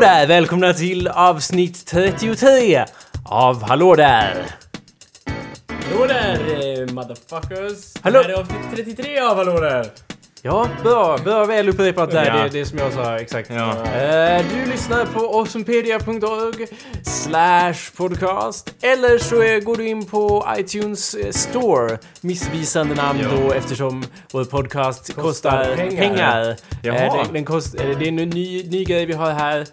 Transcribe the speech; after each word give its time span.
Där! 0.00 0.26
Välkomna 0.26 0.72
till 0.72 1.08
avsnitt 1.08 1.86
33 1.86 2.84
av 3.24 3.62
Hallå 3.62 3.94
där! 3.94 4.46
Hallå 5.68 6.06
där 6.06 6.34
eh, 6.34 6.86
motherfuckers! 6.94 7.94
Hallå. 8.02 8.22
Det 8.22 8.28
här 8.28 8.34
är 8.34 8.40
avsnitt 8.40 8.60
33 8.74 9.18
av 9.18 9.36
Hallå 9.36 9.60
där! 9.60 9.86
Ja, 10.42 10.68
bra, 10.82 11.18
bra 11.24 11.44
väl 11.44 11.68
upprepat 11.68 12.10
där. 12.10 12.24
Ja. 12.26 12.42
Det, 12.42 12.48
det 12.48 12.64
som 12.66 12.78
jag 12.78 12.92
sa 12.92 13.16
exakt. 13.18 13.50
Ja. 13.50 13.70
Eh, 13.84 14.44
du 14.50 14.70
lyssnar 14.70 15.04
på 15.06 15.20
awesomepedia.org 15.38 16.66
slash 17.02 17.74
podcast. 17.96 18.74
Eller 18.82 19.18
så 19.18 19.42
är, 19.42 19.60
går 19.60 19.76
du 19.76 19.86
in 19.88 20.04
på 20.06 20.48
iTunes 20.58 21.14
eh, 21.14 21.30
store. 21.30 21.98
Missvisande 22.20 22.94
namn 22.94 23.20
Ja. 23.22 23.28
då 23.36 23.52
eftersom 23.52 24.04
vår 24.32 24.44
podcast 24.44 25.14
kostar, 25.14 25.22
Kostar 25.64 25.76
pengar. 25.76 26.00
pengar. 26.02 26.56
Eh, 26.82 27.14
den, 27.24 27.32
den 27.32 27.44
kost, 27.44 27.74
eh, 27.74 27.98
det 27.98 28.04
är 28.04 28.08
en 28.08 28.16
ny, 28.16 28.64
ny 28.68 28.84
grej 28.84 29.06
vi 29.06 29.12
har 29.12 29.30
här. 29.30 29.66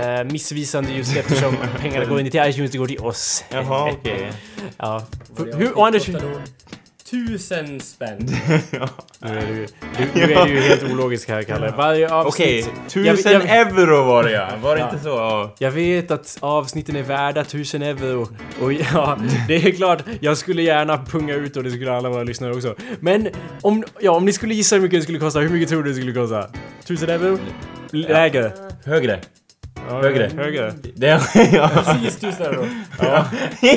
Eh, 0.00 0.24
missvisande 0.24 0.92
just 0.92 1.16
eftersom 1.16 1.56
pengarna 1.80 2.04
går 2.04 2.18
inte 2.20 2.30
till 2.30 2.50
iTunes, 2.50 2.70
det 2.70 2.78
går 2.78 2.86
till 2.86 2.98
oss. 3.00 3.44
Jaha, 3.48 3.90
okej. 3.92 4.32
ja. 4.76 5.02
Och 5.38 5.46
det 5.46 5.56
Hur, 5.56 5.78
och 5.78 5.86
Anders, 5.86 6.08
Tusen 7.10 7.80
spänn! 7.80 8.18
nu 9.20 9.28
är 9.28 9.46
du, 9.46 9.66
du, 9.98 10.06
nu 10.14 10.22
är 10.32 10.44
du 10.46 10.50
ju 10.54 10.60
helt 10.60 10.82
ologisk 10.92 11.28
här 11.28 11.42
Kalle. 11.42 11.72
Varje 11.76 12.06
Okej, 12.14 12.58
avsnitt... 12.62 12.74
tusen 12.88 13.32
Jag- 13.32 13.44
jag- 13.48 13.58
euro 13.78 14.04
var 14.04 14.24
det 14.24 14.30
ja. 14.32 14.48
Var 14.62 14.74
det 14.74 14.80
Ja. 14.80 14.90
inte 14.90 15.02
så? 15.04 15.08
Ja. 15.08 15.54
Jag 15.58 15.70
vet 15.70 16.10
att 16.10 16.36
avsnitten 16.40 16.96
är 16.96 17.02
värda 17.02 17.40
1000 17.40 17.82
euro. 17.82 18.28
Och 18.60 18.72
ja, 18.72 19.18
det 19.48 19.54
är 19.54 19.70
klart, 19.72 20.02
jag 20.20 20.38
skulle 20.38 20.62
gärna 20.62 20.98
punga 21.04 21.34
ut 21.34 21.56
och 21.56 21.64
det 21.64 21.70
skulle 21.70 21.92
alla 21.92 22.08
våra 22.08 22.22
lyssnare 22.22 22.54
också. 22.54 22.74
Men 23.00 23.28
om, 23.62 23.84
ja, 24.00 24.10
om 24.12 24.24
ni 24.24 24.32
skulle 24.32 24.54
gissa 24.54 24.76
hur 24.76 24.82
mycket 24.82 24.98
det 24.98 25.02
skulle 25.02 25.18
kosta, 25.18 25.40
hur 25.40 25.48
mycket 25.50 25.68
tror 25.68 25.82
du 25.82 25.88
det 25.90 25.96
skulle 25.96 26.12
kosta? 26.12 26.48
1000 26.84 27.08
euro? 27.10 27.38
Lägre? 27.90 28.52
Högre. 28.84 29.20
Ja, 29.88 30.00
Högre. 30.02 30.30
Högre? 30.36 30.72
Det, 30.94 31.20
ja. 31.52 31.70
Precis 31.84 32.16
tusen 32.16 32.42
euro! 32.46 32.66
Ja, 33.02 33.24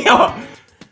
ja. 0.05 0.33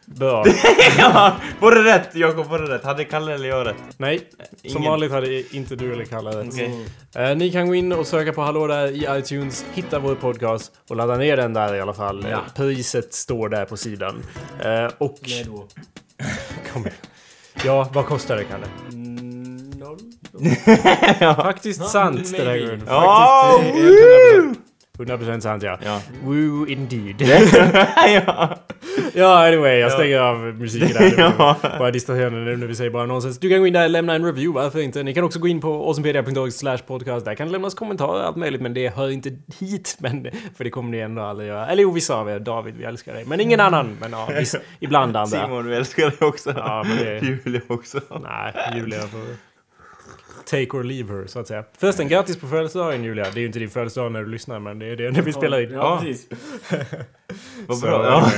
Bra. 0.06 0.46
ja. 0.98 1.36
Var 1.60 1.72
det 1.72 1.84
rätt? 1.84 2.16
Jakob, 2.16 2.46
var 2.48 2.60
det 2.60 2.76
rätt? 2.76 2.84
Hade 2.84 3.04
Kalle 3.06 3.34
eller 3.34 3.50
jag 3.50 3.68
rätt? 3.68 3.76
Nej, 3.98 4.30
som 4.62 4.70
Ingen. 4.78 4.92
vanligt 4.92 5.12
hade 5.12 5.56
inte 5.56 5.76
du 5.76 5.94
eller 5.94 6.06
Kalle 6.06 6.30
rätt. 6.30 6.48
Okej. 6.54 6.86
Eh, 7.16 7.36
ni 7.36 7.52
kan 7.52 7.68
gå 7.68 7.76
in 7.76 7.92
och 7.92 8.08
söka 8.08 8.34
på 8.34 8.42
Hallå 8.42 8.68
där 8.68 8.88
i 8.88 9.20
iTunes, 9.20 9.66
hitta 9.74 10.00
vår 10.00 10.16
podcast 10.16 10.72
och 10.90 10.96
ladda 10.96 11.16
ner 11.18 11.38
den 11.38 11.54
där 11.54 11.76
i 11.76 11.82
alla 11.82 11.94
fall. 11.94 12.26
Ja. 12.30 12.40
Priset 12.56 13.14
står 13.14 13.50
där 13.50 13.66
på 13.66 13.78
sidan. 13.78 14.24
Eh, 14.64 14.88
och... 14.98 15.18
Med 15.22 15.46
då... 15.46 15.68
Kom 16.74 16.82
igen. 16.82 16.94
Ja, 17.64 17.90
vad 17.94 18.06
kostar 18.06 18.36
det 18.38 18.44
Kalle? 18.44 18.66
Mm, 18.92 19.70
noll? 19.70 20.00
Faktiskt 21.36 21.80
Ja, 21.82 21.88
sant 21.88 22.32
det 22.32 22.38
där 22.38 22.46
maybe. 22.46 22.66
Gurun. 22.66 22.84
Ja, 22.88 23.62
Faktiskt, 23.64 24.65
100%, 24.98 25.18
100% 25.20 25.40
sant 25.40 25.64
ja. 25.64 25.78
Ja. 25.84 26.02
Woo 26.24 26.68
indeed. 26.68 27.16
ja. 28.26 28.58
ja, 29.14 29.48
anyway, 29.48 29.72
jag 29.78 29.90
Ja. 29.90 29.90
stänger 29.90 30.20
av 30.20 30.38
musiken 30.40 30.90
där. 30.94 31.14
Ja. 31.38 31.56
bara 31.80 31.92
distraherande 31.92 32.40
nu 32.40 32.58
när 32.58 32.68
vi 32.68 32.76
säger 32.76 32.92
bara 32.92 33.06
nonsens. 33.06 33.40
Du 33.40 33.50
kan 33.50 33.60
gå 33.60 33.68
in 33.68 33.74
där 33.74 33.84
och 33.84 33.90
lämna 33.90 34.16
en 34.16 34.26
review, 34.26 34.62
varför 34.64 34.80
inte? 34.80 35.04
Ni 35.04 35.14
kan 35.14 35.24
också 35.24 35.40
gå 35.40 35.48
in 35.48 35.62
på 35.62 35.84
awesomepedia.org 35.86 36.52
slash 36.52 36.78
podcast. 36.78 37.26
Där 37.26 37.36
kan 37.36 37.48
det 37.48 37.52
lämnas 37.54 37.74
kommentarer 37.74 38.20
och 38.22 38.28
allt 38.28 38.36
möjligt, 38.36 38.62
men 38.62 38.74
det 38.74 38.90
hör 38.96 39.10
inte 39.10 39.30
hit. 39.60 39.98
Men, 40.00 40.28
för 40.58 40.64
det 40.64 40.70
kommer 40.70 40.90
ni 40.92 40.98
ändå 40.98 41.22
aldrig 41.22 41.50
göra. 41.50 41.68
Eller 41.68 41.84
jo, 41.84 41.92
vissa 41.92 42.16
av 42.16 42.30
er. 42.30 42.40
David, 42.40 42.76
vi 42.78 42.84
älskar 42.84 43.14
dig. 43.14 43.26
Men 43.26 43.40
ingen 43.42 43.60
annan. 43.60 43.98
Men 44.02 44.12
ja, 44.12 44.30
viss, 44.40 44.56
ibland 44.80 45.18
andra. 45.18 45.40
Simon, 45.46 45.68
vi 45.68 45.76
älskar 45.76 46.04
dig 46.06 46.28
också. 46.28 46.54
Ja, 46.58 46.84
men 46.88 46.98
det- 46.98 47.20
Julia 47.46 47.62
också. 47.68 48.00
Nej, 48.24 48.54
Julia 48.76 49.00
får 49.00 49.20
take 50.46 50.78
or 50.78 50.84
leave 50.84 51.14
her, 51.14 51.28
så 51.28 51.40
att 51.40 51.48
säga. 51.48 51.64
Förresten, 51.78 52.08
grattis 52.08 52.38
på 52.38 52.48
födelsedagen 52.48 53.04
Julia. 53.04 53.24
Det 53.24 53.38
är 53.38 53.42
ju 53.42 53.46
inte 53.46 53.60
din 53.60 53.70
födelsedag 53.70 54.12
när 54.12 54.24
du 54.24 54.30
lyssnar, 54.30 54.60
men 54.60 54.80
det 54.80 54.86
är 54.86 54.96
det 54.96 55.12
när 55.12 55.22
vi 55.22 55.34
spelar 55.34 55.62
in. 55.62 55.72
Ja, 55.72 56.00
precis. 56.02 56.28
Vad 57.68 57.82
bra. 57.82 58.20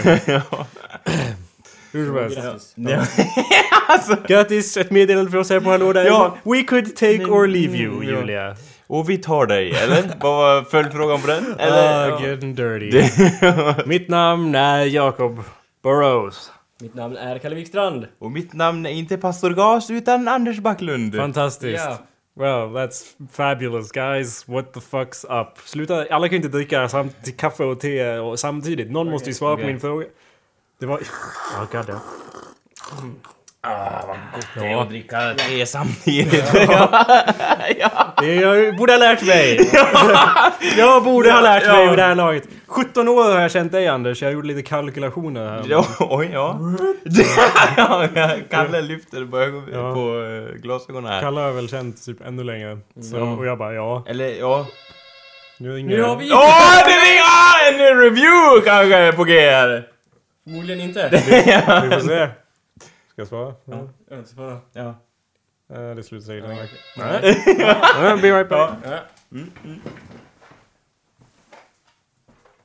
Hur 1.92 2.06
som 2.06 2.16
helst. 2.16 2.38
Grattis. 2.38 2.74
Ja. 2.76 4.18
Grattis! 4.28 4.78
Ett 4.78 4.92
meddelande 4.92 5.32
för 5.32 5.38
oss 5.38 5.50
här 5.50 5.60
på 5.60 5.70
Hallå 5.70 5.94
där. 5.94 6.06
Ja. 6.06 6.38
We 6.44 6.64
could 6.64 6.96
take 6.96 7.26
or 7.26 7.48
leave 7.48 7.78
you. 7.78 8.04
Julia. 8.04 8.56
Och 8.88 9.10
vi 9.10 9.18
tar 9.18 9.46
dig, 9.46 9.72
eller? 9.72 10.04
Vad 10.22 10.38
var 10.38 10.64
följdfrågan 10.64 11.22
på 11.22 11.28
den? 11.28 11.56
Eller? 11.60 12.12
Ah, 12.12 12.26
getting 12.26 12.56
dirty. 12.56 13.04
Mitt 13.86 14.10
namn 14.10 14.56
är 14.56 14.86
Jacob 14.86 15.44
Burrows. 15.84 16.52
Mitt 16.82 16.96
namn 16.96 17.18
är 17.18 17.38
Kalle 17.38 17.56
Wikstrand. 17.56 18.08
Och 18.20 18.32
mitt 18.32 18.54
namn 18.54 18.86
är 18.86 18.90
inte 18.90 19.18
Pastor 19.18 19.50
Gas 19.50 19.92
utan 19.92 20.28
Anders 20.28 20.60
Backlund. 20.60 21.16
Fantastiskt. 21.16 21.84
Ja. 21.86 21.98
Well, 22.34 22.76
that's 22.76 23.04
fabulous 23.32 23.92
guys. 23.92 24.48
What 24.48 24.74
the 24.74 24.80
fuck's 24.80 25.42
up? 25.42 25.58
Sluta, 25.66 26.06
alla 26.12 26.30
kan 26.30 26.36
inte 26.36 26.48
dricka 26.48 26.90
samt, 26.90 27.38
kaffe 27.38 27.64
och 27.64 27.80
te 27.80 28.18
och 28.18 28.40
samtidigt. 28.40 28.92
Någon 28.92 29.10
måste 29.10 29.30
ju 29.30 29.34
svara 29.34 29.56
på 29.56 29.62
okej. 29.62 29.68
min 29.68 29.80
fråga. 29.80 30.06
Det 30.80 30.86
var... 30.86 31.00
Oh, 31.58 31.66
god 31.72 31.86
damn. 33.70 34.18
Det 34.56 34.72
är 34.72 34.82
att 34.82 34.90
dricka 34.90 35.34
te 35.38 35.66
samtidigt. 35.66 36.54
ja. 37.80 38.14
Det 38.22 38.36
jag 38.36 38.76
borde 38.78 38.94
ha 38.94 38.98
lärt 38.98 39.22
mig! 39.26 39.70
jag 40.78 41.04
borde 41.04 41.32
ha 41.32 41.42
lärt 41.42 41.68
mig 41.68 41.84
Ja. 41.84 41.90
vid 41.90 42.00
det 42.00 42.04
här 42.04 42.16
laget. 42.16 42.44
17 42.68 43.08
år 43.08 43.24
har 43.34 43.40
jag 43.42 43.52
känt 43.52 43.72
dig 43.72 43.88
Anders, 43.88 44.22
jag 44.22 44.32
gjorde 44.32 44.48
lite 44.48 44.62
kalkylationer 44.62 45.50
här. 45.50 45.64
ja. 45.70 45.86
Oj, 46.00 46.30
ja. 46.34 46.60
ja. 47.78 48.08
Kalle 48.50 48.82
lyfter 48.82 49.26
på, 49.26 49.40
Ja. 49.74 49.94
på 49.94 50.24
eh, 50.24 50.56
glasögonen 50.62 51.12
här. 51.12 51.22
Kalle 51.22 51.40
har 51.42 51.52
väl 51.52 51.70
känt 51.70 52.06
typ 52.06 52.18
ännu 52.28 52.44
längre. 52.44 52.78
Så, 53.02 53.18
Ja. 53.18 53.22
Och 53.36 53.46
jag 53.46 53.58
bara 53.58 53.74
ja, 53.74 54.04
Eller 54.08 54.40
ja. 54.40 54.66
nu 55.58 55.76
ringer 55.76 56.00
har 56.02 56.16
vi... 56.16 56.32
Åh, 56.32 56.76
det 56.86 56.92
är 56.92 57.22
ah, 57.22 57.70
en 57.92 58.00
review 58.02 58.62
kanske 58.66 59.12
på 59.16 59.24
G 59.24 59.40
här. 59.50 59.84
Förmodligen 60.44 60.82
inte. 60.82 61.10
Vi 61.12 61.20
får 61.92 62.08
se. 62.08 62.28
Ska 63.18 63.22
jag 63.22 63.28
svara? 63.28 63.54
Ja. 63.66 63.90
Ja, 64.10 64.18
så 64.26 64.36
bara- 64.36 64.60
Ja. 64.74 64.96
Eh, 65.74 65.96
det 65.96 66.04
slutar 66.04 66.34
Ja, 66.34 66.48
länge. 66.48 66.68
Nej. 66.98 67.30
Uh, 68.14 68.22
be 68.22 68.32
right 68.32 68.50
back. 68.50 68.74
Ja. 68.84 68.98
Mm, 69.32 69.52
mm. 69.66 69.80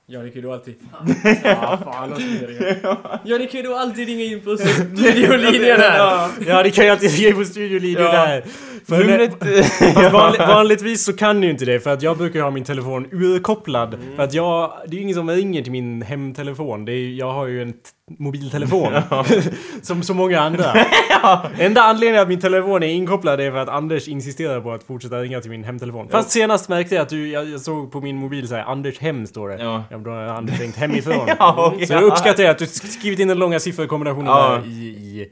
Ja, 0.07 0.23
ni 0.23 0.29
kan 0.31 0.37
ju 0.37 0.43
då 0.43 0.53
alltid... 0.53 0.75
Ja, 1.45 1.79
fan 1.85 2.13
och 2.13 2.21
så 2.21 2.27
vidare. 2.27 2.77
Ja, 3.25 3.39
ni 3.39 3.47
kan 3.47 3.61
ju 3.61 3.67
då 3.67 3.75
alltid 3.77 4.07
ringa 4.09 4.25
in 4.25 4.41
på 4.41 4.57
studiolinjen 4.57 5.81
här. 5.81 5.99
Ja. 6.47 6.63
Det 6.63 6.71
kan 6.71 6.87
jag 6.87 6.93
alltid 6.93 7.11
ge 7.11 7.33
på 7.35 7.45
studiolinjen 7.45 8.03
Ja. 8.03 8.13
där. 8.13 8.45
För 8.89 8.99
Numret... 8.99 9.65
Fast 9.95 10.13
vanlig, 10.13 10.39
vanligtvis 10.39 11.05
så 11.05 11.13
kan 11.13 11.41
ni 11.41 11.47
ju 11.47 11.53
inte 11.53 11.65
det 11.65 11.81
för 11.81 11.91
att 11.91 12.03
jag 12.03 12.17
brukar 12.19 12.39
ju 12.39 12.43
ha 12.43 12.51
min 12.51 12.65
telefon 12.65 13.09
urkopplad. 13.13 13.99
För 14.17 14.23
att 14.23 14.35
jag, 14.35 14.73
det 14.87 14.91
är 14.93 14.97
ju 14.97 15.03
ingen 15.03 15.15
som 15.15 15.31
ringer 15.31 15.63
till 15.63 15.73
min 15.73 16.03
hemtelefon. 16.03 16.85
Det 16.85 16.93
är, 16.93 16.97
ju- 16.97 17.15
jag 17.15 17.33
har 17.33 17.47
ju 17.47 17.63
en 17.63 17.75
mobiltelefon. 18.19 18.93
som 19.83 20.03
så 20.03 20.15
många 20.15 20.41
andra. 20.41 20.73
Enda 21.59 21.83
anledningen 21.83 22.23
att 22.23 22.29
min 22.29 22.41
telefon 22.41 22.83
är 22.83 22.87
inkopplad 22.87 23.41
är 23.41 23.51
för 23.51 23.59
att 23.59 23.69
Anders 23.69 24.09
insisterar 24.09 24.61
på 24.61 24.73
att 24.73 24.85
fortsätta 24.85 25.17
ringa 25.21 25.41
till 25.41 25.51
min 25.51 25.65
hemtelefon. 25.65 26.09
Fast 26.09 26.31
senast 26.31 26.69
märkte 26.69 26.95
jag 26.95 27.03
att 27.03 27.09
du, 27.09 27.29
jag, 27.29 27.49
jag 27.49 27.61
såg 27.61 27.93
på 27.93 28.01
min 28.01 28.17
mobil 28.17 28.49
så 28.49 28.55
här, 28.55 28.63
Anders 28.65 28.99
hem 28.99 29.27
står 29.27 29.49
det. 29.49 29.63
Ja. 29.63 29.85
Ja, 29.91 29.99
då 29.99 30.11
har 30.11 30.23
Anders 30.23 30.61
ringt 30.61 30.77
hemifrån. 30.77 31.29
Ja, 31.39 31.73
okej. 31.75 31.87
Så 31.87 31.93
jag 31.93 32.03
uppskattar 32.03 32.45
att 32.45 32.59
du 32.59 32.67
skrivit 32.67 33.19
in 33.19 33.29
den 33.29 33.39
långa 33.39 33.61
sifferkombinationen 33.61 34.27
Ja. 34.27 34.51
där 34.51 34.67
i, 34.71 34.87
i... 34.87 35.29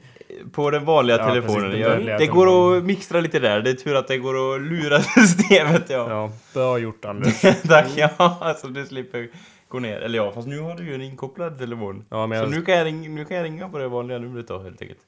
På 0.51 0.71
den 0.71 0.85
vanliga 0.85 1.17
Ja, 1.17 1.27
telefonen. 1.27 1.61
precis, 1.61 1.71
den 1.71 1.81
ja, 1.81 1.89
vanliga 1.89 2.17
det 2.17 2.25
går 2.27 2.77
att 2.77 2.83
mixtra 2.83 3.19
lite 3.19 3.39
där. 3.39 3.61
Det 3.61 3.69
är 3.69 3.73
tur 3.73 3.95
att 3.95 4.07
det 4.07 4.17
går 4.17 4.55
att 4.55 4.61
lura 4.61 4.99
systemet. 5.01 5.83
Ja. 5.87 6.09
Ja, 6.09 6.31
bra 6.53 6.77
gjort 6.77 7.05
Anders. 7.05 7.41
Tack. 7.67 7.87
Ja, 7.95 8.37
alltså 8.41 8.67
du 8.67 8.85
slipper 8.85 9.27
gå 9.71 9.79
ner. 9.79 10.01
Eller 10.01 10.17
ja, 10.17 10.31
fast 10.31 10.47
nu 10.47 10.59
har 10.59 10.75
du 10.75 10.83
ju 10.83 10.95
en 10.95 11.01
inkopplad 11.01 11.59
telefon. 11.59 12.05
Ja, 12.09 12.27
men 12.27 12.39
Så 12.39 12.43
jag... 12.43 12.51
nu 12.51 12.61
kan, 12.61 12.75
jag 12.75 12.85
ringa, 12.85 13.09
nu 13.09 13.25
kan 13.25 13.37
jag 13.37 13.43
ringa 13.43 13.69
på 13.69 13.77
det 13.77 13.87
vanliga 13.87 14.19
numret 14.19 14.47
då 14.47 14.59
helt 14.59 14.81
enkelt. 14.81 14.99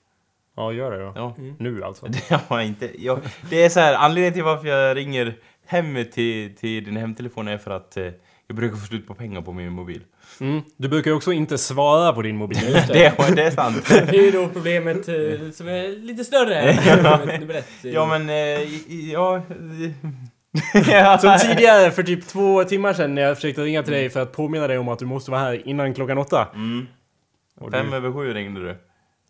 Ja, 0.56 0.74
gör 0.74 0.92
det 0.92 1.00
då. 1.00 1.14
Ja. 1.16 1.36
Nu 1.60 1.84
alltså. 1.84 2.08
Jag 2.50 2.66
inte. 2.66 3.04
Jag, 3.04 3.20
det 3.50 3.64
är 3.64 3.70
så 3.70 3.80
här, 3.80 3.94
anledningen 3.94 4.34
till 4.34 4.44
varför 4.44 4.68
jag 4.68 4.98
ringer 4.98 5.36
hem 5.66 6.06
till, 6.14 6.56
till 6.56 6.84
din 6.84 6.98
hemtelefon 6.98 7.48
är 7.48 7.58
för 7.58 7.72
att 7.72 7.98
eh, 7.98 8.08
jag 8.48 8.56
brukar 8.56 8.78
få 8.78 8.86
slut 8.86 9.08
på 9.08 9.14
pengar 9.14 9.42
på 9.42 9.54
min 9.54 9.72
mobil. 9.72 10.02
Mm. 10.40 10.62
Du 10.78 10.88
brukar 10.88 11.12
ju 11.12 11.18
också 11.18 11.32
inte 11.32 11.58
svara 11.58 12.14
på 12.14 12.22
din 12.22 12.38
mobil. 12.38 12.74
Det, 12.88 13.14
det 13.36 13.44
är 13.44 13.52
sant. 13.52 13.86
Det 13.90 14.18
är 14.18 14.24
ju 14.24 14.32
då 14.32 14.48
problemet 14.48 15.08
eh, 15.08 15.52
som 15.54 15.68
är 15.68 16.02
lite 16.02 16.24
större. 16.24 16.78
Problemet 16.84 17.40
nummer 17.40 17.54
ett. 17.54 17.70
Ja 17.82 18.06
men, 18.06 18.30
eh, 18.30 19.14
ja... 19.14 19.42
Som 21.22 21.38
tidigare 21.40 21.92
för 21.92 22.04
typ 22.04 22.28
två 22.28 22.64
timmar 22.64 22.94
sedan 22.94 23.16
när 23.16 23.22
jag 23.22 23.36
försökte 23.36 23.62
ringa 23.62 23.84
till 23.84 23.94
dig 23.94 24.10
för 24.10 24.22
att 24.22 24.32
påminna 24.32 24.68
dig 24.68 24.78
om 24.78 24.88
att 24.90 25.00
du 25.00 25.06
måste 25.06 25.32
vara 25.32 25.42
här 25.42 25.68
innan 25.68 25.94
klockan 25.94 26.18
åtta. 26.18 26.48
Mm. 26.56 26.88
Och 27.60 27.72
Fem 27.72 27.92
du, 27.92 27.98
över 27.98 28.12
sju 28.12 28.34
ringde 28.34 28.62
du. 28.62 28.70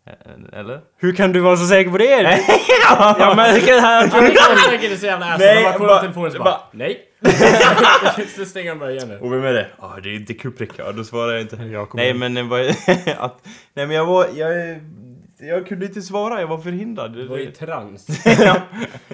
Eh, 0.06 0.58
Eller? 0.60 0.80
hur 0.98 1.12
kan 1.12 1.32
du 1.32 1.40
vara 1.40 1.56
så 1.56 1.66
säker 1.66 1.90
på 1.90 1.98
det? 1.98 2.04
Jag 3.18 3.36
märker 3.36 3.80
här 3.80 4.04
att 4.04 4.10
du... 4.10 4.86
är 4.92 4.96
så 4.96 5.06
jävla 5.06 5.26
ass. 5.26 5.38
Nej, 5.38 5.54
Han 5.54 5.64
bara 5.64 5.78
kollar 5.78 6.00
telefonen 6.00 6.32
så 6.32 6.38
bara- 6.38 6.44
bara... 6.44 6.60
Nej. 6.72 7.00
Så 8.36 8.44
stänger 8.44 8.68
han 8.70 8.78
bara 8.78 8.90
igen 8.90 9.08
det. 9.08 9.18
Och 9.18 9.32
vem 9.32 9.44
är 9.44 9.52
det? 9.52 9.66
Ja, 9.80 9.96
det 10.02 10.08
är 10.08 10.14
inte 10.14 10.34
Kubrick. 10.34 10.70
Ja, 10.76 10.92
då 10.92 11.04
svarar 11.04 11.32
jag 11.32 11.40
inte. 11.40 11.56
Jag 11.56 11.94
Nej 11.94 12.14
men 12.14 12.36
eh, 12.36 12.52
att, 13.18 13.46
nej 13.74 13.86
men 13.86 13.90
jag 13.96 14.04
var... 14.04 14.26
Jag, 14.34 14.80
Jag 15.38 15.66
kunde 15.66 15.86
inte 15.86 16.02
svara, 16.02 16.40
jag 16.40 16.46
var 16.46 16.58
förhindrad. 16.58 17.12
Du 17.12 17.28
var 17.28 17.38
i 17.38 17.46
trans. 17.46 18.06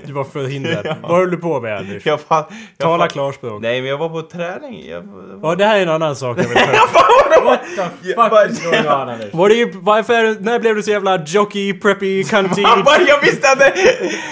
Du 0.06 0.12
var 0.12 0.24
förhindrad. 0.24 0.96
Vad 1.02 1.10
höll 1.10 1.30
du 1.30 1.36
på 1.36 1.60
med 1.60 1.76
Anders? 1.76 2.06
Jag 2.06 2.18
fa- 2.20 2.44
jag 2.78 2.88
Tala 2.88 3.04
fa- 3.06 3.08
klarspråk. 3.08 3.62
Nej, 3.62 3.80
men 3.80 3.90
jag 3.90 3.98
var 3.98 4.08
på 4.08 4.22
träning. 4.22 4.88
Jag, 4.88 5.04
Ja, 5.42 5.54
det 5.54 5.64
här 5.64 5.76
är 5.78 5.82
en 5.82 5.88
annan 5.88 6.16
sak 6.16 6.38
jag 6.38 6.48
vill 6.48 6.56
ta 6.58 6.62
upp. 6.62 7.44
What 7.44 7.60
the 7.76 7.82
fuck 8.06 8.16
bara- 8.16 8.46
is 8.46 8.64
going 8.64 8.80
on 8.86 8.86
Anders? 9.08 9.34
Var 9.34 9.48
det, 9.48 9.74
varför, 9.74 10.40
när 10.40 10.58
blev 10.58 10.74
du 10.74 10.82
så 10.82 10.90
jävla 10.90 11.24
jockey, 11.26 11.72
preppy, 11.80 12.24
bara, 12.32 13.00
jag 13.08 13.20
visste 13.20 13.50
att 13.52 13.58
det... 13.58 13.72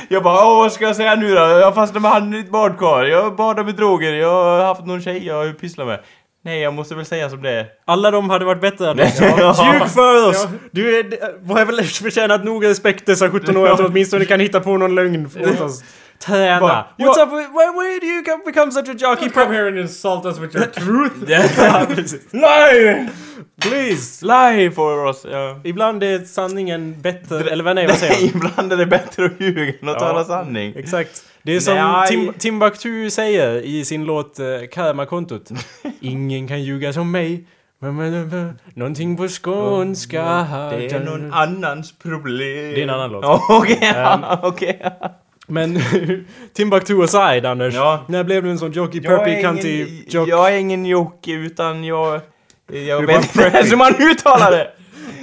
Jag 0.08 0.22
bara, 0.22 0.46
åh 0.46 0.56
vad 0.58 0.72
ska 0.72 0.84
jag 0.84 0.96
säga 0.96 1.14
nu 1.14 1.28
då? 1.34 1.40
Jag 1.40 1.74
fastnade 1.74 2.00
med 2.02 2.10
handen 2.10 2.40
i 2.40 2.42
ett 2.44 2.50
badkar. 2.50 3.04
Jag 3.04 3.36
badar 3.36 3.64
med 3.64 3.74
droger. 3.74 4.12
Jag 4.14 4.44
har 4.44 4.64
haft 4.64 4.86
någon 4.86 5.02
tjej 5.02 5.26
jag 5.26 5.34
har 5.34 5.52
pysslat 5.52 5.86
med. 5.86 6.00
Nej, 6.48 6.60
jag 6.60 6.74
måste 6.74 6.94
väl 6.94 7.04
säga 7.04 7.30
som 7.30 7.42
det 7.42 7.50
är. 7.50 7.66
Alla 7.84 8.10
de 8.10 8.30
hade 8.30 8.44
varit 8.44 8.60
bättre 8.60 8.90
än 8.90 9.00
oss. 9.00 9.18
Ja. 9.20 9.74
Ljug 9.74 9.88
för 9.88 10.28
oss! 10.28 10.48
Du 10.70 10.98
är, 10.98 11.04
har 11.54 11.64
väl 11.64 11.84
förtjänat 11.84 12.44
nog 12.44 12.64
respekt 12.66 13.06
dessa 13.06 13.30
17 13.30 13.56
år 13.56 13.68
att 13.68 13.78
du 13.78 13.84
åtminstone 13.84 14.24
kan 14.24 14.40
hitta 14.40 14.60
på 14.60 14.76
någon 14.76 14.94
lögn 14.94 15.30
åt 15.40 15.60
oss. 15.60 15.84
Träna. 16.24 16.60
Bara, 16.60 16.86
What's 16.98 17.18
up 17.22 17.32
with, 17.32 17.48
why, 17.52 17.66
why 17.74 17.98
do 18.00 18.06
you 18.06 18.24
come- 18.24 18.42
become 18.46 18.72
such 18.72 18.88
a 18.88 18.94
jockey? 18.94 19.30
Come 19.30 19.54
here 19.54 19.68
and 19.68 19.78
insult 19.78 20.26
us 20.26 20.38
with 20.38 20.56
your 20.56 20.66
truth. 20.72 21.28
Ja, 21.28 21.86
precis. 21.94 22.32
Lie! 22.32 23.08
Please! 23.60 24.24
Lie 24.26 24.70
for 24.70 25.04
oss. 25.06 25.26
Ja. 25.30 25.60
Ibland 25.64 26.02
är 26.02 26.18
sanningen 26.24 27.00
bättre, 27.00 27.50
eller 27.50 27.64
vad 27.64 27.74
nej, 27.76 27.86
vad 27.86 27.96
säger 27.98 28.12
jag? 28.12 28.22
Ibland 28.22 28.72
är 28.72 28.76
det 28.76 28.86
bättre 28.86 29.24
att 29.24 29.40
ljuga 29.40 29.62
än 29.82 29.88
att 29.88 29.94
Ja. 29.94 29.98
tala 29.98 30.24
sanning. 30.24 30.72
Exakt. 30.76 31.22
Det 31.42 31.56
är 31.56 31.60
som. 31.60 32.04
Tim, 32.08 32.32
Timbuktu 32.38 33.10
säger 33.10 33.54
i 33.60 33.84
sin 33.84 34.04
låt 34.04 34.40
uh, 34.40 34.46
Karmakontot. 34.72 35.50
Ingen 36.00 36.48
kan 36.48 36.62
ljuga 36.62 36.92
som 36.92 37.10
mig. 37.10 37.44
Någonting 38.74 39.16
på 39.16 39.28
skånska. 39.28 40.22
Det 40.70 40.92
är 40.92 41.04
någon 41.04 41.32
annans 41.32 41.98
problem. 41.98 42.34
Det 42.74 42.80
är 42.80 42.82
en 42.82 42.90
annan 42.90 43.12
låt. 43.12 43.24
Okej, 43.48 43.78
Ehm. 43.82 44.20
okej. 44.42 44.82
Men 45.48 45.80
Timbuktu 46.52 47.02
aside 47.02 47.46
Anders. 47.46 47.74
Ja. 47.74 48.04
När 48.08 48.24
blev 48.24 48.42
du 48.42 48.50
en 48.50 48.58
sån 48.58 48.72
jockey, 48.72 49.00
Jag 49.02 49.16
preppy, 49.24 49.30
är 49.30 49.42
cunty 49.42 49.82
ingen, 49.82 50.04
jock? 50.08 50.28
jag 50.28 50.54
är 50.54 50.58
ingen 50.58 50.86
jockey 50.86 51.32
utan 51.32 51.84
jag... 51.84 52.20
Jag 52.72 52.72
Du 52.72 52.90
är 52.92 53.06
vet 53.06 53.36
inte 53.36 53.62
hur 53.70 53.76
man 53.76 53.94
uttalar 54.10 54.50
det! 54.50 54.70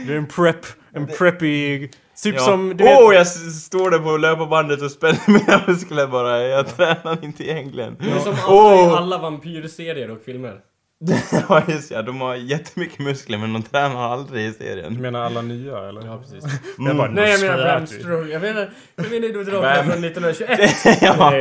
Du 0.07 0.13
är 0.13 0.17
en 0.17 0.27
prep, 0.27 0.65
en 0.93 1.07
preppy... 1.07 1.87
Typ 2.23 2.35
Ja. 2.35 2.41
som, 2.41 2.77
du 2.77 2.83
Åh, 2.83 3.09
vet... 3.09 3.17
jag 3.17 3.27
står 3.53 3.89
där 3.91 3.99
på 3.99 4.17
löparbandet 4.17 4.81
och 4.81 4.91
spänner 4.91 5.19
mina 5.27 5.61
muskler 5.67 6.07
bara. 6.07 6.41
Jag 6.41 6.77
tränar 6.77 7.17
inte 7.25 7.43
egentligen. 7.43 7.97
Det 7.99 8.09
är 8.11 8.19
som 8.19 8.33
alla 8.47 8.53
Åh. 8.55 8.93
i 8.93 8.95
alla 8.97 9.17
vampyrserier 9.17 10.11
och 10.11 10.21
filmer. 10.25 10.53
ja, 11.49 11.61
just 11.67 11.91
ja. 11.91 12.01
De 12.01 12.21
har 12.21 12.35
jättemycket 12.35 12.99
muskler 12.99 13.37
men 13.37 13.53
de 13.53 13.63
tränar 13.63 14.11
aldrig 14.13 14.45
i 14.45 14.47
Du 14.47 14.53
serien. 14.53 15.01
menar 15.01 15.21
alla 15.21 15.41
nya 15.41 15.89
eller? 15.89 16.05
Ja, 16.05 16.17
precis. 16.17 16.43
Jag 16.77 16.97
bara, 16.97 17.11
Nej, 17.11 17.31
jag 17.31 17.41
menar 17.41 17.57
Bram. 17.57 17.87
Strong. 17.87 18.29
Jag 18.29 18.41
menar, 18.41 18.69
jag 18.95 19.11
menar 19.11 19.27
du 19.27 19.43
drar 19.43 19.83
från 19.83 20.03
1921. 20.03 20.71
ja, 21.01 21.31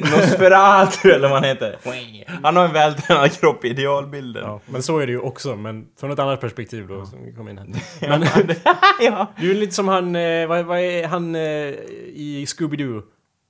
Nosferatu 0.00 1.10
eller 1.10 1.28
vad 1.28 1.38
han 1.38 1.44
heter. 1.44 1.76
Han 2.42 2.56
har 2.56 2.64
en 2.64 2.72
vältränad 2.72 3.32
kropp 3.32 3.64
i 3.64 3.68
idealbilden. 3.68 4.42
Ja, 4.44 4.60
men 4.66 4.82
så 4.82 4.98
är 4.98 5.06
det 5.06 5.12
ju 5.12 5.18
också, 5.18 5.56
men 5.56 5.86
från 6.00 6.10
ett 6.10 6.18
annat 6.18 6.40
perspektiv 6.40 6.86
då 6.88 7.06
som 7.06 7.24
vi 7.24 7.32
kom 7.32 7.48
in 7.48 7.58
här. 7.58 7.66
Men 8.00 8.24
ja. 9.00 9.32
du 9.40 9.50
är 9.50 9.54
lite 9.54 9.74
som 9.74 9.88
han, 9.88 10.16
eh, 10.16 10.46
vad, 10.46 10.64
vad 10.64 10.78
är 10.80 11.06
han 11.06 11.34
eh, 11.34 11.42
i 11.42 12.44
Scooby-Doo? 12.48 13.02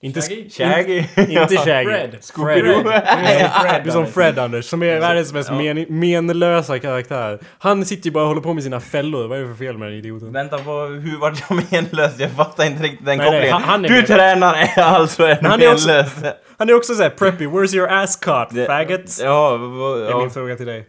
Inte, 0.04 0.20
Shaggy? 0.20 0.50
Shaggy. 0.50 0.98
inte 1.16 1.56
Shaggy. 1.56 1.84
Fred. 1.84 2.18
Fred. 2.20 2.22
Som 2.22 2.36
Fred, 2.46 3.84
Du 3.84 3.88
är 3.88 3.90
som 3.90 4.00
Anders. 4.00 4.14
Fred 4.14 4.38
Anders, 4.38 4.64
som 4.64 4.82
är 4.82 5.00
världens 5.00 5.32
mest 5.32 5.50
Ja. 5.50 5.56
men, 5.74 5.86
menlösa 6.00 6.78
karaktär. 6.78 7.38
Han 7.58 7.84
sitter 7.84 8.04
ju 8.06 8.10
bara 8.12 8.22
och 8.24 8.28
håller 8.28 8.40
på 8.40 8.54
med 8.54 8.62
sina 8.62 8.80
fällor. 8.80 9.28
Vad 9.28 9.38
är 9.38 9.42
det 9.42 9.48
för 9.48 9.54
fel 9.64 9.78
med 9.78 9.88
den 9.88 9.98
idioten? 9.98 10.32
Vänta, 10.32 10.56
vad, 10.58 10.90
hur 10.90 11.18
vart 11.20 11.44
jag 11.50 11.62
menlös? 11.72 12.12
Jag 12.18 12.30
fattar 12.30 12.64
inte 12.64 12.82
riktigt 12.82 13.06
den 13.06 13.18
Nej, 13.18 13.30
nej, 13.30 13.40
kopplingen. 13.40 13.52
han- 13.52 13.62
han 13.62 13.84
är 13.84 13.88
du 13.88 13.94
med. 13.94 14.06
tränar 14.06 14.68
alltså 14.76 15.22
är 15.24 15.38
Men 15.42 15.50
han 15.50 15.62
är 15.62 15.72
också- 15.72 15.88
menlös. 15.88 16.12
Han 16.58 16.68
är 16.68 16.74
också 16.74 16.94
såhär 16.94 17.10
preppy. 17.10 17.46
Where's 17.46 17.74
your 17.76 17.88
ass 17.92 18.16
cart, 18.16 18.48
faggot? 18.66 19.18
Ja, 19.22 19.56
vad- 19.56 19.98
Det 20.00 20.06
är 20.06 20.10
ja. 20.10 20.18
min 20.18 20.30
fråga 20.30 20.56
till 20.56 20.66
dig. 20.66 20.86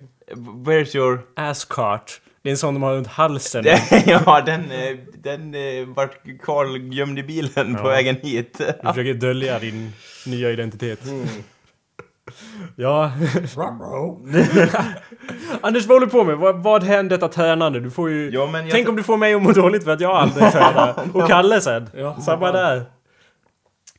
Where's 0.65 0.95
your... 0.97 1.19
Ass 1.35 1.65
cart. 1.65 2.11
Det 2.43 2.49
är 2.49 2.51
en 2.51 2.57
sån 2.57 2.73
de 2.73 2.83
har 2.83 2.93
runt 2.93 3.07
halsen. 3.07 3.63
ja, 4.05 4.41
den, 4.45 4.71
eh, 4.71 4.97
den 5.23 5.55
eh, 5.55 5.87
vart 5.95 6.17
Karl 6.43 6.93
gömd 6.93 7.19
i 7.19 7.23
bilen 7.23 7.75
på 7.75 7.81
Ja. 7.83 7.87
vägen 7.87 8.15
hit. 8.23 8.57
Du 8.57 8.87
försöker 8.87 9.13
dölja 9.13 9.59
din 9.59 9.93
nya 10.25 10.49
identitet. 10.51 11.05
Mm. 11.05 11.27
Ja. 12.75 13.11
Anders, 15.61 15.85
vad 15.85 15.95
håller 15.95 16.05
du 16.05 16.11
på 16.11 16.23
med? 16.23 16.37
Vad, 16.37 16.63
vad 16.63 16.83
händer 16.83 17.17
detta 17.17 17.27
tränande? 17.27 17.79
Du 17.79 17.91
får 17.91 18.09
ju... 18.09 18.29
Ja, 18.33 18.45
men 18.51 18.61
jag 18.61 18.71
Tänk 18.71 18.89
om 18.89 18.95
du 18.95 19.03
får 19.03 19.17
mig 19.17 19.33
att 19.33 19.41
må 19.41 19.51
dåligt 19.51 19.83
för 19.83 19.91
att 19.91 20.01
jag 20.01 20.11
aldrig 20.11 20.51
tränar. 20.51 20.95
Och 21.13 21.27
Kalle 21.27 21.61
sen. 21.61 21.89
Ja. 21.95 22.21
Samma 22.21 22.51
där. 22.51 22.85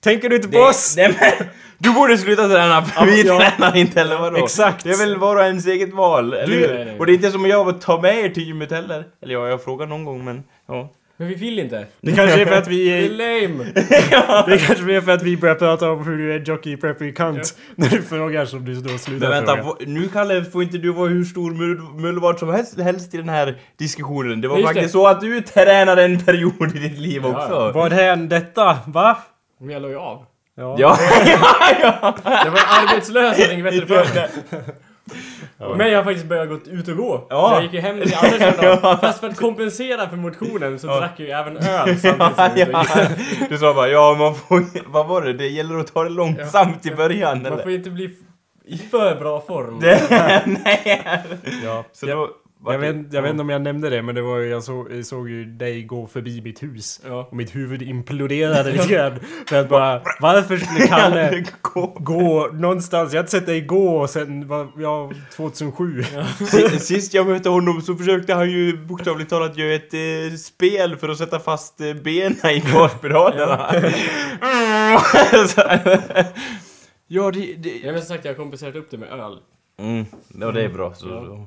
Tänker 0.04 0.28
du 0.28 0.36
inte 0.36 0.48
på 0.48 0.58
oss? 0.58 0.94
Nej, 0.96 1.14
men, 1.20 1.48
du 1.78 1.92
borde 1.92 2.18
sluta 2.18 2.48
träna, 2.48 2.82
för 2.82 3.00
Ja, 3.00 3.04
vi 3.12 3.22
ja. 3.26 3.38
tränar 3.38 3.76
inte 3.76 4.00
eller 4.00 4.18
vadå? 4.18 4.36
Exakt. 4.44 4.84
Det 4.84 4.90
är 4.90 4.96
väl 4.98 5.16
var 5.16 5.36
och 5.36 5.42
ens 5.42 5.66
eget 5.66 5.94
val, 5.94 6.32
eller 6.34 6.46
Du- 6.46 6.66
hur? 6.66 7.00
Och 7.00 7.06
det 7.06 7.12
är 7.12 7.14
inte 7.14 7.30
som 7.30 7.46
jag 7.46 7.68
att 7.68 7.80
ta 7.80 8.00
med 8.00 8.24
er 8.24 8.28
till 8.28 8.42
gymmet 8.46 8.70
heller. 8.70 9.04
Eller 9.22 9.34
ja, 9.34 9.48
jag 9.48 9.64
frågar 9.64 9.86
någon 9.86 10.04
gång 10.04 10.24
men... 10.24 10.42
Ja. 10.68 10.90
Men 11.16 11.28
vi 11.28 11.34
vill 11.34 11.58
inte. 11.58 11.86
Det 12.00 12.12
kanske 12.12 12.40
är 12.42 12.46
för 12.46 12.54
att 12.54 12.68
vi 12.68 12.88
Det 12.90 12.98
är 12.98 13.02
är... 13.42 13.48
lame. 13.48 13.64
Det 14.46 14.58
kanske 14.66 14.94
är 14.96 15.00
för 15.00 15.12
att 15.12 15.22
vi 15.22 15.36
börjar 15.36 15.54
prata 15.54 15.90
om 15.90 16.06
hur 16.06 16.18
du 16.18 16.34
är 16.34 16.38
jockey, 16.40 16.76
preppy, 16.76 17.12
cunt. 17.12 17.54
När 17.76 17.88
du 17.88 18.02
frågar 18.02 18.44
som 18.44 18.64
du 18.64 18.74
då 18.74 18.98
slutar 18.98 19.28
Men 19.28 19.44
vänta, 19.44 19.62
fråga. 19.62 19.76
nu 19.86 20.08
Kalle 20.08 20.44
får 20.44 20.62
inte 20.62 20.78
du 20.78 20.92
vara 20.92 21.08
hur 21.08 21.24
stor 21.24 21.50
mull- 21.50 22.00
mullvad 22.00 22.38
som 22.38 22.48
helst, 22.48 22.80
helst 22.80 23.14
i 23.14 23.16
den 23.16 23.28
här 23.28 23.58
diskussionen. 23.78 24.40
Det 24.40 24.48
var 24.48 24.56
Just 24.56 24.66
faktiskt 24.66 24.86
det. 24.86 24.92
så 24.92 25.06
att 25.06 25.20
du 25.20 25.40
tränade 25.40 26.02
en 26.04 26.24
period 26.24 26.76
i 26.76 26.78
ditt 26.78 26.98
liv 26.98 27.20
Ja, 27.24 27.28
också. 27.28 27.72
Vad 27.74 27.92
hände 27.92 28.36
detta? 28.36 28.78
Va? 28.86 29.16
Men 29.64 29.72
jag 29.74 29.82
la 29.82 29.88
ju 29.88 29.98
av. 29.98 30.24
Ja. 30.56 30.76
Ja, 30.78 30.98
ja, 31.82 32.14
Jag 32.24 32.50
var 32.50 32.60
arbetslös 32.82 33.46
och 33.46 33.52
inget 33.52 33.64
bättre 33.64 33.86
för 33.86 34.14
mig. 34.14 34.30
Men 35.76 35.90
jag 35.90 35.98
har 35.98 36.04
faktiskt 36.04 36.26
börjat 36.26 36.48
gå 36.48 36.54
ut 36.54 36.88
och 36.88 36.96
gå. 36.96 37.26
Ja. 37.30 37.54
Jag 37.54 37.62
gick 37.62 37.72
ju 37.72 37.80
hem 37.80 38.00
till 38.00 38.14
Anders 38.14 38.40
en 38.40 38.80
dag. 38.80 39.00
Fast 39.00 39.20
för 39.20 39.28
att 39.28 39.36
kompensera 39.36 40.08
för 40.08 40.16
motionen 40.16 40.78
så 40.78 40.86
drack 40.86 41.12
jag 41.16 41.26
ju 41.26 41.32
även 41.32 41.56
öl 41.56 41.98
samtidigt 41.98 42.68
ja, 42.72 42.84
ja. 42.94 43.08
Du 43.48 43.58
sa 43.58 43.74
bara 43.74 43.88
ja, 43.88 44.16
man 44.18 44.34
får 44.34 44.90
Vad 44.92 45.06
var 45.06 45.22
det? 45.22 45.32
Det 45.32 45.46
gäller 45.48 45.78
att 45.78 45.94
ta 45.94 46.04
det 46.04 46.10
långsamt 46.10 46.86
i 46.86 46.90
början 46.90 47.42
Man 47.42 47.52
eller? 47.52 47.62
får 47.62 47.72
inte 47.72 47.90
bli 47.90 48.16
i 48.66 48.78
för 48.78 49.14
bra 49.14 49.40
form. 49.40 49.78
Nej! 50.64 51.02
ja. 51.64 51.84
Så 51.92 52.06
då... 52.06 52.28
jag, 52.72 52.78
vet, 52.78 53.12
jag 53.12 53.22
vet 53.22 53.30
inte 53.30 53.40
om 53.42 53.48
jag 53.48 53.62
nämnde 53.62 53.90
det, 53.90 54.02
men 54.02 54.14
det 54.14 54.22
var 54.22 54.38
ju, 54.38 54.48
jag, 54.48 54.62
såg, 54.62 54.92
jag 54.92 55.06
såg 55.06 55.30
ju 55.30 55.44
dig 55.44 55.82
gå 55.82 56.06
förbi 56.06 56.40
mitt 56.42 56.62
hus. 56.62 57.00
Ja. 57.04 57.26
Och 57.30 57.36
mitt 57.36 57.54
huvud 57.56 57.82
imploderade 57.82 58.72
lite 58.72 58.88
grann. 58.88 59.18
För 59.48 59.56
att 59.60 59.68
bara, 59.68 60.02
varför 60.20 60.56
skulle 60.56 60.86
Kalle 60.86 61.44
gå 62.00 62.48
någonstans? 62.52 63.12
Jag 63.12 63.18
har 63.18 63.22
inte 63.22 63.30
sett 63.30 63.46
dig 63.46 63.60
gå 63.60 64.06
sen, 64.06 64.48
ja, 64.78 65.10
2007. 65.36 66.02
Sist- 66.38 66.80
Sist 66.86 67.14
jag 67.14 67.26
mötte 67.26 67.48
honom 67.48 67.80
så 67.80 67.94
försökte 67.94 68.34
han 68.34 68.50
ju 68.50 68.76
bokstavligt 68.86 69.30
talat 69.30 69.56
göra 69.58 69.74
ett 69.74 69.94
eh, 69.94 70.36
spel 70.36 70.96
för 70.96 71.08
att 71.08 71.18
sätta 71.18 71.38
fast 71.40 71.80
eh, 71.80 71.94
benen 71.94 72.46
i 72.46 72.62
gasspiralerna. 72.72 73.70
Så- 75.48 75.60
ja, 77.08 77.30
det... 77.30 77.54
det... 77.58 77.78
Jag 77.78 77.92
har 77.92 78.00
sagt 78.00 78.18
att 78.18 78.24
jag 78.24 78.32
har 78.32 78.36
kompenserat 78.36 78.76
upp 78.76 78.90
det 78.90 78.98
med 78.98 79.08
öl. 79.08 79.38
Mm, 79.78 80.04
ja, 80.40 80.50
det 80.52 80.62
är 80.64 80.68
bra. 80.68 80.94
Så, 80.94 81.08
Ja. 81.08 81.46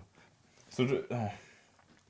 Så. 0.85 0.93
du, 0.93 1.07
ja. 1.09 1.29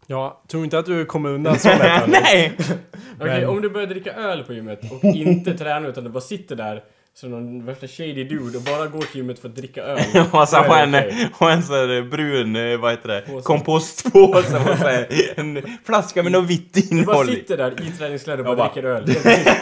Ja, 0.09 0.41
tror 0.47 0.63
inte 0.63 0.79
att 0.79 0.85
du 0.85 1.05
kommer 1.05 1.29
undan 1.29 1.59
så 1.59 1.67
lätt. 1.69 2.07
Nej! 2.07 2.57
Okej, 3.19 3.45
om 3.45 3.61
du 3.61 3.69
börjar 3.69 3.87
dricka 3.87 4.13
öl 4.13 4.43
på 4.43 4.53
gymmet 4.53 4.91
och 4.91 5.03
inte 5.03 5.57
tränar 5.57 5.89
utan 5.89 6.03
du 6.03 6.09
bara 6.09 6.21
sitter 6.21 6.55
där 6.55 6.83
som 7.19 7.31
någon 7.31 7.65
värsta 7.65 7.87
shady 7.87 8.23
dude 8.23 8.57
och 8.57 8.63
bara 8.63 8.87
går 8.87 9.01
till 9.01 9.15
gymmet 9.17 9.39
för 9.39 9.49
att 9.49 9.55
dricka 9.55 9.81
öl. 9.83 9.99
Och 10.31 10.47
så 10.49 10.55
det 10.61 10.75
en, 10.75 10.93
har 11.33 11.51
en 11.51 11.63
sån 11.63 11.75
här 11.75 12.09
brun, 12.09 12.55
eh, 12.55 12.77
vad 12.79 12.91
heter 12.91 13.07
det, 13.09 13.21
Påse. 13.21 13.43
kompostpåse 13.45 14.37
och 14.37 14.77
så 14.79 14.87
en 15.41 15.61
flaska 15.85 16.23
med 16.23 16.31
något 16.31 16.45
vitt 16.45 16.73
Du 16.73 16.81
bara 16.81 16.91
innehåll 16.91 17.27
sitter 17.27 17.57
där 17.57 17.71
i 17.87 17.91
träningskläder 17.97 18.39
och 18.39 18.45
bara 18.45 18.55
bara- 18.55 18.73
dricker 18.73 18.87
öl. 18.87 19.05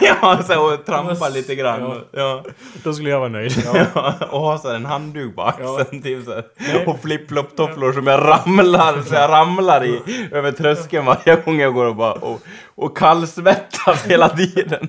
ja, 0.00 0.42
så 0.48 0.72
och 0.74 0.86
trampar 0.86 1.30
lite 1.30 1.54
grann. 1.54 1.80
ja. 1.80 1.96
Ja. 2.12 2.44
Då 2.84 2.92
skulle 2.92 3.10
jag 3.10 3.18
vara 3.18 3.28
nöjd. 3.28 3.52
Ja. 3.94 4.14
och 4.30 4.40
har 4.40 4.58
så 4.58 4.70
en 4.70 4.84
handduk 4.86 5.36
på 5.36 5.42
axeln 5.42 5.68
Ja. 5.78 5.84
typ 6.02 6.24
så. 6.24 6.42
Och 6.90 7.00
flip-flop-tofflor 7.02 7.92
som 7.92 8.06
jag 8.06 8.20
ramlar, 8.20 9.02
så 9.02 9.14
jag 9.14 9.30
ramlar 9.30 9.84
i 9.84 10.00
över 10.32 10.52
tröskeln 10.52 11.04
varje 11.06 11.36
gång 11.36 11.60
jag 11.60 11.74
går 11.74 11.84
och 11.86 11.96
bara 11.96 12.12
och, 12.12 12.40
och 12.74 12.96
kallsvettas 12.96 14.04
hela 14.06 14.28
tiden. 14.28 14.88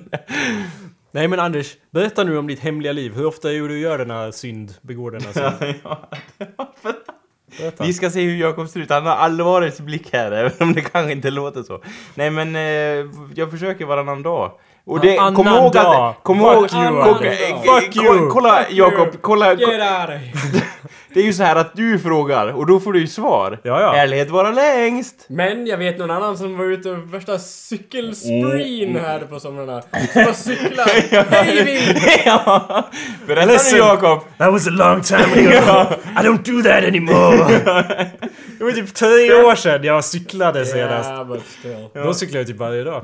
Nej 1.10 1.28
men 1.28 1.40
Anders, 1.40 1.76
berätta 1.90 2.24
nu 2.24 2.38
om 2.38 2.46
ditt 2.46 2.60
hemliga 2.60 2.92
liv. 2.92 3.14
Hur 3.14 3.26
ofta 3.26 3.52
är 3.52 3.68
du 3.68 3.78
gör 3.78 3.98
denna 3.98 4.32
synd, 4.32 4.74
begår 4.82 5.10
denna 5.10 5.32
synd? 5.32 5.74
Ja. 5.84 6.08
Berätta. 7.58 7.84
Vi 7.84 7.92
ska 7.92 8.10
se 8.10 8.20
hur 8.22 8.36
Jakob 8.36 8.68
ser 8.68 8.80
ut. 8.80 8.90
Han 8.90 9.06
har 9.06 9.12
allvarets 9.16 9.80
blick 9.80 10.12
här, 10.12 10.32
även 10.32 10.52
om 10.60 10.72
det 10.72 10.80
kanske 10.80 11.12
inte 11.12 11.30
låter 11.30 11.62
så. 11.62 11.82
Nej 12.14 12.30
men, 12.30 12.56
eh, 12.56 13.10
jag 13.34 13.50
försöker 13.50 13.84
varannan 13.84 14.22
dag. 14.22 14.52
Och 14.84 15.00
det, 15.00 15.08
Varannan 15.16 15.34
kom 15.34 15.46
ihåg 15.48 15.72
dag. 15.72 16.08
att... 16.10 16.22
Kom 16.22 16.36
Fuck 16.38 16.46
ihåg... 16.46 16.82
you, 16.84 17.02
ko- 17.02 17.10
Anders. 17.14 17.40
eh, 17.40 17.60
Fuck 17.62 17.96
you. 17.96 18.28
Kolla 18.30 18.56
Fuck 18.64 18.72
Jakob, 18.76 19.06
you. 19.08 19.16
kolla... 19.20 19.54
Get 19.54 19.60
out 19.68 20.08
of 20.08 20.14
here! 20.14 20.62
det 21.14 21.20
är 21.20 21.24
ju 21.24 21.32
så 21.32 21.42
här 21.42 21.56
att 21.56 21.76
du 21.76 21.98
frågar 21.98 22.46
och 22.52 22.66
då 22.66 22.80
får 22.80 22.92
du 22.92 23.00
ju 23.00 23.06
svar. 23.06 23.58
Ja, 23.62 23.80
ja. 23.80 23.96
Ärlighet 23.96 24.30
vara 24.30 24.50
längst. 24.50 25.26
Men 25.28 25.66
jag 25.66 25.78
vet 25.78 25.98
någon 25.98 26.10
annan 26.10 26.38
som 26.38 26.58
var 26.58 26.64
ute 26.64 26.90
och 26.90 27.14
värsta 27.14 27.38
cykelspreen 27.38 28.96
här 28.96 29.18
på 29.20 29.40
somrarna. 29.40 29.82
Som 30.12 30.24
var 30.24 30.32
cyklar. 30.32 31.30
Hej 31.30 31.64
vilt! 31.64 32.02
ja. 32.26 32.88
Berätta 33.26 33.52
nu. 33.72 33.78
Jakob. 33.78 34.20
That 34.38 34.52
was 34.52 34.66
a 34.66 34.70
long 34.70 35.02
time 35.02 35.32
ago. 35.32 35.48
I 36.16 36.22
don't 36.22 36.44
do 36.44 36.62
that 36.62 36.84
anymore. 36.84 37.60
Det 38.58 38.64
var 38.64 38.70
typ 38.72 38.94
tre 38.94 39.34
år 39.34 39.54
sedan 39.54 39.84
jag 39.84 40.04
cyklade 40.04 40.66
senast. 40.66 41.10
Yeah, 41.10 41.26
but 41.28 41.42
still. 41.46 41.88
Då 41.94 42.14
cyklar 42.14 42.38
jag 42.40 42.46
typ 42.46 42.56
varje 42.56 42.84
dag. 42.84 43.02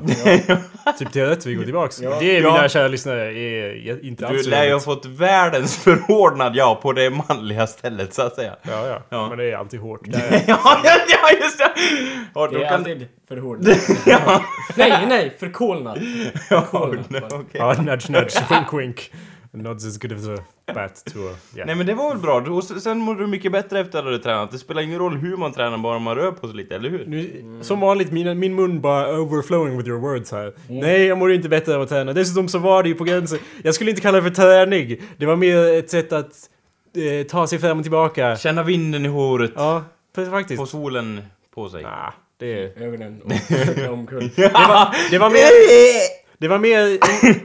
typ 0.99 1.11
till 1.11 1.25
Rättvik 1.25 1.57
och 1.59 1.63
tillbaks. 1.65 2.01
Ja. 2.01 2.17
Det, 2.19 2.33
Ja. 2.39 2.53
mina 2.53 2.69
kära 2.69 2.87
lyssnare, 2.87 3.33
är 3.33 4.05
inte 4.05 4.23
Du 4.23 4.37
alls 4.37 4.47
lär 4.47 4.65
ju 4.65 4.73
ha 4.73 4.79
fått 4.79 5.05
världens 5.05 5.77
förordnad 5.83 6.55
ja 6.55 6.79
på 6.81 6.93
det 6.93 7.09
manliga 7.09 7.67
stället 7.67 8.13
så 8.13 8.21
att 8.21 8.35
säga. 8.35 8.55
Ja, 8.61 8.87
ja, 8.87 9.01
Ja. 9.09 9.29
Men 9.29 9.37
det 9.37 9.51
är 9.51 9.57
alltid 9.57 9.79
hårt. 9.79 10.01
Ja, 10.07 10.19
ja, 10.47 10.79
ja, 11.07 11.29
just 11.41 11.57
det! 11.57 11.71
Ja, 12.35 12.47
Det 12.47 12.55
är 12.63 12.69
kan... 12.69 12.73
alltid 12.79 13.07
för 13.27 13.37
hård. 13.37 13.59
Nej, 14.75 15.05
nej, 15.07 15.35
förkolnad. 15.39 15.99
Förkolnad. 16.49 17.45
Ja, 17.51 17.73
nudge 17.73 18.09
nudge, 18.09 18.35
wink 18.49 18.73
wink. 18.73 19.11
Nod's 19.55 19.87
as 19.87 19.97
good 19.97 20.11
as 20.13 20.27
a 20.27 20.37
bat 20.73 21.05
to 21.05 21.19
a... 21.19 21.35
Yeah. 21.55 21.67
Nej 21.67 21.75
men 21.75 21.85
det 21.85 21.93
var 21.93 22.09
väl 22.09 22.17
bra, 22.21 22.41
och 22.41 22.63
sen 22.63 22.97
mår 22.99 23.15
du 23.15 23.27
mycket 23.27 23.51
bättre 23.51 23.79
efter 23.79 23.99
att 23.99 24.05
du 24.05 24.17
tränat. 24.17 24.51
Det 24.51 24.57
spelar 24.57 24.81
ingen 24.81 24.99
roll 24.99 25.17
hur 25.17 25.37
man 25.37 25.53
tränar, 25.53 25.77
bara 25.77 25.99
man 25.99 26.15
rör 26.15 26.31
på 26.31 26.47
sig 26.47 26.55
lite, 26.57 26.75
eller 26.75 26.89
hur? 26.89 27.05
Nu, 27.05 27.43
Som 27.61 27.79
vanligt, 27.79 28.11
mina, 28.11 28.33
min 28.33 28.55
mun 28.55 28.81
bara 28.81 29.19
overflowing 29.19 29.77
with 29.77 29.89
your 29.89 29.99
words 29.99 30.31
här. 30.31 30.53
Nej, 30.69 31.05
jag 31.05 31.17
mår 31.17 31.31
inte 31.33 31.49
bättre 31.49 31.75
av 31.75 31.81
att 31.81 31.89
träna. 31.89 32.13
Dessutom 32.13 32.47
så 32.47 32.59
var 32.59 32.83
det 32.83 32.89
ju 32.89 32.95
på 32.95 33.03
gränsen. 33.03 33.39
Jag 33.63 33.75
skulle 33.75 33.89
inte 33.89 34.01
kalla 34.01 34.17
det 34.17 34.23
för 34.23 34.29
träning. 34.35 34.97
Det 35.17 35.25
var 35.25 35.35
mer 35.35 35.73
ett 35.79 35.89
sätt 35.89 36.13
att 36.13 36.31
eh, 36.95 37.27
ta 37.27 37.47
sig 37.47 37.59
fram 37.59 37.77
och 37.77 37.83
tillbaka. 37.83 38.35
Känna 38.37 38.63
vinden 38.63 39.05
i 39.05 39.09
håret, 39.09 39.51
Ja, 39.55 39.83
faktiskt. 40.29 40.59
få 40.59 40.65
solen 40.65 41.21
på 41.55 41.69
sig. 41.69 41.83
Nah, 41.83 42.13
det 42.39 42.63
är... 42.63 42.83
Ögonen 42.83 43.21
och 43.21 43.31
omkull. 43.93 44.29
Det 44.35 44.53
var, 44.53 44.95
det 45.11 45.17
var 45.17 45.29
mer... 45.29 45.39
Det 46.37 46.47
var 46.47 46.57
mer... 46.59 46.97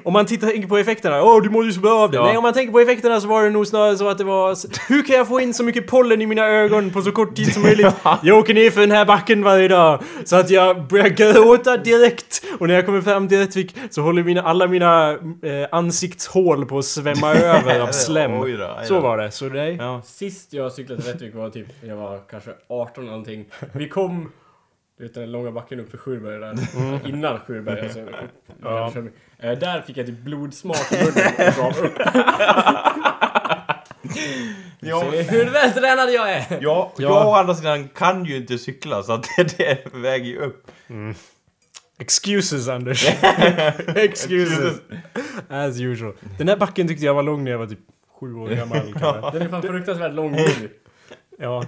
Om 0.07 0.13
man 0.13 0.27
tittar 0.27 0.69
på 0.69 0.79
effekterna. 0.79 1.23
Åh, 1.23 1.43
du 1.43 1.51
mår 1.51 1.65
ju 1.65 1.73
så 1.73 1.81
bra 1.81 1.99
av 2.01 2.11
det. 2.11 2.17
Ja. 2.17 2.25
Nej, 2.25 2.37
om 2.37 2.43
man 2.43 2.53
tänker 2.53 2.73
på 2.73 2.81
effekterna 2.81 3.21
så 3.21 3.29
var 3.29 3.45
det 3.45 3.51
nog 3.51 3.67
snarare 3.67 3.97
så 3.97 4.09
att 4.09 4.19
det 4.19 4.25
var... 4.25 4.57
Hur 4.89 5.03
kan 5.03 5.17
jag 5.17 5.29
få 5.29 5.41
in 5.41 5.55
så 5.55 5.65
mycket 5.65 5.87
pollen 5.87 6.23
i 6.23 6.27
mina 6.27 6.47
ögon 6.47 6.91
på 6.91 7.03
så 7.03 7.13
kort 7.13 7.37
tid 7.37 7.55
som 7.55 7.63
möjligt? 7.71 7.95
Jag 8.23 8.39
åker 8.39 8.55
ner 8.55 8.71
för 8.71 8.81
den 8.81 8.91
här 8.91 9.05
backen 9.05 9.45
varje 9.45 9.69
dag. 9.69 10.03
Så 10.25 10.37
att 10.37 10.51
jag 10.51 10.87
börjar 10.89 11.09
gråta 11.09 11.77
direkt. 11.77 12.43
Och 12.59 12.69
när 12.69 12.75
jag 12.75 12.87
kommer 12.87 13.01
fram 13.01 13.29
till 13.29 13.39
Rättvik 13.39 13.77
så 13.91 14.03
håller 14.03 14.23
mina, 14.23 14.43
alla 14.43 14.67
mina 14.67 15.11
eh, 15.11 15.19
ansiktshål 15.73 16.67
på 16.67 16.79
att 16.79 16.85
svämma 16.85 17.35
över 17.35 17.81
av 17.81 17.93
slem. 17.93 18.33
Oj 18.41 18.53
då, 18.53 18.65
oj 18.65 18.71
då. 18.81 18.85
Så 18.85 19.01
var 19.01 19.19
det. 19.19 19.31
Så 19.31 19.45
nej. 19.45 19.77
Ja. 19.81 20.03
Sist 20.05 20.53
jag 20.53 20.73
cyklade 20.73 21.03
till 21.03 21.13
Rättvik 21.13 21.35
var 21.35 21.51
typ, 21.51 21.67
jag 21.83 21.97
var 21.97 22.19
kanske 22.31 22.51
18 22.69 23.07
någonting. 23.07 23.45
Vi 23.73 23.89
kom, 23.89 24.33
du 25.01 25.07
vet 25.07 25.15
den 25.15 25.33
långa 25.33 25.51
backen 25.53 25.81
upp 25.81 25.91
för 25.91 25.99
Skjurberg 25.99 26.39
där. 26.41 27.09
Innan 27.09 27.39
Skjurberg 27.41 27.81
alltså. 27.81 27.99
Ja. 28.63 28.93
Eh, 29.39 29.59
Där 29.59 29.83
fick 29.83 29.97
jag 29.97 30.07
typ 30.07 30.19
blodsmak 30.19 30.93
i 30.93 30.97
munnen 30.97 31.33
och 31.49 31.55
gav 31.57 31.85
upp. 31.85 31.99
Ja. 34.81 35.01
Hur 35.11 35.51
vältränad 35.51 36.11
jag 36.13 36.31
är! 36.33 36.45
Ja, 36.51 36.59
Ja. 36.61 36.93
jag 36.97 37.27
å 37.29 37.35
andra 37.35 37.55
sidan 37.55 37.89
kan 37.89 38.25
ju 38.25 38.37
inte 38.37 38.59
cykla 38.59 39.03
så 39.03 39.13
att 39.13 39.27
det, 39.37 39.59
det 39.59 39.95
väger 39.95 40.25
ju 40.27 40.39
upp. 40.39 40.71
Excuses 41.99 42.69
Anders. 42.69 43.09
Excuses. 43.97 44.75
As 45.49 45.81
usual. 45.81 46.13
Den 46.39 46.49
här 46.49 46.57
backen 46.57 46.89
tyckte 46.89 47.05
jag 47.07 47.15
var 47.15 47.23
lång 47.23 47.45
när 47.45 47.51
jag 47.51 47.59
var 47.59 47.67
typ 47.67 47.79
sju 48.21 48.35
år 48.35 48.49
gammal. 48.49 48.93
Den 49.33 49.43
är 49.43 49.49
fan 49.49 49.63
fruktansvärt 49.63 50.13
lång 50.15 50.33
nu. 50.33 50.71
Ja. 51.39 51.65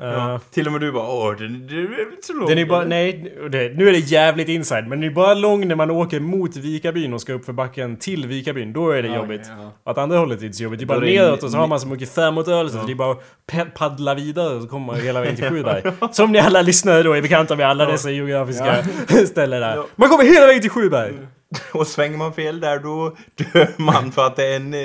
Eh, 0.00 0.08
Ja. 0.08 0.40
Till 0.50 0.66
och 0.66 0.72
med 0.72 0.80
du 0.80 0.92
bara 0.92 1.08
åh, 1.08 1.36
den, 1.38 1.66
den 1.66 1.78
är 1.78 1.82
inte 2.12 2.26
så 2.26 2.32
lång. 2.32 2.48
Den 2.48 2.58
är 2.58 2.66
bara, 2.66 2.84
nej, 2.84 3.34
det, 3.50 3.76
nu 3.76 3.88
är 3.88 3.92
det 3.92 3.98
jävligt 3.98 4.48
inside, 4.48 4.88
men 4.88 5.00
den 5.00 5.10
är 5.10 5.14
bara 5.14 5.34
lång 5.34 5.68
när 5.68 5.74
man 5.74 5.90
åker 5.90 6.20
mot 6.20 6.56
Vikabyn 6.56 7.12
och 7.14 7.20
ska 7.20 7.32
upp 7.32 7.44
för 7.44 7.52
backen 7.52 7.96
till 7.96 8.26
Vikabyn. 8.26 8.72
Då 8.72 8.90
är 8.90 9.02
det 9.02 9.08
Ja, 9.08 9.16
jobbigt. 9.16 9.50
ja. 9.84 9.90
Åt 9.92 9.98
andra 9.98 10.18
hållet 10.18 10.36
är 10.38 10.40
det 10.40 10.46
inte 10.46 10.56
så 10.58 10.62
jobbigt. 10.64 10.78
Det 10.78 10.84
är 10.84 10.86
bara 10.86 11.00
neråt 11.00 11.42
och 11.42 11.50
så 11.50 11.58
har 11.58 11.66
man 11.66 11.80
så 11.80 11.88
mycket 11.88 12.14
framåtrörelse 12.14 12.78
så 12.80 12.86
det 12.86 12.92
är 12.92 12.96
bara 12.96 13.12
att 13.12 13.74
paddla 13.74 14.14
vidare 14.14 14.54
och 14.56 14.62
så 14.62 14.68
kommer 14.68 14.86
man 14.86 14.96
hela 15.00 15.20
vägen 15.20 15.36
till 15.36 15.48
Sjuberg. 15.48 15.82
Som 16.12 16.32
ni 16.32 16.38
alla 16.38 16.62
lyssnare 16.62 17.02
då 17.02 17.12
är 17.12 17.22
bekanta 17.22 17.56
med 17.56 17.66
alla 17.68 17.86
dessa 17.86 18.10
geografiska 18.10 18.76
ställen 19.26 19.60
där. 19.60 19.76
Ja. 19.76 19.86
Man 19.96 20.08
kommer 20.08 20.24
hela 20.24 20.46
vägen 20.46 20.60
till 20.62 20.70
Sjuberg! 20.70 21.12
Och 21.72 21.86
svänger 21.86 22.16
man 22.18 22.32
fel 22.32 22.60
där 22.60 22.78
då 22.78 23.16
dör 23.52 23.68
man 23.76 24.12
för 24.12 24.26
att 24.26 24.36
det 24.36 24.46
är 24.46 24.56
en... 24.56 24.74
eh, 24.74 24.78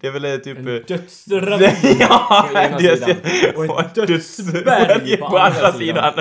Det 0.00 0.06
är 0.06 0.10
väl 0.10 0.24
eh, 0.24 0.36
typ... 0.36 0.58
En 0.58 0.68
eh, 0.68 0.80
dödsravin 0.88 1.70
ja, 2.00 2.46
på 2.52 2.58
ena 2.58 2.78
det- 2.78 2.96
sidan. 2.96 3.16
Och 3.68 3.80
ett 3.80 3.94
dödsberg 4.08 5.16
på, 5.16 5.28
på 5.30 5.38
andra 5.38 5.72
sidan. 5.72 6.12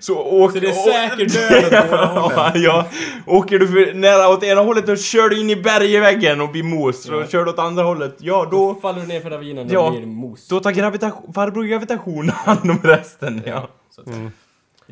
Så, 0.00 0.14
åk, 0.18 0.52
Så 0.52 0.58
det 0.58 0.68
är 0.68 0.72
säker 0.72 1.26
död 1.50 1.64
åt 1.84 1.90
båda 1.90 2.06
hållen. 2.06 2.62
ja, 2.62 2.86
åker 3.26 3.58
du 3.58 3.68
för 3.68 3.94
nära 3.94 4.28
åt 4.28 4.42
ena 4.44 4.60
hållet 4.60 4.86
då 4.86 4.96
kör 4.96 5.28
du 5.28 5.40
in 5.40 5.50
i 5.50 5.56
bergväggen 5.56 6.40
och 6.40 6.48
blir 6.48 6.62
mos. 6.62 7.06
Ja. 7.10 7.26
kör 7.26 7.44
du 7.44 7.50
åt 7.50 7.58
andra 7.58 7.82
hållet, 7.82 8.16
ja 8.18 8.48
Då 8.50 8.72
då... 8.74 8.80
faller 8.80 9.00
du 9.00 9.06
ner 9.06 9.20
för 9.20 9.30
ravinen 9.30 9.66
och 9.66 9.72
Ja. 9.72 9.90
blir 9.90 10.06
mos. 10.06 10.48
Då 10.48 10.60
tar 10.60 10.70
gravitation, 10.70 11.32
farbror 11.32 11.64
gravitation 11.64 12.28
hand 12.30 12.70
om 12.70 12.80
resten. 12.82 13.42
Ja. 13.46 13.68
Så 13.94 14.00
att 14.00 14.06
säga. 14.06 14.30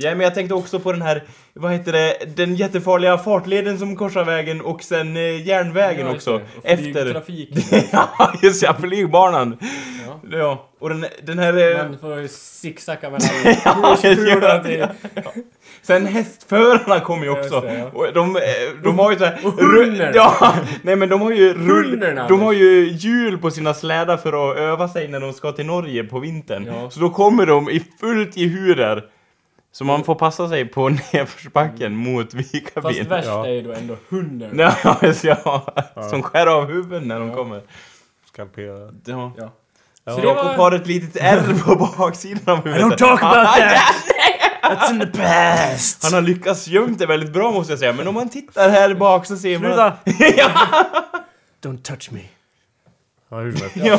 Ja, 0.00 0.10
men 0.14 0.20
jag 0.20 0.34
tänkte 0.34 0.54
också 0.54 0.78
på 0.80 0.92
den 0.92 1.02
här, 1.02 1.22
vad 1.54 1.72
heter 1.72 1.92
det, 1.92 2.36
den 2.36 2.54
jättefarliga 2.56 3.18
fartleden 3.18 3.78
som 3.78 3.96
korsar 3.96 4.24
vägen 4.24 4.60
och 4.60 4.82
sen 4.82 5.16
eh, 5.16 5.46
järnvägen 5.46 6.06
Ja, 6.06 6.12
också. 6.14 6.38
det. 6.38 6.44
Och 6.58 6.66
Efter... 6.66 6.84
flygtrafik. 6.92 7.50
ja, 7.92 8.32
just 8.42 8.62
ja, 8.62 8.76
flygbanan. 8.80 9.56
Ja. 10.06 10.38
Ja, 10.38 10.68
och 10.80 10.88
den, 10.88 11.06
den 11.22 11.38
här... 11.38 11.72
eh, 11.80 11.84
Man 11.86 11.98
får 11.98 12.26
zigzacka 12.28 13.10
mellan 13.10 13.28
Ja, 13.64 13.96
kurskulorna 14.02 14.46
ja, 14.48 14.62
till... 14.62 14.86
Sen 15.82 16.06
hästförarna 16.06 17.00
kom 17.00 17.22
ju 17.22 17.30
också. 17.30 17.54
just 17.54 17.62
det, 17.66 17.78
ja. 17.78 17.90
Och 17.94 18.12
de, 18.14 18.36
eh, 18.36 18.42
de 18.84 18.98
har 18.98 19.12
ju 19.12 19.18
såhär... 19.18 19.38
Och 19.44 19.52
hundarna. 19.52 20.10
Ja, 20.14 20.54
nej 20.82 20.96
men 20.96 21.08
de 21.08 21.20
har 21.20 21.30
ju 21.30 21.54
rull, 21.54 22.00
De 22.28 22.40
har 22.40 22.52
ju 22.52 22.88
hjul 22.92 23.38
på 23.38 23.50
sina 23.50 23.74
slädar 23.74 24.16
för 24.16 24.50
att 24.52 24.56
öva 24.58 24.88
sig 24.88 25.08
när 25.08 25.20
de 25.20 25.32
ska 25.32 25.52
till 25.52 25.66
Norge 25.66 26.04
på 26.04 26.18
vintern. 26.18 26.90
Så 26.90 27.00
då 27.00 27.10
kommer 27.10 27.46
de 27.46 27.70
i 27.70 27.82
fullt 28.00 28.36
i 28.36 28.48
hurer. 28.48 29.04
Så 29.72 29.84
man 29.84 30.04
får 30.04 30.14
passa 30.14 30.48
sig 30.48 30.64
på 30.64 30.88
nedförsbacken 31.12 31.96
mot 31.96 32.32
Fast 32.32 32.54
Vikabyn. 32.54 33.08
värst 33.08 33.28
Ja. 33.28 33.46
är 33.46 33.50
ju 33.50 33.62
då 33.62 33.72
ändå 33.72 33.96
hunden. 34.08 34.58
Ja, 34.58 34.96
ja, 35.22 36.08
som 36.10 36.22
skär 36.22 36.46
av 36.46 36.66
huvuden 36.66 37.08
när 37.08 37.20
de 37.20 37.28
Ja. 37.28 37.34
kommer. 37.34 37.60
Skalpera. 38.32 38.92
Ja. 39.04 39.32
Ja. 39.36 39.52
Så 40.14 40.20
Jakob 40.20 40.44
var... 40.46 40.54
har 40.56 40.72
ett 40.72 40.86
litet 40.86 41.16
ärr 41.22 41.54
på 41.64 41.90
baksidan 41.98 42.58
av 42.58 42.64
huvudet. 42.64 42.86
don't 42.86 42.96
talk 42.96 43.22
about 43.22 43.46
that! 43.56 43.80
That's 44.62 44.90
in 44.90 45.00
the 45.00 45.06
past! 45.06 46.04
Han 46.04 46.12
har 46.14 46.20
lyckats 46.20 46.68
gömt 46.68 46.98
det 46.98 47.06
väldigt 47.06 47.32
bra 47.32 47.50
måste 47.52 47.72
jag 47.72 47.78
säga, 47.78 47.92
men 47.92 48.08
om 48.08 48.14
man 48.14 48.28
tittar 48.28 48.68
här 48.70 48.94
bak 48.94 49.26
så 49.26 49.36
ser 49.36 49.58
man... 49.58 49.70
Sluta! 49.70 49.96
Don't 51.62 51.82
touch 51.82 52.12
me. 52.12 52.20
Ja, 53.28 53.36
hur 53.40 53.52
som 53.52 53.60
helst. 53.60 53.76
Ja. 53.76 53.98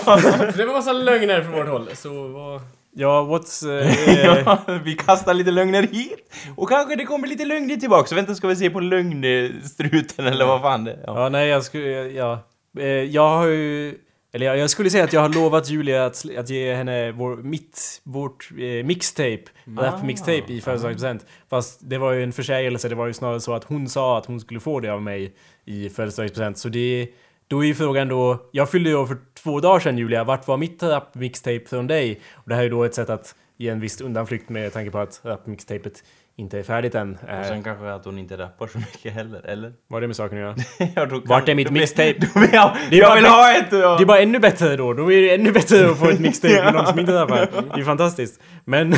Så 0.51 0.57
det 0.57 0.65
var 0.65 0.73
massa 0.73 0.93
lögner 0.93 1.43
från 1.43 1.53
vårt 1.53 1.67
håll. 1.67 1.89
Så 1.93 2.27
vad... 2.27 2.61
Ja, 2.93 3.21
what's... 3.23 3.79
eh, 3.79 4.07
eh, 4.09 4.41
ja, 4.45 4.59
vi 4.83 4.95
kastar 4.95 5.33
lite 5.33 5.51
lögner 5.51 5.83
hit 5.83 6.33
och 6.55 6.69
kanske 6.69 6.95
det 6.95 7.05
kommer 7.05 7.27
lite 7.27 7.45
lögner 7.45 7.75
tillbaka. 7.75 8.07
Så 8.07 8.15
vänta 8.15 8.35
ska 8.35 8.47
vi 8.47 8.55
se 8.55 8.69
på 8.69 8.79
lögnstruten 8.79 10.27
eller 10.27 10.45
vad 10.45 10.61
fan 10.61 10.83
det 10.83 10.91
är. 10.91 11.03
Ja. 11.07 11.23
Ja, 11.23 11.29
nej, 11.29 11.47
jag 11.49 11.63
skulle... 11.63 11.89
Ja. 12.09 12.39
Eh, 12.79 12.85
Jag 12.87 13.29
har 13.29 13.45
ju... 13.47 13.95
Eller 14.33 14.45
jag, 14.45 14.57
jag 14.57 14.69
skulle 14.69 14.89
säga 14.89 15.03
att 15.03 15.13
jag 15.13 15.21
har 15.21 15.29
lovat 15.29 15.69
Julia 15.69 16.05
att, 16.05 16.25
att 16.37 16.49
ge 16.49 16.73
henne 16.73 17.11
vår, 17.11 17.35
mitt, 17.37 18.01
vårt 18.03 18.49
eh, 18.51 18.85
mixtape, 18.85 19.43
rap-mixtape 19.65 20.43
i 20.53 20.61
födelsedagspresent. 20.61 21.25
Fast 21.49 21.79
det 21.89 21.97
var 21.97 22.11
ju 22.11 22.23
en 22.23 22.31
försägelse, 22.33 22.89
det 22.89 22.95
var 22.95 23.07
ju 23.07 23.13
snarare 23.13 23.39
så 23.39 23.53
att 23.53 23.63
hon 23.63 23.89
sa 23.89 24.17
att 24.17 24.25
hon 24.25 24.39
skulle 24.39 24.59
få 24.59 24.79
det 24.79 24.89
av 24.89 25.01
mig 25.01 25.33
i 25.65 25.89
födelsedagspresent. 25.89 26.57
Så 26.57 26.69
det... 26.69 27.07
Då 27.51 27.63
är 27.63 27.67
ju 27.67 27.75
frågan 27.75 28.07
då... 28.07 28.49
Jag 28.51 28.69
fyllde 28.69 28.89
ju 28.89 28.95
år 28.95 29.05
för 29.05 29.17
två 29.33 29.59
dagar 29.59 29.79
sedan 29.79 29.97
Julia, 29.97 30.23
vart 30.23 30.47
var 30.47 30.57
mitt 30.57 30.83
rap-mixtape 30.83 31.65
från 31.65 31.87
dig? 31.87 32.21
Och 32.33 32.49
det 32.49 32.55
här 32.55 32.61
är 32.61 32.63
ju 32.63 32.69
då 32.69 32.83
ett 32.83 32.95
sätt 32.95 33.09
att 33.09 33.35
ge 33.57 33.69
en 33.69 33.79
viss 33.79 34.01
undanflykt 34.01 34.49
med 34.49 34.73
tanke 34.73 34.91
på 34.91 34.97
att 34.97 35.21
rap-mixtapet 35.23 36.03
inte 36.41 36.59
är 36.59 36.63
färdigt 36.63 36.95
än. 36.95 37.17
Och 37.23 37.29
Eh, 37.29 37.43
sen 37.43 37.63
kanske 37.63 37.91
att 37.93 38.05
hon 38.05 38.17
inte 38.19 38.37
rappar 38.37 38.67
så 38.67 38.77
mycket 38.77 39.13
heller, 39.13 39.45
eller? 39.45 39.73
vad 39.87 39.95
har 39.95 40.01
det 40.01 40.07
med 40.07 40.15
saken 40.15 40.37
att 40.37 40.41
göra? 40.59 40.89
ja, 40.95 41.05
då 41.05 41.21
Vart 41.25 41.49
är 41.49 41.55
mitt 41.55 41.71
mixtape? 41.71 42.15
jag, 42.53 42.71
jag 42.91 43.15
vill 43.15 43.25
ha 43.25 43.53
ett! 43.57 43.67
Ja. 43.71 43.97
Det 43.97 44.03
är 44.03 44.05
bara 44.05 44.19
ännu 44.19 44.39
bättre 44.39 44.75
då. 44.75 44.93
Då 44.93 45.11
är 45.11 45.21
det 45.21 45.33
ännu 45.35 45.51
bättre 45.51 45.89
att 45.91 45.99
få 45.99 46.09
ett 46.09 46.19
mixtape 46.27 46.63
med 46.63 46.73
någon 46.73 46.85
som 46.87 46.99
inte 46.99 47.13
rappar. 47.13 47.49
Det 47.75 47.81
är 47.81 47.85
fantastiskt. 47.85 48.41
Men... 48.65 48.93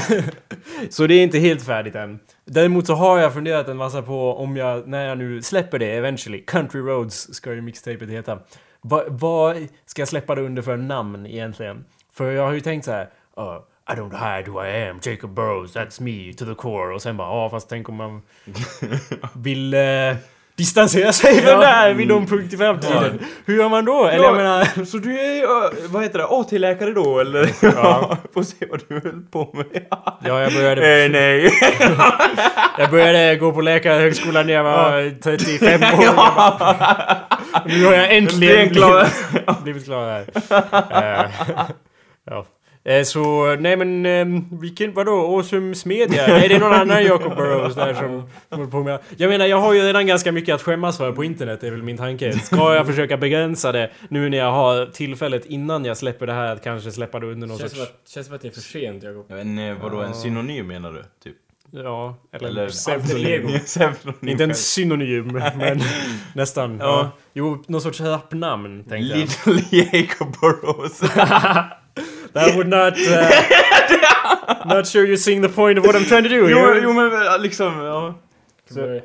så 0.90 1.08
det 1.08 1.14
är 1.16 1.24
inte 1.24 1.40
helt 1.40 1.64
färdigt 1.66 1.96
än. 1.96 2.20
Däremot 2.46 2.88
så 2.88 2.94
har 2.94 3.20
jag 3.20 3.34
funderat 3.34 3.68
en 3.68 3.78
massa 3.78 4.02
på 4.02 4.36
om 4.38 4.58
jag, 4.58 4.88
när 4.88 5.08
jag 5.08 5.18
nu 5.18 5.42
släpper 5.42 5.80
det 5.80 5.92
eventually, 5.98 6.42
Country 6.46 6.82
Roads 6.82 7.34
ska 7.34 7.54
ju 7.54 7.62
mixtapet 7.62 8.10
heta. 8.10 8.40
Va- 8.82 9.04
Vad 9.08 9.68
ska 9.86 10.02
jag 10.02 10.08
släppa 10.10 10.36
det 10.36 10.42
under 10.42 10.62
för 10.62 10.78
namn 10.78 11.26
egentligen? 11.26 11.86
För 12.14 12.32
jag 12.32 12.44
har 12.46 12.54
ju 12.54 12.60
tänkt 12.62 12.86
så 12.86 12.92
här. 12.92 13.04
"Uh, 13.40 13.60
I 13.92 13.96
don't 13.96 14.14
hide 14.14 14.48
who 14.52 14.60
I 14.66 14.88
am, 14.90 15.00
Jacob 15.04 15.36
Burrows, 15.36 15.74
that's 15.76 16.02
me 16.02 16.34
to 16.34 16.46
the 16.46 16.56
core. 16.56 16.94
Och 16.96 17.02
sen 17.02 17.18
bara, 17.18 17.28
ja 17.28 17.50
fast 17.50 17.70
tänk 17.70 17.90
om 17.90 17.96
man 17.96 18.22
vill... 19.34 19.74
eh, 19.74 20.16
distansera 20.56 21.14
sig 21.14 21.42
från 21.42 21.52
Ja. 21.54 21.60
det 21.60 21.66
här 21.66 21.94
vid 21.94 22.08
någon 22.08 22.26
punkt 22.28 22.54
i 22.54 22.58
framtiden. 22.58 23.20
Hur 23.46 23.58
gör 23.58 23.70
man 23.70 23.86
då? 23.86 24.06
Eller 24.06 24.24
jag 24.24 24.36
menar... 24.36 24.86
Så 24.86 24.98
du 24.98 25.20
är, 25.20 25.88
vad 25.88 26.04
heter 26.04 26.20
det, 26.20 26.26
AT-läkare 26.26 26.92
då 26.92 27.20
eller? 27.20 27.50
Ja. 27.62 28.18
Får 28.34 28.44
se 28.44 28.56
vad 28.70 28.82
du 28.88 28.94
höll 29.00 29.22
på 29.32 29.50
med. 29.54 29.86
Ja, 29.90 30.42
jag 30.42 30.54
började, 30.54 31.04
Eh, 31.06 31.12
nej. 31.12 31.52
jag 32.78 32.90
började 32.92 33.36
gå 33.36 33.52
på 33.52 33.62
läkarhögskolan 33.62 34.48
när 34.48 34.54
jag 34.54 34.64
var 34.64 35.20
35 35.22 35.82
år. 35.84 37.68
Nu 37.68 37.86
har 37.86 37.94
jag 37.94 38.16
äntligen 38.18 38.70
blivit 39.64 39.86
klar 39.86 40.06
här. 40.10 40.26
Eh, 41.24 41.30
ja. 42.26 42.46
Eh, 42.86 43.04
Så, 43.04 43.56
nej 43.60 43.78
men, 43.78 44.06
um, 44.06 44.60
vilken, 44.62 44.94
vadå, 44.94 45.12
Åsums 45.12 45.86
Media? 45.86 46.28
Nej, 46.28 46.48
det 46.50 46.56
är 46.56 46.60
någon 46.60 46.74
annan 46.74 47.04
Jacob 47.04 47.36
Burrows 47.36 47.76
där 47.76 47.94
som 47.94 48.30
håller 48.50 48.72
på 48.72 48.84
med... 48.84 49.00
Jag 49.18 49.30
menar, 49.30 49.46
jag 49.46 49.58
har 49.62 49.74
ju 49.74 49.82
redan 49.82 50.08
ganska 50.08 50.32
mycket 50.32 50.56
att 50.56 50.62
skämmas 50.62 50.98
för 50.98 51.12
på 51.12 51.24
internet, 51.24 51.64
är 51.64 51.72
väl 51.72 51.84
min 51.84 51.98
tanke. 51.98 52.32
Ska 52.40 52.76
jag 52.76 52.86
försöka 52.88 53.18
begränsa 53.18 53.72
det 53.72 53.92
nu 54.10 54.30
när 54.30 54.38
jag 54.38 54.52
har 54.52 54.86
tillfället 54.86 55.46
innan 55.46 55.86
jag 55.86 55.98
släpper 55.98 56.28
det 56.28 56.34
här 56.34 56.52
att 56.54 56.64
kanske 56.64 56.92
släppa 56.92 57.20
det 57.20 57.28
under 57.28 57.48
någon 57.48 57.58
Känns 57.58 57.72
sorts... 57.72 57.86
som, 57.88 57.96
att, 58.04 58.10
känns 58.10 58.26
som 58.28 58.36
att 58.36 58.42
det 58.42 58.48
är 58.48 58.52
för 58.52 58.62
sent, 58.62 59.04
Jakob. 59.04 59.26
Men 59.30 59.60
eh, 59.60 59.76
vadå, 59.82 60.02
en 60.02 60.14
synonym 60.14 60.68
menar 60.68 60.92
du? 60.92 61.04
Typ? 61.24 61.36
Ja, 61.72 62.16
eller, 62.32 62.50
Eller- 62.50 62.68
pseudonym. 62.70 63.60
Pseudonym. 63.66 64.30
Inte 64.30 64.44
en 64.44 64.56
synonym, 64.56 65.28
men 65.56 65.82
nästan. 66.36 66.78
Ja. 66.80 66.86
Ja. 66.86 67.12
Jo, 67.34 67.64
någon 67.68 67.82
sorts 67.82 68.02
rappnamn, 68.02 68.84
tänkte 68.84 68.96
jag. 68.98 69.18
Little 69.18 69.78
Jacob 70.02 70.36
Burrows. 70.42 71.02
That 72.34 72.56
would 72.56 72.68
not... 72.68 72.94
Uh, 72.98 74.66
not 74.76 74.88
sure 74.88 75.06
you 75.08 75.18
seeing 75.18 75.42
the 75.42 75.50
point 75.50 75.80
of 75.80 75.86
what 75.86 75.96
I'm 75.96 76.06
trying 76.06 76.24
to 76.24 76.30
do 76.30 76.50
jo, 76.50 76.74
jo 76.84 76.94
men 76.94 77.12
eh, 77.14 77.42
liksom, 77.42 77.74
ja. 77.86 78.16
Så, 78.70 79.00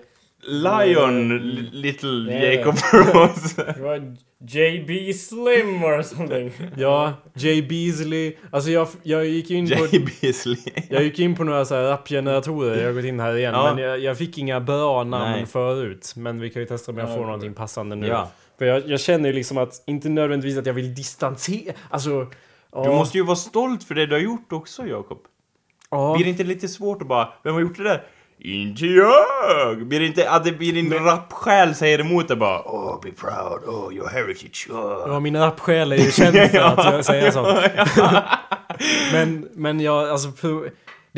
Lion 0.47 1.33
L- 1.33 1.69
Little 1.73 2.25
Nej. 2.27 2.55
Jacob 2.55 2.75
var 3.83 4.17
JB 4.41 5.15
Slim 5.15 5.85
or 5.85 6.03
something. 6.03 6.53
Ja, 6.77 7.13
Jay 7.35 7.63
Beasley. 7.63 8.37
Alltså 8.51 8.71
jag, 8.71 8.89
jag 9.03 9.27
gick 9.27 9.51
in 9.51 9.69
på... 9.69 9.87
J. 9.93 10.07
Beasley. 10.21 10.57
Jag 10.91 11.03
gick 11.03 11.19
in 11.19 11.35
på 11.37 11.45
några 11.45 11.65
så 11.65 11.75
här 11.75 11.83
rappgeneratorer, 11.83 12.81
jag 12.81 12.87
har 12.87 12.93
gått 12.93 13.05
in 13.05 13.21
här 13.21 13.37
igen. 13.37 13.55
Ja. 13.55 13.75
Men 13.75 13.85
jag, 13.85 13.99
jag 13.99 14.19
fick 14.19 14.39
inga 14.39 14.61
bra 14.61 15.05
namn 15.05 15.33
Nej. 15.33 15.47
förut. 15.47 16.13
Men 16.17 16.41
vi 16.41 16.51
kan 16.51 16.63
ju 16.63 16.69
testa 16.69 16.93
om 16.93 16.99
jag 16.99 17.09
Ja, 17.11 17.15
får 17.15 17.23
någonting 17.25 17.55
passande 17.55 17.97
nu. 17.97 18.07
Ja. 18.07 18.31
För 18.59 18.65
jag, 18.65 18.89
jag 18.89 19.01
känner 19.01 19.29
ju 19.29 19.35
liksom 19.35 19.59
att, 19.59 19.83
inte 19.87 20.09
nödvändigtvis 20.09 20.59
att 20.59 20.67
jag 20.67 20.75
vill 20.75 20.95
distansera... 20.95 21.73
Alltså... 21.91 22.27
Du 22.73 22.89
måste 22.89 23.19
ju 23.19 23.25
vara 23.25 23.37
stolt 23.37 23.85
för 23.85 23.95
det 23.95 24.07
du 24.07 24.15
har 24.15 24.21
gjort 24.21 24.53
också, 24.53 24.87
Jakob. 24.87 25.19
Ja. 25.91 26.15
Blir 26.15 26.25
det 26.25 26.31
inte 26.31 26.45
lite 26.45 26.69
svårt 26.69 27.03
att 27.03 27.09
bara, 27.09 27.29
vem 27.45 27.55
har 27.55 27.61
gjort 27.61 27.77
det 27.77 27.85
där? 27.85 28.03
Inte 28.41 28.87
jag! 28.87 29.87
Blir 29.87 30.01
det 30.01 30.07
inte, 30.07 30.31
att 30.31 30.45
det 30.45 30.53
blir 30.53 30.73
din 30.73 30.93
rappsjäl 30.93 31.75
säger 31.75 31.99
emot 31.99 32.29
det 32.29 32.37
bara 32.37 32.61
Oh, 32.61 33.01
be 33.03 33.11
proud, 33.11 33.65
oh, 33.67 33.95
your 33.95 34.09
heritage, 34.09 34.69
oh. 34.71 35.05
Ja, 35.07 35.21
min 35.21 35.37
rappsjäl 35.37 35.93
är 35.93 35.97
ju 35.97 36.11
känd 36.11 36.37
för 36.37 36.59
att 36.59 36.85
jag 36.93 37.05
säger 37.05 37.31
så. 37.31 37.43
men, 39.13 39.49
men 39.55 39.81
jag, 39.81 40.09
alltså... 40.09 40.29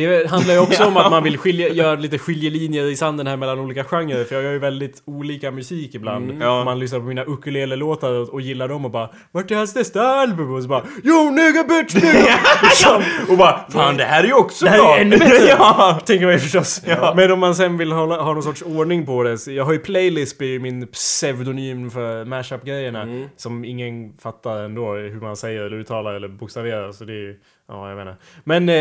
Det 0.07 0.31
handlar 0.31 0.55
ju 0.55 0.61
också 0.61 0.85
om 0.85 0.97
att 0.97 1.11
man 1.11 1.23
vill 1.25 1.39
skilja, 1.45 1.69
göra 1.69 1.95
lite 1.95 2.19
skiljelinjer 2.19 2.85
i 2.85 2.97
sanden 2.97 3.27
här 3.27 3.37
mellan 3.37 3.59
olika 3.59 3.85
genrer. 3.85 4.25
För 4.25 4.35
jag 4.35 4.45
gör 4.45 4.53
ju 4.53 4.59
väldigt 4.59 5.03
olika 5.05 5.51
musik 5.51 5.95
ibland. 5.95 6.31
Mm. 6.31 6.41
Ja. 6.43 6.65
Man 6.65 6.79
lyssnar 6.79 6.99
på 6.99 7.05
mina 7.05 7.25
ukulele-låtar 7.25 8.11
och, 8.13 8.29
och 8.29 8.41
gillar 8.41 8.69
dem 8.69 8.85
och 8.85 8.91
bara 8.91 9.11
Vart 9.33 9.51
är 9.51 9.55
hans 9.57 9.75
nästa 9.75 10.03
album? 10.03 10.55
Och 10.55 10.63
så 10.63 10.69
bara 10.69 10.83
Jo, 11.05 11.31
nigga 11.31 11.65
bitch, 11.65 11.95
nigga! 11.95 12.39
liksom. 12.63 13.03
Och 13.29 13.37
bara, 13.39 13.61
fan 13.71 13.97
det 13.97 14.05
här 14.05 14.23
är 14.25 14.29
ju 14.29 14.35
också 14.35 14.65
Det 14.65 14.71
här 14.71 14.79
bra! 14.79 14.97
är 14.97 15.01
ännu 15.01 15.19
bättre! 15.19 15.47
ja. 15.49 16.01
Tänker 16.07 16.25
man 16.25 16.35
ju 16.35 16.41
förstås. 16.41 16.83
Ja. 16.87 17.13
Men 17.17 17.33
om 17.33 17.39
man 17.39 17.55
sen 17.55 17.77
vill 17.79 17.93
hålla, 17.93 18.23
ha 18.23 18.33
någon 18.35 18.43
sorts 18.43 18.63
ordning 18.63 19.07
på 19.07 19.23
det. 19.23 19.47
Jag 19.47 19.65
har 19.65 19.73
ju 19.73 19.79
Playlist 19.79 20.43
i 20.43 20.59
min 20.59 20.87
pseudonym 20.87 21.91
för 21.91 22.25
mashup-grejerna. 22.25 23.03
Mm. 23.03 23.29
Som 23.37 23.65
ingen 23.65 24.13
fattar 24.19 24.63
ändå 24.65 24.93
hur 24.95 25.21
man 25.21 25.37
säger 25.37 25.63
eller 25.63 25.77
uttalar 25.77 26.15
eller 26.15 26.29
bokstaverar. 26.29 26.93
Så 26.93 27.05
det 27.05 27.13
är 27.13 27.35
Ja, 27.73 27.89
jag 27.89 27.97
menar. 27.97 28.17
Men 28.45 28.69
eh, 28.69 28.75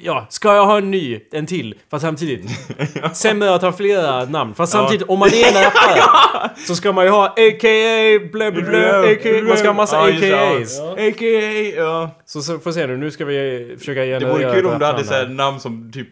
ja, 0.00 0.26
ska 0.30 0.54
jag 0.54 0.66
ha 0.66 0.78
en 0.78 0.90
ny? 0.90 1.20
En 1.32 1.46
till? 1.46 1.74
Fast 1.90 2.02
samtidigt. 2.02 2.50
Sämre 3.12 3.54
att 3.54 3.62
ha 3.62 3.72
flera 3.72 4.24
namn. 4.24 4.54
Fast 4.54 4.74
Ja. 4.74 4.80
samtidigt, 4.80 5.08
om 5.08 5.18
man 5.18 5.28
är 5.28 5.48
en 5.48 5.54
rappare 5.64 6.50
så 6.66 6.74
ska 6.76 6.92
man 6.92 7.04
ju 7.04 7.10
ha 7.10 7.26
a.k.a. 7.26 8.18
blä 8.32 8.50
blä 8.52 8.62
blä, 8.62 9.00
a.k.a. 9.12 9.42
Man 9.48 9.56
ska 9.56 9.68
ha 9.68 9.74
massa 9.74 9.96
Ja, 10.10 10.18
det, 10.20 10.26
ja. 10.28 10.36
a.k.a.s. 10.50 10.78
Ja. 10.78 10.92
A.k.a. 11.08 11.72
Ja. 11.76 12.10
Så, 12.26 12.42
så 12.42 12.58
får 12.58 12.72
se 12.72 12.86
nu, 12.86 12.96
nu 12.96 13.10
ska 13.10 13.24
vi 13.24 13.76
försöka 13.78 14.00
Det 14.00 14.06
generera 14.06 14.32
vore 14.32 14.52
kul 14.54 14.66
om 14.66 14.78
du 14.78 14.84
hade 14.84 15.04
såhär 15.04 15.20
här. 15.26 15.28
namn 15.28 15.60
som 15.60 15.92
typ 15.92 16.08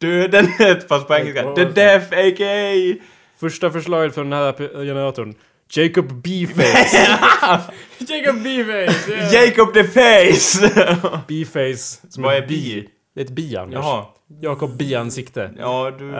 Döden 0.00 0.46
fast 0.88 1.06
på 1.08 1.14
engelska. 1.14 1.42
Ja. 1.42 1.54
The 1.54 1.64
Death 1.64 2.06
A.k.a. 2.18 2.94
Första 3.40 3.70
förslaget 3.70 4.14
från 4.14 4.30
den 4.30 4.38
här 4.38 4.84
generatorn. 4.84 5.34
Jacob 5.74 6.12
B-Face. 6.22 6.94
Jacob 7.98 8.42
B-Face! 8.42 9.08
yeah. 9.08 9.32
Jacob 9.32 9.72
the 9.72 9.84
Face! 9.84 10.60
B-Face. 11.28 12.00
Som 12.08 12.22
Vad 12.22 12.34
är 12.34 12.46
bi? 12.46 12.88
Det 13.14 13.20
är 13.20 13.24
ett 13.24 13.30
bi, 13.30 13.56
Anders. 13.56 13.84
Jaha. 13.84 14.04
Jacob 14.40 14.76
B-ansikte. 14.76 15.50
Ja, 15.58 15.90
du... 15.98 16.04
Uh, 16.04 16.16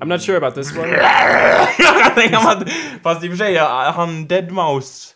I'm 0.00 0.08
not 0.08 0.22
sure 0.22 0.36
about 0.36 0.54
this 0.54 0.76
one. 0.76 0.98
Fast 3.02 3.24
i 3.24 3.26
och 3.26 3.30
för 3.30 3.36
sig, 3.36 3.56
han 3.56 4.26
Deadmouse 4.26 5.14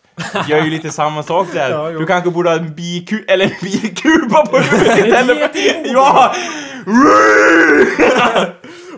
gör 0.48 0.64
ju 0.64 0.70
lite 0.70 0.90
samma 0.90 1.22
sak 1.22 1.48
där. 1.52 1.70
Ja, 1.70 1.90
du 1.90 2.06
kanske 2.06 2.30
borde 2.30 2.50
ha 2.50 2.56
en 2.56 2.74
biku... 2.74 3.24
Eller 3.28 3.44
en 3.44 3.52
bikupa 3.62 4.46
på 4.46 4.58
huvudet 4.58 5.06
istället. 5.06 5.50
Ja! 5.84 6.34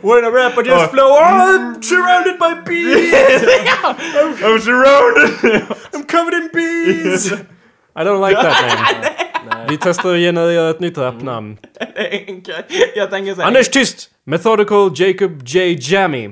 When 0.03 0.25
I 0.25 0.29
rap 0.29 0.59
I 0.59 0.63
just 0.63 0.85
oh. 0.85 0.89
flow 0.89 1.11
oh, 1.11 1.75
I'm 1.75 1.83
surrounded 1.83 2.39
by 2.39 2.55
bees! 2.55 3.13
I'm 4.43 4.61
surrounded! 4.61 5.77
I'm 5.95 6.05
covered 6.05 6.35
in 6.35 6.51
bees! 6.53 7.33
I 7.97 8.05
don't 8.05 8.21
like 8.21 8.37
that 8.37 9.45
name. 9.45 9.67
Vi 9.69 9.77
testar 9.77 10.15
att 10.15 10.21
generera 10.21 10.71
ett 10.71 10.81
nytt 10.81 10.99
rapnamn. 10.99 11.59
Jag 12.95 13.11
tänker 13.11 13.35
såhär... 13.35 13.47
Anders, 13.47 13.69
tyst! 13.69 14.11
Methodical 14.25 14.91
Jacob 14.95 15.43
J. 15.47 15.77
Jammy. 15.81 16.31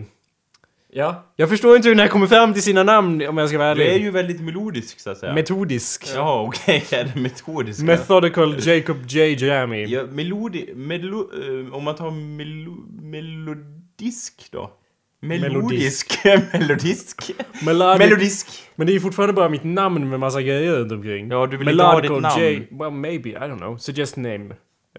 Ja. 0.92 1.32
Jag 1.36 1.48
förstår 1.48 1.76
inte 1.76 1.88
hur 1.88 1.94
den 1.94 2.00
här 2.02 2.08
kommer 2.08 2.26
fram 2.26 2.52
till 2.52 2.62
sina 2.62 2.82
namn 2.82 3.28
om 3.28 3.38
jag 3.38 3.48
ska 3.48 3.58
vara 3.58 3.74
Du 3.74 3.82
är 3.82 3.90
ärlig. 3.90 4.02
ju 4.04 4.10
väldigt 4.10 4.40
melodisk 4.40 5.00
så 5.00 5.10
att 5.10 5.18
säga. 5.18 5.34
Metodisk. 5.34 6.06
Jaha, 6.14 6.42
okej. 6.42 6.84
Är 6.90 7.04
det 7.04 7.20
metodisk? 7.20 7.82
Methodical 7.82 8.66
Jacob 8.66 8.96
J. 9.08 9.32
Jammy. 9.46 9.84
Ja, 9.84 10.02
melodi... 10.04 10.74
Melo, 10.74 11.18
eh, 11.20 11.74
om 11.74 11.84
man 11.84 11.94
tar 11.96 12.10
melo, 12.10 12.76
melodisk 13.02 14.48
då? 14.50 14.70
Melodisk. 15.22 16.24
Melodisk. 16.52 17.30
Melodisk. 17.62 18.46
Men 18.76 18.86
det 18.86 18.92
är 18.92 18.94
ju 18.94 19.00
fortfarande 19.00 19.32
bara 19.32 19.48
mitt 19.48 19.64
namn 19.64 20.08
med 20.08 20.20
massa 20.20 20.42
grejer 20.42 20.72
runt 20.72 20.92
omkring. 20.92 21.30
Ja, 21.30 21.46
du 21.46 21.56
vill 21.56 21.68
inte 21.68 21.84
ha 21.84 22.00
ditt 22.00 22.10
Melodical 22.10 22.40
namn. 22.40 22.52
J... 22.52 22.68
Well, 22.70 22.90
maybe. 22.90 23.30
I 23.30 23.34
don't 23.34 23.58
know. 23.58 23.76
Suggest 23.76 24.16
name. 24.16 24.44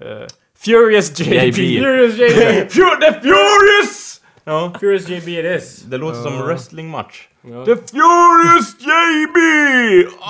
Uh, 0.02 0.28
Furious 0.58 1.20
JB. 1.20 1.34
JB. 1.34 1.56
Furious! 1.56 2.16
Fur 2.74 3.00
the 3.00 3.22
Furious! 3.22 4.11
Ja. 4.44 4.74
Furious 4.80 5.10
JB 5.10 5.28
it 5.28 5.46
is. 5.62 5.82
Det 5.82 5.98
låter 5.98 6.22
som 6.22 6.42
wrestlingmatch. 6.48 7.28
Ja. 7.42 7.66
The 7.66 7.76
Furious 7.76 8.76
JB! 8.80 9.38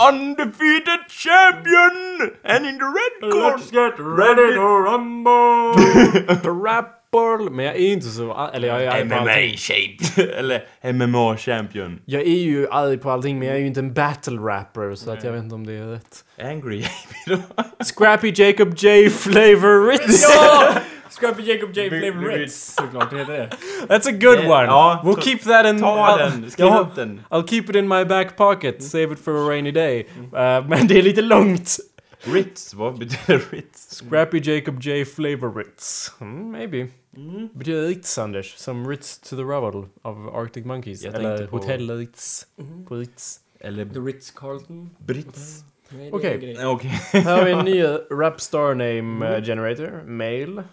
Undefeated 0.09 0.99
champion! 1.09 2.31
And 2.43 2.65
in 2.65 2.77
the 2.79 2.85
red 2.85 3.31
corner... 3.31 3.57
get 3.57 3.99
ready 3.99 4.55
to 4.55 4.61
rumble! 4.61 5.73
The 6.43 6.49
rapper. 6.49 7.49
Men 7.49 7.65
jag 7.65 7.75
är 7.75 7.79
inte 7.93 8.07
så... 8.07 8.49
Eller 8.53 8.67
jag 8.67 8.83
är 8.83 8.89
arg 8.91 9.09
på 9.09 9.15
allting. 9.15 9.57
shape. 9.57 10.21
Eller 10.37 10.93
MMA 10.93 11.37
champion. 11.37 11.99
Jag 12.05 12.21
är 12.21 12.25
ju 12.39 12.67
arg 12.71 12.97
på 12.97 13.11
allting 13.11 13.39
men 13.39 13.47
jag 13.47 13.57
är 13.57 13.61
ju 13.61 13.67
inte 13.67 13.79
en 13.79 13.93
battle 13.93 14.37
rapper 14.37 14.95
så 14.95 15.11
att 15.11 15.23
jag 15.23 15.31
vet 15.31 15.43
inte 15.43 15.55
om 15.55 15.65
det 15.65 15.73
är 15.73 15.85
rätt. 15.85 16.25
Angry 16.41 16.77
JB 16.77 16.87
då? 17.27 17.37
Scrappy 17.83 18.33
Jacob 18.35 18.73
J. 18.77 19.09
Flavor 19.09 19.87
Ritz. 19.91 20.23
Ja! 20.35 20.73
Scrappy 21.11 21.43
Jacob 21.43 21.69
J. 21.73 21.89
Flavor 21.89 22.27
Ritz. 22.27 22.39
Ritz. 22.39 22.75
Såklart, 22.75 23.09
det 23.11 23.17
heter 23.17 23.33
det. 23.33 23.49
That's 23.87 24.07
a 24.09 24.11
good 24.11 24.39
one. 24.39 24.65
Ja, 24.65 25.01
we'll 25.05 25.21
keep 25.21 25.39
that 25.43 25.65
in... 25.65 25.79
Ta 25.79 25.95
uh, 25.95 26.09
I'll- 26.25 26.31
den, 26.41 26.51
skriv 26.51 26.67
upp 26.73 26.95
den. 26.95 27.21
I'll 27.29 27.47
keep 27.47 27.69
it 27.69 27.75
in 27.75 27.87
my 27.87 28.05
back 28.05 28.37
pocket. 28.37 28.75
Mm-hmm. 28.75 28.81
Save 28.89 29.13
it 29.13 29.19
for 29.19 29.37
a 29.45 29.49
rainy 29.49 29.71
day. 29.71 30.03
Mm-hmm. 30.03 30.63
Uh, 30.63 30.69
men 30.69 30.87
det 30.87 30.97
är 30.99 31.03
lite 31.03 31.21
långt. 31.21 31.77
Ritz, 32.23 32.73
vad 32.73 32.99
betyder 32.99 33.41
Ritz? 33.51 33.89
Scrappy 33.95 34.39
Jacob 34.43 34.81
J. 34.83 35.05
Flavor 35.05 35.53
Ritz. 35.57 36.11
Mm, 36.21 36.51
maybe. 36.51 36.77
Mm-hmm. 37.17 37.49
Betyder 37.53 37.87
Ritz, 37.87 38.17
Anders. 38.17 38.57
Som 38.57 38.87
Ritz 38.89 39.19
to 39.19 39.35
the 39.35 39.41
Rubble 39.43 39.89
av 40.01 40.35
Arctic 40.35 40.65
Monkeys. 40.65 41.03
Jag 41.03 41.15
Eller 41.15 41.37
tänkte 41.37 41.51
på- 41.51 41.57
Hotell 41.57 41.91
Ritz. 41.97 42.47
På 42.87 42.95
Ritz. 42.95 43.39
Eller 43.59 43.85
The 43.85 43.99
Ritz-Carlton. 43.99 44.89
Britz? 44.97 45.63
Nej, 45.89 45.99
det 46.01 46.07
är 46.07 46.15
Okej. 46.15 46.33
en 46.33 46.39
grej. 46.39 46.65
Okej. 46.65 46.89
Här 47.13 47.37
har 47.37 47.45
vi 47.45 47.51
en 47.51 47.65
ny 47.65 47.83
Rapstar 48.11 48.69
Name 48.75 49.37
uh, 49.37 49.43
Generator. 49.43 50.03
Male. 50.07 50.63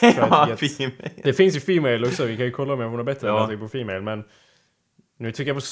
Ja. 0.00 0.56
Det 1.24 1.32
finns 1.32 1.56
ju 1.56 1.60
Female 1.60 2.06
också. 2.06 2.24
Vi 2.26 2.36
kan 2.36 2.46
ju 2.46 2.50
kolla 2.52 2.72
om 2.74 2.80
jag 2.80 2.90
får 2.90 2.96
något 2.96 3.06
bättre 3.06 3.28
Ja. 3.28 3.52
än 3.52 3.58
på 3.58 3.68
Female. 3.68 4.00
Men 4.00 4.24
nu 5.18 5.32
tycker 5.32 5.50
jag 5.50 5.56
på... 5.56 5.62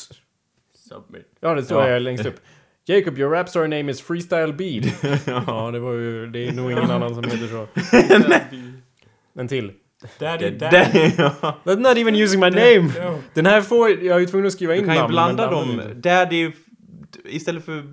Submit. 0.88 1.26
Ja, 1.40 1.54
det 1.54 1.62
står 1.62 1.82
Ja. 1.82 1.88
jag 1.88 2.02
längst 2.02 2.26
upp. 2.26 2.40
Jacob, 2.84 3.18
your 3.18 3.30
Rapstar 3.30 3.60
name 3.60 3.90
is 3.90 4.02
Freestyle 4.02 4.52
Bead. 4.52 4.84
ja, 5.46 5.70
det 5.70 5.78
var 5.78 5.92
ju... 5.92 6.26
Det 6.26 6.48
är 6.48 6.52
nog 6.52 6.72
ingen 6.72 6.90
annan 6.90 7.14
som 7.14 7.24
heter 7.24 7.46
så. 7.48 7.66
En 9.40 9.48
till. 9.48 9.72
Daddy, 10.18 10.50
daddy. 10.50 10.76
det, 10.92 11.12
ja. 11.18 11.60
That's 11.64 11.76
not 11.78 11.96
even 11.96 12.14
using 12.16 12.40
my 12.40 12.50
name! 12.50 12.90
Den 13.34 13.46
här 13.46 13.60
får... 13.62 13.90
Jag 13.90 14.16
är 14.16 14.20
ju 14.20 14.26
tvungen 14.26 14.46
att 14.46 14.52
skriva 14.52 14.74
in 14.74 14.80
Du 14.80 14.86
kan 14.86 14.94
ju 14.94 15.00
namn, 15.00 15.10
blanda 15.12 15.50
dem. 15.50 15.82
Daddy... 15.96 16.52
Istället 17.24 17.64
för... 17.64 17.84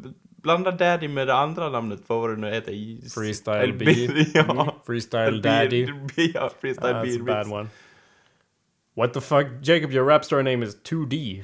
Blanda 0.41 0.71
Daddy 0.71 1.07
med 1.07 1.27
det 1.27 1.33
andra 1.33 1.69
namnet, 1.69 1.99
vad 2.07 2.21
var 2.21 2.29
det 2.29 2.35
nu 2.37 2.49
heter? 2.49 2.71
I- 2.71 3.01
Freestyle 3.15 3.73
B. 3.73 3.85
Ja. 4.33 4.75
Freestyle 4.85 5.41
Daddy. 5.41 5.85
B, 6.15 6.31
ja, 6.33 6.49
freestyle 6.61 6.93
That's 6.93 7.15
a 7.15 7.17
B. 7.19 7.23
bad 7.23 7.51
one. 7.51 7.69
What 8.95 9.13
the 9.13 9.21
fuck? 9.21 9.45
Jacob, 9.61 9.91
your 9.91 10.05
rap 10.07 10.25
star 10.25 10.43
name 10.43 10.65
is 10.65 10.77
2D. 10.83 11.43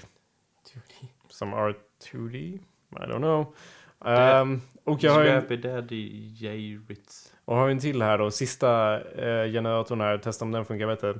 Some 1.29 1.53
are 1.55 1.73
2D? 2.11 2.35
I 2.35 3.05
don't 3.07 3.17
know. 3.19 3.53
Um, 3.99 4.61
och 4.83 5.03
jag 5.03 5.11
har 5.13 5.25
en, 5.25 5.61
Daddy 5.61 6.27
J. 6.35 6.77
Ritz. 6.87 7.33
och 7.45 7.55
har 7.55 7.69
en 7.69 7.79
till 7.79 8.01
här 8.01 8.17
då. 8.17 8.31
Sista 8.31 9.01
eh, 9.01 9.51
generatorn 9.51 10.01
här. 10.01 10.17
Testa 10.17 10.45
om 10.45 10.51
den 10.51 10.65
funkar 10.65 10.87
bättre. 10.87 11.15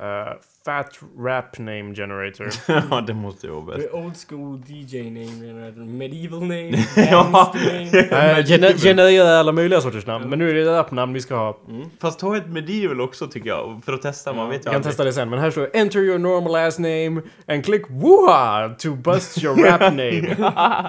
Eh, 0.00 0.32
fat 0.64 0.98
Rap 1.18 1.58
Name 1.58 1.94
Generator. 1.94 2.48
ja, 2.90 3.00
det 3.00 3.14
måste 3.14 3.46
ju 3.46 3.52
vara 3.52 3.64
bäst. 3.76 3.88
The 3.90 3.96
old 3.96 4.16
school 4.28 4.60
DJ 4.66 5.02
name, 5.02 5.50
eller 5.50 5.84
medieval 5.84 6.40
name, 6.40 6.70
Ja. 6.96 7.52
name. 7.54 7.88
Eh, 8.38 8.44
gener 8.46 8.72
genererar 8.78 9.34
alla 9.34 9.52
möjliga 9.52 9.80
sorters 9.80 10.06
namn. 10.06 10.28
Men 10.30 10.38
nu 10.38 10.50
är 10.50 10.54
det 10.54 10.60
ett 10.60 10.66
rappnamn 10.68 11.12
vi 11.12 11.20
ska 11.20 11.36
ha. 11.36 11.58
Fast 12.00 12.18
ta 12.18 12.36
ett 12.36 12.46
medieval 12.48 13.00
också 13.00 13.26
tycker 13.28 13.48
jag, 13.48 13.84
för 13.84 13.92
att 13.92 14.02
testa. 14.02 14.32
Man 14.32 14.48
vet 14.48 14.54
ju 14.54 14.58
Jag 14.58 14.64
kan 14.64 14.74
aldrig. 14.74 14.90
testa 14.90 15.04
det 15.04 15.12
sen. 15.12 15.30
Men 15.30 15.38
här 15.38 15.50
står 15.50 15.70
Enter 15.72 15.98
your 16.00 16.18
normal 16.18 16.54
ass 16.56 16.78
name 16.78 17.22
and 17.46 17.64
click 17.64 17.82
wooha 17.90 18.74
to 18.78 18.94
bust 18.94 19.42
your 19.44 19.56
rap 19.64 19.80
name. 19.80 20.20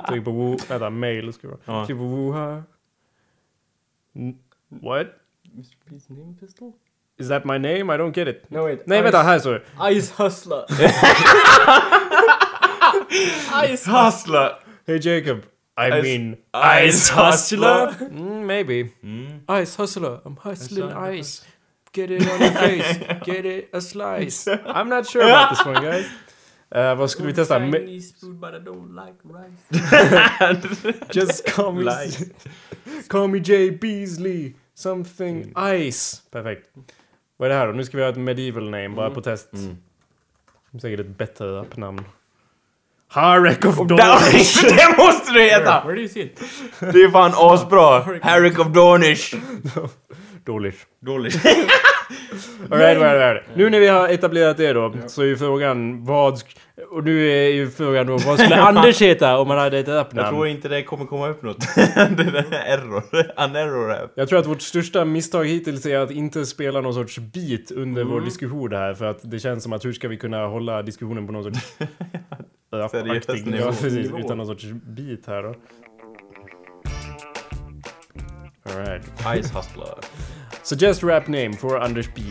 Tryck 0.09 0.25
på 0.25 0.31
woo... 0.31 0.57
Vänta, 0.69 0.89
mail 0.89 1.33
ska 1.33 1.47
det 1.47 1.57
vara. 1.65 1.85
Klick 1.85 1.97
på 1.97 2.03
wooha. 2.03 2.63
What? 4.69 5.07
Mr. 5.55 5.75
P's 5.89 6.09
name 6.09 6.35
pistol? 6.39 6.71
Is 7.19 7.27
that 7.27 7.45
my 7.45 7.57
name? 7.57 7.93
I 7.93 7.97
don't 7.97 8.15
get 8.15 8.27
it. 8.27 8.51
No 8.51 8.63
wait. 8.65 8.87
Nej, 8.87 8.99
Ice, 8.99 9.03
vänta, 9.03 9.21
här 9.23 9.39
står 9.39 9.51
det. 9.53 9.61
Ice 9.93 10.13
Hustler. 10.17 10.65
Ice 13.73 13.89
Hustler! 13.91 14.51
Hey 14.87 14.99
Jacob. 14.99 15.43
I 15.77 15.89
Ice- 15.91 16.03
mean, 16.03 16.37
Ice 16.87 17.09
Hustler. 17.09 17.95
Mm, 18.11 18.45
maybe. 18.45 18.91
Mm. 19.03 19.39
Ice 19.61 19.75
hustler. 19.77 20.19
I'm 20.25 20.35
hustling 20.35 20.89
Hustler. 20.89 21.19
ice. 21.19 21.45
Get 21.93 22.11
it 22.11 22.21
on 22.29 22.41
your 22.41 22.51
face. 22.51 22.97
Get 23.25 23.45
it 23.45 23.69
a 23.73 23.81
slice. 23.81 24.47
I'm 24.65 24.89
not 24.89 25.07
sure 25.07 25.23
about 25.23 25.49
this 25.49 25.65
one 25.65 25.81
guys. 25.83 26.05
Uh, 26.71 26.95
vad 26.95 27.09
skulle 27.09 27.27
vi 27.27 27.33
testa? 27.33 27.59
Me- 27.59 27.79
Chinese 27.79 28.13
food 28.19 28.39
but 28.39 28.53
I 28.53 28.59
don't 28.59 28.93
like 28.95 29.15
rice. 29.23 31.07
Just 31.11 31.45
call 31.45 31.71
me... 31.71 31.83
Lies. 31.83 32.29
call 33.07 33.27
me 33.27 33.39
Jay 33.39 33.69
Beasley. 33.71 34.55
Something 34.75 35.51
ice. 35.55 36.21
Perfekt. 36.31 36.67
Vad 37.39 37.45
är 37.45 37.49
det 37.49 37.59
här 37.59 37.67
då? 37.67 37.73
Nu 37.73 37.83
ska 37.83 37.97
vi 37.97 38.03
ha 38.03 38.09
ett 38.09 38.17
medieval 38.17 38.69
name 38.69 38.89
bara 38.89 39.09
på 39.09 39.21
test. 39.21 39.53
Mm. 39.53 39.77
Säkert 40.81 40.99
ett 40.99 41.17
bättre 41.17 41.59
rappnamn. 41.59 42.05
Harek 43.07 43.65
of. 43.65 43.75
Dawnish! 43.87 44.61
det 44.63 44.97
måste 44.97 45.31
du 45.33 45.41
heta! 45.41 45.83
where 45.85 45.95
do 45.95 46.01
you 46.01 46.09
see 46.09 46.21
it? 46.21 46.41
Det 46.79 47.01
är 47.01 47.11
fan 47.11 47.31
asbra! 47.35 48.19
Harrick 48.21 48.59
of 48.59 48.67
Dawnish! 48.67 49.33
Dåligt. 50.45 50.87
Dåligt. 50.99 51.45
Alright, 52.71 52.97
alright, 52.97 53.21
alright. 53.21 53.43
Nu 53.55 53.69
när 53.69 53.79
vi 53.79 53.87
har 53.87 54.09
etablerat 54.09 54.57
det 54.57 54.73
då, 54.73 54.93
så 55.07 55.21
är 55.21 55.25
ju 55.25 55.37
frågan 55.37 56.05
vad... 56.05 56.41
Och 56.91 57.03
nu 57.03 57.29
är 57.31 57.49
ju 57.49 57.69
frågan 57.69 58.07
då, 58.07 58.17
vad 58.17 58.39
skulle 58.39 58.55
Anders 58.61 59.01
heta 59.01 59.37
om 59.37 59.49
han 59.49 59.59
hade 59.59 59.79
ett 59.79 59.87
Jag 59.87 59.95
rappnamn? 59.97 60.29
tror 60.29 60.47
inte 60.47 60.67
det 60.67 60.83
kommer 60.83 61.05
komma 61.05 61.27
upp 61.27 61.41
något. 61.43 61.59
det 61.95 62.23
är 62.51 62.77
error. 62.77 63.03
En 63.37 63.55
error 63.55 63.89
här. 63.89 64.07
Jag 64.15 64.29
tror 64.29 64.39
att 64.39 64.45
vårt 64.45 64.61
största 64.61 65.05
misstag 65.05 65.45
hittills 65.45 65.85
är 65.85 65.99
att 65.99 66.11
inte 66.11 66.45
spela 66.45 66.81
någon 66.81 66.93
sorts 66.93 67.17
beat 67.19 67.71
under 67.71 68.03
vår 68.03 68.21
diskussion 68.21 68.71
här. 68.73 68.93
För 68.93 69.05
att 69.05 69.19
det 69.31 69.39
känns 69.39 69.63
som 69.63 69.73
att 69.73 69.85
hur 69.85 69.93
ska 69.93 70.07
vi 70.07 70.17
kunna 70.17 70.45
hålla 70.47 70.81
diskussionen 70.81 71.27
på 71.27 71.33
någon 71.33 71.43
sorts... 71.43 71.59
Seriös 72.91 72.93
rapaktig- 73.27 73.45
nivå. 73.51 73.57
Ja, 73.65 73.67
precis. 73.67 73.93
Nivå. 73.93 74.19
Utan 74.19 74.37
någon 74.37 74.47
sorts 74.47 74.65
beat 74.83 75.19
här 75.27 75.43
då. 75.43 75.55
Alright. 78.65 79.05
Ice 79.43 79.51
Hustler. 79.55 79.87
Suggest 80.63 81.03
rap 81.03 81.27
name 81.27 81.53
for 81.53 81.79
Anders 81.79 82.09
B. 82.15 82.21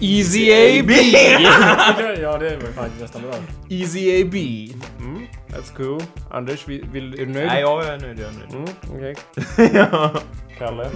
Easy 0.00 0.52
AB! 0.52 0.90
ja, 2.22 2.38
det 2.38 2.56
var 2.56 2.72
faktiskt 2.72 3.00
nästan 3.00 3.22
bra. 3.22 3.34
Easy 3.68 4.22
AB. 4.22 4.34
Mm, 4.34 5.26
that's 5.48 5.76
cool. 5.76 6.02
Anders, 6.30 6.68
vill, 6.68 6.84
vill, 6.92 7.14
är 7.14 7.26
du 7.26 7.32
nöjd? 7.32 7.46
Nej, 7.46 7.60
jag 7.60 7.86
är 7.86 7.98
nöjd. 7.98 8.18
Jag 8.18 8.28
är 8.28 8.32
nöjd. 8.32 8.52
Mm, 8.52 8.68
okej. 8.96 9.16
ja. 9.92 10.20
Kalle? 10.58 10.90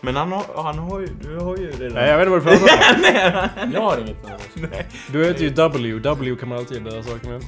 Men 0.00 0.16
han 0.16 0.32
har, 0.32 0.62
han 0.62 0.78
har 0.78 1.00
ju... 1.00 1.06
Du 1.06 1.38
har 1.38 1.56
ju 1.56 1.70
redan... 1.70 1.94
Nej, 1.94 2.10
jag 2.10 2.18
vet 2.18 2.26
inte 2.26 2.38
vad 2.38 2.58
du 2.58 2.66
pratar 2.66 3.64
om. 3.64 3.72
Jag 3.72 3.80
har 3.80 3.98
inget 3.98 4.28
namn. 4.28 4.72
Du 5.12 5.24
heter 5.24 5.42
ju 5.42 5.50
W. 5.50 5.98
W 5.98 6.36
kan 6.36 6.48
man 6.48 6.58
alltid 6.58 6.86
göra 6.86 7.02
saker 7.02 7.28
med. 7.28 7.42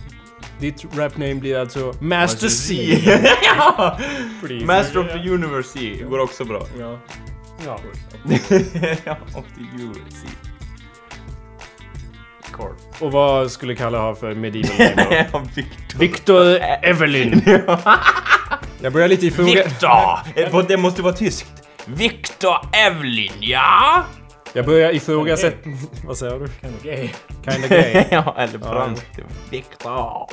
Ditt 0.61 0.85
rapname 0.97 1.35
blir 1.35 1.59
alltså 1.59 1.95
Master 2.01 2.49
C. 2.49 2.99
ja! 3.42 3.99
Please. 4.42 4.66
Master 4.66 4.99
of 5.01 5.07
the 5.12 5.31
Universe 5.31 5.69
C 5.79 6.03
går 6.11 6.19
också 6.19 6.45
bra. 6.45 6.66
Ja. 6.79 6.99
Ja. 7.66 7.79
ja, 9.05 9.16
of 9.35 9.45
the 9.55 9.83
UC. 9.83 10.25
Card. 12.53 12.75
Och 13.01 13.12
vad 13.12 13.51
skulle 13.51 13.75
Kalle 13.75 13.99
ha 13.99 14.14
för 14.14 14.35
medieval 14.35 14.79
name 14.79 15.09
då? 15.11 15.14
ja, 15.33 15.42
Victor. 15.55 15.99
Victor 15.99 16.59
Evelyn. 16.83 17.42
Jag 18.81 18.92
börjar 18.92 19.09
lite 19.09 19.27
ifråga... 19.27 19.64
Victor! 19.64 19.88
Eh, 20.37 20.66
Det 20.69 20.77
måste 20.77 21.03
vara 21.03 21.14
tyskt. 21.14 21.62
Victor 21.87 22.57
Evelyn, 22.73 23.33
ja? 23.40 24.05
Jag 24.53 24.66
börjar 24.66 24.90
ifrågasätta... 24.95 25.71
vad 26.05 26.16
säger 26.16 26.38
du? 26.38 26.49
Kind 26.61 26.75
of 26.77 26.83
gay. 26.83 27.09
Kinda 27.45 27.69
gay. 27.69 28.05
ja, 28.11 28.35
eller 28.38 28.59
franskt. 28.59 29.07
Victor. 29.51 30.27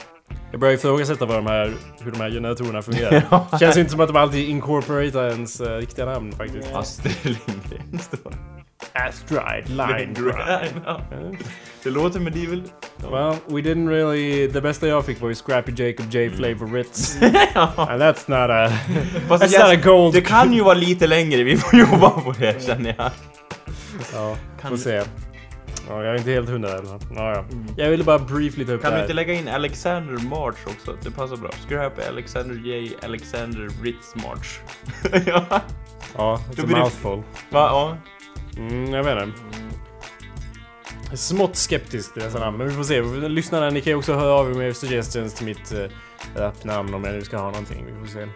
Jag 0.53 0.59
börjar 0.59 0.73
ifrågasätta 0.73 1.25
vad 1.25 1.37
de 1.37 1.47
här, 1.47 1.73
hur 2.01 2.11
de 2.11 2.21
här 2.21 2.29
generatorerna 2.29 2.81
fungerar. 2.81 3.23
Känns 3.59 3.77
inte 3.77 3.91
som 3.91 3.99
att 3.99 4.07
de 4.07 4.17
alltid 4.17 4.49
incorporatar 4.49 5.29
ens 5.29 5.61
uh, 5.61 5.67
riktiga 5.67 6.05
namn 6.05 6.31
faktiskt. 6.31 6.73
Astrid 6.73 7.15
Lindgren 7.23 7.99
står 7.99 8.33
Astride 8.93 9.67
Line 9.67 10.13
Drive. 10.13 10.69
Det 11.83 11.89
låter 11.89 12.19
medieval. 12.19 12.63
Well, 13.11 13.35
we 13.47 13.61
didn't 13.61 13.89
really... 13.89 14.47
Det 14.47 14.61
bästa 14.61 14.87
jag 14.87 15.05
fick 15.05 15.21
var 15.21 15.29
ju 15.29 15.35
Scrappy 15.35 15.71
Jacob 15.71 16.05
J 16.09 16.29
Flavor 16.29 16.73
Ritz. 16.73 17.17
And 17.55 18.01
that's 18.01 18.23
not 18.27 18.49
a... 18.49 18.69
Fast 19.27 19.43
That's 19.43 19.59
not 19.59 19.79
a 19.79 19.81
gold... 19.83 20.13
det 20.13 20.21
kan 20.21 20.53
ju 20.53 20.63
vara 20.63 20.73
lite 20.73 21.07
längre, 21.07 21.43
vi 21.43 21.57
får 21.57 21.79
jobba 21.79 22.09
på 22.09 22.33
det 22.39 22.65
känner 22.65 22.95
jag. 22.97 23.11
Ja, 24.13 24.35
Kan 24.61 24.69
får 24.69 24.77
se. 24.77 25.01
Ja, 25.89 26.04
jag 26.04 26.13
är 26.13 26.17
inte 26.17 26.32
helt 26.32 26.50
hundra 26.50 26.78
än. 26.78 26.86
Ja, 26.86 27.00
ja. 27.15 27.46
Jag 27.78 27.89
ville 27.89 28.04
bara 28.04 28.19
briefly 28.19 28.65
ta 28.65 28.72
upp 28.72 28.82
Kan 28.82 28.91
det 28.91 28.98
du 28.98 29.02
inte 29.02 29.13
lägga 29.13 29.34
in 29.34 29.48
Alexander 29.48 30.24
March 30.30 30.67
också? 30.67 30.96
Det 31.04 31.12
passar 31.12 31.38
bra. 31.38 31.50
Scrap 31.67 31.93
Alexander 32.10 32.56
J. 32.56 32.91
Alexander 33.04 33.69
Ritz 33.84 34.15
March. 34.15 34.60
ja. 35.26 35.62
Ja, 36.17 36.39
it's 36.52 36.63
a 36.63 36.67
mouthful. 36.67 37.17
Va? 37.17 37.24
Ja. 37.50 37.98
Mm, 38.58 38.93
jag 38.93 39.04
vet 39.04 39.24
inte. 39.24 39.39
Smått 41.17 41.56
skeptisk 41.56 42.13
till 42.13 42.24
dessa 42.24 42.39
namn, 42.39 42.58
men 42.58 42.67
vi 42.67 42.74
får 42.74 42.84
se. 42.84 43.02
Lyssnarna, 43.30 43.69
ni 43.69 43.82
kan 43.82 43.91
ju 43.91 43.98
också 43.98 44.13
höra 44.13 44.34
av 44.34 44.52
er 44.52 44.54
med 44.54 44.76
suggestions 44.76 45.34
till 45.34 45.46
mitt 45.46 45.74
uh, 45.74 45.86
rappnamn 46.36 46.93
om 46.93 47.04
jag 47.04 47.13
nu 47.13 47.22
ska 47.22 47.38
ha 47.38 47.46
någonting. 47.46 47.86
Vi 47.86 48.08
får 48.08 48.13
se. 48.13 48.28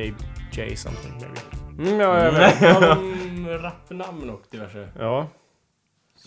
J... 0.00 0.14
J 0.52 0.76
something 0.76 1.12
maybe. 1.12 1.90
Mm, 1.90 2.00
ja, 2.00 2.24
jag 2.24 2.32
vet. 2.32 2.60
Rapnamn 3.62 4.30
och 4.30 4.42
diverse. 4.50 4.88
Ja. 4.98 5.26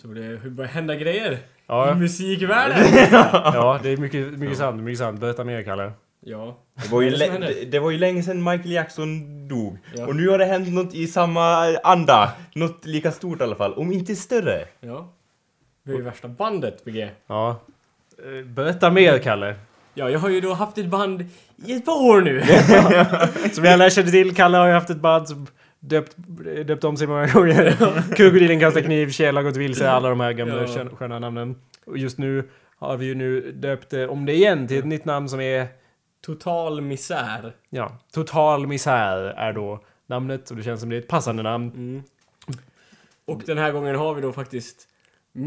Så 0.02 0.08
det 0.08 0.50
börjar 0.50 0.70
hända 0.70 0.94
grejer 0.94 1.32
i 1.32 1.38
Ja, 1.66 1.94
musikvärlden. 1.94 2.78
ja, 3.54 3.80
det 3.82 3.88
är 3.88 3.96
mycket, 3.96 4.38
mycket 4.38 4.58
sant. 4.58 4.82
Mycket 4.82 4.98
sant. 4.98 5.20
Berätta 5.20 5.44
mer, 5.44 5.62
Kalle. 5.62 5.92
Ja. 6.20 6.58
Det 6.82 6.88
var, 6.90 7.02
ju 7.02 7.10
det 7.10 7.70
det, 7.70 7.78
var 7.78 7.90
ju 7.90 7.98
länge 7.98 8.22
sedan 8.22 8.44
Michael 8.44 8.72
Jackson 8.72 9.48
dog. 9.48 9.78
Ja. 9.94 10.06
Och 10.06 10.16
nu 10.16 10.28
har 10.28 10.38
det 10.38 10.44
hänt 10.44 10.68
något 10.68 10.94
i 10.94 11.06
samma 11.06 11.76
anda. 11.76 12.32
Något 12.54 12.86
lika 12.86 13.12
stort 13.12 13.40
i 13.40 13.44
alla 13.44 13.54
fall. 13.54 13.74
Om 13.74 13.92
inte 13.92 14.16
större. 14.16 14.64
Ja. 14.80 15.12
Vi 15.82 15.92
är 15.92 15.96
ju 15.96 16.02
värsta 16.02 16.28
bandet, 16.28 16.84
BG. 16.84 17.10
Ja. 17.26 17.60
Berätta 18.44 18.90
mer, 18.90 19.18
Kalle. 19.18 19.54
Ja, 19.94 20.10
jag 20.10 20.18
har 20.18 20.28
ju 20.28 20.40
då 20.40 20.52
haft 20.52 20.78
ett 20.78 20.88
band 20.88 21.24
i 21.66 21.72
ett 21.72 21.84
par 21.84 22.02
år 22.02 22.20
nu. 22.20 22.42
Som 23.52 23.64
jag 23.64 23.78
lär 23.78 23.90
känner 23.90 24.10
till, 24.10 24.34
Kalle 24.34 24.58
har 24.58 24.66
ju 24.66 24.72
haft 24.72 24.90
ett 24.90 25.00
band 25.00 25.28
som 25.28 25.46
döpt, 25.82 26.16
döpt 26.66 26.84
om 26.84 26.96
sig 26.96 27.06
många 27.06 27.26
gånger. 27.26 27.76
Krokodilen 28.16 28.60
kastar 28.60 28.80
kniv, 28.80 29.10
Kjell 29.10 29.36
har 29.36 29.42
gått 29.42 29.56
vilse, 29.56 29.90
alla 29.90 30.08
de 30.08 30.20
här 30.20 30.32
gamla 30.32 30.60
Ja. 30.60 30.66
skön- 30.66 30.96
sköna 30.96 31.18
namnen. 31.18 31.56
Och 31.84 31.98
just 31.98 32.18
nu 32.18 32.48
har 32.78 32.96
vi 32.96 33.06
ju 33.06 33.14
nu 33.14 33.52
döpt 33.52 33.92
eh, 33.92 34.04
om 34.04 34.26
det 34.26 34.32
igen 34.34 34.68
till 34.68 34.78
ett 34.78 34.84
nytt 34.84 35.04
namn 35.04 35.28
som 35.28 35.40
är, 35.40 35.66
Total 36.26 36.80
misär. 36.80 37.52
ja, 37.70 37.98
Total 38.12 38.66
Misär 38.66 39.16
är 39.18 39.52
då 39.52 39.84
namnet 40.06 40.50
och 40.50 40.56
det 40.56 40.62
känns 40.62 40.80
som 40.80 40.90
det 40.90 40.96
är 40.96 41.00
ett 41.00 41.08
passande 41.08 41.42
namn. 41.42 41.70
Mm. 41.74 42.02
Och 43.24 43.42
den 43.46 43.58
här 43.58 43.72
gången 43.72 43.96
har 43.96 44.14
vi 44.14 44.20
då 44.22 44.32
faktiskt 44.32 44.88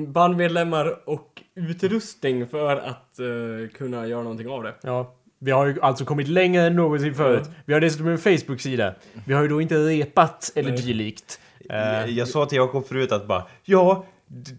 bandmedlemmar 0.08 1.10
och 1.10 1.42
utrustning 1.56 2.48
för 2.48 2.76
att 2.78 3.20
eh, 3.20 3.70
kunna 3.78 4.08
göra 4.08 4.24
någonting 4.24 4.48
av 4.50 4.64
det. 4.64 4.74
Ja. 4.82 5.16
Vi 5.46 5.52
har 5.52 5.66
ju 5.66 5.82
alltså 5.82 6.06
kommit 6.06 6.28
längre 6.28 6.64
än 6.64 6.76
någonsin 6.76 7.16
förut. 7.16 7.50
Vi 7.66 7.74
har 7.74 7.80
dessutom 7.82 8.08
en 8.08 8.18
Facebook-sida. 8.18 8.94
Vi 9.26 9.34
har 9.34 9.42
ju 9.42 9.48
då 9.48 9.62
inte 9.62 9.76
repat 9.76 10.52
eller 10.56 10.70
Nej. 10.72 10.82
dylikt. 10.82 11.40
Eh, 11.70 12.06
Jag 12.10 12.28
sa 12.28 12.46
till 12.46 12.56
Jakob 12.58 12.88
förut 12.88 13.12
att 13.12 13.28
bara 13.28 13.44
Ja, 13.64 14.06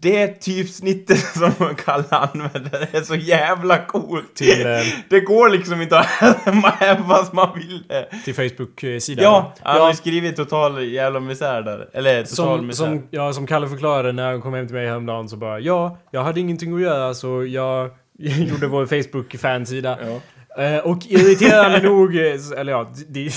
det 0.01 0.21
är 0.21 0.27
typ 0.27 0.69
snittet 0.69 1.19
som 1.33 1.51
Kalle 1.85 2.03
använder. 2.09 2.87
Är 2.95 3.01
så 3.01 3.15
jävla 3.15 3.77
coolt. 3.85 4.35
Till, 4.35 4.65
eh, 4.65 4.79
Det 5.09 5.19
går 5.19 5.49
liksom 5.49 5.81
inte 5.81 5.99
att 5.99 6.05
härma 6.05 6.73
även 6.79 7.03
fast 7.07 7.33
man 7.33 7.49
vill 7.55 7.83
det. 7.87 8.07
till 8.25 8.35
Facebook-sidan. 8.35 9.23
Ja, 9.23 9.53
han 9.61 9.81
har 9.81 9.89
ju 9.89 9.95
skrivit 9.95 10.35
total 10.35 10.83
jävla 10.85 11.19
misär 11.19 11.61
där. 11.61 11.89
Eller 11.93 12.23
total 12.23 12.57
som, 12.57 12.67
misär. 12.67 12.85
som, 12.85 13.07
ja, 13.11 13.33
som 13.33 13.47
Kalle 13.47 13.67
förklarade 13.67 14.11
när 14.11 14.31
han 14.31 14.41
kom 14.41 14.53
hem 14.53 14.67
till 14.67 14.75
mig 14.75 14.87
häromdagen 14.87 15.29
så 15.29 15.35
bara 15.37 15.59
Ja, 15.59 15.97
jag 16.11 16.23
hade 16.23 16.39
ingenting 16.39 16.75
att 16.75 16.81
göra 16.81 17.13
så 17.13 17.45
jag 17.45 17.89
gjorde 18.19 18.67
vår 18.67 18.85
Facebook-fansida. 18.85 19.97
Ja. 20.01 20.19
Eh, 20.57 20.77
och 20.77 21.05
irriterande 21.07 21.81
nog, 21.81 22.15
eh, 22.15 22.59
eller 22.59 22.71
ja, 22.71 22.91
det, 23.07 23.31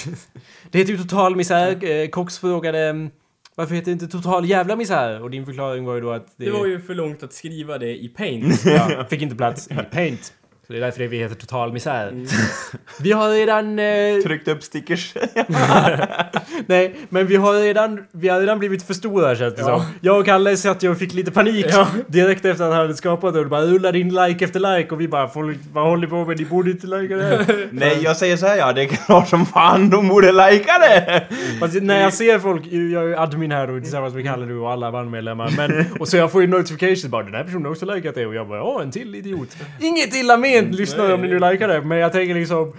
det 0.71 0.79
heter 0.79 0.93
ju 0.93 0.99
total 0.99 1.37
misär. 1.37 1.85
Eh, 1.85 2.09
Cox 2.09 2.39
frågade 2.39 2.79
mm, 2.79 3.11
varför 3.55 3.75
heter 3.75 3.87
det 3.87 3.93
inte 3.93 4.09
total 4.09 4.49
jävla 4.49 4.77
misär? 4.77 5.23
Och 5.23 5.31
din 5.31 5.47
förklaring 5.47 5.85
var 5.85 5.95
ju 5.95 6.01
då 6.01 6.11
att 6.11 6.27
det, 6.37 6.45
Det 6.45 6.51
var 6.51 6.67
ju 6.67 6.81
för 6.81 6.95
långt 6.95 7.23
att 7.23 7.33
skriva 7.33 7.79
det 7.79 8.03
i 8.03 8.09
Paint. 8.09 8.63
ja, 8.65 9.07
fick 9.11 9.23
inte 9.23 9.37
plats 9.37 9.69
i 9.71 9.75
Paint. 9.91 10.33
Det 10.71 10.77
är 10.77 10.81
därför 10.81 11.07
vi 11.07 11.19
heter 11.19 11.35
total 11.35 11.73
misär. 11.73 12.09
Mm. 12.09 12.27
Vi 13.01 13.13
har 13.13 13.31
redan... 13.31 13.79
Eh, 13.79 14.17
Tryckt 14.25 14.49
upp 14.49 14.63
stickers. 14.63 15.15
nej, 16.67 16.95
men 17.09 17.27
vi 17.27 17.37
har 17.37 17.55
redan, 17.55 18.05
vi 18.13 18.29
har 18.29 18.41
redan 18.41 18.59
blivit 18.59 18.83
för 18.83 18.95
stora 18.95 19.37
känns 19.37 19.55
det 19.55 19.61
Ja. 19.61 19.67
som. 19.67 19.83
Jag 20.01 20.19
och 20.19 20.25
Kalle 20.25 20.57
satt 20.57 20.83
ju 20.83 20.91
och 20.91 20.99
fick 20.99 21.13
lite 21.15 21.31
panik 21.31 21.67
Ja. 21.69 21.87
direkt 22.07 22.45
efter 22.45 22.65
att 22.65 22.71
han 22.71 22.81
hade 22.81 22.95
skapat 22.95 23.33
det 23.35 23.39
och 23.39 23.45
det 23.47 23.51
bara 23.51 23.63
rullade 23.63 23.99
in 23.99 24.15
like 24.15 24.45
efter 24.45 24.77
like 24.79 24.91
och 24.95 25.01
vi 25.01 25.09
bara 25.09 25.29
folk, 25.29 25.59
vad 25.73 25.85
håller 25.85 26.07
på 26.07 26.25
med? 26.25 26.39
Ni 26.39 26.45
borde 26.45 26.71
inte 26.71 26.87
likea 26.87 27.17
det 27.17 27.25
här. 27.25 27.69
Nej, 27.73 27.99
jag 28.03 28.17
säger 28.17 28.37
så 28.37 28.47
här, 28.47 28.57
ja, 28.57 28.73
det 28.73 28.83
är 28.83 28.87
klart 28.87 29.29
som 29.29 29.47
fan 29.47 29.91
de 29.91 30.09
borde 30.09 30.33
lajka 30.33 30.73
det! 30.79 31.27
Fast 31.61 31.83
när 31.83 32.01
jag 32.03 32.15
ser 32.15 32.39
folk, 32.39 32.67
jag 32.67 33.03
är 33.03 33.09
ju 33.09 33.17
admin 33.17 33.53
här 33.53 33.67
då 33.67 33.81
tillsammans 33.81 34.15
med 34.15 34.25
Kalle 34.25 34.47
nu 34.47 34.59
och 34.59 34.71
alla 34.73 34.93
bandmedlemmar. 34.93 35.53
Men, 35.57 35.85
och 36.01 36.09
så 36.09 36.17
jag 36.17 36.33
får 36.33 36.41
ju 36.41 36.47
notifications 36.47 37.07
bara 37.07 37.23
den 37.23 37.35
här 37.35 37.45
personen 37.45 37.65
har 37.65 37.71
också 37.73 37.87
likat 37.87 38.15
det 38.15 38.27
och 38.27 38.35
jag 38.35 38.49
bara 38.49 38.59
ja 38.59 38.83
en 38.83 38.91
till 38.91 39.15
idiot. 39.15 39.57
Inget 39.81 40.15
illa 40.15 40.37
ment 40.63 40.75
lyssnare 40.75 41.15
om 41.15 41.23
ni 41.23 41.29
nu 41.29 41.39
likar 41.39 41.69
det 41.69 41.83
men 41.83 41.99
jag 41.99 42.13
tänker 42.13 42.35
liksom 42.35 42.73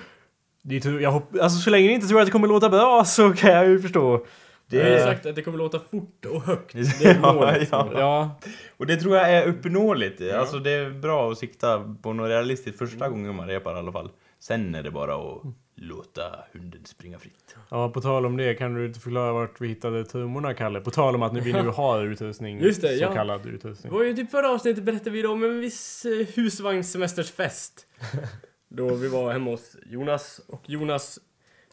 det 0.64 0.76
är 0.76 0.80
tur, 0.80 1.00
jag 1.00 1.12
hopp, 1.12 1.30
alltså 1.42 1.60
så 1.60 1.70
länge 1.70 1.88
ni 1.88 1.94
inte 1.94 2.08
tror 2.08 2.20
att 2.20 2.26
det 2.26 2.32
kommer 2.32 2.48
låta 2.48 2.70
bra 2.70 3.06
så 3.06 3.34
kan 3.34 3.52
jag 3.52 3.68
ju 3.68 3.80
förstå. 3.82 4.26
Det 4.68 4.82
har 4.82 4.90
ju 4.90 4.96
Eh, 4.96 5.04
sagt 5.06 5.26
att 5.26 5.36
det 5.36 5.42
kommer 5.42 5.58
låta 5.58 5.80
fort 5.80 6.26
och 6.26 6.42
högt. 6.42 6.74
Det 7.00 7.06
är 7.06 7.20
målet. 7.20 7.68
Ja, 7.72 7.90
Ja, 7.94 8.40
Och 8.78 8.88
det 8.88 8.98
tror 8.98 9.18
jag 9.18 9.30
är 9.32 9.48
uppnåeligt. 9.48 10.22
Alltså 10.34 10.60
det 10.60 10.72
är 10.72 10.90
bra 10.90 11.32
att 11.32 11.38
sikta 11.38 11.96
på 12.02 12.14
något 12.14 12.30
realistiskt 12.30 12.78
första 12.78 13.10
gången 13.10 13.36
man 13.36 13.48
repar 13.48 13.76
i 13.76 13.80
alla 13.80 13.92
fall. 13.92 14.10
Sen 14.40 14.76
är 14.76 14.84
det 14.84 14.92
bara 14.92 15.16
att 15.16 15.42
låta 15.76 16.22
hunden 16.54 16.86
springa 16.86 17.20
fritt. 17.20 17.41
Ja, 17.72 17.90
på 17.90 18.02
tal 18.02 18.26
om 18.26 18.38
det 18.38 18.54
kan 18.56 18.74
du 18.74 18.86
inte 18.86 19.00
förklara 19.00 19.34
vart 19.34 19.62
vi 19.62 19.68
hittade 19.68 20.06
trummorna 20.06 20.54
Kalle? 20.54 20.82
På 20.82 20.92
tal 20.92 21.16
om 21.16 21.24
att 21.24 21.34
nu 21.34 21.40
vi 21.40 21.54
nu 21.54 21.68
har 21.70 22.04
utrustning, 22.06 22.60
Just 22.60 22.82
det, 22.82 22.98
så 22.98 23.04
ja. 23.04 23.14
kallad 23.14 23.44
Det 23.44 23.50
utrustning. 23.50 23.94
var 23.94 24.04
ju 24.04 24.14
typ 24.14 24.32
förra 24.32 24.50
avsnittet 24.50 24.84
berättade 24.84 25.10
vi 25.10 25.22
då 25.22 25.32
om 25.32 25.44
en 25.44 25.60
viss 25.60 26.06
eh, 26.06 26.28
husvagnssemestersfest. 26.36 27.88
Då 28.74 28.96
vi 28.96 29.08
var 29.08 29.32
hemma 29.34 29.52
hos 29.52 29.76
Jonas 29.86 30.42
och 30.48 30.70
Jonas 30.70 31.20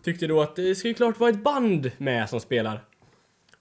tyckte 0.03 0.27
då 0.27 0.43
att 0.43 0.57
det 0.57 0.85
ju 0.85 0.95
klart 0.95 1.21
vara 1.21 1.31
ett 1.31 1.43
band 1.43 1.91
med 1.99 2.31
som 2.31 2.41
spelar. 2.41 2.85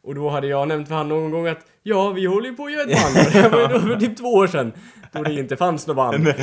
Och 0.03 0.15
då 0.15 0.29
hade 0.29 0.47
jag 0.47 0.67
nämnt 0.67 0.87
för 0.87 0.95
han 0.95 1.09
någon 1.09 1.31
gång 1.31 1.47
att 1.47 1.65
ja, 1.83 2.09
vi 2.09 2.25
håller 2.25 2.49
ju 2.49 2.55
på 2.55 2.65
att 2.65 2.71
göra 2.71 2.83
ett 2.83 3.13
band. 3.13 3.33
Det 3.43 3.49
var 3.49 3.61
ju 3.61 3.67
då 3.67 3.79
för 3.79 3.99
typ 3.99 4.17
två 4.17 4.33
år 4.33 4.47
sedan. 4.47 4.71
Då 5.11 5.23
det 5.23 5.33
inte 5.33 5.57
fanns 5.57 5.87
något 5.87 5.95
band. 5.95 6.33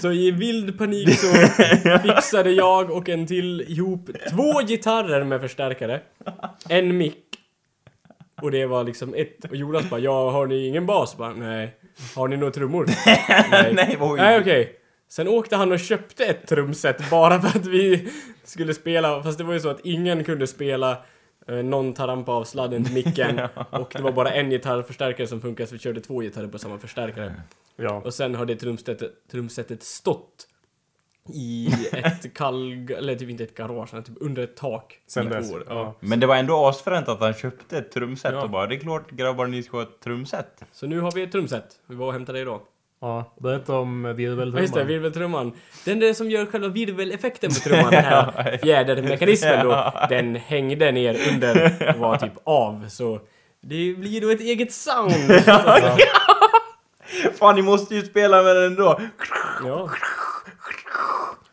Så 0.00 0.12
i 0.12 0.30
vild 0.30 0.78
panik 0.78 1.18
så 1.18 1.26
fixade 2.02 2.50
jag 2.50 2.90
och 2.90 3.08
en 3.08 3.26
till 3.26 3.60
ihop 3.60 4.10
två 4.30 4.60
gitarrer 4.60 5.24
med 5.24 5.40
förstärkare. 5.40 6.00
En 6.68 6.96
mick. 6.96 7.24
Och 8.42 8.50
det 8.50 8.66
var 8.66 8.84
liksom 8.84 9.14
ett. 9.14 9.44
Och 9.50 9.56
Jonas 9.56 9.90
bara 9.90 10.00
ja, 10.00 10.30
har 10.30 10.46
ni 10.46 10.66
ingen 10.66 10.86
bas? 10.86 11.16
Bara, 11.16 11.32
Nej. 11.32 11.74
Har 12.14 12.28
ni 12.28 12.36
några 12.36 12.52
trummor? 12.52 12.86
Nej. 13.72 13.96
Nej, 14.16 14.40
okej. 14.40 14.72
Sen 15.08 15.28
åkte 15.28 15.56
han 15.56 15.72
och 15.72 15.80
köpte 15.80 16.24
ett 16.24 16.46
trumset 16.46 17.10
bara 17.10 17.40
för 17.40 17.58
att 17.58 17.66
vi 17.66 18.08
skulle 18.44 18.74
spela. 18.74 19.22
Fast 19.22 19.38
det 19.38 19.44
var 19.44 19.52
ju 19.54 19.60
så 19.60 19.68
att 19.68 19.80
ingen 19.84 20.24
kunde 20.24 20.46
spela. 20.46 20.96
Eh, 21.48 21.54
någon 21.54 21.94
tar 21.94 22.06
rampa 22.08 22.32
av 22.32 22.44
sladden 22.44 22.84
till 22.84 22.94
micken. 22.94 23.40
Och 23.70 23.92
det 23.96 24.02
var 24.02 24.12
bara 24.12 24.30
en 24.32 24.50
gitarrförstärkare 24.50 25.26
som 25.26 25.40
funkade 25.40 25.66
så 25.66 25.72
vi 25.74 25.78
körde 25.78 26.00
två 26.00 26.20
gitarrer 26.20 26.48
på 26.48 26.58
samma 26.58 26.78
förstärkare. 26.78 27.34
Ja. 27.76 28.02
Och 28.04 28.14
sen 28.14 28.34
har 28.34 28.46
det 28.46 28.56
trumsetet, 28.56 29.12
trumsetet 29.30 29.82
stått 29.82 30.48
i 31.34 31.68
ett 31.92 32.34
kall... 32.34 32.72
Eller 32.90 33.14
typ 33.14 33.30
inte 33.30 33.44
ett 33.44 33.54
garage, 33.54 33.88
utan 33.88 34.02
typ 34.04 34.16
under 34.20 34.42
ett 34.44 34.56
tak. 34.56 34.98
Sen 35.06 35.26
i 35.26 35.30
dess, 35.30 35.52
år. 35.52 35.64
ja. 35.68 35.94
Men 36.00 36.20
det 36.20 36.26
var 36.26 36.36
ändå 36.36 36.66
asfränt 36.66 37.08
att 37.08 37.20
han 37.20 37.34
köpte 37.34 37.78
ett 37.78 37.92
trumset 37.92 38.32
Ja. 38.32 38.42
och 38.42 38.50
bara 38.50 38.66
det 38.66 38.74
är 38.74 38.78
klart 38.80 39.10
grabbar 39.10 39.46
ni 39.46 39.62
ska 39.62 39.76
ha 39.76 39.82
ett 39.82 40.00
trumset. 40.00 40.64
Så 40.72 40.86
nu 40.86 41.00
har 41.00 41.12
vi 41.12 41.22
ett 41.22 41.32
trumset. 41.32 41.66
Vi 41.86 41.94
var 41.94 42.06
och 42.06 42.12
hämtade 42.12 42.38
det 42.38 42.42
idag. 42.42 42.60
Ja. 43.04 43.34
Berätta 43.40 43.78
om 43.78 44.02
virveltrumman. 44.16 44.62
just 44.62 44.74
det, 44.74 44.84
virveltrumman. 44.84 45.52
Den 45.84 46.00
där 46.00 46.12
som 46.12 46.30
gör 46.30 46.46
själva 46.46 46.68
virveleffekten 46.68 47.50
på 47.50 47.60
trumman, 47.60 47.90
den 47.90 48.04
här 48.04 48.58
fjädermekanismen 48.62 49.66
då, 49.66 49.92
den 50.08 50.36
hängde 50.36 50.92
ner 50.92 51.16
under 51.32 51.86
och 51.94 52.00
var 52.00 52.16
typ 52.16 52.32
av. 52.44 52.88
Så 52.88 53.20
det 53.60 53.94
blir 53.94 54.20
då 54.20 54.30
ett 54.30 54.40
eget 54.40 54.72
sound. 54.72 55.14
Alltså, 55.46 55.96
Fan 57.38 57.54
ni 57.56 57.62
måste 57.62 57.94
ju 57.94 58.02
spela 58.02 58.42
med 58.42 58.56
den 58.56 58.74
då! 58.74 59.00
ja. 59.64 59.90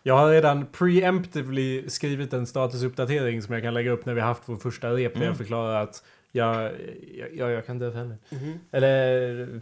Jag 0.04 0.18
har 0.18 0.30
redan 0.32 0.66
preemptively 0.66 1.90
skrivit 1.90 2.34
en 2.34 2.48
statusuppdatering 2.48 3.42
som 3.42 3.54
jag 3.54 3.64
kan 3.64 3.74
lägga 3.74 3.92
upp 3.92 4.06
när 4.06 4.14
vi 4.14 4.22
haft 4.22 4.44
vår 4.46 4.56
första 4.56 4.90
rep 4.90 5.14
där 5.14 5.26
jag 5.26 5.38
förklarar 5.38 5.84
att 5.84 6.04
jag, 6.32 6.72
jag, 7.18 7.34
jag, 7.34 7.52
jag 7.52 7.66
kan 7.66 7.80
döpa 7.80 7.98
henne. 7.98 8.18
Eller... 8.72 9.62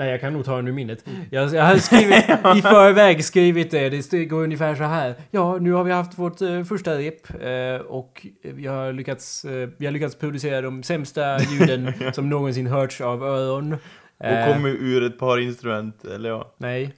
Nej, 0.00 0.10
jag 0.10 0.20
kan 0.20 0.32
nog 0.32 0.44
ta 0.44 0.56
den 0.56 0.68
ur 0.68 0.72
minnet. 0.72 1.04
Jag, 1.30 1.54
jag 1.54 1.64
har 1.64 1.76
skrivit, 1.76 2.24
i 2.58 2.62
förväg 2.62 3.24
skrivit 3.24 3.70
det. 3.70 4.10
Det 4.10 4.24
går 4.24 4.42
ungefär 4.42 4.74
så 4.74 4.84
här. 4.84 5.14
Ja, 5.30 5.58
nu 5.58 5.72
har 5.72 5.84
vi 5.84 5.92
haft 5.92 6.18
vårt 6.18 6.40
eh, 6.40 6.64
första 6.64 6.98
rep 6.98 7.42
eh, 7.42 7.86
och 7.86 8.26
vi 8.42 8.66
har, 8.66 8.92
lyckats, 8.92 9.44
eh, 9.44 9.68
vi 9.76 9.86
har 9.86 9.92
lyckats 9.92 10.14
producera 10.14 10.60
de 10.60 10.82
sämsta 10.82 11.38
ljuden 11.38 11.92
som 12.14 12.28
någonsin 12.28 12.66
hörts 12.66 13.00
av 13.00 13.22
öron. 13.24 13.72
Och 13.72 14.26
Eh, 14.26 14.52
kommer 14.52 14.68
ur 14.68 15.02
ett 15.02 15.18
par 15.18 15.38
instrument, 15.38 16.04
eller 16.04 16.28
ja. 16.28 16.54
Nej. 16.58 16.94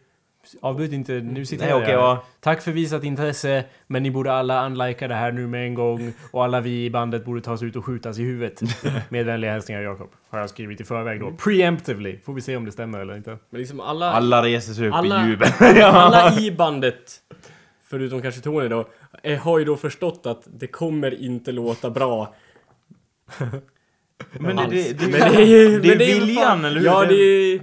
Avbryt 0.60 0.92
inte, 0.92 1.12
nu 1.12 1.46
sitter 1.46 1.64
Nej 1.64 1.70
jag 1.72 1.82
okej, 1.82 1.92
ja. 1.94 2.24
Tack 2.40 2.62
för 2.62 2.72
visat 2.72 3.04
intresse, 3.04 3.64
men 3.86 4.02
ni 4.02 4.10
borde 4.10 4.32
alla 4.32 4.66
unlika 4.66 5.08
det 5.08 5.14
här 5.14 5.32
nu 5.32 5.46
med 5.46 5.64
en 5.66 5.74
gång 5.74 6.12
och 6.30 6.44
alla 6.44 6.60
vi 6.60 6.84
i 6.84 6.90
bandet 6.90 7.24
borde 7.24 7.40
tas 7.40 7.62
ut 7.62 7.76
och 7.76 7.84
skjutas 7.84 8.18
i 8.18 8.22
huvudet. 8.22 8.60
Med 9.08 9.26
vänliga 9.26 9.52
hälsningar 9.52 9.82
Jakob. 9.82 10.10
Har 10.30 10.38
jag 10.38 10.50
skrivit 10.50 10.80
i 10.80 10.84
förväg 10.84 11.20
då. 11.20 11.32
Preemptively. 11.32 12.18
Får 12.24 12.34
vi 12.34 12.40
se 12.40 12.56
om 12.56 12.64
det 12.64 12.72
stämmer 12.72 12.98
eller 12.98 13.16
inte. 13.16 13.38
Men 13.50 13.60
liksom 13.60 13.80
alla, 13.80 14.12
Alla 14.12 14.42
reser 14.42 14.72
sig 14.72 14.88
upp 14.88 14.94
Alla- 14.94 15.26
i 15.26 15.28
jubel. 15.30 15.48
alla 15.84 16.38
i 16.40 16.50
bandet, 16.50 17.16
förutom 17.84 18.22
kanske 18.22 18.40
Tony 18.40 18.68
då, 18.68 18.88
eh, 19.22 19.38
har 19.40 19.58
ju 19.58 19.64
då 19.64 19.76
förstått 19.76 20.26
att 20.26 20.42
det 20.58 20.66
kommer 20.66 21.22
inte 21.22 21.52
låta 21.52 21.90
bra. 21.90 22.34
Men 24.32 24.56
det, 24.56 24.66
det, 24.70 24.92
det, 24.92 25.06
Men 25.08 25.20
det 25.32 25.42
är 25.42 25.46
ju... 25.46 25.80
det 25.80 25.92
är 25.92 25.96
men 25.98 26.06
ju 26.06 26.12
för 26.14 26.20
viljan, 26.26 26.64
eller 26.64 26.80
hur? 26.80 26.86
Ja, 26.86 27.00
Det- 27.00 27.06
det 27.08 27.14
är... 27.54 27.60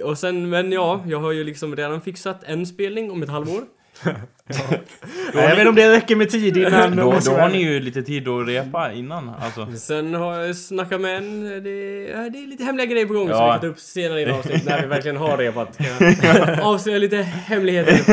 Och 0.00 0.18
sen, 0.18 0.48
men 0.48 0.72
ja, 0.72 1.04
jag 1.06 1.20
har 1.20 1.32
ju 1.32 1.44
liksom 1.44 1.76
redan 1.76 2.00
fixat 2.00 2.44
en 2.44 2.66
spelning 2.66 3.10
om 3.10 3.22
ett 3.22 3.28
halvår. 3.28 3.62
Jag 5.34 5.42
vet 5.48 5.58
inte 5.58 5.68
om 5.68 5.74
det 5.74 5.92
räcker 5.92 6.16
med 6.16 6.30
tid 6.30 6.56
innan... 6.56 6.96
Då, 6.96 7.18
då 7.26 7.30
har 7.32 7.48
ni 7.48 7.58
ju 7.62 7.80
lite 7.80 8.02
tid 8.02 8.28
att 8.28 8.48
repa 8.48 8.92
innan, 8.92 9.28
alltså. 9.28 9.66
Sen 9.76 10.14
har 10.14 10.34
jag 10.34 10.56
snackat 10.56 11.00
med 11.00 11.16
en, 11.16 11.40
det, 11.44 11.60
det 11.62 12.38
är 12.38 12.46
lite 12.46 12.64
hemliga 12.64 12.86
grejer 12.86 13.06
på 13.06 13.12
gång 13.14 13.28
som 13.28 13.36
Ja. 13.36 13.46
vi 13.46 13.50
kan 13.52 13.60
ta 13.60 13.66
upp 13.66 13.78
senare 13.78 14.20
i 14.20 14.30
avsnitt 14.30 14.64
när 14.66 14.80
vi 14.82 14.86
verkligen 14.86 15.16
har 15.16 15.36
repat. 15.36 15.78
Avslöja 16.62 16.98
lite 16.98 17.16
hemligheter 17.22 18.04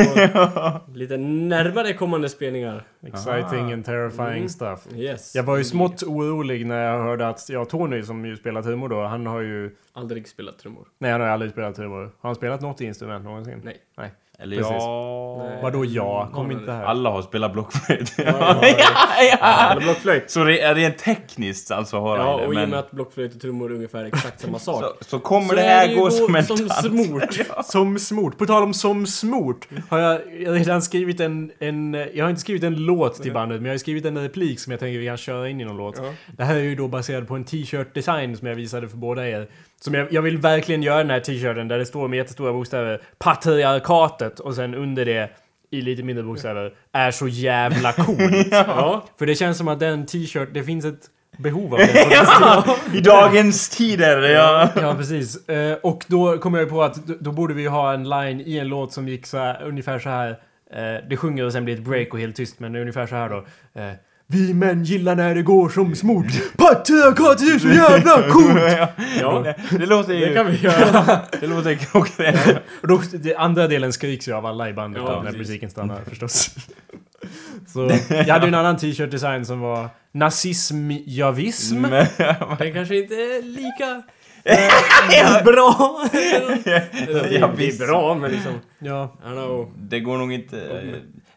på 0.85 0.93
lite 0.97 1.17
närmare 1.17 1.93
kommande 1.93 2.29
spelningar. 2.29 2.83
Exciting 3.07 3.73
and 3.73 3.85
terrifying 3.85 4.29
Mm. 4.37 4.49
stuff. 4.49 4.79
Yes. 4.95 5.35
Jag 5.35 5.43
var 5.43 5.57
ju 5.57 5.63
smått 5.63 6.03
orolig 6.03 6.65
när 6.65 6.83
jag 6.91 7.03
hörde 7.03 7.27
att, 7.27 7.45
ja 7.49 7.65
Tony 7.65 8.03
som 8.03 8.25
ju 8.25 8.37
spelar 8.37 8.61
trummor 8.61 8.89
då, 8.89 9.03
han 9.03 9.25
har 9.27 9.41
ju... 9.41 9.71
Aldrig 9.93 10.27
spelat 10.27 10.59
trummor. 10.59 10.87
Nej 10.99 11.11
han 11.11 11.21
har 11.21 11.27
ju 11.27 11.33
aldrig 11.33 11.51
spelat 11.51 11.75
trummor. 11.75 12.01
Har 12.03 12.29
han 12.29 12.35
spelat 12.35 12.61
något 12.61 12.81
instrument 12.81 13.23
någonsin? 13.25 13.61
Nej. 13.63 13.77
Nej. 13.97 14.11
Eller 14.41 14.57
Precis. 14.57 14.71
ja... 14.71 15.59
Vadå 15.63 15.85
ja? 15.85 16.29
Kom 16.33 16.51
Ja, 16.51 16.59
inte 16.59 16.71
här. 16.71 16.83
Alla 16.83 17.09
har 17.09 17.21
spelat 17.21 17.53
blockflöjt. 17.53 18.13
Ja, 18.17 18.61
Eller 19.71 19.81
blockflöjt. 19.81 20.31
Så 20.31 20.39
re- 20.43 20.73
rent 20.75 20.97
tekniskt 20.97 21.71
alltså 21.71 21.99
har 21.99 22.17
Ja, 22.17 22.23
han 22.23 22.33
och 22.33 22.39
det, 22.39 22.45
i 22.45 22.47
och 22.47 22.53
men... 22.53 22.69
med 22.69 22.79
att 22.79 22.91
blockflöjt 22.91 23.35
och 23.35 23.41
trummor 23.41 23.71
är 23.71 23.75
ungefär 23.75 24.05
exakt 24.05 24.39
samma 24.41 24.59
sak. 24.59 24.83
Så, 24.99 25.05
så 25.05 25.19
kommer 25.19 25.47
så 25.49 25.55
det 25.55 25.61
är 25.61 25.87
här 25.87 25.95
gå 25.95 26.09
som 26.11 26.35
en 26.35 26.43
som 26.45 26.57
dans. 26.57 26.79
smort. 26.85 27.39
Som 27.65 27.99
smort. 27.99 28.37
På 28.37 28.45
tal 28.45 28.63
om 28.63 28.73
som 28.73 29.05
smort. 29.07 29.67
Har 29.89 29.99
jag 29.99 30.21
redan 30.37 30.81
skrivit 30.81 31.19
en, 31.19 31.51
en... 31.59 31.93
Jag 32.13 32.25
har 32.25 32.29
inte 32.29 32.41
skrivit 32.41 32.63
en 32.63 32.75
låt 32.85 33.21
till 33.23 33.33
bandet, 33.33 33.57
men 33.61 33.65
jag 33.65 33.73
har 33.73 33.77
skrivit 33.77 34.05
en 34.05 34.17
replik 34.17 34.59
som 34.59 34.71
jag 34.71 34.79
tänker 34.79 34.99
vi 34.99 35.05
kan 35.05 35.17
köra 35.17 35.49
in 35.49 35.61
i 35.61 35.65
någon 35.65 35.77
låt. 35.77 35.97
Ja. 35.97 36.13
Det 36.37 36.43
här 36.43 36.55
är 36.55 36.59
ju 36.59 36.75
då 36.75 36.87
baserat 36.87 37.27
på 37.27 37.35
en 37.35 37.43
t-shirt 37.45 37.93
design 37.93 38.37
som 38.37 38.47
jag 38.47 38.55
visade 38.55 38.87
för 38.89 38.97
båda 38.97 39.27
er. 39.27 39.47
Som 39.81 39.93
jag, 39.93 40.13
jag 40.13 40.21
vill 40.21 40.37
verkligen 40.37 40.83
göra 40.83 40.97
den 40.97 41.09
här 41.09 41.19
t-shirten 41.19 41.67
där 41.67 41.77
det 41.77 41.85
står 41.85 42.07
med 42.07 42.17
jättestora 42.17 42.53
bokstäver 42.53 43.01
Patriarkatet 43.17 44.39
och 44.39 44.55
sen 44.55 44.75
under 44.75 45.05
det 45.05 45.29
i 45.71 45.81
lite 45.81 46.03
mindre 46.03 46.23
bokstäver 46.23 46.73
är 46.93 47.11
så 47.11 47.27
jävla 47.27 47.93
coolt. 47.93 48.47
Ja. 48.51 49.05
För 49.19 49.25
det 49.25 49.35
känns 49.35 49.57
som 49.57 49.67
att 49.67 49.79
den 49.79 50.05
t-shirt, 50.05 50.49
det 50.53 50.63
finns 50.63 50.85
ett 50.85 51.09
behov 51.37 51.73
av 51.73 51.79
det. 51.79 52.07
I 52.97 53.01
dagens 53.01 53.69
tider, 53.69 54.21
ja. 54.29 54.69
Ja, 54.81 54.95
precis. 54.95 55.49
Eh, 55.49 55.77
och 55.83 56.05
då 56.07 56.37
kom 56.37 56.53
jag 56.53 56.69
på 56.69 56.83
att 56.83 57.07
då, 57.07 57.31
borde 57.31 57.53
vi 57.53 57.67
ha 57.67 57.93
en 57.93 58.09
line 58.09 58.41
i 58.41 58.57
en 58.57 58.67
låt 58.67 58.93
som 58.93 59.07
gick 59.07 59.25
så 59.25 59.37
här, 59.37 59.63
ungefär 59.63 59.99
så 59.99 60.09
här. 60.09 60.29
Eh, 60.73 61.09
det 61.09 61.17
sjunger 61.17 61.45
och 61.45 61.51
sen 61.51 61.65
blir 61.65 61.75
det 61.75 61.81
ett 61.81 61.87
break 61.87 62.13
och 62.13 62.19
helt 62.19 62.35
tyst, 62.35 62.59
men 62.59 62.73
det 62.73 62.79
är 62.79 62.81
ungefär 62.81 63.07
så 63.07 63.15
här 63.15 63.29
då. 63.29 63.45
Vi 64.31 64.53
män 64.53 64.83
gillar 64.83 65.15
när 65.15 65.35
det 65.35 65.41
går 65.41 65.69
som 65.69 65.95
smort. 65.95 66.25
Patriarkatet 66.57 67.55
är 67.55 67.59
så 67.59 67.67
jävla 67.73 68.29
coolt! 68.29 68.89
Ja, 69.21 69.39
Det, 69.69 69.77
det 69.77 69.85
låter 69.85 70.13
ju... 70.13 70.25
det 70.25 70.33
kan 70.33 70.51
vi 70.51 70.57
göra. 70.57 71.19
Det 71.39 71.47
låter 71.47 71.75
klockrent. 71.75 72.37
Och 72.81 72.87
då, 72.87 73.01
det, 73.13 73.35
andra 73.35 73.67
delen 73.67 73.93
skriks 73.93 74.27
ju 74.27 74.33
av 74.33 74.45
alla 74.45 74.69
i 74.69 74.73
bandet 74.73 75.03
Ja, 75.05 75.21
när 75.23 75.31
musiken 75.31 75.69
stannar 75.69 76.01
förstås. 76.09 76.55
Så 77.67 77.91
jag 78.09 78.25
hade 78.25 78.47
en 78.47 78.55
annan 78.55 78.77
t-shirt 78.77 79.11
design 79.11 79.45
som 79.45 79.59
var 79.59 79.89
nazism, 80.11 80.91
javism. 81.05 81.81
Men, 81.81 82.05
Den 82.59 82.73
kanske 82.73 82.97
inte 82.97 83.13
är 83.13 83.43
lika 83.43 84.03
eh, 84.43 85.43
bra. 85.43 85.99
Ja, 87.39 87.47
det 87.49 87.51
visst. 87.57 87.81
är 87.81 87.87
bra, 87.87 88.15
men 88.15 88.31
liksom... 88.31 88.53
Ja, 88.79 89.17
I 89.23 89.27
don't 89.27 89.33
know. 89.33 89.73
det 89.77 89.99
går 89.99 90.17
nog 90.17 90.33
inte... 90.33 90.83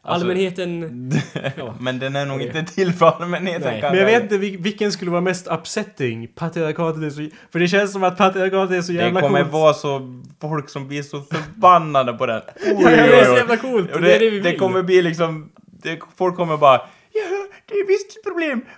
alltså, 0.03 0.25
Allmänheten... 0.25 1.13
Ja. 1.57 1.75
Men 1.81 1.99
den 1.99 2.17
är 2.17 2.27
nog 2.27 2.43
inte 2.43 2.63
till 2.65 2.93
för 2.93 3.07
allmänheten 3.07 3.63
Nej. 3.73 3.81
kanske. 3.81 3.91
Men 3.91 3.99
jag 3.99 4.07
vet 4.07 4.23
inte 4.23 4.39
vil- 4.39 4.59
vilken 4.59 4.93
skulle 4.93 5.11
vara 5.11 5.21
mest 5.21 5.47
upsetting. 5.47 6.29
Patriarkatet 6.35 7.03
är 7.03 7.11
så... 7.11 7.29
För 7.53 7.59
det 7.59 7.69
känns 7.69 7.93
som 7.93 8.05
att 8.05 8.19
patriarkatet 8.19 8.77
är 8.79 8.83
så 8.83 8.93
jävla 8.93 9.21
Det 9.21 9.27
kommer 9.27 9.41
coolt. 9.41 9.53
vara 9.53 9.75
så 9.75 10.23
folk 10.41 10.69
som 10.69 10.89
blir 10.89 11.03
så 11.03 11.23
förbannade 11.23 12.13
på 12.13 12.27
den. 12.27 12.43
Oj, 12.57 12.75
Ja, 12.83 12.89
det 12.91 13.21
är 13.21 13.25
så 13.25 13.37
jävla 13.37 13.57
coolt. 13.57 13.93
Och 13.95 14.01
Det 14.01 14.15
är 14.15 14.19
det 14.19 14.25
det, 14.25 14.31
vi 14.31 14.41
det 14.41 14.51
vill. 14.51 14.59
kommer 14.59 14.83
bli 14.83 15.03
liksom... 15.03 15.51
Det, 15.83 15.99
folk 16.19 16.37
kommer 16.37 16.57
bara... 16.57 16.81
Ja, 17.15 17.47
det 17.69 17.75
är 17.75 17.87
visst 17.87 18.17
ett 18.17 18.25
problem. 18.25 18.61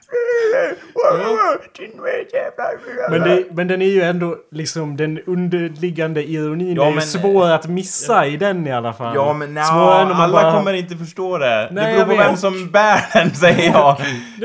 Men, 3.11 3.20
det, 3.20 3.44
men 3.55 3.68
den 3.68 3.83
är 3.83 3.87
ju 3.87 4.03
ändå 4.03 4.37
liksom 4.53 4.97
den 4.97 5.20
underliggande 5.27 6.25
ironin 6.31 6.77
Ja, 6.77 6.85
är 6.85 6.88
ju 6.88 6.94
men- 6.94 7.03
svår 7.05 7.51
att 7.51 7.68
missa 7.68 8.27
i 8.27 8.37
den 8.37 8.66
i 8.66 8.73
alla 8.73 8.92
fall. 8.92 9.12
Ja 9.14 9.33
men 9.33 9.55
man 9.55 10.12
alla 10.12 10.42
bara- 10.42 10.53
kommer 10.53 10.73
inte 10.73 10.97
förstå 10.97 11.38
det. 11.38 11.68
Nej, 11.73 11.92
det 11.92 11.99
beror 11.99 12.05
på 12.05 12.11
vet. 12.16 12.27
vem 12.29 12.37
som 12.37 12.70
bär 12.70 13.01
den 13.12 13.31
säger 13.35 13.73
jag. 13.73 13.97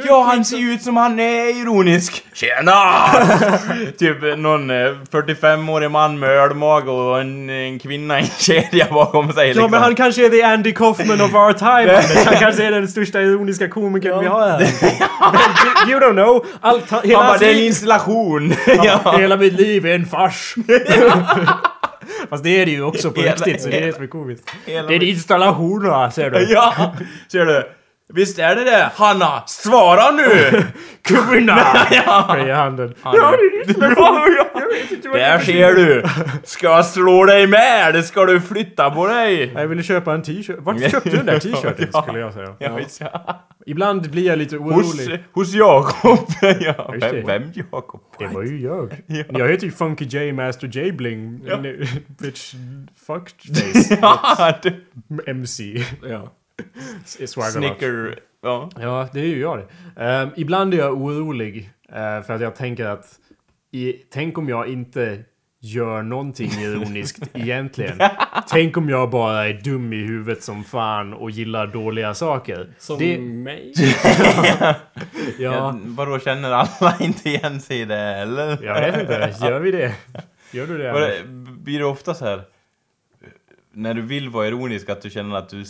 ja, 0.05 0.23
han 0.23 0.45
ser 0.45 0.57
ju 0.57 0.73
ut 0.73 0.81
som 0.81 0.97
han 0.97 1.19
är 1.19 1.61
ironisk. 1.61 2.23
Tjena! 2.33 2.83
typ 3.97 4.17
någon 4.37 4.69
eh, 4.69 4.75
45-årig 5.11 5.91
man 5.91 6.19
med 6.19 6.29
ölmage 6.29 6.89
och 6.91 7.21
en, 7.21 7.49
en 7.49 7.79
kvinna 7.79 8.19
i 8.19 8.23
en 8.23 8.29
kedja 8.39 8.87
bakom 8.91 9.33
sig 9.33 9.47
Ja 9.47 9.53
liksom. 9.53 9.71
men 9.71 9.81
han 9.81 9.95
kanske 9.95 10.25
är 10.25 10.29
the 10.29 10.43
Andy 10.43 10.71
Kaufman 10.71 11.21
of 11.21 11.33
our 11.33 11.53
time. 11.53 12.01
Han 12.25 12.35
kanske 12.39 12.65
är 12.65 12.71
den 12.71 12.87
största 12.87 13.21
ironiska 13.21 13.67
komikern 13.81 14.19
vi 14.19 14.27
har 14.27 14.47
här. 14.49 14.59
Men 15.81 15.89
you 15.91 15.99
don't 15.99 16.13
know. 16.13 16.45
Allt, 16.61 16.91
hela, 17.03 17.17
Han 17.19 17.27
bara, 17.27 17.37
det 17.37 17.45
är 17.45 17.55
en 17.55 17.63
installation. 17.65 18.53
ja. 18.67 19.15
hela 19.17 19.37
mitt 19.37 19.53
liv 19.53 19.85
är 19.85 19.95
en 19.95 20.05
fars. 20.05 20.55
Fast 22.29 22.43
det 22.43 22.61
är 22.61 22.65
det 22.65 22.71
ju 22.71 22.83
också 22.83 23.11
på 23.11 23.21
Hela- 23.21 23.35
riktigt, 23.35 23.61
så 23.61 23.69
det 23.69 23.77
är 23.77 23.85
det 23.85 23.93
som 23.93 24.03
är 24.03 24.07
komiskt. 24.07 24.49
Hela 24.65 24.87
Det 24.87 24.95
är 24.95 25.03
installationer, 25.03 26.09
ser 26.09 26.29
du. 26.29 26.47
Ja, 26.53 26.93
ser 27.31 27.45
du? 27.45 27.63
Visst 28.13 28.39
är 28.39 28.55
det 28.55 28.63
det? 28.63 28.91
Hanna, 28.95 29.43
svara 29.47 30.11
nu! 30.11 30.63
Kvinna! 31.01 31.57
Ja. 31.91 32.25
Höjer 32.29 32.53
handen. 32.55 32.93
Ja, 33.03 33.11
det 33.11 33.17
är 33.17 33.67
installation. 33.67 35.13
Där 35.13 35.39
ser 35.39 35.73
du! 35.73 36.03
Ska 36.43 36.67
jag 36.67 36.85
slå 36.85 37.25
dig 37.25 37.47
med? 37.47 37.93
Det 37.93 38.03
ska 38.03 38.25
du 38.25 38.41
flytta 38.41 38.89
på 38.91 39.07
dig! 39.07 39.51
Jag 39.55 39.67
ville 39.67 39.83
köpa 39.83 40.13
en 40.13 40.21
t-shirt. 40.21 40.55
Vart 40.59 40.91
köpte 40.91 41.09
du 41.09 41.17
den 41.17 41.25
där 41.25 41.39
t-shirten 41.39 41.87
Ja. 41.93 42.01
skulle 42.01 42.19
jag 42.19 42.33
säga. 42.33 42.55
Ja, 42.59 42.79
ja. 42.99 43.39
Ibland 43.65 44.11
blir 44.11 44.25
jag 44.27 44.37
lite 44.37 44.57
Hos, 44.57 44.93
orolig. 45.01 45.23
hos 45.33 45.53
Jakob. 45.53 46.19
ja, 46.59 46.93
vem, 47.01 47.25
vem 47.25 47.43
Jakob? 47.71 48.01
Det 48.19 48.27
var 48.27 48.43
ju 48.43 48.59
jag. 48.61 48.93
Ja. 49.07 49.23
Jag 49.29 49.49
heter 49.49 49.65
ju 49.65 49.71
Funky 49.71 50.05
J 50.05 50.33
Master 50.33 50.67
J 50.67 50.91
Bling. 50.91 51.41
Ja. 51.45 51.57
Bitch 52.21 52.53
fuckface. 53.07 53.97
Ja, 54.01 54.53
du. 54.63 54.83
MC. 55.27 55.83
Ja. 56.09 56.31
Snicker. 57.51 58.19
Ja. 58.41 58.69
Ja, 58.79 59.07
det 59.13 59.19
är 59.19 59.25
ju 59.25 59.39
jag 59.39 59.59
det. 59.59 59.67
Ehm, 60.05 60.29
ibland 60.35 60.73
är 60.73 60.77
jag 60.77 60.93
orolig. 60.93 61.69
eh, 61.89 62.21
för 62.23 62.33
att 62.33 62.41
jag 62.41 62.55
tänker 62.55 62.85
att... 62.85 63.05
I, 63.71 63.93
tänk 63.93 64.37
om 64.37 64.49
jag 64.49 64.67
inte 64.67 65.19
gör 65.61 66.03
någonting 66.03 66.51
ironiskt 66.51 67.23
egentligen. 67.33 67.99
Tänk 68.49 68.77
om 68.77 68.89
jag 68.89 69.09
bara 69.09 69.47
är 69.47 69.53
dum 69.53 69.93
i 69.93 69.97
huvudet 69.97 70.43
som 70.43 70.63
fan 70.63 71.13
och 71.13 71.31
gillar 71.31 71.67
dåliga 71.67 72.13
saker. 72.13 72.69
Som 72.77 72.99
Det, 72.99 73.19
mig. 73.19 73.73
ja, 74.57 74.75
Ja. 75.39 75.79
Vadå, 75.83 76.19
känner 76.19 76.51
alla 76.51 76.95
inte 76.99 77.29
igen 77.29 77.61
sig 77.61 77.81
i 77.81 77.85
det 77.85 77.95
eller? 77.99 78.63
jag 78.63 78.81
vet 78.81 79.01
inte. 79.01 79.35
Gör 79.45 79.59
vi 79.59 79.71
det? 79.71 79.93
Gör 80.51 80.67
du 80.67 80.77
det 80.77 81.23
blir 81.69 81.79
det 81.79 81.85
ofta 81.85 82.13
så 82.13 82.25
här 82.25 82.41
när 83.73 83.93
du 83.93 84.01
vill 84.01 84.29
vara 84.29 84.47
ironisk 84.47 84.89
att 84.89 85.01
du 85.01 85.09
känner 85.09 85.35
att 85.35 85.49
du 85.49 85.63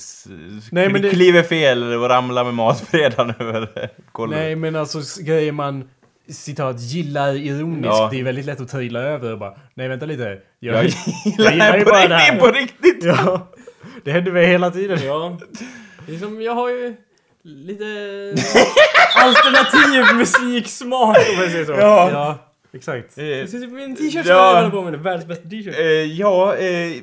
Nej, 0.71 0.89
men 0.89 1.01
det- 1.01 1.09
kliver 1.09 1.43
fel 1.43 1.93
och 1.93 2.09
ramlar 2.09 2.43
med 2.43 2.53
matbrädan 2.53 3.33
över 3.39 3.89
golvet? 4.11 4.39
Nej 4.39 4.55
men 4.55 4.75
alltså 4.75 4.99
grejer 5.23 5.51
man 5.51 5.89
citat 6.29 6.79
gillar 6.81 7.33
ironiskt. 7.35 7.85
Ja. 7.85 8.09
Det 8.11 8.19
är 8.19 8.23
väldigt 8.23 8.45
lätt 8.45 8.61
att 8.61 8.69
trilla 8.69 8.99
över 8.99 9.31
och 9.33 9.39
bara 9.39 9.53
nej 9.73 9.87
vänta 9.87 10.05
lite. 10.05 10.37
Jag, 10.59 10.75
Jag 10.75 10.83
jag 11.37 11.51
gillar 11.53 11.77
det 11.77 11.83
på 11.85 11.89
bara 11.91 12.07
det 12.07 12.15
här. 12.15 12.31
riktigt, 12.31 12.39
på 12.39 12.51
riktigt! 12.51 13.03
Ja, 13.03 13.47
det 14.03 14.11
händer 14.11 14.31
mig 14.31 14.45
hela 14.47 14.71
tiden. 14.71 14.99
Ja. 15.05 15.37
Liksom, 16.07 16.41
jag 16.41 16.55
har 16.55 16.69
ju 16.69 16.95
lite 17.43 17.83
alternativ 19.15 20.15
musiksmak 20.17 21.17
om 21.17 21.41
jag 21.41 21.51
säger 21.51 21.65
så. 21.65 21.71
Ja. 21.71 22.09
Ja, 22.11 22.48
exakt. 22.73 23.17
Eh, 23.17 23.25
min 23.71 23.95
t-shirt 23.95 24.25
som 24.25 24.35
Ja. 24.35 24.61
jag 24.61 24.71
på 24.71 24.81
med 24.81 24.91
nu. 24.91 24.97
Världens 24.97 25.25
bästa 25.27 25.49
t-shirt. 25.49 25.75
eh, 25.79 25.85
ja, 26.19 26.55
eh, 26.55 26.93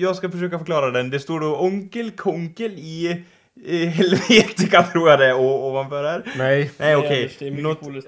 jag 0.00 0.16
ska 0.16 0.30
försöka 0.30 0.58
förklara 0.58 0.90
den. 0.90 1.10
Det 1.10 1.18
står 1.20 1.40
då 1.40 1.56
Onkel 1.56 2.10
Konkel 2.10 2.72
i 2.72 3.24
eh, 3.66 3.88
Helvetica 3.88 4.82
tror 4.82 5.10
jag 5.10 5.18
det 5.18 5.26
är 5.26 5.34
ovanför 5.40 6.04
här. 6.04 6.22
Nej, 6.38 6.70
Nej 6.78 6.96
okej. 6.96 7.30
Det 7.38 7.46
är 7.46 7.50
mycket 7.50 7.80
coolare 7.80 8.02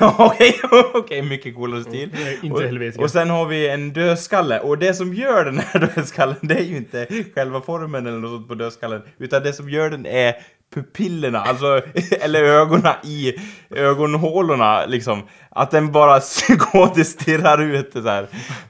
Okej, 0.18 0.54
okej, 0.94 1.22
mycket 1.22 1.54
coolare 1.54 1.82
stil. 1.82 2.10
nej, 2.12 2.38
inte 2.42 2.54
Och, 2.56 2.62
helvetet. 2.62 3.00
och 3.00 3.10
sen 3.10 3.30
har 3.30 3.46
vi 3.46 3.68
en 3.68 3.92
dödskalle. 3.92 4.60
Och 4.60 4.78
det 4.78 4.94
som 4.94 5.14
gör 5.14 5.44
den 5.44 5.58
här 5.58 5.80
dödskallen, 5.96 6.36
det 6.42 6.54
är 6.54 6.64
ju 6.64 6.76
inte 6.76 7.06
själva 7.34 7.60
formen 7.60 8.06
eller 8.06 8.18
något 8.18 8.30
sånt 8.30 8.48
på 8.48 8.54
dödskallen. 8.54 9.02
Utan 9.18 9.42
det 9.42 9.52
som 9.52 9.70
gör 9.70 9.90
den 9.90 10.06
är 10.06 10.34
pupillerna, 10.74 11.40
alltså, 11.40 11.82
eller 12.20 12.42
ögonen 12.42 12.92
i 13.02 13.34
ögonhålorna 13.70 14.86
liksom. 14.86 15.22
Att 15.50 15.70
den 15.70 15.92
bara 15.92 16.20
psykotiskt 16.20 17.20
stirrar 17.22 17.62
ut 17.62 17.92
det 17.92 18.10
här. 18.10 18.26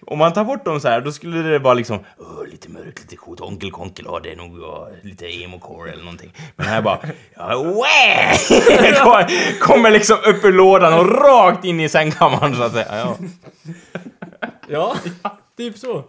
Om 0.06 0.18
man 0.18 0.32
tar 0.32 0.44
bort 0.44 0.64
dem 0.64 0.80
så 0.80 0.88
här, 0.88 1.00
då 1.00 1.12
skulle 1.12 1.42
det 1.42 1.58
vara 1.58 1.74
liksom 1.74 1.98
lite 2.50 2.68
mörkt, 2.70 3.00
lite 3.00 3.16
coolt, 3.16 3.40
onkel 3.40 3.70
konkel, 3.70 4.04
ja 4.08 4.20
det 4.22 4.32
är 4.32 4.36
nog 4.36 4.58
ja, 4.62 4.88
lite 5.02 5.26
emo-core 5.26 5.92
eller 5.92 6.02
någonting. 6.04 6.32
Men 6.56 6.66
här 6.66 6.82
bara, 6.82 6.98
ja, 7.36 7.52
Kommer- 9.02 9.60
Kommer 9.60 9.90
liksom 9.90 10.16
upp 10.26 10.44
ur 10.44 10.52
lådan 10.52 10.94
och 10.94 11.06
rakt 11.22 11.64
in 11.64 11.80
i 11.80 11.88
sängkammaren 11.88 12.56
så 12.56 12.62
att 12.62 12.72
säga. 12.72 12.86
Ja. 12.90 13.16
Ja, 14.68 14.96
typ 15.56 15.78
så. 15.78 16.04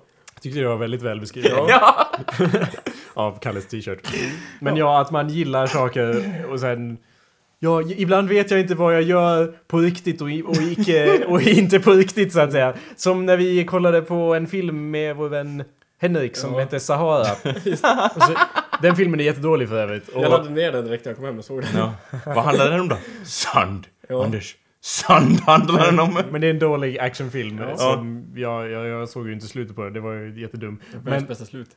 Jag 0.46 0.54
tyckte 0.54 0.60
det 0.64 0.68
var 0.68 0.78
väldigt 0.78 1.02
väl 1.02 1.20
beskrivet. 1.20 1.52
Ja. 1.68 2.08
Av 3.14 3.40
Kalles 3.40 3.68
t-shirt. 3.68 4.08
Men 4.60 4.78
ja, 4.78 5.02
att 5.02 5.12
man 5.12 5.30
gillar 5.30 5.68
saker 5.68 6.24
och 6.50 6.60
sen... 6.60 6.98
Ja, 7.60 7.82
ibland 7.82 8.30
vet 8.30 8.52
jag 8.52 8.60
inte 8.60 8.76
vad 8.76 8.96
jag 8.96 9.02
gör 9.02 9.54
på 9.68 9.78
riktigt 9.78 10.22
och, 10.22 10.28
och, 10.46 10.56
icke, 10.62 11.26
och 11.26 11.42
inte 11.42 11.80
på 11.80 11.92
riktigt 11.92 12.34
så 12.34 12.40
att 12.40 12.52
säga. 12.52 12.74
Som 12.96 13.26
när 13.26 13.38
vi 13.38 13.66
kollade 13.66 14.02
på 14.02 14.16
en 14.36 14.48
film 14.48 14.92
med 14.92 15.16
vår 15.16 15.30
vän 15.30 15.64
Henrik 16.02 16.36
som 16.36 16.54
Ja. 16.54 16.60
hette 16.60 16.80
Sahara. 16.80 17.26
Så, 17.76 18.36
den 18.82 18.96
filmen 18.96 19.20
är 19.20 19.24
jättedålig 19.24 19.70
för 19.70 19.76
övrigt. 19.76 20.08
Och, 20.10 20.24
Jag 20.24 20.32
laddade 20.32 20.50
ner 20.50 20.72
den 20.72 20.86
direkt 20.86 21.06
när 21.06 21.10
jag 21.10 21.18
kom 21.18 21.26
hem 21.26 21.40
och 21.40 21.46
såg 21.46 21.62
den. 21.62 21.70
Ja. 21.78 21.94
Vad 22.26 22.44
handlar 22.44 22.72
den 22.72 22.80
om 22.80 22.88
då? 22.88 22.98
Sand. 23.26 23.88
Ja. 24.10 24.26
Anders. 24.26 24.56
Sand 24.86 25.40
handlar 25.40 25.86
den 25.86 26.00
om. 26.00 26.22
men 26.32 26.42
det 26.42 26.48
är 26.48 26.52
en 26.52 26.60
dålig 26.60 27.00
actionfilm. 27.00 27.60
Ja. 27.60 27.78
Som 27.78 28.26
jag, 28.36 28.70
jag, 28.72 28.88
jag 28.88 29.10
såg 29.10 29.28
ju 29.28 29.34
inte 29.34 29.48
slutet 29.48 29.76
på 29.76 29.84
den. 29.84 29.94
Det 29.94 30.00
var 30.00 30.14
ju 30.14 30.42
jättedum. 30.42 30.80
Världens 31.04 31.28
bästa 31.28 31.46
slut. 31.46 31.70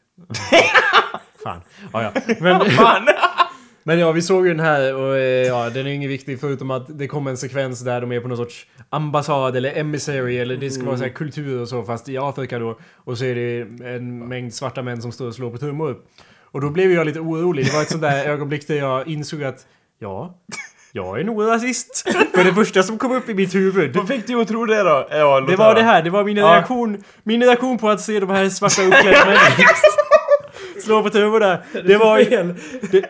fan. 1.44 1.60
Ja, 1.92 2.02
ja. 2.02 2.12
Men, 2.40 2.60
Fan. 2.70 3.06
Men 3.82 3.98
ja, 3.98 4.12
vi 4.12 4.22
såg 4.22 4.46
ju 4.46 4.54
den 4.54 4.64
här 4.64 4.94
och 4.94 5.16
eh, 5.16 5.46
ja, 5.46 5.70
den 5.70 5.86
är 5.86 5.90
inget 5.90 6.10
viktig 6.10 6.40
förutom 6.40 6.70
att 6.70 6.98
det 6.98 7.06
kommer 7.06 7.30
en 7.30 7.36
sekvens 7.36 7.80
där 7.80 8.00
de 8.00 8.12
är 8.12 8.20
på 8.20 8.28
någon 8.28 8.36
sorts 8.36 8.66
ambassad 8.88 9.56
eller 9.56 9.78
emissary 9.78 10.38
eller 10.38 10.56
det 10.56 10.70
ska 10.70 10.84
vara 10.84 10.96
så 10.96 11.02
här 11.02 11.10
kultur 11.10 11.60
och 11.60 11.68
så 11.68 11.82
fast 11.82 12.08
i 12.08 12.18
Afrika 12.18 12.58
då. 12.58 12.78
Och 12.94 13.18
så 13.18 13.24
är 13.24 13.34
det 13.34 13.60
en 13.94 14.28
mängd 14.28 14.54
svarta 14.54 14.82
män 14.82 15.02
som 15.02 15.12
står 15.12 15.26
och 15.26 15.34
slår 15.34 15.50
på 15.50 15.58
trummor. 15.58 15.96
Och 16.42 16.60
då 16.60 16.70
blev 16.70 16.92
jag 16.92 17.06
lite 17.06 17.20
orolig. 17.20 17.66
Det 17.66 17.72
var 17.72 17.82
ett 17.82 17.90
sånt 17.90 18.02
där 18.02 18.24
ögonblick 18.24 18.68
där 18.68 18.76
jag 18.76 19.08
insåg 19.08 19.44
att 19.44 19.66
ja, 19.98 20.38
jag 20.92 21.20
är 21.20 21.24
nog 21.24 21.42
rasist. 21.46 22.08
För 22.34 22.44
det 22.44 22.54
första 22.54 22.82
som 22.82 22.98
kom 22.98 23.12
upp 23.12 23.28
i 23.28 23.34
mitt 23.34 23.54
huvud. 23.54 23.96
Vad 23.96 24.08
fick 24.08 24.26
du 24.26 24.40
att 24.40 24.48
tro 24.48 24.64
det 24.64 24.82
då? 24.82 25.08
Ja, 25.10 25.40
Det 25.40 25.56
var 25.56 25.64
höra. 25.64 25.74
det 25.74 25.82
här, 25.82 26.02
det 26.02 26.10
var 26.10 26.24
min 26.24 26.36
Ja. 26.36 26.46
reaktion, 26.46 27.04
min 27.22 27.42
reaktion 27.42 27.78
på 27.78 27.88
att 27.90 28.00
se 28.00 28.20
de 28.20 28.30
här 28.30 28.48
svarta 28.48 28.82
uppklädda 28.82 29.24
männen 29.26 29.40
slå 30.84 31.02
på 31.02 31.10
trummorna. 31.10 31.58
Det 31.86 31.96
var 31.96 32.18
ju... 32.18 32.24
Det, 32.24 32.54
det, 32.90 33.08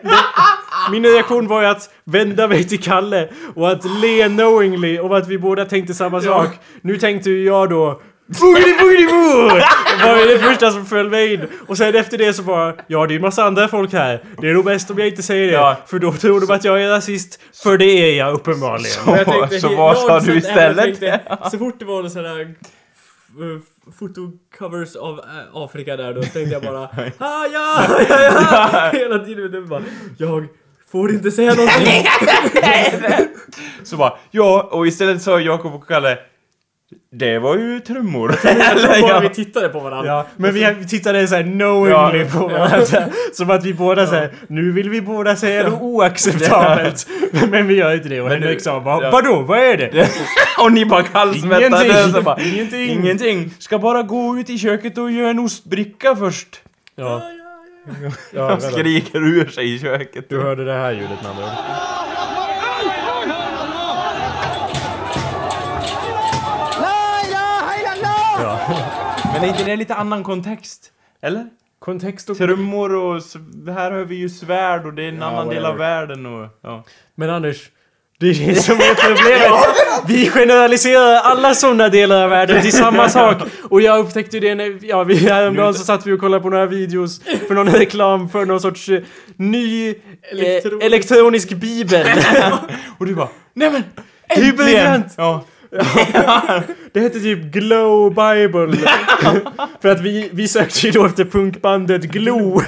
min 0.91 1.03
reaktion 1.05 1.47
var 1.47 1.61
ju 1.61 1.67
att 1.67 1.89
vända 2.03 2.47
mig 2.47 2.63
till 2.63 2.83
Kalle 2.83 3.29
och 3.55 3.71
att 3.71 3.85
le 4.01 4.27
knowingly 4.29 4.99
och 4.99 5.17
att 5.17 5.27
vi 5.27 5.37
båda 5.37 5.65
tänkte 5.65 5.93
samma 5.93 6.21
sak. 6.21 6.47
Nu 6.81 6.97
tänkte 6.97 7.29
ju 7.29 7.45
jag 7.45 7.69
då 7.69 8.01
Boogity 8.39 8.73
boogity 8.79 9.05
boo! 9.07 9.47
Det 9.99 10.05
var 10.05 10.17
ju 10.19 10.25
det 10.25 10.39
första 10.39 10.71
som 10.71 10.85
föll 10.85 11.09
mig 11.09 11.33
in. 11.33 11.47
Och 11.67 11.77
sen 11.77 11.95
efter 11.95 12.17
det 12.17 12.33
så 12.33 12.43
bara, 12.43 12.73
ja 12.87 13.05
det 13.07 13.13
är 13.13 13.15
en 13.15 13.21
massa 13.21 13.43
andra 13.43 13.67
folk 13.67 13.93
här. 13.93 14.23
Det 14.41 14.49
är 14.49 14.53
nog 14.53 14.65
bäst 14.65 14.91
om 14.91 14.97
jag 14.99 15.07
inte 15.07 15.23
säger 15.23 15.47
det. 15.47 15.53
Ja. 15.53 15.77
För 15.87 15.99
då 15.99 16.13
tror 16.13 16.41
de 16.41 16.51
att 16.53 16.63
jag 16.63 16.83
är 16.83 16.89
rasist. 16.89 17.39
För 17.63 17.77
det 17.77 17.85
är 17.85 18.17
jag 18.17 18.33
uppenbarligen. 18.33 18.91
Så- 18.91 19.11
Jag 19.17 19.25
tänkte, 19.25 19.59
så 19.59 19.67
he- 19.67 19.75
vad 19.77 19.97
sa 19.97 20.19
du 20.19 20.37
istället? 20.37 20.77
tänkte, 20.99 21.19
så 21.51 21.57
fort 21.57 21.75
det 21.79 21.85
var 21.85 22.01
någon 22.01 22.11
sån 22.11 22.25
f- 22.25 23.95
fotocovers 23.99 24.95
av 24.95 25.19
äh, 25.19 25.25
Afrika 25.53 25.95
där 25.97 26.13
då 26.13 26.21
tänkte 26.21 26.41
jag 26.53 26.61
bara 26.61 26.79
ah, 27.17 27.45
ja, 27.53 27.83
ja, 28.09 28.19
ja. 28.51 28.89
Hela 28.93 29.19
tiden 29.19 29.51
det 29.51 29.61
bara 29.61 29.81
jag 30.17 30.45
får 30.91 31.11
inte 31.11 31.31
säga 31.31 31.53
någonting. 31.53 32.05
Så 33.83 33.97
bara, 33.97 34.13
ja, 34.31 34.69
och 34.71 34.87
istället 34.87 35.21
sa 35.21 35.39
Jakob 35.39 35.73
och 35.73 35.87
Kalle 35.87 36.17
Det 37.11 37.39
var 37.39 37.55
ju 37.57 37.79
trummor. 37.79 38.35
Eller, 38.43 39.01
Bara 39.01 39.09
ja. 39.09 39.19
vi 39.19 39.29
tittade 39.29 39.69
på 39.69 39.79
varandra. 39.79 40.07
Ja, 40.11 40.25
men 40.37 40.53
vi, 40.53 40.85
tittade 40.87 41.27
såhär 41.27 41.43
knowingly 41.43 42.19
Ja. 42.19 42.39
på 42.39 42.47
varandra. 42.47 42.85
Som 43.33 43.49
att 43.49 43.65
vi 43.65 43.73
båda 43.73 44.07
säger 44.07 44.31
nu 44.47 44.71
vill 44.71 44.89
vi 44.89 45.01
båda 45.01 45.35
säga 45.35 45.69
något 45.69 45.81
oacceptabelt. 45.81 47.07
Men 47.49 47.67
vi 47.67 47.75
gör 47.75 47.93
inte 47.93 48.09
det. 48.09 48.21
Och 48.21 48.29
Henrik 48.29 48.61
sa 48.61 48.79
bara, 48.79 49.03
ja. 49.03 49.09
vadå, 49.11 49.41
vad 49.41 49.59
är 49.59 49.77
det? 49.77 50.09
och 50.63 50.71
ni 50.71 50.85
bara 50.85 51.03
kallsvettade. 51.03 51.85
Ingenting. 51.85 52.23
Bara, 52.23 52.41
Ingenting. 52.41 52.89
Ingenting. 52.89 53.53
Ska 53.59 53.79
bara 53.79 54.03
gå 54.03 54.37
ut 54.37 54.49
i 54.49 54.57
köket 54.57 54.97
och 54.97 55.11
göra 55.11 55.29
en 55.29 55.39
ostbricka 55.39 56.15
först. 56.15 56.61
Ja, 56.95 57.21
ja, 58.33 58.47
vänta. 58.47 58.69
skriker 58.69 59.19
ur 59.19 59.47
sig 59.47 59.75
i 59.75 59.79
köket. 59.79 60.29
Du 60.29 60.41
hörde 60.41 60.65
det 60.65 60.73
här 60.73 60.91
ljudet 60.91 61.21
med 61.23 61.31
andra 61.31 61.45
Men 69.41 69.49
är 69.49 69.53
inte 69.53 69.63
det 69.63 69.75
lite 69.75 69.95
annan 69.95 70.23
kontext? 70.23 70.91
Eller? 71.21 71.45
Kontext 71.79 72.29
och... 72.29 72.37
Trummor 72.37 72.95
och... 72.95 73.21
Här 73.67 73.91
har 73.91 73.99
vi 74.05 74.15
ju 74.15 74.29
svärd 74.29 74.85
och 74.85 74.93
det 74.93 75.03
är 75.03 75.09
en 75.09 75.17
Ja, 75.17 75.25
annan 75.25 75.47
del 75.49 75.55
whatever. 75.63 75.69
av 75.71 75.77
världen 75.77 76.25
och... 76.25 76.47
Ja. 76.63 76.83
Men 77.15 77.29
Anders, 77.29 77.69
det 78.19 78.27
är 78.29 78.47
det 78.47 78.55
som 78.55 78.75
är 78.75 78.93
problemet. 79.07 79.59
Vi 80.07 80.29
generaliserar 80.29 81.15
alla 81.15 81.53
sådana 81.53 81.89
delar 81.89 82.23
av 82.23 82.29
världen 82.29 82.61
till 82.61 82.71
samma 82.73 83.09
sak. 83.19 83.37
Och 83.69 83.81
jag 83.81 83.99
upptäckte 83.99 84.39
det 84.39 84.55
när, 84.55 84.79
ja, 84.81 85.03
vi, 85.03 85.15
häromdagen 85.15 85.73
så 85.73 85.83
satt 85.83 86.05
vi 86.07 86.11
och 86.11 86.19
kollade 86.19 86.43
på 86.43 86.49
några 86.49 86.65
videos 86.65 87.21
för 87.47 87.53
någon 87.55 87.69
reklam 87.69 88.29
för 88.29 88.45
någon 88.45 88.59
sorts 88.59 88.89
eh, 88.89 89.01
ny 89.35 89.89
eh, 89.89 89.95
Elektronisk- 90.33 90.83
elektronisk 90.85 91.49
bibel. 91.53 92.07
Och 92.97 93.05
du 93.05 93.15
bara, 93.15 93.29
nej 93.53 93.71
men! 93.71 93.83
Äntligen!" 94.27 95.03
Ja. 95.17 95.45
Det 96.91 96.99
hette 96.99 97.19
typ 97.19 97.43
Glow 97.53 98.09
Bible. 98.09 98.77
för 99.81 99.89
att 99.89 100.01
vi, 100.01 100.29
vi 100.33 100.47
sökte 100.47 100.87
ju 100.87 100.91
då 100.91 101.05
efter 101.05 101.25
punkbandet 101.25 102.03
Glow. 102.03 102.61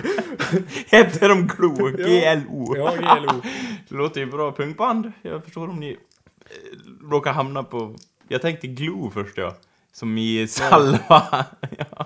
Heter 0.87 1.29
de 1.29 1.47
Glo? 1.47 1.87
G-L-O. 1.97 2.75
Ja, 2.77 2.93
GLO. 2.95 3.41
Det 3.89 3.95
låter 3.95 4.21
ju 4.21 4.25
bra 4.25 4.51
punkband. 4.51 5.11
Jag 5.21 5.43
förstår 5.43 5.69
om 5.69 5.79
ni 5.79 5.89
eh, 5.91 7.09
råkar 7.11 7.33
hamna 7.33 7.63
på... 7.63 7.95
Jag 8.27 8.41
tänkte 8.41 8.67
Glue 8.67 9.11
först 9.13 9.37
ja. 9.37 9.55
Som 9.93 10.17
i 10.17 10.47
salva. 10.47 11.45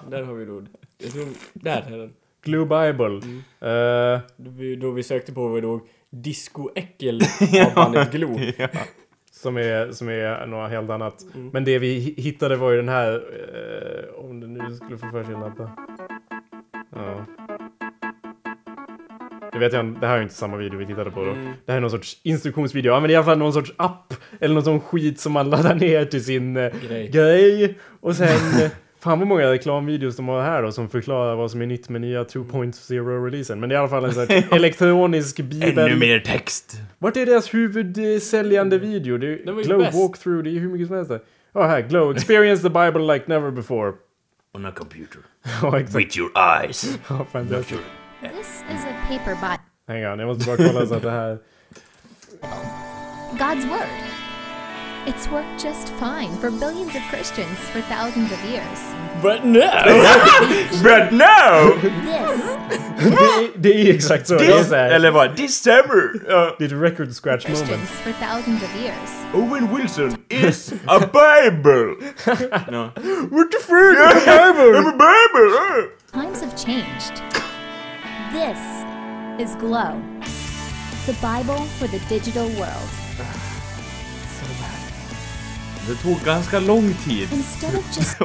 Där 0.09 0.23
har 0.23 0.33
vi 0.33 0.45
då. 0.45 0.63
Jag 0.97 1.11
tror, 1.11 1.27
där 1.53 1.85
är 1.93 1.97
den. 1.97 2.13
Glow 2.43 2.67
Bible. 2.67 3.15
Eh, 3.71 4.19
Då 4.37 4.49
vi, 4.51 4.75
då 4.75 4.91
vi 4.91 5.03
sökte 5.03 5.31
på 5.33 5.47
var 5.47 5.61
då 5.61 5.81
Disco-äckel 6.09 7.21
av 7.65 7.73
bandet 7.75 8.11
Glo. 8.11 8.39
ja. 8.57 8.67
Som 9.45 9.57
är, 9.57 9.91
som 9.91 10.09
är 10.09 10.45
något 10.47 10.69
helt 10.69 10.89
annat. 10.89 11.25
Mm. 11.35 11.49
Men 11.53 11.63
det 11.63 11.79
vi 11.79 11.99
hi- 11.99 12.21
hittade 12.21 12.55
var 12.55 12.71
ju 12.71 12.77
den 12.77 12.89
här... 12.89 13.13
Eh, 13.13 14.25
om 14.25 14.39
det 14.39 14.47
nu 14.47 14.75
skulle 14.75 14.97
få 14.97 15.07
för 15.11 15.23
sig. 15.23 15.33
Ja. 16.95 17.25
Det 19.51 19.59
vet 19.59 19.73
jag 19.73 19.85
Det 20.01 20.07
här 20.07 20.17
är 20.17 20.21
inte 20.21 20.33
samma 20.35 20.57
video 20.57 20.79
vi 20.79 20.85
tittade 20.85 21.11
på 21.11 21.25
då. 21.25 21.31
Mm. 21.31 21.45
Det 21.65 21.71
här 21.71 21.77
är 21.77 21.81
någon 21.81 21.91
sorts 21.91 22.19
instruktionsvideo. 22.23 22.91
Ja 22.93 22.99
men 22.99 23.07
det 23.07 23.11
är 23.11 23.13
i 23.13 23.17
alla 23.17 23.25
fall 23.25 23.37
någon 23.37 23.53
sorts 23.53 23.73
app. 23.77 24.13
Eller 24.39 24.53
någon 24.55 24.63
sån 24.63 24.79
skit 24.79 25.19
som 25.19 25.31
man 25.31 25.49
laddar 25.49 25.75
ner 25.75 26.05
till 26.05 26.23
sin 26.23 26.57
eh, 26.57 26.71
Grej. 26.87 27.07
grej. 27.09 27.77
Och 28.01 28.15
sen... 28.15 28.69
Fan 29.05 29.19
vad 29.19 29.27
många 29.27 29.51
reklamvideos 29.51 30.15
de 30.15 30.27
har 30.27 30.41
här 30.41 30.63
då 30.63 30.71
som 30.71 30.89
förklarar 30.89 31.35
vad 31.35 31.51
som 31.51 31.61
är 31.61 31.65
nytt 31.65 31.89
med 31.89 32.01
nya 32.01 32.23
2.0-releasen. 32.23 33.55
Men 33.59 33.69
det 33.69 33.75
är 33.75 33.77
i 33.77 33.79
alla 33.79 33.89
fall 33.89 34.05
en 34.05 34.13
sån 34.13 34.27
här 34.29 34.47
elektronisk 34.55 35.37
bibel. 35.37 35.77
Ännu 35.79 35.95
mer 35.95 36.19
text. 36.19 36.77
Vart 36.97 37.17
är 37.17 37.25
deras 37.25 37.53
huvudsäljande 37.53 38.77
video? 38.77 39.17
Det 39.17 39.27
är 39.27 39.63
Glow 39.63 39.79
bäst. 39.79 39.97
walkthrough, 39.97 40.43
det 40.43 40.49
är 40.49 40.59
hur 40.59 40.69
mycket 40.69 40.87
som 40.87 40.95
helst. 40.95 41.11
Ja, 41.53 41.67
här. 41.67 41.81
Glow. 41.81 42.15
Experience 42.15 42.63
the 42.63 42.69
Bible 42.69 43.13
like 43.13 43.25
never 43.27 43.51
before. 43.51 43.93
On 44.53 44.65
a 44.65 44.71
computer. 44.75 45.19
Exakt. 45.79 45.95
With 45.95 46.17
your 46.17 46.31
eyes. 46.37 46.99
Ja, 47.09 47.25
fantastiskt. 47.31 47.81
This 48.21 48.63
is 48.75 48.85
a 48.85 49.07
paper 49.07 49.35
Bible. 49.35 49.59
Hang 49.87 50.05
on, 50.05 50.19
jag 50.19 50.27
måste 50.27 50.45
bara 50.45 50.57
kolla 50.57 50.85
så 50.85 50.95
att 50.95 51.03
det 51.03 51.11
här... 51.11 51.37
God's 53.39 53.69
Word. 53.69 54.24
It's 55.07 55.27
worked 55.29 55.61
just 55.61 55.89
fine 55.99 56.35
for 56.37 56.49
billions 56.49 56.95
of 56.95 57.01
Christians 57.11 57.59
for 57.69 57.79
thousands 57.81 58.31
of 58.31 58.43
years. 58.45 58.79
But 59.21 59.45
no! 59.45 59.61
But 60.83 61.13
no! 61.13 61.77
This 61.79 63.09
det, 63.09 63.25
är, 63.25 63.57
det 63.57 63.89
är 63.89 63.93
exakt 63.93 64.27
så. 64.27 64.37
Det 64.37 64.47
är 64.47 64.63
så 64.63 64.75
här. 64.75 64.89
Eller 64.89 65.11
vad? 65.11 65.37
This 65.37 65.61
summer! 65.61 66.11
Ja. 66.29 66.55
Det 66.59 66.65
är 66.65 66.67
ett 66.67 66.81
record 66.81 67.13
scratch 67.13 67.47
moment. 67.47 67.67
Christians 67.67 67.89
for 67.89 68.11
thousands 68.11 68.63
of 68.63 68.75
years. 68.75 69.09
Owen 69.33 69.75
Wilson 69.75 70.17
is 70.29 70.73
a 70.87 70.99
Bible! 70.99 71.95
no. 72.71 72.91
What 73.29 73.51
the 73.51 73.59
fuck? 73.59 74.27
I'm 74.27 74.87
a 74.87 74.91
Bible! 74.91 75.89
Times 76.13 76.41
have 76.41 76.55
changed. 76.65 77.21
This 78.31 78.59
is 79.39 79.55
Glow. 79.55 80.01
The 81.05 81.13
Bible 81.21 81.63
for 81.77 81.87
the 81.87 81.99
digital 82.09 82.49
world. 82.59 83.04
Det 85.87 85.95
tog 85.95 86.17
ganska 86.25 86.59
lång 86.59 86.93
tid 86.93 87.27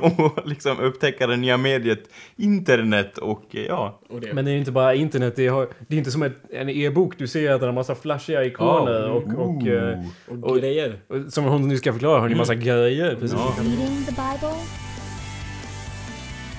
att 0.02 0.46
liksom 0.48 0.80
upptäcka 0.80 1.26
det 1.26 1.36
nya 1.36 1.56
mediet 1.56 2.00
internet 2.36 3.18
och 3.18 3.42
eh, 3.50 3.64
ja. 3.64 4.00
Och 4.08 4.20
det. 4.20 4.34
Men 4.34 4.44
det 4.44 4.50
är 4.50 4.56
inte 4.56 4.72
bara 4.72 4.94
internet, 4.94 5.32
det, 5.36 5.48
har, 5.48 5.68
det 5.88 5.94
är 5.94 5.98
inte 5.98 6.11
som 6.11 6.22
ett, 6.22 6.36
en 6.52 6.68
e-bok. 6.68 7.14
Du 7.18 7.26
ser 7.26 7.52
att 7.52 7.61
den 7.61 7.68
har 7.68 7.74
massa 7.74 7.94
flashiga 7.94 8.44
ikoner 8.44 9.11
och, 9.11 9.22
och, 9.22 9.66
eh, 9.66 9.98
och 10.42 10.58
grejer. 10.58 10.98
och 11.08 11.32
som 11.32 11.44
hon 11.44 11.68
nu 11.68 11.76
ska 11.76 11.92
förklara 11.92 12.20
har 12.20 12.28
ni 12.28 12.34
massa 12.34 12.54
grejer. 12.54 13.16
Precis. 13.20 13.38
Ja. 13.38 14.54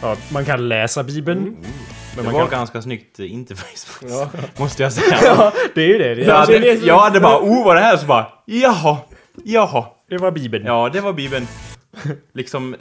Ja, 0.01 0.15
man 0.31 0.45
kan 0.45 0.69
läsa 0.69 1.03
Bibeln. 1.03 1.43
Det 1.45 2.15
Men 2.15 2.25
man 2.25 2.33
var 2.33 2.41
kan, 2.41 2.49
ganska 2.49 2.81
snyggt 2.81 3.19
eh, 3.19 3.33
interface 3.33 3.87
Ja. 4.09 4.29
Måste 4.57 4.83
jag 4.83 4.93
säga. 4.93 5.19
ja, 5.23 5.53
det 5.75 5.81
är 5.81 5.87
ju 5.87 5.97
det. 5.97 6.15
Det, 6.15 6.21
Jag 6.21 6.35
är, 6.35 6.59
hade, 6.59 6.85
jag 6.85 6.99
hade 6.99 7.19
bara, 7.19 7.39
oh 7.39 7.65
vad 7.65 7.77
är 7.77 7.81
det 7.81 7.85
här? 7.85 7.97
Så 7.97 8.05
bara, 8.05 8.27
jaha, 8.45 8.97
jaha. 9.43 9.85
Det 10.11 10.17
var 10.17 10.31
Bibeln. 10.31 10.65
Ja, 10.65 10.89
det 10.93 11.01
var 11.01 11.13
Bibeln. 11.13 11.47
Liksom, 12.33 12.75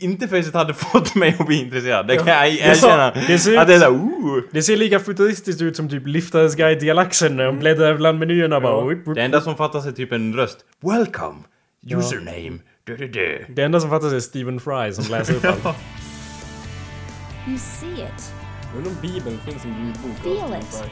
interfacet 0.00 0.54
hade 0.54 0.74
fått 0.74 1.14
mig 1.14 1.36
att 1.38 1.46
bli 1.46 1.60
intresserad. 1.60 2.06
Det 2.06 2.16
kan 2.16 2.26
jag 2.26 2.48
erkänna. 2.48 3.12
det 3.26 3.38
ser 3.38 3.58
Att 3.58 3.66
det 3.66 3.74
är 3.74 3.78
såhär, 3.78 3.92
oh. 3.92 4.42
Det 4.52 4.62
ser 4.62 4.76
lika 4.76 4.98
futuristiskt 5.00 5.62
ut 5.62 5.76
som 5.76 5.88
typ 5.88 6.06
Liftarens 6.06 6.56
guide 6.56 6.78
till 6.78 6.88
galaxen 6.88 7.36
när 7.36 7.44
de 7.44 7.58
bläddrar 7.58 7.94
bland 7.96 8.18
menyerna 8.18 8.60
bara. 8.60 8.88
Whip. 8.88 9.14
Det 9.14 9.22
enda 9.22 9.40
som 9.40 9.56
fattas 9.56 9.86
är 9.86 9.92
typ 9.92 10.12
en 10.12 10.34
röst. 10.34 10.58
Welcome, 10.80 11.38
username, 11.90 12.58
du, 12.84 12.96
du, 12.96 13.08
du. 13.08 13.46
Det 13.48 13.62
enda 13.62 13.80
som 13.80 13.90
fattas 13.90 14.12
är 14.12 14.20
Stephen 14.20 14.60
Fry 14.60 14.92
som 14.92 15.04
läser 15.10 15.34
upp 15.34 15.44
allt. 15.66 15.76
you 17.48 17.58
see 17.58 17.86
it. 17.86 18.32
Undrar 18.76 18.90
om 18.90 18.96
Bibeln 19.02 19.38
finns 19.46 19.64
en 19.64 19.86
ljudbok. 19.86 20.22
Feel 20.22 20.60
it. 20.60 20.84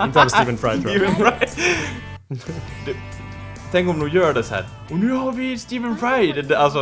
Inte 0.02 0.22
av 0.22 0.28
Stephen 0.28 0.58
Fry 0.58 0.82
tror 0.82 0.92
jag. 0.92 1.48
Stephen 1.48 2.38
Fry. 2.84 2.94
Tänk 3.72 3.88
om 3.88 4.00
de 4.00 4.08
gör 4.08 4.34
det 4.34 4.42
så 4.42 4.54
här. 4.54 4.64
Och 4.90 4.98
nu 4.98 5.12
har 5.12 5.32
vi 5.32 5.58
Stephen 5.58 5.96
Fry. 5.96 6.54
Alltså 6.54 6.78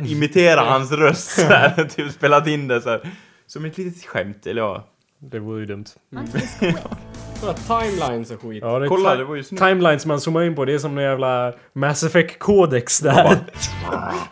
äh, 0.00 0.12
imitera 0.12 0.60
hans 0.60 0.92
röst 0.92 1.30
så 1.30 1.46
här. 1.46 1.84
Typ 1.96 2.12
spelat 2.12 2.46
in 2.46 2.68
det 2.68 2.80
så 2.80 2.90
här. 2.90 3.00
Som 3.46 3.64
ett 3.64 3.78
litet 3.78 4.04
skämt, 4.06 4.46
eller 4.46 4.62
ja. 4.62 4.86
Det 5.18 5.38
vore 5.38 5.60
ju 5.60 5.66
dumt. 5.66 5.84
Sådana 7.40 7.58
timelines 7.58 8.30
och 8.30 8.42
skit. 8.42 8.62
Ja, 8.62 8.78
det 8.78 8.88
Kolla, 8.88 9.16
det 9.16 9.24
var 9.24 9.34
ju 9.34 9.42
snyggt. 9.42 9.62
Timelines 9.62 10.06
man 10.06 10.20
zoomar 10.20 10.42
in 10.42 10.54
på, 10.54 10.64
det 10.64 10.74
är 10.74 10.78
som 10.78 10.98
en 10.98 11.04
jävla 11.04 11.52
Mass 11.72 12.02
Effect 12.02 12.38
Codex 12.38 12.98
där. 12.98 13.38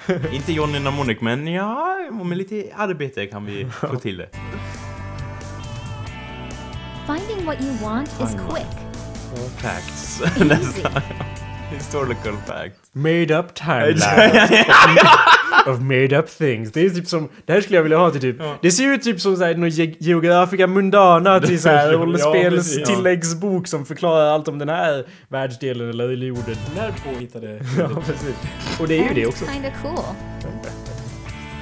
Inte 0.32 0.52
Johnny 0.52 0.80
Mnemonic, 0.80 1.20
men 1.20 1.46
ja, 1.46 1.96
med 2.24 2.38
lite 2.38 2.64
arbete 2.76 3.26
kan 3.26 3.46
vi 3.46 3.66
få 3.70 3.96
till 3.96 4.16
det. 4.16 4.28
Finding 7.06 7.46
what 7.46 7.62
you 7.62 7.76
want 7.82 8.08
is 8.08 8.36
quick, 8.48 8.66
Facts. 9.58 10.22
easy. 10.40 10.82
Historical 11.74 12.36
facts. 12.46 12.78
Made 12.92 13.38
up 13.38 13.54
timeline. 13.54 14.64
of 15.66 15.80
made 15.80 16.18
up 16.18 16.28
things. 16.28 16.72
Det 16.72 16.80
är 16.86 16.90
typ 16.90 17.08
som, 17.08 17.28
det 17.46 17.52
här 17.52 17.60
skulle 17.60 17.76
jag 17.76 17.82
vilja 17.82 17.98
ha 17.98 18.10
till 18.10 18.20
typ, 18.20 18.36
det 18.62 18.70
ser 18.70 18.92
ut 18.92 19.02
typ 19.02 19.20
som 19.20 19.36
såhär 19.36 19.54
någon 19.54 19.68
ge- 19.68 19.96
Geografia 19.98 20.66
Mundana 20.66 21.40
till 21.40 21.60
såhär 21.62 21.92
rollspels 21.92 22.54
precis. 22.74 22.88
tilläggsbok 22.88 23.66
som 23.66 23.86
förklarar 23.86 24.26
allt 24.26 24.48
om 24.48 24.58
den 24.58 24.68
här 24.68 25.04
världsdelen 25.28 25.90
eller 25.90 26.08
jorden. 26.08 26.56
När 26.76 26.92
påhittade... 27.12 27.60
Ja, 27.78 27.88
precis. 28.06 28.34
Och 28.80 28.88
det 28.88 28.94
är 28.98 29.08
ju 29.08 29.14
det 29.14 29.26
också. 29.26 29.44
Kinda 29.46 29.70
cool. 29.82 30.04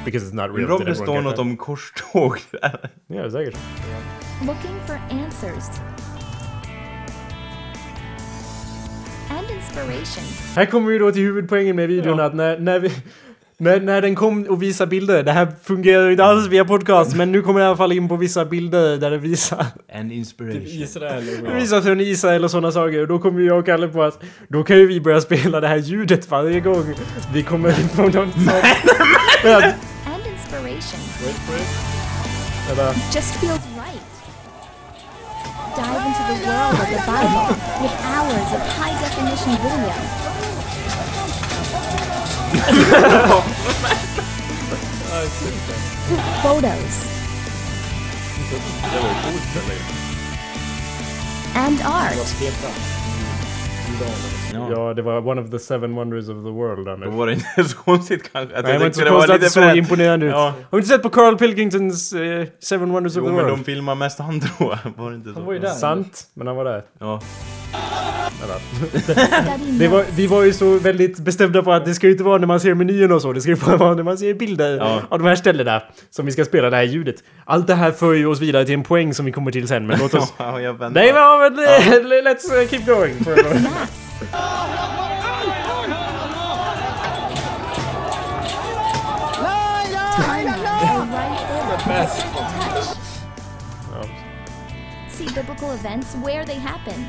Because 0.04 0.26
it's 0.26 0.34
not 0.34 0.56
real. 0.58 0.78
Did 0.78 0.86
det 0.86 0.94
står 0.94 1.20
något 1.20 1.32
that? 1.32 1.38
om 1.38 1.56
korståg 1.56 2.38
där. 2.50 2.90
Ja, 3.06 3.30
säkert. 3.30 3.56
Looking 4.46 4.76
for 4.86 4.98
answers. 5.10 5.64
And 9.38 9.50
inspiration. 9.50 10.24
Här 10.54 10.66
kommer 10.66 10.92
vi 10.92 10.98
då 10.98 11.12
till 11.12 11.22
huvudpoängen 11.22 11.76
med 11.76 11.88
videon 11.88 12.20
att 12.20 12.34
när, 12.34 12.58
när 12.58 12.78
vi... 12.78 12.90
När, 13.58 13.80
när 13.80 14.02
den 14.02 14.14
kom 14.14 14.44
och 14.44 14.62
visade 14.62 14.90
bilder, 14.90 15.22
det 15.22 15.32
här 15.32 15.48
fungerar 15.62 16.04
ju 16.04 16.10
inte 16.10 16.24
alls 16.24 16.46
via 16.48 16.64
podcast, 16.64 17.16
men 17.16 17.32
nu 17.32 17.42
kommer 17.42 17.60
jag 17.60 17.66
i 17.66 17.68
alla 17.68 17.76
fall 17.76 17.92
in 17.92 18.08
på 18.08 18.16
vissa 18.16 18.44
bilder 18.44 18.96
där 18.96 19.10
det 19.10 19.18
visar 19.18 19.66
And 19.94 20.10
Typ 20.10 20.18
inspiration. 20.18 20.62
Israel 20.66 21.24
och... 21.42 21.48
Det 21.48 21.54
visar 21.54 21.80
från 21.80 22.00
Israel 22.00 22.44
och 22.44 22.50
sådana 22.50 22.72
saker. 22.72 23.00
Och 23.00 23.08
då 23.08 23.18
kommer 23.18 23.40
jag 23.40 23.58
och 23.58 23.66
Kalle 23.66 23.88
på 23.88 24.02
att 24.02 24.22
då 24.48 24.64
kan 24.64 24.76
ju 24.78 24.86
vi 24.86 25.00
börja 25.00 25.20
spela 25.20 25.60
det 25.60 25.68
här 25.68 25.76
ljudet 25.76 26.30
varje 26.30 26.60
gång 26.60 26.94
vi 27.32 27.42
kommer 27.42 27.80
in 27.80 27.88
på 27.88 28.02
någon. 28.02 28.32
Ja, 29.44 29.62
And 30.06 30.26
inspiration. 30.32 31.00
vänta. 32.76 32.94
Just 33.14 33.34
feels. 33.34 33.71
Dive 35.74 36.04
into 36.04 36.22
the 36.28 36.46
world 36.46 36.74
of 36.74 36.88
the 36.90 37.02
Bible 37.06 37.48
with 37.80 37.94
hours 38.04 38.48
of 38.52 38.60
high 38.76 38.92
definition 39.00 39.56
video. 39.56 39.94
Photos. 46.42 47.08
And 51.54 51.80
art. 51.80 52.16
Ja, 54.70 54.94
det 54.94 55.02
var 55.02 55.28
one 55.28 55.40
of 55.42 55.50
the 55.50 55.58
seven 55.58 55.94
wonders 55.94 56.28
of 56.28 56.34
the 56.44 56.50
world, 56.50 56.86
Då 56.86 56.92
Anders. 56.92 57.14
var 57.14 57.26
det 57.26 57.32
inte 57.32 57.64
så 57.68 57.76
konstigt 57.76 58.32
kanske. 58.32 58.56
Att 58.56 58.64
Nej, 58.64 58.78
men 58.78 58.86
inte 58.86 58.98
så 58.98 59.04
konstigt 59.06 59.34
att 59.34 59.40
det 59.40 59.50
såg 59.50 59.76
imponerande 59.76 60.26
ut. 60.26 60.32
Ja. 60.32 60.38
Har 60.44 60.52
du 60.70 60.76
inte 60.76 60.88
sett 60.88 61.02
på 61.02 61.10
Carl 61.10 61.36
Pilkingtons 61.38 62.12
eh, 62.12 62.46
Seven 62.60 62.92
Wonders 62.92 63.16
Jo 63.16 63.22
of 63.22 63.28
the 63.28 63.32
men 63.34 63.44
World? 63.44 63.58
de 63.58 63.64
filmar 63.64 63.94
mest 63.94 64.18
han 64.18 64.40
tror 64.58 64.78
jag. 64.84 64.92
Var 65.04 65.10
det 65.10 65.16
inte 65.16 65.28
så? 65.28 65.34
Han 65.34 65.44
var 65.46 65.52
ju 65.52 65.58
där. 65.58 65.68
Sant, 65.68 66.26
men 66.34 66.46
han 66.46 66.56
var 66.56 66.64
där. 66.64 66.82
Ja. 66.98 67.20
Det 69.78 69.88
var, 69.88 70.04
vi 70.16 70.26
var 70.26 70.42
ju 70.42 70.52
så 70.52 70.78
väldigt 70.78 71.18
bestämda 71.18 71.62
på 71.62 71.72
att 71.72 71.84
det 71.84 71.94
ska 71.94 72.06
ju 72.06 72.12
inte 72.12 72.24
vara 72.24 72.38
när 72.38 72.46
man 72.46 72.60
ser 72.60 72.74
menyn 72.74 73.12
och 73.12 73.22
så. 73.22 73.32
Det 73.32 73.40
ska 73.40 73.50
ju 73.50 73.56
bara 73.56 73.76
vara 73.76 73.94
när 73.94 74.02
man 74.02 74.18
ser 74.18 74.34
bilder 74.34 74.76
Ja. 74.76 75.00
av 75.08 75.18
de 75.18 75.28
här 75.28 75.36
ställena 75.36 75.82
som 76.10 76.26
vi 76.26 76.32
ska 76.32 76.44
spela 76.44 76.70
det 76.70 76.76
här 76.76 76.82
ljudet. 76.82 77.16
Allt 77.44 77.66
det 77.66 77.74
här 77.74 77.90
för 77.90 78.12
ju 78.12 78.26
oss 78.26 78.40
vidare 78.40 78.64
till 78.64 78.74
en 78.74 78.82
poäng 78.82 79.14
som 79.14 79.26
vi 79.26 79.32
kommer 79.32 79.52
till 79.52 79.68
sen. 79.68 79.86
Men 79.86 79.98
låt 79.98 80.14
oss... 80.14 80.32
Ja, 80.38 80.60
jag 80.60 80.74
väntar. 80.74 81.00
Nej 81.00 81.12
men, 81.12 81.54
men 81.54 81.64
let's 82.34 82.62
uh, 82.62 82.68
keep 82.68 82.82
going. 82.86 83.14
See 95.08 95.26
biblical 95.34 95.70
events 95.72 96.14
where 96.16 96.44
they 96.44 96.54
happened. 96.54 97.08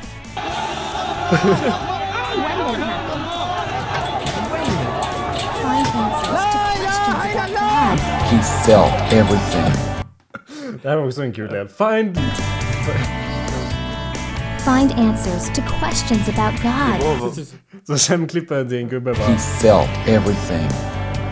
When 1.24 2.66
they 2.66 2.86
happened. 2.86 3.24
Find 5.62 5.86
answers 5.96 6.42
to 6.52 6.58
questions 6.68 7.22
about 7.34 7.50
God. 7.50 7.96
He 8.30 8.38
felt 8.66 9.12
everything. 9.12 9.72
Det 10.82 10.88
här 10.88 10.96
var 10.96 11.06
också 11.06 11.22
en 11.22 11.32
kul 11.32 11.48
del. 11.48 11.68
Find... 11.68 12.18
Find 14.64 14.92
answers 14.92 15.46
to 15.56 15.62
questions 15.80 16.28
about 16.28 16.62
God. 16.62 17.00
Åh, 17.02 17.16
vad- 17.20 17.46
Så 17.86 17.98
sen 17.98 18.28
klipper 18.28 18.54
jag 18.56 18.68
till 18.68 18.78
en 18.78 18.88
gubbe 18.88 19.14
He 19.14 19.16
bara. 19.26 19.38
felt 19.38 20.08
everything 20.08 20.68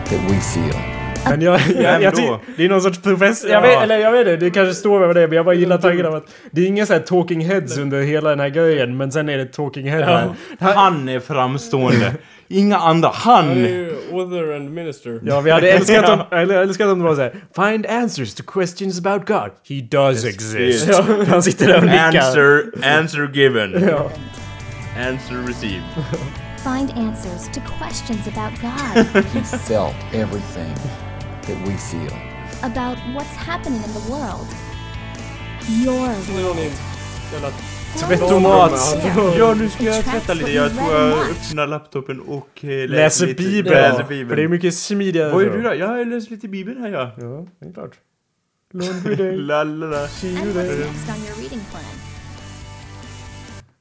that 0.05 0.31
we 0.31 0.39
feel. 0.39 0.92
Men 1.29 1.41
jag, 1.41 1.59
jag, 1.81 2.01
jag, 2.03 2.13
då? 2.15 2.39
det 2.57 2.65
är 2.65 2.69
någon 2.69 2.81
sorts 2.81 3.01
professor. 3.01 3.49
Jag 3.49 3.63
Ja. 3.65 3.67
vet, 3.67 3.81
eller 3.83 3.97
jag 3.97 4.11
vet 4.11 4.19
inte, 4.27 4.35
det 4.45 4.51
kanske 4.51 4.73
står 4.75 5.03
över 5.03 5.13
det. 5.13 5.27
Men 5.27 5.35
jag 5.35 5.45
bara 5.45 5.55
gillar 5.55 5.77
tanken 5.77 6.05
av 6.05 6.15
att 6.15 6.25
det 6.51 6.61
är 6.61 6.65
inga 6.67 6.85
så 6.85 6.93
här 6.93 6.99
talking 6.99 7.45
heads 7.45 7.77
under 7.77 8.01
hela 8.01 8.29
den 8.29 8.39
här 8.39 8.49
grejen. 8.49 8.97
Men 8.97 9.11
sen 9.11 9.29
är 9.29 9.37
det 9.37 9.45
talking 9.45 9.89
head 9.91 10.03
här. 10.59 10.73
Han 10.73 11.09
är 11.09 11.19
framstående. 11.19 12.13
Inga 12.47 12.77
andra. 12.77 13.09
Han 13.13 13.45
är 13.45 13.49
Han! 13.49 13.57
ju 13.57 13.95
author 14.11 14.55
and 14.55 14.69
minister. 14.73 15.19
Ja, 15.23 15.41
vi 15.41 15.51
hade 15.51 15.71
älskat 15.73 16.09
om, 16.09 16.37
eller 16.37 16.61
älskat 16.61 16.87
om 16.87 16.99
det 16.99 17.05
var 17.05 17.15
såhär 17.15 17.33
Find 17.55 17.85
answers 17.85 18.33
to 18.33 18.43
questions 18.43 18.99
about 19.05 19.27
God. 19.27 19.49
He 19.69 19.81
does 19.97 20.25
exist. 20.25 20.87
Ja. 20.89 21.05
Han 21.27 21.43
sitter 21.43 21.67
där 21.67 21.77
och 21.77 21.83
nickar. 21.85 22.05
Answer, 22.05 22.63
answer 22.97 23.29
given. 23.33 23.87
Ja. 23.89 24.09
Answer 25.09 25.47
received. 25.47 25.83
Find 26.63 26.91
answers 27.07 27.47
to 27.53 27.61
questions 27.79 28.27
about 28.27 28.61
God. 28.61 29.23
He 29.33 29.41
felt 29.57 29.95
everything 30.13 30.73
that 31.47 31.57
we 31.67 31.77
feel. 31.77 32.13
about 32.61 32.97
what's 33.15 33.35
happening 33.35 33.81
in 33.83 33.93
the 33.93 34.11
world. 34.11 34.47
Your 35.85 36.07
world. 36.43 36.73
Tvättomat. 37.97 38.97
Ja, 39.37 39.53
nu 39.53 39.69
ska 39.69 39.83
jag 39.83 40.03
tvätta 40.05 40.33
lite. 40.33 40.51
Jag 40.51 40.71
tror 40.77 40.93
jag 40.93 41.19
öppnar 41.29 41.67
laptopen 41.67 42.19
och 42.19 42.65
eh, 42.65 42.89
Läser 42.89 43.27
lite. 43.27 43.43
Bibeln. 43.43 43.75
Läser 43.75 44.03
För 44.03 44.09
det 44.13 44.15
är 44.15 44.25
Bibeln. 44.25 44.51
mycket 44.51 44.75
smidigare 44.75 45.31
Vad 45.31 45.43
är 45.43 45.49
så. 45.49 45.55
du 45.55 45.61
då? 45.61 45.69
Ja, 45.69 45.97
jag 45.97 46.07
läser 46.07 46.31
lite 46.31 46.47
Bibeln 46.47 46.81
här 46.81 46.89
ja. 46.89 47.11
Ja, 47.17 47.45
det 47.59 47.69
är 47.69 47.73
klart. 47.73 47.91
Laundry 48.73 49.15
day. 49.23 49.37
La, 49.37 49.63
la, 49.63 49.87
la. 49.87 50.07
See 50.07 50.27
you 50.29 50.53
there. 50.53 50.85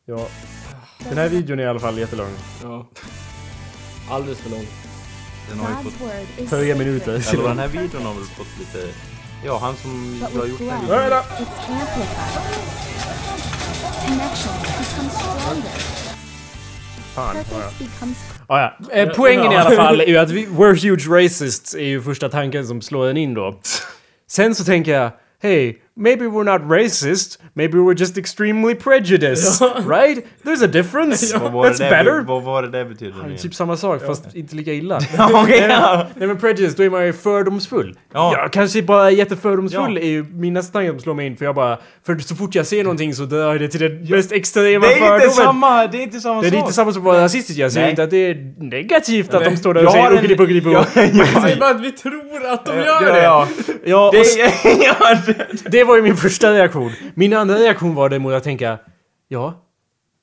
Ja. 0.07 0.29
Den 1.09 1.19
här 1.19 1.29
videon 1.29 1.59
är 1.59 1.63
i 1.63 1.67
alla 1.67 1.81
fall 1.81 1.99
jättelång. 1.99 2.31
Ja. 2.63 2.87
Alldeles 4.11 4.39
för 4.39 4.51
lång. 4.51 4.67
Den 5.49 5.59
har 5.59 5.69
ju 5.69 5.91
fått... 5.91 6.49
Sacred, 6.51 6.79
minuter. 6.79 7.33
Eller 7.33 7.49
den 7.49 7.59
här 7.59 7.69
videon 7.69 8.03
har 8.03 8.15
väl 8.15 8.25
fått 8.25 8.59
lite... 8.59 8.89
Ja, 9.45 9.59
han 9.59 9.77
som 9.77 10.21
but 10.21 10.41
har 10.41 10.47
gjort 10.47 10.59
den 10.59 10.71
här 10.71 10.81
videon. 10.81 11.23
Stronger. 15.11 16.03
Fan. 17.15 17.37
Ah, 18.47 18.61
ja. 18.61 18.93
Eh, 18.93 19.09
poängen 19.17 19.53
i 19.53 19.57
alla 19.57 19.77
fall 19.77 20.01
är 20.01 20.07
ju 20.07 20.17
att 20.17 20.31
vi, 20.31 20.47
we're 20.47 20.89
huge 20.89 21.09
racists 21.09 21.75
är 21.75 21.85
ju 21.85 22.03
första 22.03 22.29
tanken 22.29 22.67
som 22.67 22.83
slår 22.83 23.09
en 23.09 23.17
in 23.17 23.35
då. 23.35 23.61
Sen 24.29 24.55
så 24.55 24.65
tänker 24.65 24.93
jag, 24.93 25.11
hey, 25.43 25.75
maybe 25.97 26.25
we're 26.25 26.45
not 26.59 26.71
racist, 26.71 27.39
maybe 27.55 27.79
we're 27.79 27.99
just 28.01 28.19
extremely 28.19 28.75
prejudiced, 28.75 29.61
right? 29.89 30.27
There's 30.45 30.65
a 30.65 30.67
difference. 30.67 31.33
Det 31.33 31.39
That's 31.39 31.79
better. 31.79 32.21
Vad 32.21 32.43
var 32.43 32.63
det 32.63 32.69
där 32.69 32.85
betyder? 32.85 33.15
nu? 33.29 33.37
Typ 33.37 33.55
samma 33.55 33.77
sak 33.77 34.07
fast 34.07 34.35
inte 34.35 34.57
lika 34.57 34.73
illa. 34.73 34.99
Ja. 35.19 36.07
Nej 36.17 36.29
men 36.29 36.37
prejudice, 36.39 36.75
då 36.77 36.83
är 36.83 36.91
man 36.91 37.07
ju 37.07 37.13
fördomsfull. 37.13 37.99
Ja. 38.13 38.35
Jag 38.37 38.53
kanske 38.53 38.83
bara 38.83 39.07
är 39.07 39.11
jättefördomsfull 39.11 39.95
Ja. 39.97 40.01
är 40.03 40.07
ju 40.07 40.25
min 40.25 40.53
nästa 40.55 40.73
tanke 40.73 40.91
som 40.91 41.01
slår 41.01 41.15
mig 41.15 41.27
in 41.27 41.37
för 41.37 41.45
jag 41.45 41.55
bara... 41.55 41.79
För 42.07 42.19
så 42.19 42.37
fort 42.37 42.55
jag 42.55 42.67
ser 42.67 42.83
någonting 42.85 43.15
så 43.15 43.23
jag 43.31 43.61
det 43.61 43.69
till 43.69 43.81
den 43.81 44.05
mest 44.11 44.33
extrema 44.33 44.87
Det 44.87 44.93
är 44.93 44.99
fördomen. 44.99 45.23
inte 45.23 45.35
samma, 45.37 45.87
det 45.87 45.99
är 45.99 46.03
inte 46.03 46.21
samma 46.21 46.41
Det 46.41 46.47
är 46.47 46.51
sak. 46.51 46.59
inte 46.61 46.73
samma 46.73 46.93
som 46.93 47.03
att 47.03 47.07
vara 47.07 47.23
rasistisk. 47.25 47.59
Jag 47.59 47.73
säger 47.73 47.85
Nej. 47.87 47.91
inte 47.91 48.03
att 48.03 48.11
det 48.11 48.17
är 48.31 48.55
negativt 48.63 49.35
att 49.35 49.45
de 49.45 49.57
står 49.57 49.75
där 49.75 49.87
och 49.87 49.93
säger. 49.93 50.05
Ja, 50.05 50.87
Jag 51.35 51.43
säger 51.43 51.57
bara 51.61 51.71
att 51.71 51.81
vi 51.81 51.93
tror 51.93 52.47
att 52.53 52.67
de 52.67 52.77
gör 52.77 52.85
ja, 52.87 53.01
det! 53.13 53.23
ja. 53.23 53.49
Ja, 53.85 54.11
Det, 54.13 54.25
ja, 55.71 55.81
det, 55.83 55.87
det 55.87 55.89
var 55.89 55.97
ju 55.97 56.03
min 56.03 56.17
första 56.17 56.53
reaktion. 56.53 56.93
Min 57.15 57.33
andra 57.33 57.55
reaktion 57.57 57.95
var 57.95 58.09
däremot 58.09 58.35
att 58.35 58.45
tänka, 58.45 58.79
ja, 59.29 59.55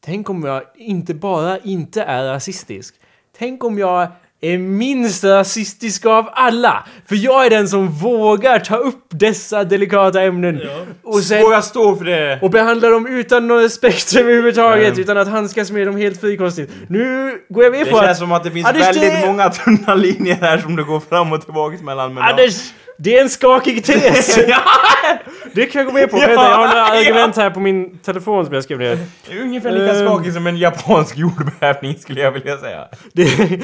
tänk 0.05 0.29
om 0.29 0.43
jag 0.43 0.61
inte 0.75 1.13
bara 1.13 1.57
inte 1.57 2.01
är 2.03 2.23
rasistisk. 2.23 2.95
Tänk 3.37 3.63
om 3.63 3.77
jag 3.79 4.07
är 4.41 4.57
minst 4.57 5.23
rasistisk 5.23 6.05
av 6.05 6.29
alla. 6.33 6.85
För 7.05 7.15
jag 7.15 7.45
är 7.45 7.49
den 7.49 7.67
som 7.67 7.87
vågar 7.89 8.59
ta 8.59 8.75
upp 8.77 9.05
dessa 9.09 9.63
delikata 9.63 10.21
ämnen. 10.21 10.61
Och 11.03 11.19
sen... 11.19 11.41
Våga 11.43 11.61
stå 11.61 11.95
för 11.95 12.05
det. 12.05 12.39
Och 12.41 12.49
behandla 12.49 12.89
dem 12.89 13.07
utan 13.07 13.47
någon 13.47 13.61
respekt 13.61 14.15
överhuvudtaget, 14.19 14.87
Mm. 14.87 14.99
utan 14.99 15.17
att 15.17 15.27
handskas 15.27 15.71
med 15.71 15.87
dem 15.87 15.97
helt 15.97 16.21
frikostigt. 16.21 16.71
Nu 16.87 17.31
går 17.49 17.63
jag 17.63 17.71
med 17.71 17.85
Det 17.85 17.91
på 17.91 17.97
känns 17.97 18.09
att... 18.11 18.17
som 18.17 18.31
att 18.31 18.43
det 18.43 18.51
finns 18.51 18.67
Anders, 18.67 18.81
väldigt 18.87 19.13
det- 19.21 19.27
många 19.27 19.49
tunna 19.49 19.95
linjer 20.05 20.35
här 20.35 20.57
som 20.57 20.75
det 20.75 20.83
går 20.83 20.99
fram 20.99 21.33
och 21.33 21.41
tillbaka 21.45 21.77
mellan. 21.83 22.13
Men 22.13 22.23
Anders! 22.23 22.73
Det 23.01 23.17
är 23.17 23.21
en 23.21 23.29
skakig 23.29 23.83
tes! 23.85 24.35
Det 25.53 25.65
kan 25.65 25.79
jag 25.79 25.85
gå 25.87 25.93
med 25.93 26.09
på. 26.11 26.17
Vänta, 26.19 26.33
jag 26.33 26.39
har 26.39 26.67
några 26.67 26.85
argument 26.85 27.35
här 27.35 27.49
på 27.49 27.59
min 27.59 27.97
telefon 27.97 28.45
som 28.45 28.53
jag 28.53 28.63
skrev 28.63 28.79
ner. 28.79 28.97
ungefär 29.41 29.71
lika 29.71 29.93
Ehm. 29.95 30.05
skakig 30.07 30.33
som 30.33 30.47
en 30.47 30.57
japansk 30.57 31.17
jordbävning 31.17 31.95
skulle 31.99 32.21
jag 32.21 32.31
vilja 32.31 32.57
säga. 32.57 32.87
Det, 33.13 33.59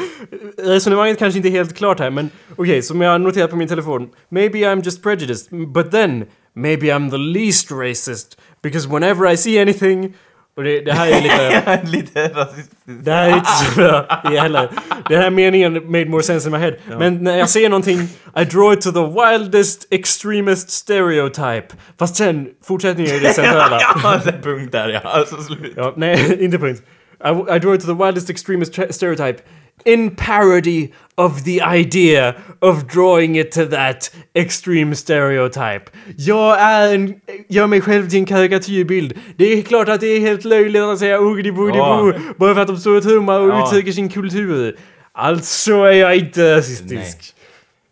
resonemanget 0.58 1.20
kanske 1.20 1.38
inte 1.38 1.50
är 1.50 1.52
helt 1.52 1.78
klart 1.78 2.00
här, 2.00 2.10
men 2.10 2.30
okej, 2.56 2.82
som 2.82 3.02
jag 3.02 3.12
har 3.12 3.20
noterat 3.20 3.50
på 3.50 3.56
min 3.56 3.68
telefon. 3.68 4.10
Maybe 4.30 4.58
I'm 4.60 4.84
just 4.86 5.04
prejudiced, 5.04 5.68
but 5.74 5.92
then 5.92 6.26
maybe 6.54 6.88
I'm 6.88 7.12
the 7.12 7.18
least 7.18 7.72
racist. 7.72 8.38
Because 8.64 8.88
whenever 8.88 9.32
I 9.34 9.38
see 9.38 9.62
anything 9.62 10.14
Och 10.58 10.64
det, 10.64 10.82
det 10.82 10.94
här 10.94 11.08
är 11.08 11.22
lite... 11.22 11.82
Lite 11.98 12.28
rasistiskt. 12.28 12.76
Det 12.86 13.12
här 13.12 13.30
är 13.30 13.34
inte 13.38 13.52
så 13.52 13.76
bra 13.76 14.22
det 14.24 14.40
heller. 14.40 14.70
Den 15.10 15.22
här 15.22 15.30
meningen 15.30 15.74
made 15.74 16.06
more 16.06 16.24
sense 16.24 16.48
in 16.48 16.52
my 16.52 16.58
head. 16.58 16.74
Men 17.00 17.24
när 17.24 17.38
jag 17.38 17.50
ser 17.50 17.70
någonting, 17.70 18.00
I 18.36 18.46
draw 18.46 18.74
it 18.74 18.82
to 18.82 18.92
the 18.92 19.06
wildest 19.06 19.88
extremist 19.92 20.70
stereotype. 20.70 21.68
Fast 22.00 22.16
sen, 22.16 22.48
fortsättningen 22.64 23.16
är 23.16 23.20
det 23.20 23.34
centrala. 23.34 23.80
Ja, 24.04 24.22
det 24.24 24.30
är 24.30 24.42
punkt 24.42 24.72
där 24.72 24.90
ja. 24.90 25.00
Alltså 25.04 25.36
slut. 25.42 25.74
Ja, 25.76 25.94
nej, 25.98 26.44
inte 26.44 26.58
punkt. 26.58 26.84
I, 27.26 27.56
I 27.56 27.60
draw 27.60 27.76
it 27.76 27.82
to 27.82 27.88
the 27.88 28.06
wildest 28.06 28.30
extremist 28.30 28.74
stereotype. 28.74 29.42
In 29.86 30.16
parody 30.16 30.88
of 31.16 31.44
the 31.44 31.62
idea 31.80 32.36
of 32.60 32.84
drawing 32.94 33.38
it 33.40 33.52
to 33.52 33.66
that 33.66 34.12
extreme 34.34 34.96
stereotype. 34.96 35.82
Jag 36.18 36.60
är 36.62 36.96
en, 36.96 37.14
gör 37.50 37.68
mig 37.68 37.82
själv 37.82 38.10
till 38.10 38.20
en 38.20 38.26
karikatyrbild. 38.26 39.14
Det 39.38 39.46
är 39.54 39.62
klart 39.62 39.90
att 39.90 40.02
det 40.02 40.08
är 40.08 40.20
helt 40.20 40.46
löjligt 40.46 40.82
att 40.82 41.00
säga 41.00 41.20
oogdy 41.20 41.52
boogdy 41.52 41.78
Ja. 41.78 42.14
bara 42.38 42.54
för 42.54 42.62
att 42.62 42.68
de 42.68 42.78
står 42.78 42.98
och 42.98 43.04
tummar 43.04 43.40
och 43.40 43.50
Ja. 43.50 43.68
uttrycker 43.68 43.92
sin 43.92 44.10
kultur. 44.10 44.78
Alltså 45.12 45.74
är 45.74 45.92
jag 45.92 46.16
inte 46.18 46.56
rasistisk. 46.58 47.34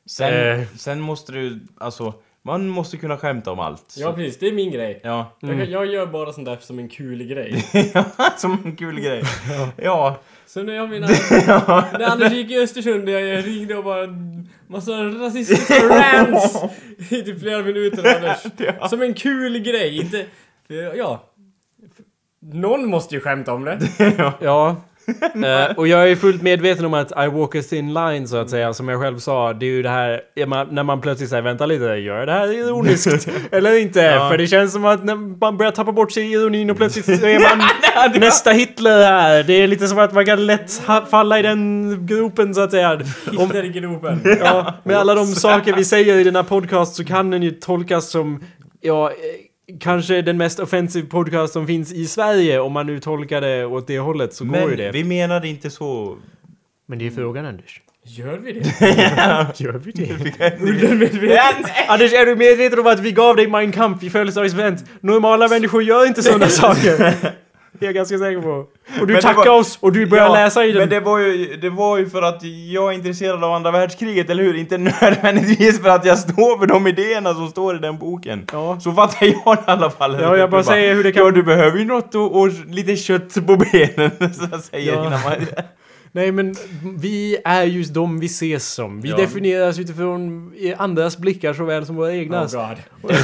Sen, 0.09 0.33
Eh. 0.33 0.61
sen 0.77 1.01
måste 1.01 1.31
du, 1.31 1.59
alltså, 1.77 2.13
man 2.45 2.67
måste 2.69 2.97
kunna 2.97 3.17
skämta 3.17 3.51
om 3.51 3.59
allt. 3.59 3.95
Ja 3.97 4.13
precis, 4.13 4.39
det 4.39 4.47
är 4.47 4.51
min 4.51 4.71
grej. 4.71 4.99
Ja. 5.03 5.37
Jag, 5.39 5.49
kan- 5.49 5.71
jag 5.71 5.85
gör 5.85 6.05
bara 6.05 6.33
sånt 6.33 6.45
där 6.45 6.57
som 6.61 6.79
en 6.79 6.89
kul 6.89 7.23
grej. 7.23 7.65
Som 8.37 8.57
en 8.65 8.75
kul 8.75 8.99
grej. 8.99 9.23
Ja. 9.77 10.19
Så 10.53 10.63
när 10.63 10.73
jag 10.73 10.89
menar, 10.89 11.09
när 11.99 12.05
Anders 12.05 12.31
gick 12.31 12.51
i 12.51 12.57
Östersund 12.57 13.09
och 13.09 13.13
jag 13.13 13.47
ringde 13.47 13.75
och 13.75 13.83
bara 13.83 14.07
massa 14.67 14.91
rasistiska 14.91 15.73
rants 15.73 16.55
i 17.09 17.21
typ 17.21 17.39
flera 17.39 17.63
minuter 17.63 18.15
Anders. 18.15 18.39
Som 18.89 19.01
en 19.01 19.13
kul 19.13 19.59
grej, 19.59 20.01
inte... 20.01 20.25
För, 20.67 20.95
ja. 20.95 21.29
Någon 22.39 22.85
måste 22.85 23.15
ju 23.15 23.21
skämta 23.21 23.53
om 23.53 23.65
det. 23.65 23.79
Ja. 24.39 24.75
Eh, 25.43 25.77
och 25.77 25.87
jag 25.87 26.11
är 26.11 26.15
fullt 26.15 26.41
medveten 26.41 26.85
om 26.85 26.93
att 26.93 27.11
I 27.11 27.27
walk 27.27 27.55
a 27.55 27.61
thin 27.69 27.93
line 27.93 28.27
så 28.27 28.37
att 28.37 28.49
säga, 28.49 28.73
som 28.73 28.89
jag 28.89 29.01
själv 29.01 29.19
sa. 29.19 29.53
Det 29.53 29.65
är 29.65 29.69
ju 29.69 29.83
det 29.83 29.89
här 29.89 30.21
man, 30.45 30.67
när 30.71 30.83
man 30.83 31.01
plötsligt 31.01 31.29
säger 31.29 31.43
vänta 31.43 31.65
lite, 31.65 31.83
gör 31.83 32.25
det 32.25 32.31
här 32.31 32.51
ironiskt? 32.51 33.27
eller 33.51 33.79
inte? 33.79 33.99
Ja. 33.99 34.29
För 34.29 34.37
det 34.37 34.47
känns 34.47 34.73
som 34.73 34.85
att 34.85 35.03
när 35.03 35.15
man 35.15 35.57
börjar 35.57 35.71
tappa 35.71 35.91
bort 35.91 36.11
sig 36.11 36.23
i 36.23 36.31
ironin 36.31 36.69
och 36.69 36.77
plötsligt 36.77 37.05
så 37.05 37.11
är 37.27 37.39
man 37.39 38.21
nästa 38.21 38.51
Hitler 38.51 39.03
här. 39.03 39.43
Det 39.43 39.53
är 39.53 39.67
lite 39.67 39.87
som 39.87 39.99
att 39.99 40.13
man 40.13 40.25
kan 40.25 40.45
lätt 40.45 40.81
falla 41.09 41.39
i 41.39 41.41
den 41.41 41.97
gropen 42.05 42.53
så 42.55 42.61
att 42.61 42.71
säga. 42.71 43.01
Om, 43.37 43.45
Hitler 43.45 43.63
i 43.63 43.69
gropen. 43.69 44.21
ja, 44.39 44.73
med 44.83 44.97
alla 44.97 45.15
de 45.15 45.25
saker 45.25 45.73
vi 45.75 45.85
säger 45.85 46.19
i 46.19 46.23
den 46.23 46.35
här 46.35 46.43
podcast 46.43 46.95
så 46.95 47.05
kan 47.05 47.29
den 47.29 47.43
ju 47.43 47.51
tolkas 47.51 48.09
som, 48.09 48.43
ja, 48.81 49.11
kanske 49.79 50.21
den 50.21 50.37
mest 50.37 50.59
offensive 50.59 51.07
podcast 51.07 51.53
som 51.53 51.67
finns 51.67 51.91
i 51.93 52.05
Sverige. 52.07 52.59
Om 52.59 52.71
man 52.71 52.85
nu 52.85 52.99
tolkar 52.99 53.41
det 53.41 53.65
åt 53.65 53.87
det 53.87 53.99
hållet 53.99 54.33
så 54.33 54.45
går 54.45 54.57
ju 54.59 54.67
Men 54.67 54.77
det. 54.77 54.91
vi 54.91 55.03
menade 55.03 55.47
inte 55.47 55.69
så... 55.69 56.17
Men 56.87 56.99
det 56.99 57.07
är 57.07 57.11
frågan 57.11 57.45
Anders. 57.45 57.81
Gör 58.05 58.37
vi 58.37 58.51
det? 58.51 58.59
Gör 59.63 59.77
vi 59.77 59.91
det? 59.91 60.57
Undermedvetet. 60.61 61.71
Anders, 61.87 62.13
är 62.13 62.25
du 62.25 62.35
medveten 62.35 62.79
om 62.79 62.87
att 62.87 62.99
vi 62.99 63.11
gav 63.11 63.35
dig 63.35 63.47
Mein 63.47 63.71
Kampf 63.71 64.03
i 64.03 64.09
födelsedagspresent? 64.09 64.85
Normala 65.01 65.47
människor 65.47 65.83
gör 65.83 66.07
inte 66.07 66.23
sådana 66.23 66.47
saker. 66.49 67.15
Det 67.83 67.87
är 67.87 67.89
jag 67.89 67.95
ganska 67.95 68.17
säker 68.17 68.41
på. 68.41 68.65
Och 69.01 69.07
du 69.07 69.15
tackar 69.21 69.49
var- 69.49 69.59
oss 69.59 69.77
och 69.81 69.91
du 69.91 70.05
börjar 70.05 70.25
Ja, 70.25 70.33
läsa 70.33 70.65
i 70.65 70.71
den. 70.71 70.77
Men 70.79 70.89
det 70.89 70.99
var, 70.99 71.19
ju, 71.19 71.57
det 71.61 71.69
var 71.69 71.97
ju 71.97 72.09
för 72.09 72.21
att 72.21 72.43
jag 72.71 72.89
är 72.93 72.97
intresserad 72.97 73.43
av 73.43 73.51
andra 73.53 73.71
världskriget, 73.71 74.29
eller 74.29 74.43
hur? 74.43 74.55
Inte 74.57 74.77
nödvändigtvis 75.01 75.81
för 75.81 75.89
att 75.89 76.05
jag 76.05 76.17
står 76.19 76.59
för 76.59 76.65
de 76.67 76.87
idéerna 76.87 77.33
som 77.33 77.47
står 77.49 77.75
i 77.75 77.79
den 77.79 77.97
boken. 77.97 78.47
Ja. 78.51 78.79
Så 78.79 78.91
fattar 78.91 79.25
jag 79.25 79.33
det 79.57 79.61
i 79.61 79.71
alla 79.71 79.89
fall. 79.89 80.17
Ja, 80.21 80.37
jag 80.37 80.49
bara 80.49 80.61
Du 80.61 80.65
säger 80.67 80.95
hur 80.95 81.03
det 81.03 81.11
kan- 81.11 81.25
Ja, 81.25 81.31
du 81.31 81.43
behöver 81.43 81.77
ju 81.79 81.85
något 81.85 82.15
och, 82.15 82.39
och 82.41 82.49
lite 82.69 82.95
kött 82.95 83.33
på 83.47 83.55
benen, 83.57 84.11
så 84.33 84.55
att 84.55 84.65
säga. 84.65 84.93
Ja. 84.93 85.07
Innan 85.07 85.19
man... 85.23 85.33
Nej 86.15 86.31
men 86.31 86.55
vi 86.97 87.37
är 87.45 87.63
just 87.63 87.93
de 87.93 88.19
vi 88.19 88.25
ses 88.25 88.67
som. 88.73 89.01
Vi 89.01 89.09
Ja. 89.09 89.15
definieras 89.17 89.79
utifrån 89.79 90.51
andras 90.77 91.17
blickar 91.17 91.53
såväl 91.53 91.85
som 91.85 91.95
våra 91.95 92.09
Oh 92.09 92.15
egna. 92.19 92.41
god. 92.41 92.77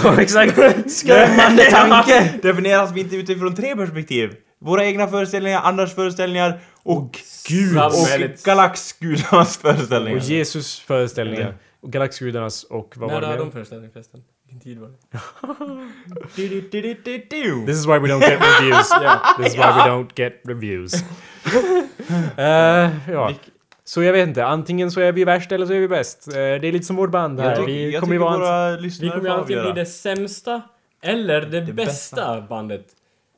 Ja, 0.03 0.21
exakt. 0.21 0.59
Skrämmande 0.91 1.63
tanke! 1.71 2.33
Definieras 2.41 2.91
vi 2.91 2.99
inte 3.01 3.15
utifrån 3.15 3.55
tre 3.55 3.75
perspektiv? 3.75 4.31
Våra 4.59 4.85
egna 4.85 5.07
föreställningar, 5.07 5.61
andras 5.61 5.95
föreställningar 5.95 6.59
och 6.83 7.19
Gud 7.49 7.77
och 7.77 8.07
galaxgudarnas 8.45 9.57
föreställningar. 9.57 10.17
Och 10.17 10.23
Jesus 10.23 10.79
föreställningar. 10.79 11.57
Och 11.81 11.91
galaxgudarnas 11.91 12.63
och 12.63 12.93
vad 12.97 13.11
var 13.11 13.21
När 13.21 13.27
det 13.27 13.33
har 13.33 13.37
de 13.37 13.51
föreställningen 13.51 13.93
förresten? 13.93 14.23
Vilken 14.45 14.59
tid 14.59 14.79
var 14.79 14.87
det? 14.89 14.95
This 17.65 17.77
is 17.79 17.85
why 17.85 17.99
we 17.99 18.07
don't 18.07 18.21
get 18.21 18.39
reviews. 18.41 18.89
This 19.37 19.47
is 19.47 19.55
why 19.55 19.61
we 19.61 19.89
don't 19.89 20.09
get 20.15 20.41
reviews. 20.43 20.93
Eh, 22.37 22.89
ja. 23.11 23.33
Så 23.83 24.03
jag 24.03 24.13
vet 24.13 24.27
inte, 24.27 24.45
antingen 24.45 24.91
så 24.91 25.01
är 25.01 25.11
vi 25.11 25.23
värst 25.23 25.51
eller 25.51 25.65
så 25.65 25.73
är 25.73 25.79
vi 25.79 25.87
bäst. 25.87 26.27
Eh, 26.27 26.33
det 26.33 26.39
är 26.39 26.71
lite 26.71 26.85
som 26.85 26.95
vårt 26.95 27.11
band 27.11 27.39
här. 27.39 27.47
Jag, 27.47 27.55
tycker, 27.55 27.71
vi 27.71 27.91
jag 27.93 28.03
kommer 28.03 28.17
våra 28.17 28.75
Vi 28.75 28.81
lyssnare 28.81 29.11
kommer 29.11 29.29
ju 29.29 29.35
antingen 29.35 29.63
bli 29.63 29.71
det 29.71 29.85
sämsta 29.85 30.61
eller 31.01 31.41
det, 31.41 31.61
Det 31.61 31.73
bästa 31.73 32.41
bandet. 32.41 32.85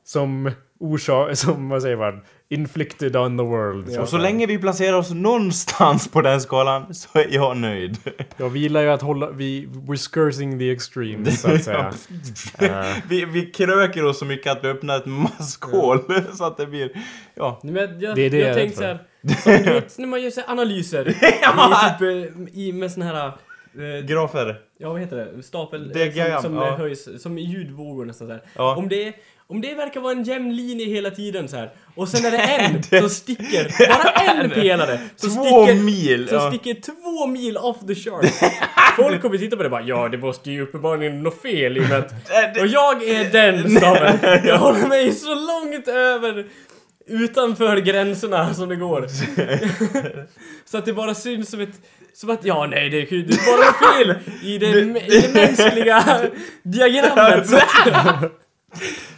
som 0.04 0.50
orsak, 0.82 1.36
som 1.36 1.68
vad 1.68 1.82
säger 1.82 1.96
man, 1.96 2.20
inflicted 2.48 3.16
on 3.16 3.38
the 3.38 3.44
world. 3.44 3.98
Och 3.98 4.08
så 4.08 4.18
länge 4.18 4.46
vi 4.46 4.58
placerar 4.58 4.96
oss 4.96 5.10
någonstans 5.10 6.08
på 6.08 6.20
den 6.20 6.40
skalan 6.40 6.94
så 6.94 7.18
är 7.18 7.26
jag 7.30 7.56
nöjd. 7.56 7.96
Jag 8.36 8.48
vilar 8.48 8.80
ju 8.82 8.88
att 8.88 9.02
hålla, 9.02 9.30
vi, 9.30 9.66
we're 9.66 10.12
skirting 10.14 10.58
the 10.58 10.70
extremes 10.72 11.40
så 11.40 11.54
att 11.54 11.64
säga. 11.64 11.92
Eh, 12.58 12.84
Vi, 13.08 13.24
vi 13.24 13.46
kröker 13.46 14.04
oss 14.04 14.18
så 14.18 14.24
mycket 14.24 14.52
att 14.52 14.64
vi 14.64 14.68
öppnar 14.68 14.96
ett 14.96 15.06
maskhål 15.06 16.00
så 16.34 16.44
att 16.44 16.56
det 16.56 16.66
blir... 16.66 16.90
Ja. 17.34 17.60
Men 17.62 17.74
jag, 18.00 18.16
Det 18.16 18.22
är 18.22 18.30
det 18.30 18.38
jag 18.38 18.48
jag 18.48 18.50
är 18.50 18.54
tänkte 18.54 18.98
såhär, 19.42 19.64
vet 19.74 19.98
när 19.98 20.06
man 20.06 20.22
gör 20.22 20.30
så 20.30 20.40
här 20.40 20.50
analyser 20.50 21.08
i, 21.08 21.14
typ, 21.14 22.02
eh, 22.02 22.58
i, 22.60 22.72
med 22.72 22.92
såna 22.92 23.06
här, 23.06 23.32
Grafer. 24.04 24.56
ja 24.78 24.92
vad 24.92 25.00
heter 25.00 25.16
det, 25.16 25.42
stapel 25.42 25.90
eh, 25.90 25.92
Diagram, 25.92 26.42
som, 26.42 26.50
som 26.50 26.54
ja. 26.54 26.68
eh, 26.68 26.78
höjs, 26.78 27.22
som 27.22 27.38
ljudvågor 27.38 28.04
nästan 28.04 28.26
såhär. 28.26 28.42
Ja. 28.56 28.76
Om 28.76 28.88
det 28.88 29.14
om 29.46 29.60
det 29.60 29.74
verkar 29.74 30.00
vara 30.00 30.12
en 30.12 30.24
jämn 30.24 30.56
linje 30.56 30.86
hela 30.86 31.10
tiden 31.10 31.48
så 31.48 31.56
här 31.56 31.70
och 31.94 32.08
sen 32.08 32.24
är 32.24 32.30
det 32.30 32.38
en 32.92 33.00
som 33.00 33.10
sticker, 33.10 33.88
bara 33.88 34.42
en 34.42 34.50
pelare 34.60 35.00
som 35.16 35.30
Två 35.30 35.42
sticker, 35.44 35.82
mil, 35.82 36.28
som 36.28 36.36
ja. 36.36 36.48
sticker 36.48 36.80
två 36.80 37.26
mil 37.26 37.56
off 37.56 37.76
the 37.86 37.94
chart. 37.94 38.24
Folk 38.96 39.22
kommer 39.22 39.38
titta 39.38 39.56
på 39.56 39.62
det 39.62 39.66
och 39.66 39.70
bara 39.70 39.82
ja 39.82 40.08
det 40.08 40.18
måste 40.18 40.50
ju 40.50 40.62
uppenbarligen 40.62 41.22
något 41.22 41.42
fel 41.42 41.76
i 41.76 41.80
och 41.80 41.88
med 41.88 41.98
att 41.98 42.60
och 42.60 42.66
jag 42.66 43.02
är 43.02 43.30
den 43.30 43.70
snabben. 43.70 44.18
Jag 44.44 44.58
håller 44.58 44.88
mig 44.88 45.12
så 45.12 45.34
långt 45.34 45.88
över 45.88 46.46
utanför 47.06 47.76
gränserna 47.76 48.54
som 48.54 48.68
det 48.68 48.76
går. 48.76 49.06
så 50.64 50.78
att 50.78 50.84
det 50.84 50.92
bara 50.92 51.14
syns 51.14 51.50
som 51.50 51.60
ett 51.60 51.80
som 52.14 52.30
att 52.30 52.44
ja 52.44 52.66
nej 52.66 52.90
det 52.90 52.96
är 52.96 53.06
det 53.10 53.34
är 53.34 53.56
bara 53.56 53.94
fel 53.94 54.18
i 54.42 54.58
det, 54.58 54.66
i 54.66 55.20
det 55.20 55.34
mänskliga 55.34 56.20
diagrammet. 56.62 57.50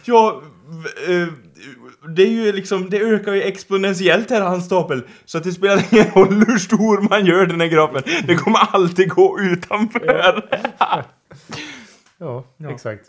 Ja, 0.05 0.41
eh, 1.07 1.27
det 2.15 2.23
är 2.23 2.29
ju 2.29 2.51
liksom, 2.51 2.89
det 2.89 2.99
ökar 2.99 3.33
ju 3.33 3.41
exponentiellt 3.41 4.29
här 4.29 4.41
hans 4.41 4.65
stapel. 4.65 5.03
Så 5.25 5.37
att 5.37 5.43
det 5.43 5.51
spelar 5.51 5.83
ingen 5.91 6.11
roll 6.11 6.43
hur 6.47 6.57
stor 6.57 7.09
man 7.09 7.25
gör 7.25 7.45
den 7.45 7.61
här 7.61 7.67
grafen. 7.67 8.03
Det 8.27 8.35
kommer 8.35 8.59
alltid 8.59 9.09
gå 9.09 9.39
utanför. 9.39 10.43
ja, 12.17 12.43
exakt. 12.69 13.05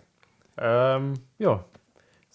Ehm, 0.63 1.17
ja. 1.37 1.65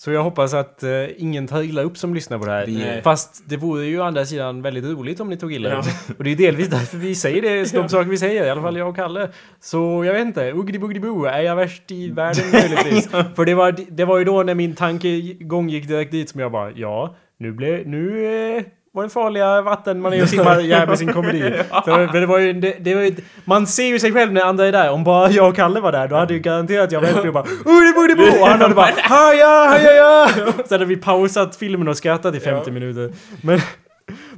Så 0.03 0.11
jag 0.11 0.23
hoppas 0.23 0.53
att 0.53 0.83
eh, 0.83 0.89
ingen 1.17 1.47
tar 1.47 1.61
illa 1.63 1.81
upp 1.81 1.97
som 1.97 2.13
lyssnar 2.13 2.39
på 2.39 2.45
det 2.45 2.51
här. 2.51 2.67
Nej. 2.67 3.01
Fast 3.01 3.43
det 3.49 3.57
vore 3.57 3.85
ju 3.85 3.99
å 3.99 4.03
andra 4.03 4.25
sidan 4.25 4.61
väldigt 4.61 4.83
roligt 4.85 5.19
om 5.19 5.29
ni 5.29 5.37
tog 5.37 5.53
illa 5.53 5.69
Ja. 5.69 5.77
upp. 5.79 6.17
Och 6.17 6.23
det 6.23 6.31
är 6.31 6.35
delvis 6.35 6.67
därför 6.67 6.97
vi 6.97 7.15
säger 7.15 7.41
det, 7.41 7.73
de 7.73 7.89
saker 7.89 8.09
vi 8.09 8.17
säger, 8.17 8.45
i 8.45 8.49
alla 8.49 8.61
fall 8.61 8.77
jag 8.77 8.89
och 8.89 8.95
Kalle. 8.95 9.29
Så 9.59 10.03
jag 10.05 10.13
vet 10.13 10.21
inte, 10.25 10.51
uggdi 10.51 10.79
buggdi 10.79 10.99
bo, 10.99 11.25
är 11.25 11.41
jag 11.41 11.55
värst 11.55 11.91
i 11.91 12.09
världen 12.11 12.51
möjligtvis? 12.51 13.07
För 13.35 13.45
det 13.45 13.53
var, 13.53 13.75
det 13.89 14.05
var 14.05 14.17
ju 14.17 14.23
då 14.23 14.43
när 14.43 14.55
min 14.55 14.75
tankegång 14.75 15.69
gick 15.69 15.87
direkt 15.87 16.11
dit 16.11 16.29
som 16.29 16.39
jag 16.39 16.51
bara, 16.51 16.71
ja, 16.71 17.15
nu 17.37 17.51
blev, 17.51 17.87
nu 17.87 18.25
eh, 18.57 18.63
var 18.93 19.03
det 19.03 19.09
farliga 19.09 19.61
vatten 19.61 20.01
man 20.01 20.13
är 20.13 20.23
och 20.23 20.29
simmar 20.29 20.59
ja, 20.69 20.85
med 20.85 20.99
sin 20.99 21.13
komedi. 21.13 21.53
För, 21.85 22.19
det 22.19 22.25
var 22.25 22.39
ju, 22.39 22.53
det, 22.53 22.75
det 22.79 22.95
var 22.95 23.01
ju, 23.01 23.15
man 23.45 23.67
ser 23.67 23.85
ju 23.85 23.99
sig 23.99 24.11
själv 24.11 24.33
när 24.33 24.41
andra 24.41 24.67
är 24.67 24.71
där. 24.71 24.91
Om 24.91 25.03
bara 25.03 25.31
jag 25.31 25.49
och 25.49 25.55
Kalle 25.55 25.79
var 25.79 25.91
där, 25.91 26.07
då 26.07 26.15
hade 26.15 26.33
ju 26.33 26.39
garanterat 26.39 26.91
jag 26.91 27.01
vänt 27.01 27.15
mig 27.15 27.27
och 27.27 27.33
bara 27.33 27.43
Udi 27.43 27.93
budi 27.93 28.15
bo! 28.15 28.41
Och 28.41 28.47
han 28.47 28.61
hade 28.61 28.75
bara 28.75 28.89
Haja, 29.01 29.47
haja, 29.47 29.91
ja! 29.95 30.29
Så 30.65 30.73
hade 30.73 30.85
vi 30.85 30.97
pausat 30.97 31.55
filmen 31.55 31.87
och 31.87 31.97
skrattat 31.97 32.35
i 32.35 32.39
50 32.39 32.71
minuter. 32.71 33.13
Men, 33.41 33.61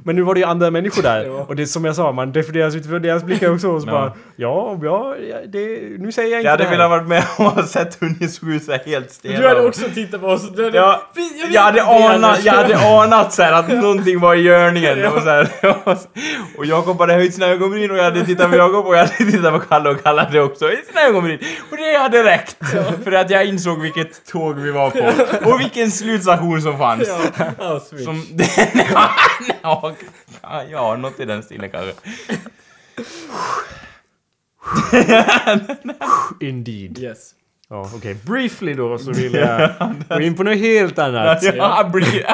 Men 0.06 0.16
nu 0.16 0.22
var 0.22 0.34
det 0.34 0.40
ju 0.40 0.46
andra 0.46 0.70
människor 0.70 1.02
där. 1.02 1.24
Ja. 1.34 1.44
Och 1.48 1.56
det 1.56 1.62
är 1.62 1.66
som 1.66 1.84
jag 1.84 1.96
sa, 1.96 2.12
man 2.12 2.32
definieras 2.32 2.74
utifrån 2.74 3.02
deras 3.02 3.24
blickar 3.24 3.50
också. 3.54 3.68
Och 3.68 3.82
så 3.82 3.88
Ja. 3.88 3.92
bara, 3.92 4.12
ja, 4.36 4.78
ja, 4.82 5.16
ja, 5.30 5.36
det, 5.48 5.80
nu 5.98 6.12
säger 6.12 6.30
jag 6.30 6.40
inte 6.40 6.46
Jag 6.46 6.50
hade 6.50 6.62
det 6.64 6.68
här. 6.68 6.76
velat 6.76 6.90
varit 6.90 7.06
med 7.08 7.24
och 7.58 7.64
sett 7.68 8.02
hur 8.02 8.14
ni 8.20 8.28
såg 8.28 8.48
ut 8.48 8.64
så 8.64 8.72
här 8.72 8.80
helt 8.86 9.10
stela. 9.10 9.40
Du 9.40 9.48
hade 9.48 9.66
också 9.66 9.84
tittat 9.94 10.20
på 10.20 10.26
oss. 10.26 10.50
Du 10.56 10.64
hade, 10.64 10.76
Ja, 10.78 11.02
vet 11.14 11.54
jag 11.54 11.62
hade 11.62 11.82
anat, 11.82 12.44
jag 12.44 12.52
hade 12.52 12.78
anat 12.78 13.32
så 13.32 13.42
här 13.42 13.52
att 13.52 13.68
någonting 13.82 14.20
var 14.20 14.34
i 14.34 14.40
görningen 14.40 15.04
och 15.06 15.22
så 15.22 15.28
här, 15.28 15.48
Och 16.58 16.66
Jakob 16.66 17.00
hade 17.00 17.14
höjt 17.14 17.34
sina 17.34 17.46
ögonbryn 17.46 17.90
och 17.90 17.96
jag 17.96 18.04
hade 18.04 18.24
tittat 18.24 18.50
på 18.50 18.56
Jakob 18.56 18.86
och 18.86 18.94
jag 18.94 18.98
hade 18.98 19.30
tittat 19.32 19.52
på 19.52 19.58
Kalle 19.60 19.90
och 19.90 20.02
Kalle 20.02 20.20
hade 20.22 20.40
också 20.40 20.64
höjt 20.66 20.86
sina 20.86 21.00
ögonbryn. 21.02 21.38
Och 21.70 21.76
det 21.76 21.98
hade 21.98 22.24
räckt! 22.24 22.56
För 23.04 23.12
att 23.12 23.30
jag 23.30 23.44
insåg 23.46 23.80
vilket 23.80 24.26
tåg 24.26 24.54
vi 24.58 24.70
var 24.70 24.90
på. 24.90 25.50
Och 25.50 25.60
vilken 25.60 25.90
slutstation 25.90 26.62
som 26.62 26.78
fanns. 26.78 27.08
Ja, 27.38 27.44
Auschwitz. 27.58 28.04
Som... 28.04 28.22
ja, 29.62 29.93
ja, 30.42 30.62
ja, 30.70 30.96
något 30.96 31.20
i 31.20 31.24
den 31.24 31.42
stilen 31.42 31.70
kanske. 31.70 31.92
Indeed. 36.40 36.98
Yes. 36.98 37.30
Ja, 37.68 37.90
okej. 37.96 38.16
Briefly 38.26 38.74
då 38.74 38.98
så 38.98 39.12
vill 39.12 39.34
jag 39.34 39.70
gå 40.08 40.20
in 40.20 40.34
på 40.36 40.42
något 40.42 40.56
helt 40.58 40.98
annat. 40.98 41.42
Ja, 41.56 41.90
bli- 41.92 42.02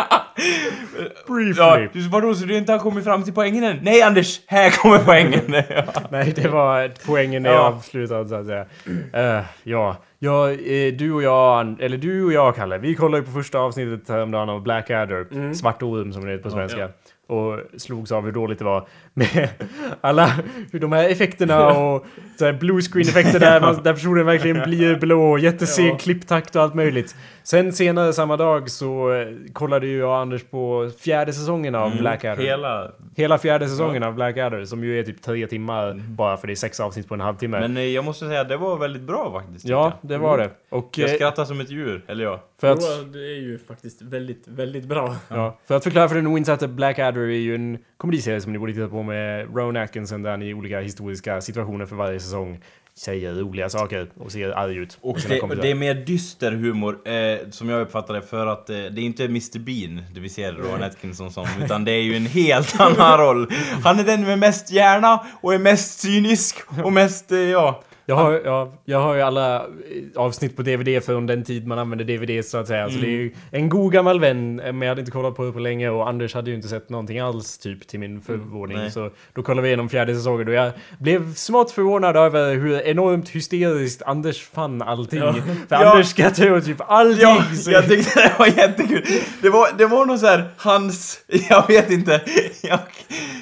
Briefly. 1.27 1.55
ja, 1.63 1.89
du, 1.93 2.09
vadå, 2.09 2.35
så 2.35 2.45
du 2.45 2.57
inte 2.57 2.73
har 2.73 2.79
kommit 2.79 3.05
fram 3.05 3.23
till 3.23 3.33
poängen 3.35 3.65
än? 3.65 3.79
Nej 3.83 4.03
Anders, 4.03 4.41
här 4.47 4.71
kommer 4.71 4.99
poängen! 4.99 5.41
Ja. 5.69 5.85
Nej, 6.11 6.33
det 6.37 6.49
var 6.49 6.91
poängen 7.07 7.43
när 7.43 7.51
Ja. 7.51 7.57
jag 7.57 7.65
avslutade 7.65 8.29
så 8.29 8.35
att 8.35 8.47
säga. 8.47 8.67
Eh, 9.39 9.45
ja, 9.63 9.97
ja 10.19 10.51
eh, 10.51 10.93
du 10.95 11.13
och 11.13 11.23
jag, 11.23 11.77
eller 11.83 11.97
du 11.97 12.25
och 12.25 12.33
jag 12.33 12.57
Kalle, 12.57 12.79
vi 12.79 12.95
kollade 12.95 13.19
ju 13.19 13.25
på 13.27 13.33
första 13.33 13.59
avsnittet 13.59 14.09
häromdagen 14.09 14.49
av 14.49 14.63
Blackadder, 14.63 15.55
Svart 15.55 15.83
orm 15.83 16.13
som 16.13 16.25
det 16.25 16.31
heter 16.31 16.45
på 16.45 16.51
svenska. 16.51 16.89
Och 17.31 17.61
slogs 17.81 18.13
av 18.13 18.25
hur 18.25 18.33
dåligt 18.33 18.59
det 18.59 18.65
var 18.65 18.89
med 19.15 19.49
alla, 20.01 20.33
hur 20.73 20.81
de 20.81 20.93
här 20.93 21.09
effekterna 21.09 21.69
och 21.69 22.07
så 22.39 22.45
här 22.45 22.53
blue 22.53 22.83
screen 22.83 23.09
effekter 23.09 23.41
där, 23.41 23.61
man, 23.67 23.83
där 23.83 23.93
personen 23.93 24.27
verkligen 24.27 24.63
blir 24.63 24.97
blå, 24.97 25.39
jätteseg 25.39 25.87
Ja. 25.87 25.97
klipptakt 25.99 26.57
och 26.57 26.63
allt 26.63 26.75
möjligt. 26.75 27.17
Sen 27.51 27.73
senare 27.73 28.13
samma 28.13 28.37
dag 28.37 28.71
så 28.71 29.13
eh, 29.13 29.27
kollade 29.53 29.87
ju 29.87 29.99
jag 29.99 30.09
och 30.09 30.17
Anders 30.17 30.45
på 30.45 30.91
fjärde 30.99 31.33
säsongen 31.33 31.75
av 31.75 31.97
Blackadder. 31.99 32.43
Hela... 32.43 32.93
Hela 33.17 33.39
fjärde 33.39 33.69
säsongen 33.69 34.03
av 34.03 34.15
Blackadder 34.15 34.65
som 34.65 34.85
ju 34.85 34.99
är 34.99 35.03
typ 35.03 35.23
tre 35.23 35.47
timmar 35.47 35.95
bara 35.95 36.37
för 36.37 36.47
det 36.47 36.53
är 36.53 36.55
sex 36.55 36.81
avsnitt 36.81 37.09
på 37.09 37.15
en 37.15 37.21
halvtimme. 37.21 37.61
Men 37.61 37.77
eh, 37.77 37.83
jag 37.83 38.05
måste 38.05 38.27
säga, 38.27 38.45
det 38.45 38.57
var 38.57 38.77
väldigt 38.77 39.03
bra 39.03 39.33
faktiskt. 39.33 39.65
ja, 39.65 39.93
det 40.01 40.19
var 40.19 40.39
det. 40.39 40.51
Och 40.69 40.99
Jag 40.99 41.11
eh, 41.11 41.15
skrattar 41.15 41.45
som 41.45 41.61
ett 41.61 41.71
djur, 41.71 42.05
eller 42.07 42.25
ja. 42.25 42.41
för, 42.61 42.73
att, 42.73 42.79
Jo, 42.81 43.05
det 43.13 43.19
är 43.19 43.41
ju 43.41 43.59
faktiskt 43.59 44.03
väldigt, 44.03 44.49
väldigt 44.49 44.85
bra. 44.85 45.17
ja, 45.29 45.59
för 45.67 45.77
att 45.77 45.85
förklara 45.85 46.09
för 46.09 46.17
den 46.17 46.27
oinsatte, 46.27 46.69
Blackadder 46.69 47.21
är 47.21 47.27
ju 47.27 47.55
en 47.55 47.79
komediserie 47.97 48.41
som 48.41 48.53
ni 48.53 48.59
borde 48.59 48.73
titta 48.73 48.89
på 48.89 49.03
med 49.03 49.57
Rowan 49.57 49.77
Atkinson 49.77 50.23
där 50.23 50.37
ni 50.37 50.49
i 50.49 50.55
olika 50.55 50.81
historiska 50.81 51.41
situationer 51.41 51.87
för 51.87 51.97
varje 51.97 52.21
säsong 52.21 52.61
säger 53.01 53.35
roliga 53.35 53.69
saker 53.69 54.11
och 54.19 54.33
ser 54.33 54.51
arg 54.51 54.77
ut. 54.77 54.99
Och 55.01 55.19
det, 55.29 55.55
det 55.63 55.71
är 55.71 55.75
mer 55.75 55.95
dyster 55.95 56.53
humor, 56.53 57.09
eh, 57.09 57.51
som 57.51 57.69
jag 57.69 57.81
uppfattar 57.81 58.15
det, 58.15 58.23
för 58.23 58.47
att 58.47 58.71
eh, 58.71 58.77
det 58.77 59.01
är 59.01 59.05
inte 59.05 59.25
Mr 59.25 59.59
Bean 59.59 60.03
det 60.15 60.21
vi 60.21 60.29
ser 60.29 60.53
Rowan 60.53 60.83
Atkinson 60.83 61.33
som, 61.33 61.47
utan 61.65 61.85
det 61.85 61.93
är 61.93 62.03
ju 62.03 62.17
en 62.17 62.27
helt 62.27 62.81
annan 62.81 63.19
roll. 63.19 63.53
Han 63.85 63.99
är 63.99 64.05
den 64.05 64.25
med 64.25 64.39
mest 64.39 64.71
hjärna 64.71 65.27
och 65.41 65.55
är 65.55 65.59
mest 65.59 66.01
cynisk 66.01 66.57
och 66.85 66.93
mest, 66.93 67.33
eh, 67.33 67.39
ja... 67.39 67.83
Jag 68.11 68.17
har, 68.17 68.41
ja, 68.45 68.73
jag 68.85 69.01
har 69.01 69.15
ju 69.15 69.21
alla 69.21 69.67
avsnitt 70.17 70.57
på 70.57 70.63
DVD 70.63 71.05
från 71.05 71.27
den 71.27 71.45
tid 71.45 71.67
man 71.67 71.79
använde 71.79 72.05
DVD 72.05 72.45
så 72.45 72.59
att 72.59 72.67
säga. 72.69 72.91
Så 72.91 72.99
det 72.99 73.07
är 73.07 73.11
ju 73.11 73.35
en 73.51 73.69
god 73.69 73.93
gammal 73.93 74.21
vän, 74.21 74.61
eh, 74.61 74.73
men 74.73 74.83
jag 74.83 74.89
hade 74.89 75.01
inte 75.01 75.11
kollat 75.13 75.37
på 75.37 75.45
det 75.45 75.53
på 75.53 75.59
länge 75.59 75.89
och 75.91 76.09
Anders 76.09 76.35
hade 76.35 76.51
ju 76.51 76.57
inte 76.57 76.69
sett 76.69 76.89
någonting 76.91 77.19
alls 77.19 77.59
typ 77.59 77.89
till 77.89 78.01
min 78.01 78.21
förvåning. 78.21 78.77
nej. 78.77 78.91
så 78.91 79.11
då 79.35 79.43
kollade 79.43 79.63
vi 79.63 79.69
igenom 79.69 79.89
fjärde 79.89 80.15
säsongen 80.15 80.49
och 80.49 80.55
jag 80.55 80.73
blev 80.99 81.35
smått 81.35 81.71
förvånad 81.71 82.17
över 82.17 82.55
hur 82.55 82.81
enormt 82.81 83.29
hysteriskt 83.29 84.03
Anders 84.03 84.43
fann 84.43 84.83
allting. 84.83 85.19
Ja. 85.21 85.33
För 85.33 85.43
Ja. 85.69 85.91
Anders 85.91 86.07
skrattade 86.07 86.53
åt 86.53 86.65
typ 86.65 86.81
allting. 86.91 87.21
Ja, 87.23 87.45
så- 87.57 87.71
jag 87.71 87.89
tyckte 87.89 88.21
det 88.21 88.33
var 88.39 88.47
jättekul. 88.47 89.03
Det 89.43 89.49
var, 89.51 89.69
det 89.79 89.87
var 89.87 90.07
nog 90.07 90.19
så 90.19 90.27
här, 90.27 90.49
hans, 90.57 91.21
jag 91.51 91.67
vet 91.69 91.91
inte, 91.91 92.21
jag, 92.63 92.79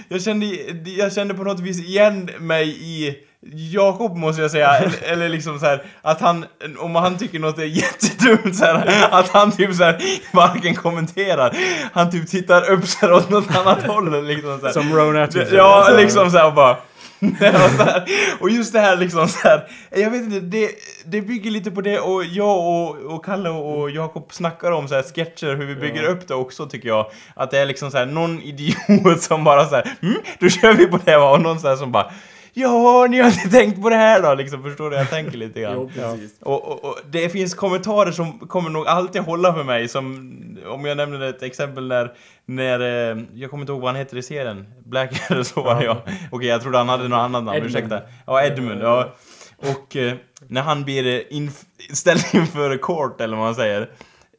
jag, 0.09 0.23
kände, 0.23 0.47
jag 0.85 1.13
kände 1.13 1.35
på 1.35 1.45
något 1.45 1.61
vis 1.61 1.81
igen 1.89 2.31
mig 2.39 2.69
i 2.69 3.17
Jakob 3.47 4.17
måste 4.17 4.43
jag 4.43 4.51
säga, 4.51 4.71
eller, 4.77 5.03
eller 5.03 5.29
liksom 5.29 5.59
så 5.59 5.67
här 5.67 5.83
att 6.03 6.21
han, 6.21 6.45
om 6.79 6.95
han 6.95 7.19
tycker 7.19 7.39
något 7.39 7.59
är 7.59 7.65
jättedumt 7.65 8.57
så 8.57 8.65
här, 8.65 9.09
att 9.11 9.29
han 9.29 9.53
typ 9.53 9.75
så 9.75 9.85
här 9.85 10.03
varken 10.33 10.75
kommenterar, 10.75 11.57
han 11.93 12.11
typ 12.11 12.29
tittar 12.29 12.71
upp 12.71 12.87
så 12.87 12.99
här 12.99 13.13
åt 13.13 13.31
något 13.31 13.57
annat 13.57 13.87
håll 13.87 14.27
liksom 14.27 14.61
så 14.61 14.67
här. 14.67 14.73
Som 14.73 14.97
Rowan 14.97 15.23
Atkinson. 15.23 15.57
Ja, 15.57 15.89
liksom 15.97 16.31
såhär 16.31 16.51
bara... 16.51 16.77
och, 17.21 17.71
så 17.77 17.83
här, 17.85 18.05
och 18.41 18.51
just 18.51 18.73
det 18.73 18.81
här 18.81 18.97
liksom 18.97 19.29
så 19.29 19.49
här, 19.49 19.69
jag 19.91 20.11
vet 20.11 20.23
inte, 20.23 20.41
det, 20.41 20.71
det 21.05 21.21
bygger 21.21 21.51
lite 21.51 21.71
på 21.71 21.81
det 21.81 21.99
och 21.99 22.25
jag 22.25 22.59
och, 22.59 22.97
och 22.97 23.25
Kalle 23.25 23.51
och 23.51 23.91
Jakob 23.91 24.33
snackar 24.33 24.73
om 24.73 24.89
så 24.89 24.95
här 24.95 25.03
sketcher, 25.03 25.57
hur 25.57 25.67
vi 25.67 25.75
bygger 25.75 26.03
upp 26.03 26.29
det 26.29 26.35
också 26.35 26.67
tycker 26.67 26.89
jag. 26.89 27.07
Att 27.35 27.51
det 27.51 27.59
är 27.59 27.67
liksom 27.67 27.91
så 27.91 27.99
här 27.99 28.07
någon 28.07 28.43
idiot 28.43 29.21
som 29.23 29.45
bara 29.45 29.67
så 29.67 29.75
här, 29.75 29.97
mm, 30.03 30.17
då 30.39 30.49
kör 30.49 30.73
vi 30.73 30.87
på 30.87 30.99
det 31.05 31.19
va, 31.19 31.31
och 31.31 31.41
någon 31.41 31.61
så 31.61 31.69
här 31.69 31.77
som 31.77 31.93
bara 31.93 32.13
Ja, 32.61 33.07
ni 33.11 33.21
har 33.21 33.29
inte 33.29 33.51
tänkt 33.51 33.83
på 33.83 33.89
det 33.91 33.97
här 33.97 34.23
då, 34.23 34.35
liksom, 34.35 34.63
förstår 34.63 34.91
du? 34.91 34.97
Jag 34.97 35.11
tänker 35.11 35.39
lite 35.39 35.61
grann. 35.61 35.75
Jo, 35.75 35.91
precis. 35.95 36.39
Och, 36.41 36.65
och, 36.69 36.85
och 36.85 36.99
det 37.11 37.29
finns 37.29 37.55
kommentarer 37.55 38.13
som 38.13 38.39
kommer 38.39 38.71
nog 38.71 38.87
alltid 38.87 39.23
hålla 39.23 39.55
för 39.55 39.65
mig 39.65 39.89
som 39.89 40.35
om 40.67 40.85
jag 40.85 40.97
nämner 40.97 41.21
ett 41.21 41.43
exempel 41.43 41.89
när, 41.89 42.13
när 42.47 42.81
eh, 42.81 43.19
jag 43.35 43.51
kommer 43.51 43.61
inte 43.63 43.73
ihåg 43.73 43.81
vad 43.81 43.89
han 43.91 43.97
heter 43.97 44.17
i 44.17 44.23
serien, 44.23 44.67
Black 44.85 45.31
eller 45.31 45.43
så 45.55 45.63
var 45.63 45.75
det 45.75 45.85
ja. 45.85 46.03
Okej, 46.31 46.49
jag 46.49 46.63
trodde 46.63 46.79
han 46.79 46.89
hade 46.89 47.09
något 47.09 47.17
annat 47.19 47.45
namn, 47.45 47.49
Edmund. 47.57 47.67
ursäkta. 47.71 48.01
Ja, 48.27 48.43
Edmund, 48.45 48.83
ja. 48.83 49.15
Och 49.57 49.97
eh, 49.97 50.15
när 50.49 50.63
han 50.63 50.85
blir 50.85 51.07
eh, 51.07 51.21
inf- 51.37 51.65
ställd 51.93 52.25
inför 52.33 52.77
court 52.77 53.21
eller 53.21 53.37
vad 53.37 53.45
man 53.47 53.55
säger. 53.55 53.89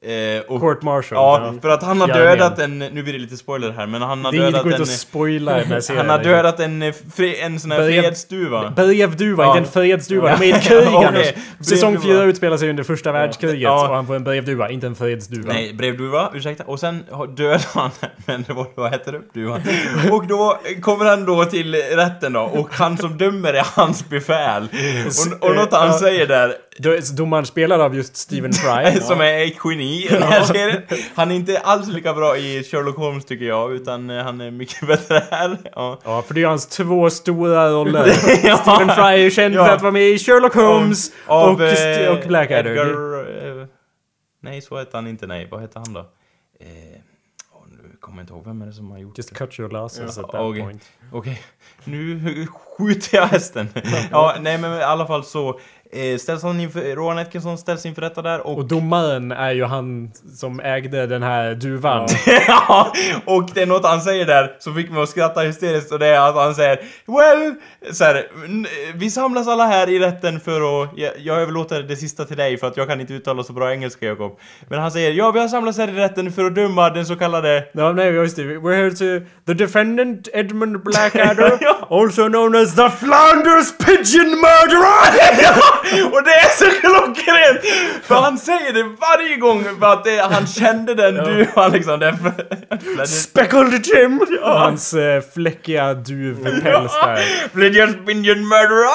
Eh, 0.05 0.41
och, 0.47 0.61
Court 0.61 0.81
Martial. 0.81 1.41
Ja, 1.41 1.53
för 1.61 1.69
att 1.69 1.83
han 1.83 2.01
har 2.01 2.07
dödat 2.07 2.59
en, 2.59 2.79
nu 2.79 3.03
blir 3.03 3.13
det 3.13 3.19
lite 3.19 3.37
spoiler 3.37 3.71
här, 3.71 3.85
men 3.87 4.01
han 4.01 4.25
har 4.25 4.31
Det 4.31 4.37
är 4.37 4.41
dödat 4.41 4.63
gå 4.63 4.69
ut 4.69 4.75
en... 4.75 4.81
och 4.81 4.87
spoila 4.87 5.51
här 5.59 5.79
serien. 5.79 6.09
Han 6.09 6.17
har 6.17 6.23
dödat 6.23 6.59
en, 6.59 6.81
eh, 6.81 6.93
fre, 7.15 7.33
en 7.33 7.59
sån 7.59 7.71
här 7.71 7.79
Brev- 7.79 8.01
fredsduva. 8.01 8.69
Brevduva, 8.75 9.43
Ja. 9.43 9.57
inte 9.57 9.67
en 9.67 9.73
fredsduva. 9.73 10.37
De 10.37 10.49
är 10.51 10.55
ett 10.55 10.63
krig. 10.63 10.87
Anders. 11.07 11.27
Säsong 11.61 11.93
Brevduva. 11.93 12.13
4 12.19 12.23
utspelar 12.23 12.57
sig 12.57 12.69
under 12.69 12.83
första 12.83 13.11
världskriget 13.11 13.59
Ja. 13.61 13.87
och 13.89 13.95
han 13.95 14.07
får 14.07 14.15
en 14.15 14.23
brevduva, 14.23 14.69
inte 14.69 14.87
en 14.87 14.95
fredsduva. 14.95 15.53
Nej, 15.53 15.73
brevduva, 15.73 16.31
ursäkta. 16.33 16.63
Och 16.63 16.79
sen 16.79 17.03
dödar 17.37 17.61
han, 17.73 17.91
men 18.25 18.43
det 18.47 18.53
var, 18.53 18.67
vad 18.75 18.91
heter 18.91 19.11
det? 19.11 19.21
Duvan. 19.33 19.61
Och 20.11 20.27
då 20.27 20.59
kommer 20.81 21.05
han 21.05 21.25
då 21.25 21.45
till 21.45 21.75
rätten 21.75 22.33
då, 22.33 22.41
och 22.41 22.69
han 22.73 22.97
som 22.97 23.17
dömer 23.17 23.53
är 23.53 23.65
hans 23.75 24.09
befäl. 24.09 24.67
Och, 25.41 25.49
och 25.49 25.55
något 25.55 25.73
han 25.73 25.93
säger 25.93 26.27
där, 26.27 26.53
Domaren 27.17 27.45
spelad 27.45 27.81
av 27.81 27.95
just 27.95 28.15
Stephen 28.17 28.53
Fry. 28.53 29.01
som 29.01 29.21
är 29.21 29.45
ett 29.47 29.53
geni 29.65 30.05
i 30.05 30.07
den 30.09 30.23
här 30.23 30.43
serien. 30.43 30.81
Han 31.15 31.31
är 31.31 31.35
inte 31.35 31.59
alls 31.59 31.87
lika 31.87 32.13
bra 32.13 32.37
i 32.37 32.63
Sherlock 32.63 32.95
Holmes 32.97 33.25
tycker 33.25 33.45
jag, 33.45 33.71
utan 33.73 34.09
eh, 34.09 34.23
han 34.23 34.41
är 34.41 34.51
mycket 34.51 34.81
bättre 34.87 35.23
här. 35.31 35.57
Ja. 35.75 35.99
Ja, 36.03 36.21
för 36.21 36.33
det 36.33 36.43
är 36.43 36.47
hans 36.47 36.67
två 36.67 37.09
stora 37.09 37.69
roller. 37.71 38.05
Ja. 38.43 38.57
Stephen 38.57 38.89
Fry 38.95 39.03
är 39.03 39.15
ju 39.17 39.31
känd 39.31 39.55
Ja. 39.55 39.65
för 39.65 39.73
att 39.73 39.81
vara 39.81 39.91
med 39.91 40.09
i 40.09 40.19
Sherlock 40.19 40.55
Holmes 40.55 41.11
Av, 41.25 41.53
och, 41.55 41.61
eh, 41.61 42.11
och 42.17 42.27
Blackadder. 42.27 42.71
Edgar, 42.71 43.59
eh, 43.61 43.67
nej, 44.41 44.61
så 44.61 44.79
heter 44.79 44.97
han 44.97 45.07
inte, 45.07 45.27
nej. 45.27 45.47
Vad 45.51 45.61
heter 45.61 45.79
han 45.79 45.93
då? 45.93 45.99
Eh, 45.99 46.99
kommer 47.99 48.21
inte 48.21 48.33
ihåg 48.33 48.45
vem 48.45 48.61
är 48.61 48.65
det 48.65 48.73
som 48.73 48.91
har 48.91 48.97
gjort 48.97 49.17
Just 49.17 49.29
det. 49.29 49.35
cut 49.35 49.59
your 49.59 49.69
losses 49.71 50.17
Ja, 50.17 50.23
at 50.23 50.31
that 50.31 50.41
okej. 50.41 50.61
point. 50.61 50.83
Okej, 51.11 51.41
nu 51.83 52.47
skjuter 52.77 53.17
jag 53.17 53.25
hästen. 53.27 53.69
ja, 54.11 54.35
nej 54.41 54.57
men 54.57 54.79
i 54.79 54.83
alla 54.83 55.07
fall 55.07 55.23
så 55.23 55.59
eh, 55.93 56.17
ställs 56.17 56.43
han 56.43 56.59
inför, 56.59 56.95
Rowan 56.95 57.17
Atkinson 57.17 57.57
ställs 57.57 57.85
inför 57.85 58.01
rätta 58.01 58.21
där 58.21 58.47
och... 58.47 58.57
Och 58.57 58.65
domaren 58.67 59.31
är 59.31 59.51
ju 59.51 59.63
han 59.65 60.11
som 60.35 60.59
ägde 60.59 61.07
den 61.07 61.23
här 61.23 61.55
duvan. 61.55 62.07
ja, 62.47 62.93
och 63.25 63.49
det 63.53 63.61
är 63.61 63.65
något 63.65 63.85
han 63.85 64.01
säger 64.01 64.25
där 64.25 64.55
som 64.59 64.75
fick 64.75 64.91
mig 64.91 65.03
att 65.03 65.09
skratta 65.09 65.41
hysteriskt 65.41 65.91
och 65.91 65.99
det 65.99 66.07
är 66.07 66.29
att 66.29 66.35
han 66.35 66.55
säger 66.55 66.79
Well, 67.05 67.53
så 67.93 68.03
här, 68.03 68.27
"n- 68.45 68.67
vi 68.95 69.09
samlas 69.11 69.47
alla 69.47 69.65
här 69.65 69.89
i 69.89 69.99
rätten 69.99 70.39
för 70.39 70.83
att, 70.83 70.89
jag, 70.95 71.11
jag 71.17 71.41
överlåter 71.41 71.83
det 71.83 71.95
sista 71.95 72.25
till 72.25 72.37
dig 72.37 72.57
för 72.57 72.67
att 72.67 72.77
jag 72.77 72.87
kan 72.87 73.01
inte 73.01 73.13
uttala 73.13 73.43
så 73.43 73.53
bra 73.53 73.71
engelska 73.71 74.05
Jakob. 74.05 74.39
Men 74.69 74.79
han 74.79 74.91
säger 74.91 75.11
ja, 75.11 75.31
vi 75.31 75.39
har 75.39 75.47
samlats 75.47 75.77
här 75.77 75.87
i 75.87 75.91
rätten 75.91 76.31
för 76.31 76.45
att 76.45 76.55
döma 76.55 76.89
den 76.89 77.05
så 77.05 77.15
kallade 77.15 77.63
Ja, 77.73 77.91
nej, 77.91 78.05
just 78.13 78.35
det. 78.35 78.43
We're 78.43 78.75
here 78.75 78.91
to... 78.91 79.25
The 79.47 79.53
defendant 79.53 80.27
Edmund 80.33 80.83
Blackadder, 80.83 81.57
Ja. 81.61 81.87
also 81.89 82.27
known 82.27 82.55
as 82.55 82.75
the 82.75 82.89
Flanders 82.89 83.77
Pigeon 83.85 84.29
Murderer! 84.29 85.78
Och 86.11 86.23
det 86.23 86.31
är 86.31 86.49
så 86.57 86.65
klockrent! 86.81 87.61
För 88.03 88.15
han 88.15 88.37
säger 88.37 88.73
det 88.73 88.83
varje 88.83 89.37
gång 89.37 89.63
för 89.79 89.93
att 89.93 90.03
det, 90.03 90.21
han 90.31 90.47
kände 90.47 90.95
den 90.95 91.15
duvan 91.15 91.71
liksom. 91.71 91.99
Den, 91.99 92.17
Speckled 93.07 93.85
Jim! 93.85 94.19
Och 94.41 94.59
hans 94.59 94.93
eh, 94.93 95.21
fläckiga 95.33 95.93
duvpäls 95.93 96.93
där. 97.03 97.19
Bridget 97.53 98.05
Binion 98.05 98.47
Murderer! 98.47 98.89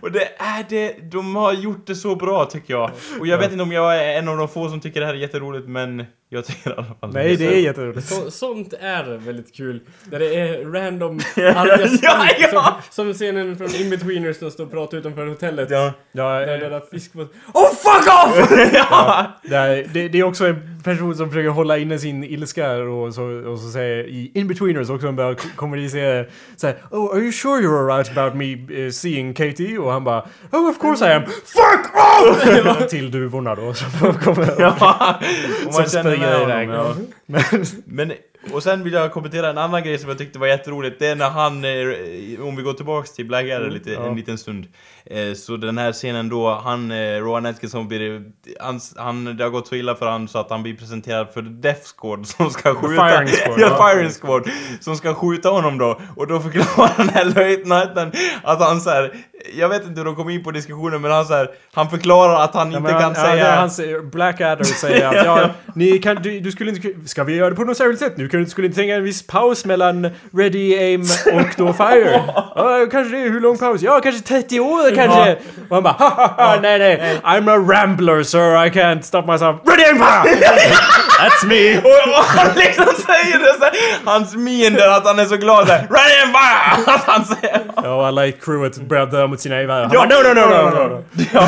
och 0.00 0.12
det 0.12 0.24
är 0.38 0.64
det, 0.68 1.10
de 1.10 1.36
har 1.36 1.52
gjort 1.52 1.86
det 1.86 1.94
så 1.94 2.16
bra 2.16 2.44
tycker 2.44 2.74
jag. 2.74 2.90
Och 3.20 3.26
jag 3.26 3.38
vet 3.38 3.50
inte 3.52 3.62
om 3.62 3.72
jag 3.72 3.96
är 3.96 4.18
en 4.18 4.28
av 4.28 4.36
de 4.36 4.48
få 4.48 4.68
som 4.68 4.80
tycker 4.80 5.00
det 5.00 5.06
här 5.06 5.14
är 5.14 5.18
jätteroligt 5.18 5.68
men 5.68 6.04
Jag 6.30 6.44
tycker 6.44 6.70
i 6.70 6.72
alla 6.72 6.84
fall 6.84 7.12
Nej, 7.12 7.36
det 7.36 7.46
är 7.46 7.60
jätteroligt. 7.60 8.08
Så, 8.08 8.30
sånt 8.30 8.74
är 8.80 9.04
väldigt 9.04 9.54
kul. 9.54 9.80
Där 10.04 10.18
det 10.18 10.34
är 10.34 10.64
random 10.64 11.20
arga. 11.36 11.88
Ja, 12.02 12.28
ja. 12.38 12.80
Som, 12.90 13.06
som 13.06 13.14
scenen 13.14 13.56
från 13.56 13.74
Inbetweeners 13.74 14.36
som 14.36 14.50
står 14.50 14.64
och 14.64 14.70
pratar 14.70 14.98
utanför 14.98 15.26
hotellet. 15.26 15.70
Ja. 15.70 15.92
Ja, 16.12 16.40
Där 16.40 16.58
den 16.58 16.70
där 16.70 16.82
fiskbåten... 16.90 17.40
Oh 17.54 17.74
fuck 17.74 18.06
off! 18.06 18.50
ja. 18.72 19.26
det, 19.42 19.56
är, 19.56 19.88
det, 19.92 20.08
det 20.08 20.18
är 20.18 20.22
också 20.24 20.46
en 20.46 20.77
person 20.84 21.14
som 21.16 21.28
försöker 21.28 21.48
hålla 21.48 21.78
inne 21.78 21.98
sin 21.98 22.24
ilska 22.24 22.72
och 22.72 23.14
så, 23.14 23.22
och 23.24 23.58
så 23.58 23.70
säger 23.70 24.04
i 24.04 24.30
In-Betweeners 24.34 24.90
också 24.90 25.06
en 25.08 25.16
börjar 25.16 25.34
k- 25.34 25.48
kommunicera 25.56 26.24
såhär 26.56 26.76
Oh, 26.90 27.14
are 27.14 27.20
you 27.20 27.32
sure 27.32 27.60
you're 27.62 27.78
alright 27.90 28.18
about 28.18 28.34
me 28.34 28.54
uh, 28.84 28.90
seeing 28.90 29.34
Katie? 29.34 29.78
Och 29.78 29.92
han 29.92 30.04
bara 30.04 30.26
Oh, 30.52 30.68
of 30.70 30.78
course 30.78 31.08
I 31.10 31.12
am. 31.12 31.22
FUCK 31.26 31.94
OFF! 32.30 32.88
Till 32.90 33.10
duvorna 33.10 33.54
då 33.54 33.74
som 33.74 34.14
kommer. 34.14 34.54
Ja. 34.58 34.74
Och 35.66 35.72
man 35.74 35.86
känner 35.88 36.16
med 36.18 36.40
honom, 36.68 36.96
ja. 37.26 37.40
Men, 37.84 38.12
och 38.52 38.62
sen 38.62 38.84
vill 38.84 38.92
jag 38.92 39.12
kommentera 39.12 39.50
en 39.50 39.58
annan 39.58 39.82
grej 39.82 39.98
som 39.98 40.08
jag 40.08 40.18
tyckte 40.18 40.38
var 40.38 40.46
jätteroligt. 40.46 40.98
Det 40.98 41.06
är 41.06 41.14
när 41.14 41.30
han, 41.30 41.64
eh, 41.64 42.46
om 42.46 42.56
vi 42.56 42.62
går 42.62 42.72
tillbaks 42.72 43.12
till 43.12 43.26
Blackadder 43.26 43.70
lite, 43.70 43.90
ja. 43.90 44.06
en 44.06 44.16
liten 44.16 44.38
stund. 44.38 44.66
Eh, 45.06 45.34
så 45.34 45.56
den 45.56 45.78
här 45.78 45.92
scenen 45.92 46.28
då, 46.28 46.54
han, 46.64 46.90
eh, 46.90 47.20
Rowan 47.20 47.46
Atkinson 47.46 47.88
blir, 47.88 48.22
han, 48.60 48.80
han, 48.96 49.36
det 49.36 49.44
har 49.44 49.50
gått 49.50 49.66
så 49.66 49.74
illa 49.74 49.94
för 49.94 50.06
han 50.06 50.28
så 50.28 50.38
att 50.38 50.50
han 50.50 50.62
blir 50.62 50.76
presenterad 50.76 51.28
för 51.34 51.42
Death 51.42 51.80
Squad 51.96 52.26
som 52.26 52.50
ska 52.50 52.74
skjuta... 52.74 53.08
firing 53.08 53.28
squad, 53.28 53.60
ja, 53.60 53.76
ja. 53.78 53.92
firing 53.92 54.10
squad. 54.10 54.50
Som 54.80 54.96
ska 54.96 55.14
skjuta 55.14 55.48
honom 55.48 55.78
då. 55.78 56.00
Och 56.16 56.26
då 56.26 56.40
förklarar 56.40 56.96
den 56.96 57.08
här 57.08 57.24
löjtnanten 57.24 58.12
att 58.42 58.60
han 58.60 58.80
så 58.80 58.90
här, 58.90 59.14
jag 59.54 59.68
vet 59.68 59.84
inte 59.84 60.00
hur 60.00 60.04
de 60.04 60.16
kom 60.16 60.30
in 60.30 60.44
på 60.44 60.50
diskussionen 60.50 61.00
men 61.02 61.10
han 61.10 61.24
så 61.24 61.34
här, 61.34 61.48
han 61.74 61.90
förklarar 61.90 62.44
att 62.44 62.54
han 62.54 62.72
Ja, 62.72 62.78
inte 62.78 62.92
men 62.92 63.00
kan 63.00 63.14
han, 63.14 63.24
ja, 63.24 63.32
säga... 63.32 63.50
han 63.56 63.70
säger, 63.70 64.00
Blackadder 64.00 64.64
säger 64.64 65.08
att 65.08 65.26
ja, 65.26 65.50
ni 65.74 65.98
kan, 65.98 66.16
du, 66.22 66.40
du 66.40 66.52
skulle 66.52 66.70
inte, 66.70 67.08
ska 67.08 67.24
vi 67.24 67.36
göra 67.36 67.50
det 67.50 67.56
på 67.56 67.64
något 67.64 67.76
särskilt 67.76 67.98
sätt 67.98 68.16
nu? 68.16 68.28
Kan, 68.28 68.44
du 68.44 68.50
skulle 68.50 68.66
inte 68.66 68.78
tänka 68.78 68.94
en 68.94 69.02
viss 69.04 69.26
paus 69.26 69.64
mellan 69.64 70.10
ready, 70.32 70.78
aim 70.78 71.02
och 71.32 71.48
då 71.56 71.72
fire? 71.72 72.22
Ja, 72.54 72.86
kanske 72.90 73.16
det, 73.16 73.22
hur 73.22 73.40
lång 73.40 73.58
paus? 73.58 73.82
Ja, 73.82 74.00
kanske 74.00 74.20
30 74.22 74.60
år 74.60 74.94
kanske? 74.94 75.36
Och 75.68 75.74
han 75.76 75.82
bara 75.82 75.92
ha, 75.92 76.08
ha, 76.08 76.44
ha, 76.44 76.60
nej 76.60 76.78
nej, 76.78 77.20
I'm 77.24 77.50
a 77.50 77.74
rambler 77.74 78.22
sir, 78.22 78.66
I 78.66 78.70
can't 78.70 79.02
stop 79.02 79.22
myself. 79.26 79.56
Ready, 79.64 79.84
aim, 79.84 79.98
fire! 79.98 80.76
That's 81.18 81.46
me! 81.46 81.78
Och, 81.78 81.84
och 82.18 82.24
han 82.24 82.54
liksom 82.56 82.86
säger 83.06 83.38
det 83.38 83.52
såhär, 83.58 83.72
hans 84.04 84.34
min 84.34 84.74
där 84.74 84.88
att 84.88 85.06
han 85.06 85.18
är 85.18 85.24
så 85.24 85.36
glad 85.36 85.66
såhär 85.66 85.80
Ready 85.90 86.22
and 86.22 86.32
fire! 86.32 86.94
Att 86.94 87.04
han 87.04 87.24
säger... 87.24 87.60
Ja, 87.76 87.94
och 87.94 88.06
alla 88.06 88.26
i 88.26 88.32
crewet 88.32 88.76
börjar 88.76 89.06
dö 89.06 89.26
mot 89.26 89.40
sina 89.40 89.60
gevär. 89.60 89.80
Han 89.80 89.90
bara 89.90 90.04
no, 90.04 90.22
no, 90.28 90.34
no, 90.34 90.46
no, 90.46 90.70
no, 90.70 90.88
no. 90.88 91.04
Ja. 91.32 91.40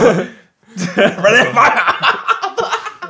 Ready 0.97 1.39
and 1.41 1.49
fire! 1.55 1.83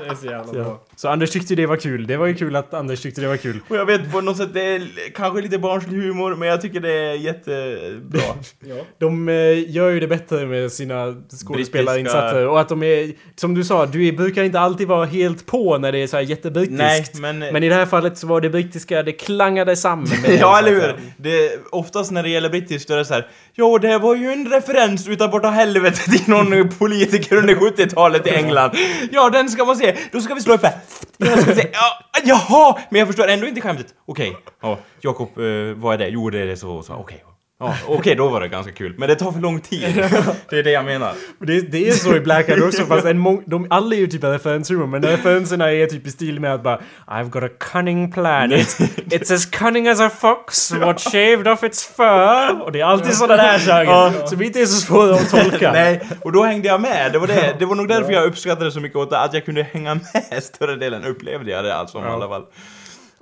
Det 0.04 0.10
är 0.10 0.14
så 0.14 0.26
jävla 0.26 0.58
Ja. 0.58 0.64
bra. 0.64 0.78
Så 1.00 1.08
Anders 1.08 1.30
tyckte 1.30 1.54
det 1.54 1.66
var 1.66 1.76
kul. 1.76 2.06
Det 2.06 2.16
var 2.16 2.26
ju 2.26 2.34
kul 2.34 2.56
att 2.56 2.74
Anders 2.74 3.00
tyckte 3.00 3.20
det 3.20 3.28
var 3.28 3.36
kul. 3.36 3.60
Och 3.68 3.76
jag 3.76 3.86
vet 3.86 4.12
på 4.12 4.20
något 4.20 4.36
sätt, 4.36 4.48
det 4.54 4.62
är 4.62 4.82
kanske 5.14 5.40
lite 5.40 5.58
barnslig 5.58 5.98
humor 5.98 6.36
men 6.36 6.48
jag 6.48 6.60
tycker 6.60 6.80
det 6.80 6.92
är 6.92 7.14
jättebra. 7.14 8.20
Ja. 8.68 8.74
De 8.98 9.28
eh, 9.28 9.70
gör 9.70 9.90
ju 9.90 10.00
det 10.00 10.06
bättre 10.06 10.46
med 10.46 10.72
sina 10.72 11.14
skådespelarinsatser. 11.46 12.46
Och 12.48 12.60
att 12.60 12.68
de 12.68 12.82
är, 12.82 13.12
som 13.36 13.54
du 13.54 13.64
sa, 13.64 13.86
du 13.86 14.08
är- 14.08 14.12
brukar 14.12 14.42
inte 14.44 14.60
alltid 14.60 14.88
vara 14.88 15.04
helt 15.04 15.46
på 15.46 15.78
när 15.78 15.92
det 15.92 15.98
är 15.98 16.06
så 16.06 16.16
här 16.16 16.24
jättebrittiskt. 16.24 16.78
Nej, 17.20 17.34
men... 17.34 17.38
Men 17.38 17.62
i 17.64 17.68
det 17.68 17.74
här 17.74 17.86
fallet 17.86 18.18
så 18.18 18.26
var 18.26 18.40
det 18.40 18.50
brittiska, 18.50 19.02
det 19.02 19.12
klangade 19.12 19.76
samman 19.76 20.08
Ja, 20.40 20.58
eller 20.58 20.70
hur? 20.70 20.94
Det, 21.16 21.60
oftast 21.70 22.10
när 22.10 22.22
det 22.22 22.28
gäller 22.28 22.48
brittiskt 22.50 22.88
då 22.88 22.94
är 22.94 22.98
det 22.98 23.04
så 23.04 23.14
här. 23.14 23.26
Jo, 23.54 23.78
det 23.78 23.98
var 23.98 24.16
ju 24.16 24.32
en 24.32 24.48
referens 24.50 25.08
utav 25.08 25.30
borta 25.30 25.48
helvetet 25.50 26.04
till 26.04 26.22
någon 26.30 26.68
politiker 26.78 27.36
under 27.36 27.54
70-talet 27.54 28.26
i 28.26 28.30
England. 28.30 28.70
Ja, 29.12 29.30
den 29.30 29.48
ska 29.48 29.64
man 29.64 29.76
se. 29.76 29.96
Då 30.12 30.20
ska 30.20 30.34
vi 30.34 30.40
slå 30.40 30.54
upp 30.54 30.62
här. 30.62 30.74
Jag 31.18 31.42
ska. 31.42 31.68
Ja, 31.72 31.98
jaha! 32.24 32.78
Men 32.90 32.98
jag 32.98 33.08
förstår 33.08 33.28
ändå 33.28 33.46
inte 33.46 33.60
skämtet. 33.60 33.94
Okej. 34.06 34.36
Ja, 34.60 34.78
Jakob, 35.00 35.28
eh, 35.38 35.44
vad 35.76 35.94
är 35.94 35.98
det? 35.98 36.08
Jo, 36.08 36.30
det 36.30 36.38
är 36.38 36.46
det 36.46 36.56
så 36.56 36.70
och 36.70 36.84
så. 36.84 36.94
Okej. 36.94 37.24
Ja, 37.62 37.74
okej, 37.86 38.14
då 38.14 38.28
var 38.28 38.40
det 38.40 38.48
ganska 38.48 38.72
kul. 38.72 38.94
Men 38.98 39.08
det 39.08 39.14
tar 39.14 39.32
för 39.32 39.40
lång 39.40 39.60
tid. 39.60 40.08
Det 40.50 40.58
är 40.58 40.62
det 40.62 40.70
jag 40.70 40.84
menar. 40.84 41.12
Det, 41.38 41.60
det 41.60 41.88
är 41.88 41.92
så 41.92 42.16
i 42.16 42.20
Blackadder 42.20 42.66
också 42.66 42.86
fast 42.86 43.06
en 43.06 43.18
mång, 43.18 43.42
de 43.46 43.66
alla 43.70 43.94
är 43.94 43.98
ju 43.98 44.06
typ 44.06 44.24
referenshumor 44.24 44.86
men 44.86 45.02
referenserna 45.02 45.72
är 45.72 45.86
typ 45.86 46.06
i 46.06 46.10
stil 46.10 46.40
med 46.40 46.54
att 46.54 46.62
bara 46.62 46.80
I've 47.06 47.28
got 47.28 47.42
a 47.42 47.48
cunning 47.72 48.12
plan. 48.12 48.52
It's, 48.52 48.80
it's 49.10 49.34
as 49.34 49.46
cunning 49.46 49.88
as 49.88 50.00
a 50.00 50.10
fox 50.10 50.72
what 50.72 51.00
shaved 51.00 51.48
off 51.48 51.62
its 51.64 51.86
fur. 51.96 52.62
Och 52.62 52.72
det 52.72 52.80
är 52.80 52.84
alltid 52.84 53.14
sådana 53.14 53.42
där 53.42 53.58
saker 53.58 54.26
som 54.26 54.42
inte 54.42 54.60
är 54.60 54.66
så 54.66 54.80
svåra 54.80 55.14
att 55.14 55.30
tolka. 55.30 55.72
Nej, 55.72 56.00
och 56.20 56.32
då 56.32 56.42
hängde 56.42 56.68
jag 56.68 56.80
med. 56.80 57.12
Det 57.12 57.18
var, 57.18 57.26
det. 57.26 57.56
Det 57.58 57.66
var 57.66 57.74
nog 57.74 57.88
därför 57.88 58.12
jag 58.12 58.24
uppskattade 58.24 58.72
så 58.72 58.80
mycket 58.80 58.96
åt 58.96 59.10
det, 59.10 59.18
att 59.18 59.34
jag 59.34 59.44
kunde 59.44 59.62
hänga 59.62 59.94
med 59.94 60.42
större 60.42 60.76
delen, 60.76 61.04
upplevde 61.04 61.50
jag 61.50 61.64
det 61.64 61.74
alltså 61.74 61.98
i 61.98 62.02
alla 62.02 62.28
fall. 62.28 62.44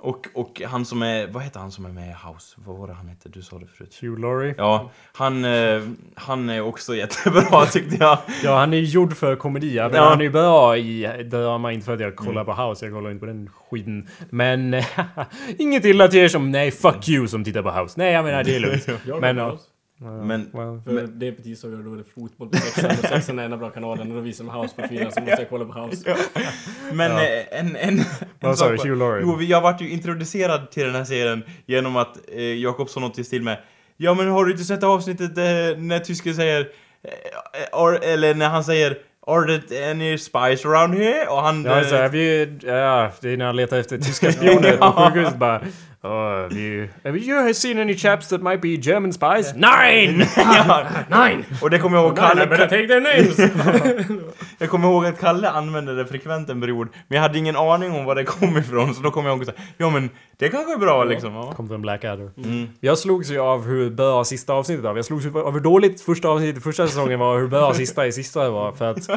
Och, 0.01 0.27
och 0.33 0.61
han 0.65 0.85
som 0.85 1.01
är, 1.01 1.27
vad 1.27 1.43
heter 1.43 1.59
han 1.59 1.71
som 1.71 1.85
är 1.85 1.89
med 1.89 2.07
i 2.09 2.27
House? 2.27 2.55
Vad 2.65 2.77
var 2.77 2.87
det 2.87 2.93
han 2.93 3.07
hette? 3.07 3.29
Du 3.29 3.41
sa 3.41 3.59
det 3.59 3.67
förut. 3.67 3.97
Hugh 4.01 4.21
Laurie. 4.21 4.55
Ja, 4.57 4.91
han, 5.13 5.45
eh, 5.45 5.81
han 6.15 6.49
är 6.49 6.61
också 6.61 6.95
jättebra 6.95 7.65
tyckte 7.71 7.95
jag. 7.99 8.17
Ja, 8.43 8.57
han 8.59 8.73
är 8.73 8.77
gjord 8.77 9.17
för 9.17 9.35
komedi. 9.35 9.75
Men 9.75 9.93
Ja. 9.93 10.09
han 10.09 10.19
är 10.19 10.23
ju 10.23 10.29
bra 10.29 10.77
i 10.77 11.23
drama, 11.31 11.71
inte 11.71 11.85
för 11.85 11.93
att 11.93 11.99
jag 11.99 12.15
kollar 12.15 12.43
på 12.45 12.53
House, 12.53 12.85
jag 12.85 12.93
kollar 12.93 13.11
inte 13.11 13.19
på 13.19 13.25
den 13.25 13.49
skiten. 13.69 14.07
Men 14.29 14.75
inget 15.57 15.85
illa 15.85 16.07
till 16.07 16.19
er 16.19 16.27
som 16.27 16.51
nej, 16.51 16.71
fuck 16.71 17.09
you 17.09 17.27
som 17.27 17.43
tittar 17.43 17.61
på 17.61 17.71
House. 17.71 17.93
Nej, 17.97 18.13
jag 18.13 18.25
menar 18.25 18.43
det 18.43 18.55
är 18.55 18.59
lugnt. 18.59 18.87
Men, 19.21 19.57
men. 19.99 20.27
Men, 20.27 20.49
Well, 20.53 20.81
För 20.85 21.07
det 21.13 21.27
är 21.27 21.31
på 21.31 21.41
tisdagar 21.41 21.77
då 21.77 21.93
är 21.93 21.97
det 21.97 22.03
fotboll 22.03 22.49
på 22.49 22.57
sexan 22.57 22.89
och 22.91 22.95
sexan 23.09 23.39
är 23.39 23.43
enda 23.43 23.57
bra 23.57 23.69
kanalen 23.69 24.09
och 24.09 24.15
då 24.15 24.21
visar 24.21 24.43
de 24.45 24.53
House 24.61 24.75
på 24.81 24.87
fyran 24.87 25.11
så 25.11 25.19
måste 25.21 25.41
jag 25.41 25.49
kolla 25.49 25.65
på 25.65 25.79
House. 25.79 26.15
men 26.93 27.11
Ja. 27.11 27.21
eh, 27.23 27.59
en, 27.59 27.75
en, 27.75 27.99
en 27.99 28.05
du? 28.39 28.55
sak- 28.55 28.83
Hugh 28.85 28.97
Laurie? 28.97 29.23
Jo, 29.25 29.41
jag 29.41 29.61
vart 29.61 29.81
ju 29.81 29.89
introducerad 29.89 30.71
till 30.71 30.85
den 30.85 30.95
här 30.95 31.03
serien 31.03 31.43
genom 31.65 31.95
att 31.95 32.17
eh, 32.31 32.41
Jakob 32.41 32.89
sa 32.89 32.99
något 32.99 33.19
i 33.19 33.23
stil 33.23 33.43
med 33.43 33.57
Ja 33.97 34.13
men 34.13 34.27
har 34.27 34.45
du 34.45 34.51
inte 34.51 34.63
sett 34.63 34.83
avsnittet 34.83 35.37
eh, 35.37 35.43
när 35.81 35.99
tysken 35.99 36.35
säger 36.35 36.59
eh, 37.03 37.79
or, 37.79 38.03
Eller 38.03 38.33
när 38.35 38.49
han 38.49 38.63
säger 38.63 38.97
Are 39.27 39.57
there 39.59 39.91
any 39.91 40.17
spies 40.17 40.65
around 40.65 40.93
here? 40.95 41.27
Och 41.27 41.37
han... 41.41 41.63
Ja, 41.65 41.83
så 41.83 41.95
eh, 41.95 42.01
have 42.01 42.17
you, 42.17 42.57
ja, 42.63 43.11
det 43.21 43.29
är 43.29 43.37
när 43.37 43.45
han 43.45 43.55
letar 43.55 43.77
efter 43.79 43.97
tyska 43.97 44.31
spioner 44.31 44.77
på 44.81 44.91
sjukhuset 44.91 45.37
bara 45.37 45.61
Oh, 46.01 46.43
have 46.43 46.53
you, 46.53 46.87
have 47.03 47.17
you 47.17 47.53
seen 47.53 47.77
any 47.79 47.93
chaps 47.93 48.27
that 48.29 48.41
might 48.41 48.61
be 48.61 48.77
German 48.77 49.13
spies? 49.13 49.53
Nine! 49.53 50.25
ja, 50.37 50.85
Nine! 51.09 51.45
och 51.61 51.69
det 51.69 51.79
kommer 51.79 51.97
jag 51.97 52.05
ihåg 52.05 52.17
Nine, 52.17 52.27
Kalle, 52.27 52.47
better 52.47 52.67
take 52.67 52.87
their 52.87 53.01
names! 53.01 53.37
Jag 54.61 54.69
kommer 54.69 54.87
ihåg 54.87 55.05
att 55.05 55.19
Kalle 55.19 55.49
använde 55.49 55.95
det 55.95 56.05
frekvent 56.05 56.49
en 56.49 56.61
period 56.61 56.87
Men 57.07 57.15
jag 57.15 57.21
hade 57.21 57.37
ingen 57.37 57.55
aning 57.55 57.91
om 57.91 58.05
var 58.05 58.15
det 58.15 58.23
kom 58.23 58.57
ifrån 58.57 58.95
Så 58.95 59.01
då 59.01 59.11
kommer 59.11 59.29
jag 59.29 59.37
ihåg 59.37 59.49
att 59.49 59.55
Ja 59.77 59.89
men 59.89 60.09
det 60.37 60.49
kanske 60.49 60.73
är 60.73 60.77
bra 60.77 61.03
liksom 61.03 61.33
ja. 61.33 61.51
Kom 61.55 61.67
från 61.67 61.81
Blackadder. 61.81 62.31
Mm. 62.37 62.67
Jag 62.79 62.97
slogs 62.97 63.29
ju 63.31 63.39
av 63.39 63.65
hur 63.65 63.89
bra 63.89 64.23
sista 64.23 64.53
avsnittet 64.53 64.83
var. 64.83 64.95
Jag 64.95 65.05
slogs 65.05 65.25
ju 65.25 65.39
av 65.39 65.53
hur 65.53 65.59
dåligt 65.59 66.01
första 66.01 66.27
avsnittet 66.29 66.57
i 66.57 66.61
första 66.61 66.87
säsongen 66.87 67.19
var 67.19 67.33
och 67.33 67.39
hur 67.39 67.47
bra 67.47 67.73
sista 67.73 68.07
i 68.07 68.11
sista 68.11 68.49
var. 68.49 68.71
För 68.71 68.91
att 68.91 69.07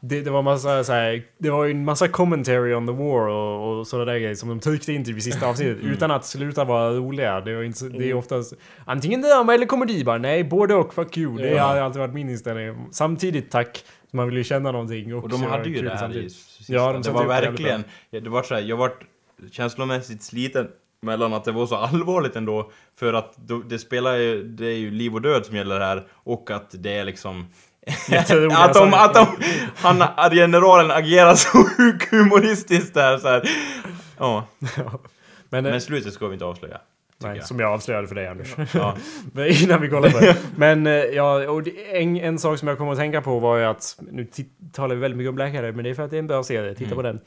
det, 0.00 0.20
det 0.20 0.30
var 0.30 0.42
massa 0.42 0.84
så 0.84 0.92
här, 0.92 1.22
Det 1.38 1.50
var 1.50 1.64
ju 1.64 1.70
en 1.70 1.84
massa 1.84 2.08
commentary 2.08 2.74
on 2.74 2.86
the 2.86 2.92
war 2.92 3.28
och, 3.28 3.78
och 3.78 3.86
sådana 3.86 4.12
där 4.12 4.18
grejer 4.18 4.34
som 4.34 4.48
de 4.48 4.60
tryckte 4.60 4.92
in 4.92 5.04
typ 5.04 5.16
i 5.16 5.20
sista 5.20 5.46
avsnittet 5.46 5.78
Mm. 5.80 5.92
utan 5.92 6.10
att 6.10 6.23
sluta 6.26 6.64
vara 6.64 6.90
roliga. 6.90 7.40
Det, 7.40 7.54
var 7.56 7.62
inte, 7.62 7.78
så- 7.78 7.88
det 7.88 8.10
är 8.10 8.14
oftast 8.14 8.54
antingen 8.84 9.22
drama 9.22 9.54
eller 9.54 9.66
komedi 9.66 10.04
bara. 10.04 10.18
Nej, 10.18 10.44
både 10.44 10.74
och. 10.74 10.94
Fuck 10.94 11.16
you. 11.16 11.36
Det 11.36 11.50
Ja. 11.50 11.64
har 11.64 11.76
alltid 11.76 12.00
varit 12.00 12.14
min 12.14 12.30
inställning. 12.30 12.86
Samtidigt 12.92 13.50
tack. 13.50 13.84
Man 14.10 14.26
vill 14.28 14.36
ju 14.36 14.44
känna 14.44 14.72
någonting. 14.72 15.14
Och 15.14 15.28
de 15.28 15.38
så 15.38 15.48
hade 15.48 15.68
ju 15.68 15.82
det 15.82 15.96
här 15.96 16.16
i 16.16 16.30
sista. 16.30 16.72
Ja, 16.72 16.92
de 16.92 17.02
Det 17.02 17.10
var 17.10 17.24
verkligen 17.26 17.84
Det 18.10 18.28
var 18.28 18.42
så 18.42 18.54
här, 18.54 18.62
jag 18.62 18.76
vart 18.76 19.04
känslomässigt 19.52 20.22
sliten 20.22 20.68
mellan 21.02 21.32
att 21.34 21.44
det 21.44 21.52
var 21.52 21.66
så 21.66 21.74
allvarligt 21.76 22.36
ändå 22.36 22.70
För 22.98 23.12
att 23.12 23.34
det 23.68 23.78
spelar 23.78 24.14
ju, 24.16 24.42
det 24.44 24.66
är 24.66 24.76
ju 24.76 24.90
liv 24.90 25.14
och 25.14 25.22
död 25.22 25.46
som 25.46 25.56
gäller 25.56 25.80
här 25.80 26.06
Och 26.12 26.50
att 26.50 26.70
det 26.72 26.92
är 26.96 27.04
liksom 27.04 27.46
att 28.52 28.74
de, 28.74 28.92
att 28.94 29.14
de, 29.14 29.26
han, 29.76 30.02
att 30.02 30.32
generalen 30.32 30.90
agerar 30.90 31.34
så 31.34 31.48
sjukt 31.64 32.08
humoristiskt 32.10 32.94
där 32.94 33.18
så 33.18 33.28
här. 33.28 33.48
Ja, 34.18 34.46
Men, 35.62 35.64
men 35.64 35.80
slutet 35.80 36.12
ska 36.12 36.26
vi 36.26 36.32
inte 36.32 36.44
avslöja. 36.44 36.80
nej, 37.18 37.36
jag. 37.36 37.46
som 37.46 37.60
jag 37.60 37.72
avslöjade 37.72 38.08
för 38.08 38.14
dig 38.14 38.26
Anders. 38.26 38.54
Ja. 38.74 38.96
Men 39.32 39.48
Innan 39.62 39.80
vi 39.80 39.88
kollar 39.88 40.10
på 40.10 40.20
det. 40.20 40.36
Men 40.56 40.86
eh, 40.86 40.92
ja, 40.92 41.50
och 41.50 41.68
en, 41.92 42.16
en 42.16 42.38
sak 42.38 42.58
som 42.58 42.68
jag 42.68 42.78
kommer 42.78 42.92
att 42.92 42.98
tänka 42.98 43.22
på 43.22 43.38
var 43.38 43.58
ju 43.58 43.64
att, 43.64 44.00
nu 44.10 44.26
talar 44.72 44.94
vi 44.94 45.00
väldigt 45.00 45.18
mycket 45.18 45.28
om 45.28 45.34
Blackadder, 45.34 45.72
men 45.72 45.84
det 45.84 45.90
är 45.90 45.94
för 45.94 46.02
att 46.02 46.10
det 46.10 46.16
är 46.16 46.18
en 46.18 46.26
bra 46.26 46.42
serie, 46.42 46.74
titta 46.74 46.94
på 46.94 47.02
den. 47.02 47.20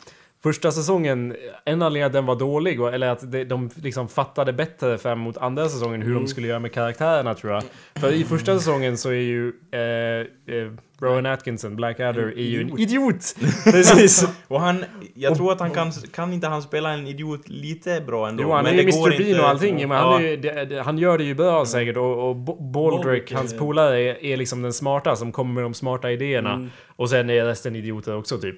Första 0.48 0.72
säsongen, 0.72 1.36
en 1.66 1.82
anledning 1.82 2.04
att 2.04 2.14
den 2.14 2.26
var 2.26 2.36
dålig, 2.36 2.80
eller 2.80 3.08
att 3.08 3.32
de, 3.50 3.70
liksom 3.76 4.08
fattade 4.08 4.54
bättre 4.54 4.98
fram 4.98 5.20
mot 5.20 5.38
andra 5.38 5.70
säsongen 5.70 6.02
hur 6.02 6.14
de 6.14 6.28
skulle 6.28 6.48
göra 6.48 6.60
med 6.60 6.74
karaktärerna 6.74 7.34
tror 7.34 7.54
jag. 7.54 7.64
För 7.96 8.12
i 8.12 8.24
första 8.24 8.58
säsongen 8.58 8.98
så 8.98 9.10
är 9.10 9.14
ju 9.14 9.54
eh, 9.72 10.56
eh, 10.56 10.72
Rowan 11.00 11.26
Atkinson, 11.26 11.76
Blackadder, 11.76 12.28
är 12.38 12.44
ju 12.44 12.62
en 12.62 12.80
idiot! 12.80 13.36
Precis! 13.64 14.28
Och 14.48 14.62
han, 14.62 14.86
jag 15.14 15.36
tror 15.38 15.52
att 15.52 15.60
han 15.60 15.72
kan, 15.72 15.92
kan 15.92 16.34
inte 16.34 16.48
han 16.48 16.62
spela 16.62 16.94
en 16.94 17.08
idiot 17.08 17.50
lite 17.50 18.02
bra 18.02 18.28
ändå? 18.28 18.44
Jo, 18.44 18.52
han 18.52 18.64
men 18.64 18.74
är 18.74 18.78
ju 18.78 18.84
Mr 18.84 19.18
Bean 19.18 19.40
och 19.40 19.50
allting, 19.50 19.88
men 19.88 19.98
han, 19.98 20.24
Ja. 20.24 20.30
ju, 20.30 20.80
han 20.80 20.98
gör 20.98 21.18
det 21.18 21.24
ju 21.24 21.36
bra 21.36 21.66
säkert 21.66 21.98
och, 21.98 22.30
och 22.30 22.36
Baldrick, 22.62 23.34
hans 23.34 23.54
eh, 23.54 23.60
polare, 23.60 24.00
är, 24.02 24.26
är 24.26 24.38
liksom 24.38 24.62
den 24.62 24.74
smarta 24.74 25.16
som 25.16 25.32
kommer 25.32 25.54
med 25.54 25.64
de 25.64 25.74
smarta 25.74 26.12
idéerna. 26.12 26.54
Mm. 26.54 26.70
Och 26.96 27.10
sen 27.10 27.30
är 27.30 27.46
resten 27.46 27.76
idioter 27.76 28.16
också 28.18 28.38
typ. 28.38 28.56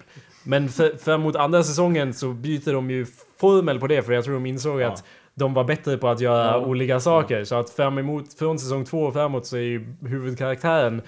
Men 0.49 0.69
för 0.69 1.17
mot 1.17 1.35
andra 1.35 1.63
säsongen 1.63 2.13
så 2.13 2.27
byter 2.29 2.73
de 2.73 2.89
ju 2.91 3.05
formel 3.39 3.79
på 3.79 3.87
det 3.87 4.01
för 4.03 4.13
jag 4.13 4.23
tror 4.23 4.33
de 4.33 4.45
insåg 4.45 4.81
att 4.83 5.03
de 5.35 5.53
var 5.53 5.63
bättre 5.63 5.97
på 5.97 6.07
att 6.09 6.19
göra 6.21 6.45
Ja. 6.45 6.57
olika 6.65 6.99
saker. 6.99 7.43
Så 7.43 7.55
att 7.55 7.69
fram 7.69 7.97
emot, 7.97 8.33
från 8.39 8.59
säsong 8.59 8.85
två 8.85 9.03
och 9.03 9.13
framåt 9.13 9.45
så 9.45 9.57
är 9.57 9.61
ju 9.61 9.85
huvudkaraktären 10.05 11.01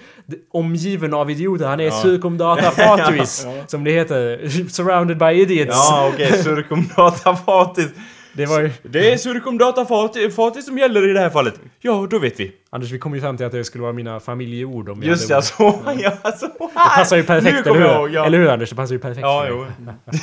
omgiven 0.50 1.14
av 1.14 1.30
idioter. 1.30 1.66
Han 1.66 1.80
är 1.80 1.90
circumdata 1.90 2.70
fatuis, 2.70 3.46
som 3.66 3.84
det 3.84 3.90
heter. 3.90 4.48
Surrounded 4.68 5.18
by 5.18 5.26
idiots. 5.42 5.88
Ja, 5.90 6.10
okej, 6.14 6.32
cirkumdata 6.42 7.36
fatis. 7.36 7.88
Det 8.34 8.46
var 8.46 8.60
ju... 8.60 8.70
Det 8.82 9.12
är 9.12 9.16
cirkumdata 9.16 9.84
fatis, 9.84 10.36
fatis 10.36 10.66
som 10.66 10.78
gäller 10.78 11.10
i 11.10 11.12
det 11.12 11.20
här 11.20 11.30
fallet. 11.30 11.60
Ja, 11.80 12.06
då 12.10 12.18
vet 12.18 12.40
vi. 12.40 12.52
Anders, 12.70 12.90
vi 12.90 12.98
kom 12.98 13.14
ju 13.14 13.20
fram 13.20 13.36
till 13.36 13.46
att 13.46 13.52
det 13.52 13.64
skulle 13.64 13.82
vara 13.82 13.92
mina 13.92 14.20
familjeord 14.20 14.88
om 14.88 15.02
Just 15.02 15.22
hade 15.30 15.34
ja, 15.34 15.42
så, 15.42 15.82
ja, 15.98 16.32
så 16.32 16.46
Det 16.46 16.68
passar 16.74 17.16
ju 17.16 17.22
perfekt, 17.22 17.66
eller 17.66 17.80
jag 17.80 17.88
hur? 17.88 17.98
ihåg, 18.00 18.10
ja. 18.10 18.26
Eller 18.26 18.38
hur 18.38 18.48
Anders? 18.48 18.70
Det 18.70 18.76
passar 18.76 18.92
ju 18.94 18.98
perfekt 18.98 19.22
Ja, 19.22 19.46
jo. 19.48 19.66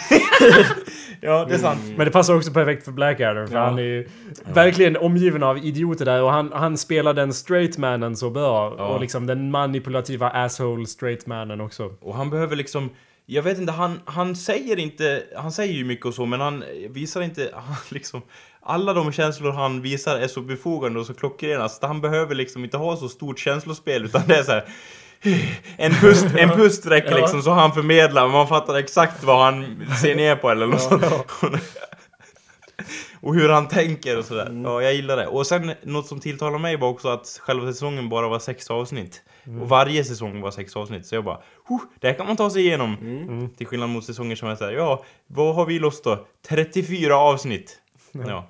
Ja, 1.21 1.45
det 1.45 1.53
är 1.53 1.57
sant. 1.57 1.79
Men 1.97 2.05
det 2.05 2.11
passar 2.11 2.35
också 2.35 2.51
perfekt 2.51 2.85
för 2.85 2.91
Blackadder 2.91 3.45
för 3.47 3.55
Ja. 3.55 3.63
han 3.65 3.79
är 3.79 3.83
ju 3.83 4.07
verkligen 4.53 4.97
omgiven 4.97 5.43
av 5.43 5.57
idioter 5.57 6.05
där 6.05 6.21
och 6.23 6.31
han, 6.31 6.51
han 6.53 6.77
spelar 6.77 7.13
den 7.13 7.33
straight 7.33 7.77
mannen 7.77 8.15
så 8.15 8.29
bra. 8.29 8.75
Ja. 8.77 8.85
Och 8.85 9.01
liksom 9.01 9.27
den 9.27 9.51
manipulativa 9.51 10.29
asshole 10.29 10.85
straight 10.85 11.25
mannen 11.25 11.61
också. 11.61 11.93
Och 12.01 12.15
han 12.15 12.29
behöver 12.29 12.55
liksom... 12.55 12.89
Jag 13.31 13.43
vet 13.43 13.57
inte, 13.59 13.71
han, 13.71 13.99
han 14.05 14.35
säger 14.35 14.79
inte... 14.79 15.23
Han 15.35 15.51
säger 15.51 15.73
ju 15.73 15.85
mycket 15.85 16.05
och 16.05 16.13
så, 16.13 16.25
men 16.25 16.41
han 16.41 16.63
visar 16.89 17.21
inte... 17.21 17.49
Han 17.53 17.75
liksom... 17.89 18.21
Alla 18.61 18.93
de 18.93 19.11
känslor 19.11 19.51
han 19.51 19.81
visar 19.81 20.17
är 20.17 20.27
så 20.27 20.41
befogade 20.41 20.99
och 20.99 21.05
så 21.05 21.13
klockrena, 21.13 21.69
så 21.69 21.87
han 21.87 22.01
behöver 22.01 22.35
liksom 22.35 22.63
inte 22.63 22.77
ha 22.77 22.97
så 22.97 23.09
stort 23.09 23.39
känslospel, 23.39 24.05
utan 24.05 24.21
det 24.27 24.35
är 24.35 24.43
så 24.43 24.51
här. 24.51 24.65
En 25.77 25.91
pust, 25.91 26.25
en 26.37 26.49
pust 26.49 26.85
räcker 26.85 27.15
liksom 27.21 27.41
så 27.41 27.51
han 27.51 27.73
förmedlar, 27.73 28.27
man 28.27 28.47
fattar 28.47 28.75
exakt 28.75 29.23
vad 29.23 29.45
han 29.45 29.85
ser 30.01 30.15
ner 30.15 30.35
på 30.35 30.49
eller 30.49 30.67
något 30.67 30.81
sånt. 30.81 31.03
Och 33.21 33.35
hur 33.35 33.49
han 33.49 33.67
tänker 33.67 34.17
och 34.17 34.25
sådär. 34.25 34.61
Ja, 34.63 34.81
jag 34.81 34.93
gillar 34.93 35.17
det. 35.17 35.27
Och 35.27 35.47
sen 35.47 35.71
något 35.83 36.07
som 36.07 36.19
tilltalar 36.19 36.59
mig 36.59 36.77
var 36.77 36.89
också 36.89 37.07
att 37.07 37.39
själva 37.41 37.67
säsongen 37.67 38.09
bara 38.09 38.27
var 38.27 38.39
sex 38.39 38.69
avsnitt. 38.69 39.21
Och 39.61 39.69
varje 39.69 40.03
säsong 40.03 40.41
var 40.41 40.51
sex 40.51 40.75
avsnitt. 40.75 41.05
Så 41.05 41.15
jag 41.15 41.23
bara, 41.23 41.39
oh, 41.69 41.81
det 41.99 42.07
här 42.07 42.13
kan 42.13 42.27
man 42.27 42.35
ta 42.37 42.49
sig 42.49 42.61
igenom. 42.65 42.97
Mm. 43.01 43.49
Till 43.49 43.67
skillnad 43.67 43.89
mot 43.89 44.05
säsonger 44.05 44.35
som 44.35 44.49
är 44.49 44.55
såhär, 44.55 44.71
ja, 44.71 45.03
vad 45.27 45.55
har 45.55 45.65
vi 45.65 45.79
loss 45.79 46.01
då? 46.01 46.25
34 46.47 47.15
avsnitt. 47.15 47.77
Ja. 48.11 48.47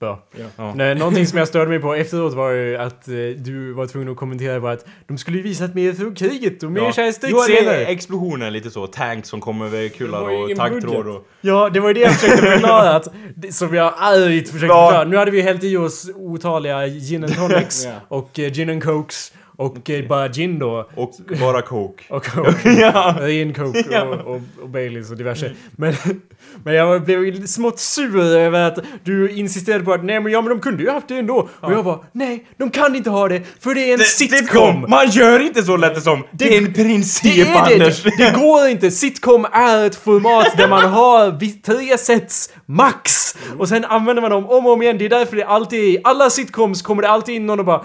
Bra. 0.00 0.22
Ja. 0.56 0.74
Nej, 0.74 0.94
någonting 0.94 1.26
som 1.26 1.38
jag 1.38 1.48
störde 1.48 1.68
mig 1.70 1.78
på 1.78 1.94
efteråt 1.94 2.34
var 2.34 2.50
ju 2.50 2.76
att 2.76 3.08
eh, 3.08 3.14
du 3.36 3.72
var 3.72 3.86
tvungen 3.86 4.08
att 4.08 4.16
kommentera 4.16 4.60
på 4.60 4.68
att 4.68 4.86
de 5.06 5.18
skulle 5.18 5.36
ju 5.36 5.42
visat 5.42 5.74
mer 5.74 5.92
från 5.92 6.14
kriget 6.14 6.62
och 6.62 6.72
mer 6.72 6.80
Ja. 6.96 7.02
är 7.02 7.86
explosioner 7.86 8.50
lite 8.50 8.70
så. 8.70 8.86
Tanks 8.86 9.28
som 9.28 9.40
kommer 9.40 9.66
över 9.66 9.88
kullar 9.88 10.30
ju 10.30 10.36
och 10.52 10.56
taggtråd 10.56 11.06
och... 11.08 11.26
Ja, 11.40 11.70
det 11.70 11.80
var 11.80 11.88
ju 11.88 11.94
det 11.94 12.00
jag 12.00 12.14
försökte 12.20 12.46
förklara. 12.46 12.90
Att, 12.96 13.08
det- 13.36 13.52
som 13.52 13.74
jag 13.74 13.94
argt 13.98 14.46
försökte 14.48 14.66
Ja. 14.66 14.86
förklara. 14.86 15.04
Nu 15.04 15.16
hade 15.16 15.30
vi 15.30 15.40
hällt 15.42 15.64
i 15.64 15.76
oss 15.76 16.10
otaliga 16.14 16.86
gin 16.86 17.24
and 17.24 17.34
tonics 17.48 17.84
Ja. 17.84 17.92
och 18.08 18.38
eh, 18.38 18.52
gin 18.52 18.70
and 18.70 18.82
cokes 18.84 19.32
och 19.58 19.90
eh, 19.90 20.08
bara 20.08 20.28
gin 20.28 20.58
då. 20.58 20.90
Och 20.94 21.12
bara 21.40 21.62
coke. 21.62 22.04
Och 22.08 22.24
coke. 22.34 22.70
ja. 22.70 23.16
Ren 23.20 23.54
coke 23.54 24.00
och, 24.02 24.34
och, 24.34 24.40
och 24.62 24.68
Baileys 24.68 25.10
och 25.10 25.16
diverse. 25.16 25.52
Men, 25.76 25.94
men 26.64 26.74
jag 26.74 27.02
blev 27.02 27.46
smått 27.46 27.78
sur 27.78 28.20
över 28.20 28.60
att 28.64 28.78
du 29.04 29.30
insisterade 29.30 29.84
på 29.84 29.92
att 29.92 30.04
nej 30.04 30.20
men 30.20 30.32
ja 30.32 30.42
men 30.42 30.48
de 30.50 30.60
kunde 30.60 30.82
ju 30.82 30.90
haft 30.90 31.08
det 31.08 31.18
ändå. 31.18 31.48
Och 31.60 31.72
jag 31.72 31.84
bara 31.84 31.98
nej, 32.12 32.46
de 32.56 32.70
kan 32.70 32.96
inte 32.96 33.10
ha 33.10 33.28
det 33.28 33.42
för 33.60 33.74
det 33.74 33.90
är 33.90 33.94
en 33.94 33.98
sitcom. 33.98 34.86
Man 34.88 35.10
gör 35.10 35.40
inte 35.40 35.62
så 35.62 35.76
lätt 35.76 36.02
som. 36.02 36.24
Det 36.30 36.56
är 36.56 36.58
en 36.58 36.72
princip, 36.72 37.34
Det 37.34 37.52
är 37.52 37.72
Anders. 37.74 38.02
det! 38.02 38.10
Det 38.18 38.34
går 38.40 38.68
inte! 38.68 38.90
Sitcom 38.90 39.46
är 39.52 39.86
ett 39.86 39.96
format 39.96 40.56
där 40.56 40.68
man 40.68 40.84
har 40.84 41.40
tre 41.62 41.98
sets 41.98 42.52
max! 42.66 43.34
Och 43.58 43.68
sen 43.68 43.84
använder 43.84 44.22
man 44.22 44.30
dem 44.30 44.46
om 44.46 44.66
och 44.66 44.72
om 44.72 44.82
igen. 44.82 44.98
Det 44.98 45.04
är 45.04 45.08
därför 45.08 45.36
det 45.36 45.44
alltid 45.44 45.80
i 45.80 45.98
alla 46.04 46.30
sitcoms 46.30 46.82
kommer 46.82 47.02
det 47.02 47.08
alltid 47.08 47.34
in 47.34 47.46
någon 47.46 47.58
och 47.58 47.64
bara 47.64 47.84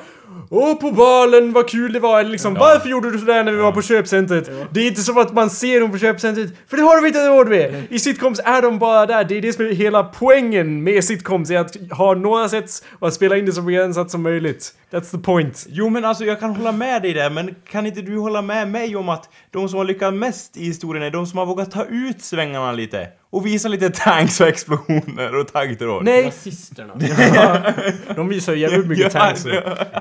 Åh 0.50 0.76
på 0.76 0.92
balen, 0.92 1.54
vad 1.54 1.70
kul 1.70 1.94
det 1.94 2.00
var! 2.00 2.20
Eller 2.20 2.30
liksom 2.30 2.54
Varför 2.54 2.90
gjorde 2.90 3.12
du 3.12 3.20
sådär 3.20 3.44
när 3.44 3.52
vi 3.52 3.58
var 3.58 3.72
på 3.72 3.82
köpcentret? 3.82 4.50
Det 4.72 4.80
är 4.80 4.88
inte 4.88 5.02
som 5.02 5.18
att 5.18 5.34
man 5.34 5.50
ser 5.50 5.80
dem 5.80 5.92
på 5.92 5.98
köpcentret, 5.98 6.54
för 6.68 6.78
det 6.78 6.84
har 6.84 7.02
de 7.02 7.08
inte 7.08 7.28
råd 7.28 7.50
med! 7.50 7.84
I 7.90 8.00
sitcoms 8.00 8.42
är 8.46 8.62
de 8.62 8.80
bara 8.80 9.06
där, 9.06 9.24
det 9.24 9.38
är 9.38 9.42
det 9.42 9.54
som 9.54 9.66
är 9.66 9.70
hela 9.70 10.04
poängen 10.04 10.84
med 10.84 11.04
sitcoms, 11.04 11.50
är 11.50 11.60
att 11.60 11.76
ha 11.92 12.14
några 12.14 12.50
sets 12.50 12.84
och 13.00 13.08
att 13.08 13.14
spela 13.14 13.38
in 13.38 13.46
det 13.46 13.54
så 13.54 13.62
begränsat 13.62 14.12
som 14.12 14.22
möjligt. 14.22 14.74
That's 14.94 15.12
the 15.12 15.18
point. 15.18 15.66
Jo 15.70 15.90
men 15.90 16.06
alltså 16.06 16.26
jag 16.26 16.40
kan 16.40 16.56
hålla 16.56 16.72
med 16.72 17.02
dig 17.02 17.14
där, 17.14 17.30
men 17.30 17.56
kan 17.70 17.86
inte 17.86 18.02
du 18.02 18.18
hålla 18.18 18.42
med 18.42 18.68
mig 18.68 18.96
om 18.96 19.10
att 19.10 19.30
de 19.52 19.70
som 19.70 19.78
har 19.78 19.86
lyckats 19.86 20.16
mest 20.16 20.58
i 20.58 20.66
historien 20.66 21.04
är 21.04 21.12
de 21.12 21.28
som 21.28 21.40
har 21.40 21.46
vågat 21.46 21.72
ta 21.72 21.86
ut 21.86 22.22
svängarna 22.22 22.72
lite? 22.72 23.08
Och 23.34 23.46
visa 23.46 23.68
lite 23.68 23.90
tanks 23.90 24.42
och 24.42 24.48
explosioner 24.48 25.36
och 25.36 25.54
taggtråd? 25.54 26.04
Nej! 26.04 26.26
Rasisterna. 26.26 26.94
De 28.16 28.30
visar 28.30 28.54
ju 28.54 28.60
jävligt 28.60 28.88
mycket 28.88 29.12
tanks 29.12 29.46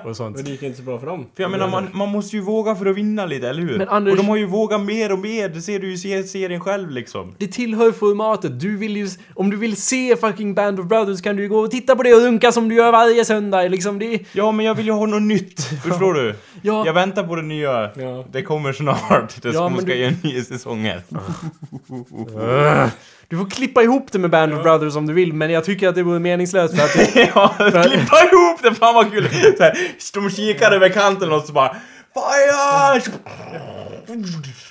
och, 0.05 0.17
sånt. 0.17 0.37
Men 0.37 0.45
det 0.45 0.51
gick 0.51 0.63
inte 0.63 0.77
så 0.79 0.83
bra 0.83 0.99
för 0.99 1.07
dem. 1.07 1.27
För 1.37 1.43
jag 1.43 1.51
menar, 1.51 1.69
man, 1.69 1.89
man 1.93 2.09
måste 2.09 2.37
ju 2.37 2.43
våga 2.43 2.75
för 2.75 2.87
att 2.87 2.97
vinna 2.97 3.27
lite, 3.27 3.49
eller 3.49 3.63
hur? 3.63 3.79
Men 3.79 3.89
Anders- 3.89 4.11
Och 4.11 4.17
de 4.17 4.29
har 4.29 4.37
ju 4.37 4.47
vågat 4.47 4.81
mer 4.81 5.13
och 5.13 5.19
mer, 5.19 5.49
det 5.49 5.61
ser 5.61 5.79
du 5.79 5.95
ju 5.95 6.17
i 6.19 6.23
serien 6.23 6.61
själv 6.61 6.91
liksom. 6.91 7.35
Det 7.39 7.47
tillhör 7.47 7.93
formatet. 7.93 8.61
Du 8.61 8.77
vill 8.77 8.97
ju... 8.97 9.09
Om 9.35 9.51
du 9.51 9.57
vill 9.57 9.77
se 9.77 10.17
fucking 10.17 10.55
Band 10.55 10.81
of 10.81 10.87
Brothers 10.87 11.23
kan 11.23 11.37
du 11.37 11.43
ju 11.43 11.49
gå 11.49 11.59
och 11.59 11.71
titta 11.71 11.97
på 11.97 12.03
det 12.03 12.15
och 12.15 12.21
runka 12.23 12.53
som 12.53 12.69
du 12.69 12.75
gör 12.75 12.93
varje 12.93 13.25
söndag. 13.25 13.69
Liksom 13.69 13.99
det... 13.99 14.19
Ja, 14.33 14.53
men 14.53 14.67
jag 14.67 14.75
vill 14.75 14.82
ju 14.87 14.93
ha 14.93 15.07
något 15.07 15.23
nytt, 15.23 15.63
förstår 15.63 16.15
du? 16.15 16.35
Ja. 16.63 16.87
Jag 16.87 16.93
väntar 16.93 17.23
på 17.25 17.37
det 17.37 17.43
nya. 17.43 17.91
Ja. 17.97 18.25
Det 18.33 18.43
kommer 18.43 18.73
snart. 18.73 19.43
Det 19.43 19.49
Ja, 19.55 19.71
ska, 19.77 19.87
du- 19.87 19.95
göra 19.95 20.13
nya 20.23 20.43
säsonger. 20.45 21.03
Du 23.29 23.39
får 23.39 23.51
klippa 23.51 23.83
ihop 23.83 24.13
det 24.13 24.19
med 24.19 24.31
Band 24.31 24.55
of 24.55 24.63
Brothers 24.63 24.97
om 24.97 25.07
du 25.07 25.13
vill, 25.15 25.33
men 25.33 25.51
jag 25.51 25.65
tycker 25.65 25.89
att 25.89 25.95
det 25.95 26.03
vore 26.03 26.19
meningslöst 26.19 26.77
för 26.77 26.85
att 26.85 27.17
ja, 27.35 27.55
klippa 27.59 28.25
ihop 28.33 28.63
det, 28.63 28.75
fan 28.75 28.95
vad 28.95 29.11
kul! 29.13 29.29
Så 29.57 29.63
här, 29.63 29.79
de 30.15 30.31
kikar 30.31 30.73
över 30.73 30.89
kanten 30.89 31.33
och 31.33 31.43
så 31.43 31.53
bara 31.53 31.77
Fire! 32.15 33.03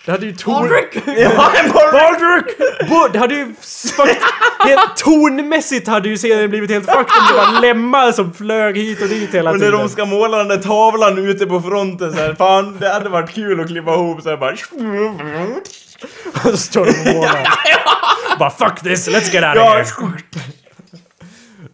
Det 0.06 0.12
hade 0.12 0.26
ju 0.26 0.32
ton... 0.36 0.70
Ja, 1.06 1.52
en 1.64 1.72
Baldrick! 1.72 2.58
Bo- 2.90 3.08
Det 3.14 3.20
hade 3.20 3.36
ju... 3.36 3.56
Helt 4.66 4.98
tonmässigt 4.98 5.88
hade 5.88 6.10
ju 6.10 6.18
serien 6.18 6.50
blivit 6.50 6.72
helt 6.72 6.86
fucked 6.86 7.00
om 7.20 7.28
det 7.30 7.34
var 7.38 7.62
lemmar 7.62 8.12
som 8.12 8.34
flög 8.34 8.78
hit 8.78 9.02
och 9.02 9.08
dit 9.08 9.34
hela 9.34 9.52
Och 9.52 9.60
när 9.60 9.66
tiden. 9.66 9.80
de 9.80 9.90
ska 9.90 10.06
måla 10.06 10.38
den 10.38 10.48
där 10.48 10.58
tavlan 10.58 11.18
ute 11.18 11.46
på 11.46 11.62
fronten 11.62 12.14
så 12.14 12.20
här, 12.20 12.34
fan 12.36 12.78
det 12.80 12.90
hade 12.94 13.10
varit 13.10 13.30
kul 13.30 13.60
att 13.62 13.68
klippa 13.68 13.94
ihop 13.94 14.22
så 14.22 14.30
här 14.30 14.38
bara 14.38 14.52
Och 16.44 16.50
så 16.52 16.58
står 16.58 16.86
de 16.86 17.10
och 17.10 17.16
målar. 17.16 17.48
Bara 18.40 18.50
fuck 18.50 18.82
this, 18.84 19.08
let's 19.08 19.34
get 19.34 19.44
out 19.44 19.56
Ja, 19.56 19.82
of 19.82 20.00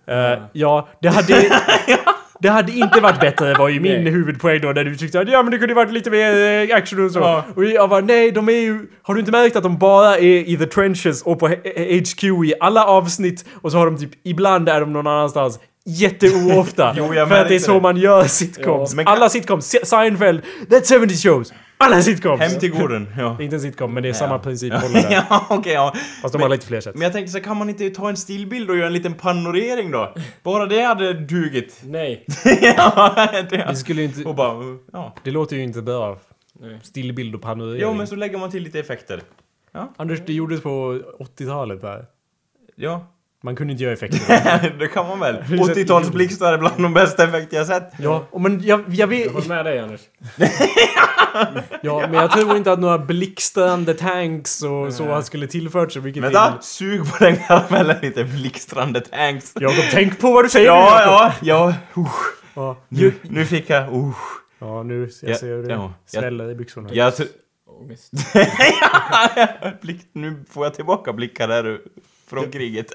here. 0.07 0.33
Eh, 0.33 0.39
ja, 0.53 0.89
det 1.01 1.09
hade... 1.09 1.33
Det 2.39 2.49
hade 2.49 2.71
inte 2.71 2.99
varit 3.01 3.19
bättre 3.19 3.53
var 3.53 3.69
ju 3.69 3.79
min 3.87 4.07
huvudpoäng 4.07 4.61
då 4.61 4.67
när 4.71 4.83
du 4.83 4.95
tyckte 4.95 5.19
att 5.19 5.29
ja 5.29 5.43
men 5.43 5.51
det 5.51 5.57
kunde 5.57 5.73
varit 5.73 5.91
lite 5.91 6.09
mer 6.09 6.69
eh, 6.71 6.75
action 6.77 7.05
och 7.05 7.11
så. 7.11 7.19
Ja. 7.19 7.43
Och 7.55 7.65
jag 7.65 7.89
bara 7.89 8.01
nej, 8.01 8.31
de 8.31 8.49
är 8.49 8.53
ju... 8.53 8.79
Har 9.01 9.13
du 9.13 9.19
inte 9.19 9.31
märkt 9.31 9.55
att 9.55 9.63
de 9.63 9.77
bara 9.77 10.17
är 10.17 10.49
i 10.49 10.57
the 10.57 10.65
trenches 10.65 11.21
och 11.21 11.39
på 11.39 11.47
HQ 11.47 12.23
i 12.23 12.53
alla 12.59 12.85
avsnitt 12.85 13.45
och 13.61 13.71
så 13.71 13.77
har 13.77 13.85
de 13.85 13.97
typ 13.97 14.11
ibland 14.23 14.69
är 14.69 14.79
de 14.81 14.93
någon 14.93 15.07
annanstans. 15.07 15.59
Jätteoofta. 15.85 16.93
Jo, 16.97 17.07
för 17.13 17.31
att 17.31 17.47
det 17.47 17.55
är 17.55 17.59
så 17.59 17.73
det. 17.73 17.81
man 17.81 17.97
gör 17.97 18.23
sitcoms. 18.23 18.93
Kan- 18.93 19.07
Alla 19.07 19.29
sitcoms. 19.29 19.65
Se- 19.65 19.85
Seinfeld, 19.85 20.41
That 20.69 20.87
70 20.89 21.15
Shows. 21.15 21.53
Alla 21.79 22.01
sitcoms. 22.01 22.41
Hem 22.41 22.59
till 22.59 22.71
gården, 22.71 23.07
ja. 23.17 23.35
Det 23.37 23.43
är 23.43 23.45
inte 23.45 23.55
en 23.55 23.61
sitcom 23.61 23.93
men 23.93 24.03
det 24.03 24.09
är 24.09 24.13
samma 24.13 24.39
princip. 24.39 24.73
där. 24.73 25.11
Ja, 25.29 25.45
okej, 25.49 25.73
ja. 25.73 25.93
Fast 26.21 26.33
de 26.33 26.41
har 26.41 26.49
lite 26.49 26.65
fler 26.67 26.81
sätt. 26.81 26.95
Men 26.95 27.01
jag 27.01 27.13
tänkte 27.13 27.31
så 27.31 27.39
kan 27.39 27.57
man 27.57 27.69
inte 27.69 27.89
ta 27.89 28.09
en 28.09 28.17
stillbild 28.17 28.69
och 28.69 28.77
göra 28.77 28.87
en 28.87 28.93
liten 28.93 29.13
panorering 29.13 29.91
då? 29.91 30.13
Bara 30.43 30.65
det 30.65 30.81
hade 30.81 31.13
dugit. 31.13 31.79
Nej. 31.85 32.25
ja, 32.61 33.15
Det 33.49 33.57
det. 33.57 33.75
skulle 33.75 34.01
ju 34.01 34.07
inte... 34.07 34.23
Och 34.23 34.35
bara, 34.35 34.77
ja. 34.93 35.15
Det 35.23 35.31
låter 35.31 35.55
ju 35.55 35.63
inte 35.63 35.81
bra. 35.81 36.19
Stillbild 36.81 37.35
och 37.35 37.41
panorering. 37.41 37.81
Jo, 37.81 37.93
men 37.93 38.07
så 38.07 38.15
lägger 38.15 38.37
man 38.37 38.51
till 38.51 38.63
lite 38.63 38.79
effekter. 38.79 39.21
Anders, 39.97 40.19
det 40.25 40.33
gjordes 40.33 40.61
på 40.61 41.01
80-talet 41.19 41.81
där. 41.81 42.05
Ja. 42.75 43.07
Man 43.43 43.55
kunde 43.55 43.71
inte 43.71 43.83
göra 43.83 43.93
effekter. 43.93 44.77
det 44.79 44.87
kan 44.87 45.07
man 45.07 45.19
väl. 45.19 45.35
har 45.35 45.67
sett 45.67 45.77
80-talsblixtar 45.77 46.53
är 46.53 46.57
bland 46.57 46.83
de 46.83 46.93
bästa 46.93 47.23
effekter 47.23 47.57
jag 47.57 47.67
sett. 47.67 47.91
ja, 47.99 48.27
men 48.39 48.61
jag, 48.63 48.83
jag 48.87 49.07
vet... 49.07 49.33
Jag 49.33 49.47
med 49.47 49.65
dig 49.65 49.79
Anders. 49.79 50.01
Ja, 51.81 51.99
men 51.99 52.13
jag 52.13 52.31
tror 52.31 52.57
inte 52.57 52.71
att 52.71 52.79
några 52.79 52.97
blixtrande 52.97 53.93
tanks 53.93 54.63
och 54.63 54.93
så 54.93 55.21
skulle 55.21 55.47
tillfört 55.47 55.91
så 55.91 56.01
mycket 56.01 56.23
Vänta, 56.23 56.51
till. 56.51 56.67
sug 56.67 57.11
på 57.11 57.23
den 57.23 57.37
karamellen 57.37 57.97
lite, 58.01 58.23
blixtrande 58.23 59.01
tanks. 59.01 59.53
Jakob, 59.59 59.83
tänk 59.91 60.19
på 60.19 60.31
vad 60.31 60.45
du 60.45 60.49
säger 60.49 60.65
Ja, 60.65 61.33
nu, 61.41 61.47
ja, 61.47 61.73
ja. 61.95 62.01
Uh, 62.01 62.07
ja. 62.55 62.77
nu, 62.89 63.13
nu 63.21 63.45
fick 63.45 63.69
jag... 63.69 63.93
Uh. 63.93 64.15
Ja, 64.59 64.83
nu 64.83 65.09
jag 65.21 65.31
Ja, 65.31 65.37
ser 65.37 65.47
hur 65.47 65.63
det 65.63 65.73
ja, 65.73 65.93
sväller 66.05 66.51
i 66.51 66.55
byxorna. 66.55 66.89
Jag 66.91 67.13
Ångest. 67.81 68.11
Blick, 69.81 70.01
nu 70.13 70.43
får 70.49 70.65
jag 70.65 70.73
tillbaka 70.73 71.13
blickar 71.13 71.47
där 71.47 71.79
från 72.29 72.51
kriget. 72.51 72.91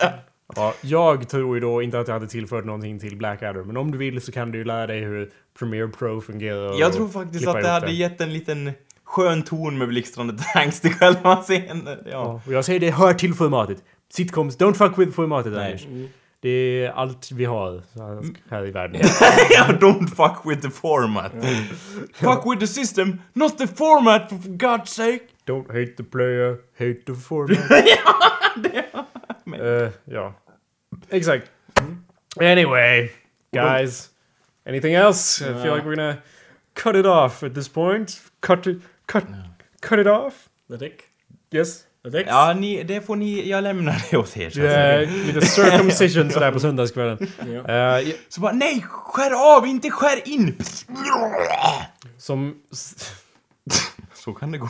Ja, 0.57 0.75
jag 0.81 1.29
tror 1.29 1.57
ju 1.57 1.61
då 1.61 1.83
inte 1.83 2.01
att 2.01 2.09
jag 2.09 2.15
hade 2.15 2.29
tillfört 2.29 2.65
någonting 2.65 2.99
till 2.99 3.17
Blackadder, 3.17 3.63
men 3.63 3.77
om 3.77 3.91
du 3.91 3.99
vill 3.99 4.21
så 4.21 4.33
kan 4.33 4.53
du 4.53 4.59
ju 4.59 4.65
lära 4.65 4.87
dig 4.87 5.01
hur 5.01 5.31
Premiere 5.59 5.89
Pro 5.89 6.21
fungerar. 6.21 6.81
Jag 6.81 6.93
tror 6.93 7.09
faktiskt 7.09 7.47
att 7.47 7.63
det 7.63 7.69
hade 7.69 7.93
gett 7.93 8.21
en 8.21 8.33
liten 8.33 8.73
skön 9.05 9.43
ton 9.43 9.79
med 9.79 9.89
blixtrande 9.89 10.35
tanks 10.55 10.81
till 10.81 10.95
själva 10.95 11.37
scenen. 11.37 11.87
Ja. 11.87 12.11
Ja, 12.11 12.41
och 12.47 12.53
jag 12.53 12.65
säger 12.65 12.81
det 12.81 12.91
hör 12.91 13.15
till 13.15 13.35
formatet. 13.35 13.85
Sitcoms, 14.13 14.59
don't 14.59 14.75
fuck 14.75 14.99
with 14.99 15.13
formatet 15.13 15.53
Nej. 15.53 15.67
Anders. 15.67 15.87
Det 16.41 16.49
är 16.49 16.91
allt 16.91 17.33
vi 17.33 17.45
har 17.45 17.83
här 18.51 18.67
i 18.67 18.71
världen. 18.71 19.01
ja, 19.51 19.65
don't 19.81 20.07
fuck 20.07 20.53
with 20.53 20.63
the 20.63 20.71
format. 20.71 21.33
fuck 22.13 22.53
with 22.53 22.61
the 22.61 22.67
system, 22.67 23.21
not 23.33 23.59
the 23.59 23.67
format 23.67 24.29
for 24.29 24.37
God's 24.37 24.87
sake. 24.87 25.21
Don't 25.47 25.67
hate 25.69 25.97
the 25.97 26.05
player, 26.05 26.57
hate 26.79 27.03
the 27.07 27.15
format. 27.15 27.59
Eh, 29.61 29.91
ja. 30.05 30.35
Exakt. 31.11 31.51
Anyway, 32.41 33.11
guys. 33.55 34.09
Anything 34.67 34.95
else? 34.95 35.41
I 35.41 35.63
feel 35.63 35.75
like 35.75 35.85
we're 35.87 35.97
gonna 35.97 36.17
cut 36.75 36.97
it 36.97 37.07
off 37.07 37.43
at 37.43 37.55
this 37.55 37.69
point. 37.69 38.21
Cut 38.41 38.67
it, 38.67 38.79
cut, 39.07 39.25
cut 39.81 39.99
it 39.99 40.07
off. 40.07 40.49
The 40.71 40.77
dick. 40.77 41.03
Yes. 41.55 41.85
The 42.05 42.11
dicks. 42.11 42.29
Ja, 42.31 42.55
ni, 42.55 42.83
det 42.83 43.01
får 43.01 43.17
ni, 43.17 43.49
jag 43.51 43.63
lämnar 43.65 44.03
det 44.11 44.17
åt 44.17 44.37
er. 44.37 44.51
så 44.51 44.61
att 44.61 44.67
Det 44.67 44.71
säga. 44.73 45.03
är 45.03 45.07
lite 45.27 45.47
circumcision 45.47 46.31
sådär 46.31 46.53
på 46.53 46.61
söndagskvällen. 46.61 47.19
Ja. 47.67 47.99
Eh, 47.99 48.15
Så 48.29 48.41
bara, 48.41 48.53
nej, 48.53 48.85
skär 48.89 49.57
av, 49.57 49.67
inte 49.67 49.91
skär 49.91 50.29
in! 50.29 50.59
som... 52.19 52.63
Så 54.15 54.33
kan 54.35 54.53
det 54.53 54.59
gå. 54.59 54.69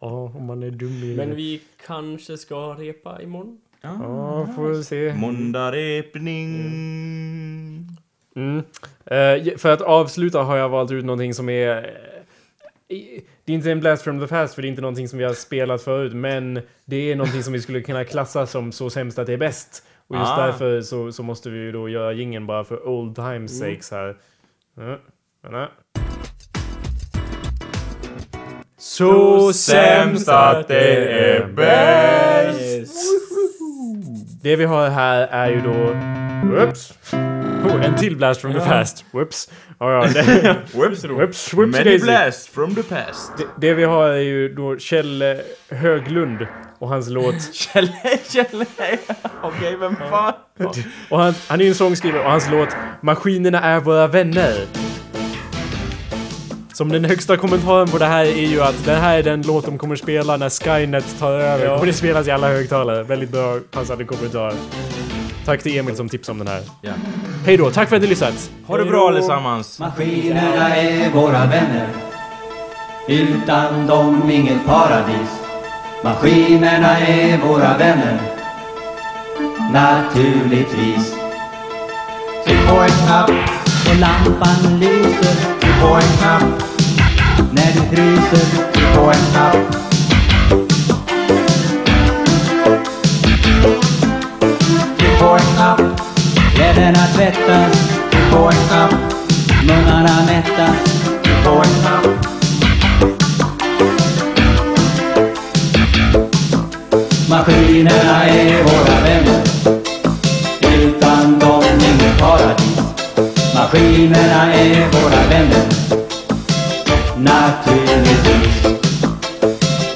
Ja, 0.00 0.32
om 0.34 0.46
man 0.46 0.62
är 0.62 0.70
dum 0.70 1.02
i... 1.04 1.16
Men 1.16 1.36
vi 1.36 1.62
kanske 1.86 2.38
ska 2.38 2.56
repa 2.74 3.22
imorgon? 3.22 3.58
Ja, 3.80 4.48
får 4.56 4.68
vi 4.68 4.84
se. 4.84 5.14
Måndagrepning. 5.14 6.56
Mm. 8.36 8.58
Eh, 9.06 9.56
för 9.56 9.70
att 9.72 9.80
avsluta 9.80 10.42
har 10.42 10.56
jag 10.56 10.68
valt 10.68 10.90
ut 10.90 11.04
någonting 11.04 11.34
som 11.34 11.48
är... 11.48 11.76
eh, 11.76 11.84
det 13.44 13.52
är 13.52 13.54
inte 13.54 13.72
en 13.72 13.80
blast 13.80 14.02
from 14.02 14.20
the 14.20 14.26
past 14.26 14.54
för 14.54 14.62
det 14.62 14.68
är 14.68 14.70
inte 14.70 14.82
någonting 14.82 15.08
som 15.08 15.18
vi 15.18 15.24
har 15.24 15.34
spelat 15.34 15.82
förut 15.82 16.12
men 16.12 16.60
det 16.84 16.96
är 17.12 17.16
någonting 17.16 17.42
som 17.42 17.52
vi 17.52 17.60
skulle 17.60 17.80
kunna 17.80 18.04
klassa 18.04 18.46
som 18.46 18.72
så 18.72 18.90
sämst 18.90 19.18
att 19.18 19.26
det 19.26 19.32
är 19.32 19.36
bäst. 19.38 19.82
Och 20.08 20.16
just 20.16 20.30
Ah. 20.32 20.46
därför 20.46 20.80
så, 20.80 21.12
så 21.12 21.22
måste 21.22 21.50
vi 21.50 21.58
ju 21.58 21.72
då 21.72 21.88
göra 21.88 22.12
gingen 22.12 22.46
bara 22.46 22.64
för 22.64 22.88
old 22.88 23.14
times 23.16 23.58
sakes 23.58 23.90
här. 23.90 24.16
Ja, 24.76 24.98
vänta. 25.42 25.68
Så 28.78 29.52
sämst 29.52 30.28
att 30.28 30.68
det 30.68 30.96
är 31.30 31.46
bäst! 31.46 33.27
Det 34.42 34.56
vi 34.56 34.64
har 34.64 34.88
här 34.88 35.26
är 35.26 35.50
ju 35.50 35.60
då... 35.60 35.94
Whoops! 36.54 36.92
Oh, 37.64 37.84
en 37.84 37.96
till 37.96 38.16
blast 38.16 38.40
from 38.40 38.52
the 38.52 38.60
past. 38.60 39.04
Whoops. 39.10 39.50
Ja, 39.78 39.92
ja, 39.92 40.06
det, 40.12 40.22
Whoops, 40.74 41.04
whoops, 41.04 41.54
whoops 41.54 41.78
Many 41.78 41.98
blasts 41.98 42.48
from 42.48 42.74
the 42.74 42.82
past. 42.82 43.32
Det, 43.38 43.44
det 43.56 43.74
vi 43.74 43.84
har 43.84 44.08
är 44.08 44.20
ju 44.20 44.54
då 44.54 44.78
Kjell 44.78 45.24
Höglund 45.70 46.46
och 46.78 46.88
hans 46.88 47.08
låt. 47.08 47.34
Kjell, 47.54 47.88
Kjell, 48.28 48.64
okej, 49.42 49.76
vem 49.76 49.96
fan? 49.96 50.32
Och 51.10 51.18
han, 51.18 51.34
han 51.48 51.60
är 51.60 51.64
ju 51.64 51.68
en 51.68 51.74
sångskrivare 51.74 52.24
och 52.24 52.30
hans 52.30 52.50
låt 52.50 52.68
Maskinerna 53.00 53.60
är 53.60 53.80
våra 53.80 54.06
vänner. 54.06 54.66
Som 56.78 56.88
den 56.88 57.04
högsta 57.04 57.36
kommentaren 57.36 57.88
på 57.88 57.98
det 57.98 58.06
här 58.06 58.24
är 58.24 58.46
ju 58.46 58.62
att 58.62 58.84
det 58.84 58.94
här 58.94 59.18
är 59.18 59.22
den 59.22 59.42
låt 59.42 59.64
de 59.64 59.78
kommer 59.78 59.96
spela 59.96 60.36
när 60.36 60.50
Skynet 60.50 61.18
tar 61.18 61.32
över. 61.32 61.64
Ja. 61.64 61.78
Och 61.78 61.86
det 61.86 61.92
spelas 61.92 62.26
i 62.26 62.30
alla 62.30 62.48
högtalare. 62.48 63.02
Väldigt 63.02 63.30
bra 63.30 63.58
passande 63.70 64.04
kommentar. 64.04 64.54
Tack 65.44 65.62
till 65.62 65.78
Emil 65.78 65.96
som 65.96 66.08
tipsade 66.08 66.32
om 66.40 66.46
den 66.46 66.54
här. 66.54 66.62
Ja. 66.82 66.92
Hej 67.46 67.56
då, 67.56 67.70
tack 67.70 67.88
för 67.88 67.96
att 67.96 68.02
ni 68.02 68.08
lyssnat! 68.08 68.50
Ha 68.66 68.76
det 68.78 68.84
bra 68.84 69.08
allesammans. 69.08 69.78
Maskinerna 69.78 70.76
är 70.76 71.10
våra 71.10 71.46
vänner 71.46 71.88
Utan 73.08 73.86
dem 73.86 74.30
inget 74.30 74.66
paradis 74.66 75.30
Maskinerna 76.04 76.98
är 76.98 77.38
våra 77.38 77.78
vänner 77.78 78.20
Naturligtvis 79.72 81.14
Tryck 82.46 82.68
på 82.68 82.76
en 82.76 82.88
knapp 82.88 83.30
och 83.90 83.96
lampan 84.00 84.80
lyser 84.80 85.60
Tryck 85.60 85.80
på 85.80 85.94
en 85.94 86.18
knapp 86.18 86.67
när 87.52 87.72
du 87.74 87.96
fryser 87.96 88.46
Tryck 88.72 88.94
på 88.94 89.02
en 89.10 89.32
knapp. 89.32 89.56
Tryck 94.98 95.18
på 95.20 95.26
en 95.26 95.54
knapp. 95.54 95.80
Kläderna 96.54 97.06
tvättas. 97.14 97.72
Tryck 98.10 98.30
på 98.30 98.38
en 98.38 98.68
knapp. 98.68 98.94
Munnarna 99.66 100.26
mättas. 100.26 100.76
Tryck 101.22 101.44
på 101.44 101.50
en 101.50 101.82
knapp. 101.82 102.28
Maskinerna 107.28 108.24
är 108.24 108.62
våra 108.62 109.00
vänner. 109.00 109.42
Utan 110.60 111.38
dem 111.38 111.64
inget 111.80 112.18
paradis. 112.18 112.78
Maskinerna 113.54 114.54
är 114.54 114.88
våra 114.92 115.26
vänner. 115.30 116.07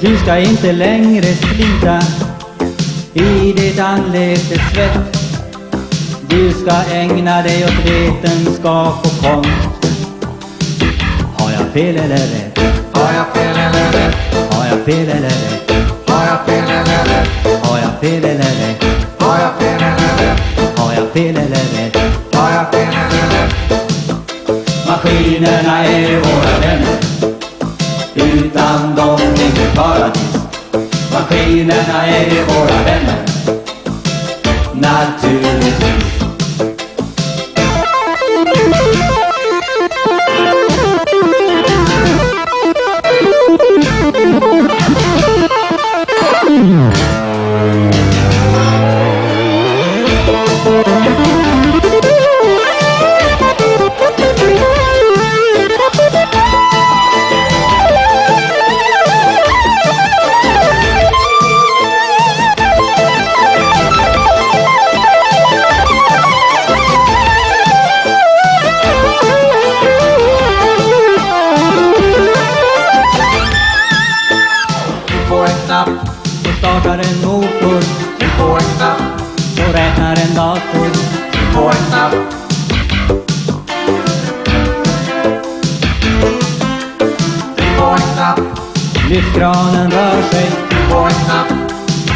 Du 0.03 0.17
ska 0.17 0.37
inte 0.37 0.71
längre 0.71 1.23
slita 1.23 1.99
i 3.13 3.53
ditt 3.53 3.79
anletes 3.79 4.71
svett 4.73 5.17
Du 6.29 6.51
ska 6.51 6.93
ägna 6.93 7.41
dig 7.41 7.65
åt 7.65 7.85
vetenskap 7.85 9.05
och 9.05 9.23
konst 9.23 9.93
Har 11.37 11.51
jag 11.51 11.73
fel 11.73 11.95
eller 11.95 12.17
rätt? 12.17 12.59
Har 12.93 13.13
jag 13.13 13.27
fel 13.33 13.57
eller 13.57 13.91
rätt? 13.91 14.15
Har 14.53 14.65
jag 14.67 14.85
fel 14.85 15.09
eller 15.09 15.29
rätt? 15.29 15.71
Har 16.07 16.25
jag 16.25 16.45
fel 16.45 16.69
eller 16.69 17.05
rätt? 17.05 17.63
Har 17.63 17.77
jag 17.79 17.99
fel 18.01 18.23
eller 18.23 18.67
rätt? 18.67 18.83
Har 19.19 19.39
jag 19.39 19.53
fel 19.59 19.81
eller 19.81 20.17
rätt? 20.17 20.77
Har 20.77 20.93
jag 20.93 21.11
fel 21.13 21.37
eller 21.37 21.83
rätt? 21.83 21.97
Har 22.33 22.51
jag 22.51 22.71
fel 22.71 22.95
eller 22.95 23.29
rätt? 23.29 23.53
Maskinerna 24.87 25.85
är 25.85 26.17
våra 26.17 26.59
vänner 26.59 27.32
utan 28.15 28.95
dem 28.95 29.19
inget 29.21 29.75
paradis. 29.75 30.37
Maskinerna 31.13 32.07
är 32.07 32.45
våra 32.45 32.83
vänner. 32.83 33.32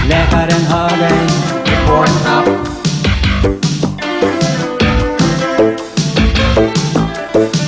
Läkaren 0.09 0.61
hör 0.61 0.97
dig. 0.97 1.27
På 1.87 1.93
en 1.93 2.05
knapp. 2.05 2.45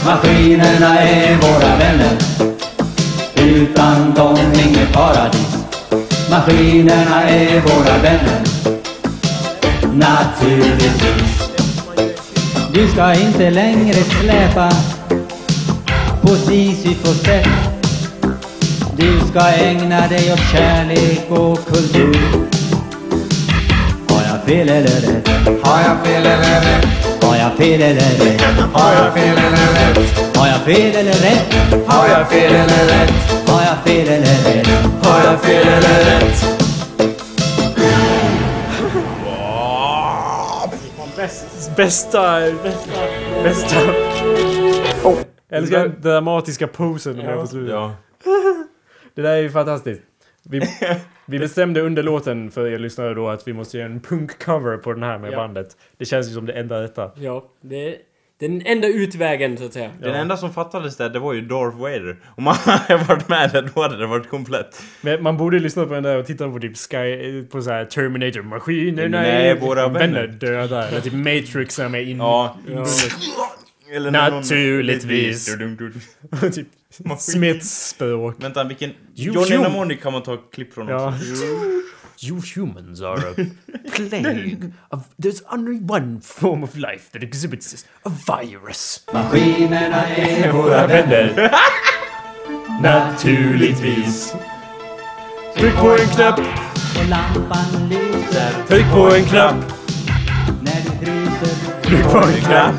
Maskinerna 0.06 1.02
är 1.02 1.38
våra 1.38 1.78
vänner. 1.78 2.18
Utan 3.36 4.14
dem 4.14 4.38
inget 4.54 4.94
paradis. 4.94 5.58
Maskinerna 6.30 7.24
är 7.24 7.62
våra 7.62 7.98
vänner. 7.98 8.42
Naturligtvis. 9.94 11.50
Du 12.74 12.88
ska 12.88 13.14
inte 13.14 13.50
längre 13.50 13.94
släpa. 13.94 14.72
På 16.22 16.36
Sisyfos 16.36 17.22
sätt 17.22 17.69
du 19.00 19.20
ska 19.20 19.40
ägna 19.40 20.08
dig 20.08 20.34
åt 20.34 20.40
kärlek 20.52 21.26
och 21.30 21.58
kultur 21.66 22.18
Har 24.10 24.24
jag 24.30 24.44
fel 24.46 24.70
eller 24.70 24.82
rätt? 24.82 25.28
Har 25.64 25.82
jag 25.82 26.06
fel 26.06 26.26
eller 26.26 26.62
rätt? 26.62 27.24
Har 27.24 27.36
jag 27.36 27.52
fel 27.58 27.82
eller 27.82 27.96
rätt? 27.96 28.42
Har 28.74 28.94
jag 28.94 29.14
fel 29.14 29.38
eller 29.38 29.52
rätt? 29.52 30.38
Har 30.38 30.48
jag 30.48 30.62
fel 30.62 30.96
eller 30.96 31.14
rätt? 31.14 31.88
Har 31.88 32.08
jag 32.08 32.28
fel 32.28 32.54
eller 32.54 32.86
rätt? 32.88 33.48
Har 33.48 33.62
jag 33.64 33.78
fel 33.84 34.08
eller 34.08 34.54
rätt? 34.54 34.68
Har 35.04 35.24
jag 35.26 35.42
fel 35.42 35.68
eller 35.68 36.20
rätt? 36.20 36.60
Bäst, 41.16 41.76
bästa, 41.76 42.40
bästa, 42.64 43.00
bästa. 43.44 43.76
Jag 45.50 45.58
älskar 45.58 45.80
den 45.80 46.02
dramatiska 46.02 46.68
posen 46.68 47.18
de 47.18 47.24
gör 47.24 47.42
på 47.42 47.48
slutet. 47.48 47.74
Ja. 47.74 47.96
Det 49.20 49.24
där 49.24 49.34
är 49.36 49.42
ju 49.42 49.50
fantastiskt. 49.50 50.02
Vi, 50.50 50.62
vi 51.26 51.40
bestämde 51.46 51.82
under 51.82 52.04
låten 52.04 52.52
för 52.52 52.68
er 52.68 52.80
lyssnare 52.80 53.14
då 53.14 53.28
att 53.30 53.48
vi 53.48 53.54
måste 53.54 53.78
göra 53.78 53.88
en 53.90 54.00
punkcover 54.02 54.78
på 54.78 54.94
den 54.94 55.04
här 55.04 55.18
med 55.18 55.32
Ja. 55.34 55.38
bandet. 55.38 55.68
Det 55.98 56.06
känns 56.06 56.30
ju 56.30 56.34
som 56.34 56.46
det 56.46 56.54
enda 56.54 56.82
rätta. 56.84 57.12
Ja, 57.16 57.44
det 57.62 57.76
är 57.90 57.96
den 58.40 58.62
enda 58.66 58.88
utvägen 58.88 59.58
så 59.58 59.66
att 59.66 59.74
säga. 59.74 59.92
Den 60.02 60.16
enda 60.16 60.38
som 60.38 60.54
fattades 60.54 60.98
där, 60.98 61.10
det 61.10 61.20
var 61.20 61.34
ju 61.34 61.42
Darth 61.42 61.78
Vader. 61.78 62.18
Om 62.38 62.44
man 62.44 62.54
hade 62.66 63.04
varit 63.04 63.28
med 63.30 63.50
där, 63.54 63.70
då 63.76 63.82
hade 63.82 63.98
det 63.98 64.08
varit 64.08 64.30
komplett. 64.30 64.84
Men 65.02 65.24
man 65.24 65.38
borde 65.38 65.60
lyssna 65.60 65.86
på 65.86 65.94
den 65.94 66.04
där 66.04 66.18
och 66.18 66.26
titta 66.26 66.50
på 66.52 66.60
typ 66.60 66.78
Sky, 66.78 67.44
på 67.44 67.62
så 67.62 67.70
här 67.72 67.86
Terminator, 67.86 68.42
maskinerna 68.42 69.22
Nej, 69.22 69.50
är 69.50 69.56
våra 69.56 69.88
vänner. 69.88 70.28
döda. 70.28 70.88
Eller 70.88 71.02
typ 71.02 71.14
Matrix 71.14 71.76
de 71.76 71.96
är 71.96 72.00
in... 72.02 72.18
Ja. 72.18 72.58
Eller 73.96 74.12
när 74.12 74.32
någon- 74.32 74.40
Naturligtvis. 74.40 75.56
typ 76.56 76.68
Maskin. 76.98 77.34
Smiths 77.34 77.88
språk. 77.90 78.36
Vänta, 78.44 78.64
vilken... 78.64 78.90
You 79.16 79.36
Johnny. 79.36 79.58
Mnemonic 79.58 80.02
kan 80.02 80.14
man 80.14 80.24
ta 80.24 80.38
klipp 80.38 80.74
från 80.74 80.88
Ja. 80.88 81.08
också. 81.08 81.44
You 82.22 82.42
humans 82.56 83.02
are 83.02 83.20
a 83.30 83.46
plague 83.96 84.58
of... 84.90 85.00
There's 85.24 85.42
only 85.54 85.80
one 85.90 86.22
form 86.22 86.64
of 86.64 86.76
life 86.76 87.12
that 87.14 87.24
exhibits 87.24 87.86
a 88.04 88.10
virus. 88.28 89.04
Maskinerna 89.14 90.08
är 90.16 90.52
Våra 90.52 90.88
vänner. 90.88 91.52
Naturligtvis. 92.82 94.34
Tryck 95.58 95.76
på 95.76 95.90
en 95.92 96.08
knapp, 96.08 96.40
och 96.40 97.10
lampan 97.10 97.90
lyser 97.90 98.68
tryck 98.68 98.92
på 98.92 99.16
en 99.16 99.24
knapp, 99.26 99.56
när 100.62 100.82
du 101.00 101.06
fryser. 101.06 101.82
tryck 101.84 102.04
på 102.04 102.18
en 102.18 102.34
knapp. 102.42 102.76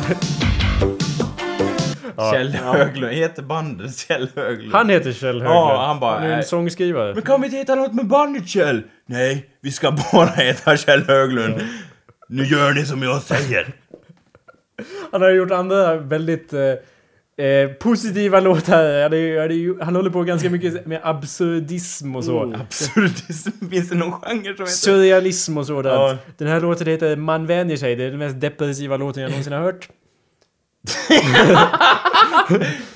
Kjell 2.32 2.54
Höglund. 2.54 3.12
Heter 3.12 3.42
bandet 3.42 3.96
Kjell 3.98 4.28
Höglund? 4.36 4.74
Han 4.74 4.88
heter 4.88 5.12
Kjell 5.12 5.40
Höglund. 5.40 5.54
Ja, 5.54 5.86
han 5.86 6.00
bara, 6.00 6.14
Han 6.14 6.30
är 6.30 6.36
en 6.36 6.44
sångskrivare. 6.44 7.14
Men 7.14 7.22
kan 7.22 7.40
vi 7.40 7.46
inte 7.46 7.56
heta 7.56 7.74
något 7.74 7.94
med 7.94 8.06
bandet 8.06 8.48
Kjell? 8.48 8.82
Nej, 9.06 9.50
vi 9.60 9.72
ska 9.72 9.90
bara 10.12 10.26
heta 10.26 10.76
Kjell 10.76 11.02
Höglund. 11.02 11.60
Nu 12.28 12.44
gör 12.44 12.72
ni 12.72 12.86
som 12.86 13.02
jag 13.02 13.22
säger. 13.22 13.72
Han 15.12 15.22
har 15.22 15.30
gjort 15.30 15.50
andra 15.50 15.96
väldigt 15.96 16.52
eh, 16.52 16.60
eh, 17.46 17.70
positiva 17.70 18.40
låtar. 18.40 19.02
Han, 19.02 19.12
är, 19.12 19.40
han, 19.40 19.50
är, 19.50 19.84
han 19.84 19.96
håller 19.96 20.10
på 20.10 20.22
ganska 20.22 20.50
mycket 20.50 20.86
med 20.86 21.00
absurdism 21.02 22.16
och 22.16 22.24
så. 22.24 22.54
Absurdism. 22.60 23.50
Finns 23.70 23.88
det 23.88 23.94
någon 23.94 24.12
genre 24.12 24.42
som 24.42 24.46
heter... 24.46 24.66
Surrealism 24.66 25.58
och 25.58 25.66
sådant. 25.66 25.94
Ja. 25.94 26.16
Den 26.38 26.48
här 26.48 26.60
låten 26.60 26.86
heter 26.86 27.16
Man 27.16 27.46
vänjer 27.46 27.76
sig. 27.76 27.96
Det 27.96 28.04
är 28.04 28.10
den 28.10 28.18
mest 28.18 28.40
depressiva 28.40 28.96
låten 28.96 29.22
jag 29.22 29.30
någonsin 29.30 29.52
har 29.52 29.60
hört. 29.60 29.88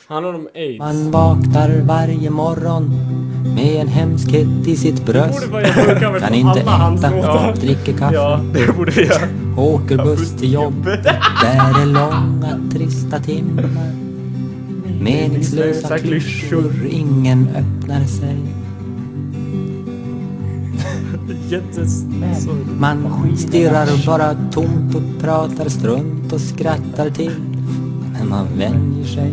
Handlar 0.06 0.34
om 0.34 0.48
aids. 0.54 0.78
Man 0.78 1.10
vaknar 1.10 1.80
varje 1.80 2.30
morgon 2.30 2.90
med 3.54 3.80
en 3.80 3.88
hemskhet 3.88 4.66
i 4.66 4.76
sitt 4.76 5.06
bröst. 5.06 5.50
Kan 6.20 6.34
inte 6.34 6.60
äta, 6.60 7.52
dricker 7.52 7.92
kaffe, 7.98 8.14
Ja, 8.14 8.40
det 8.54 8.76
borde 8.76 8.92
vi 8.92 9.06
göra. 9.06 9.28
åker 9.56 9.96
buss 9.96 10.36
till 10.36 10.52
jobbet. 10.52 11.02
Där 11.42 11.80
är 11.82 11.86
långa 11.86 12.70
trista 12.72 13.18
timmar. 13.20 13.70
Meningslösa 15.00 15.98
klyschor, 15.98 16.72
ingen 16.90 17.48
öppnar 17.48 18.04
sig. 18.04 18.36
Man 22.78 23.36
stirrar 23.36 24.06
bara 24.06 24.34
tomt 24.52 24.94
och 24.94 25.02
pratar 25.20 25.68
strunt 25.68 26.32
och 26.32 26.40
skrattar 26.40 27.10
till. 27.10 27.53
Men 28.18 28.28
man 28.28 28.46
vänjer 28.58 29.04
sig. 29.04 29.32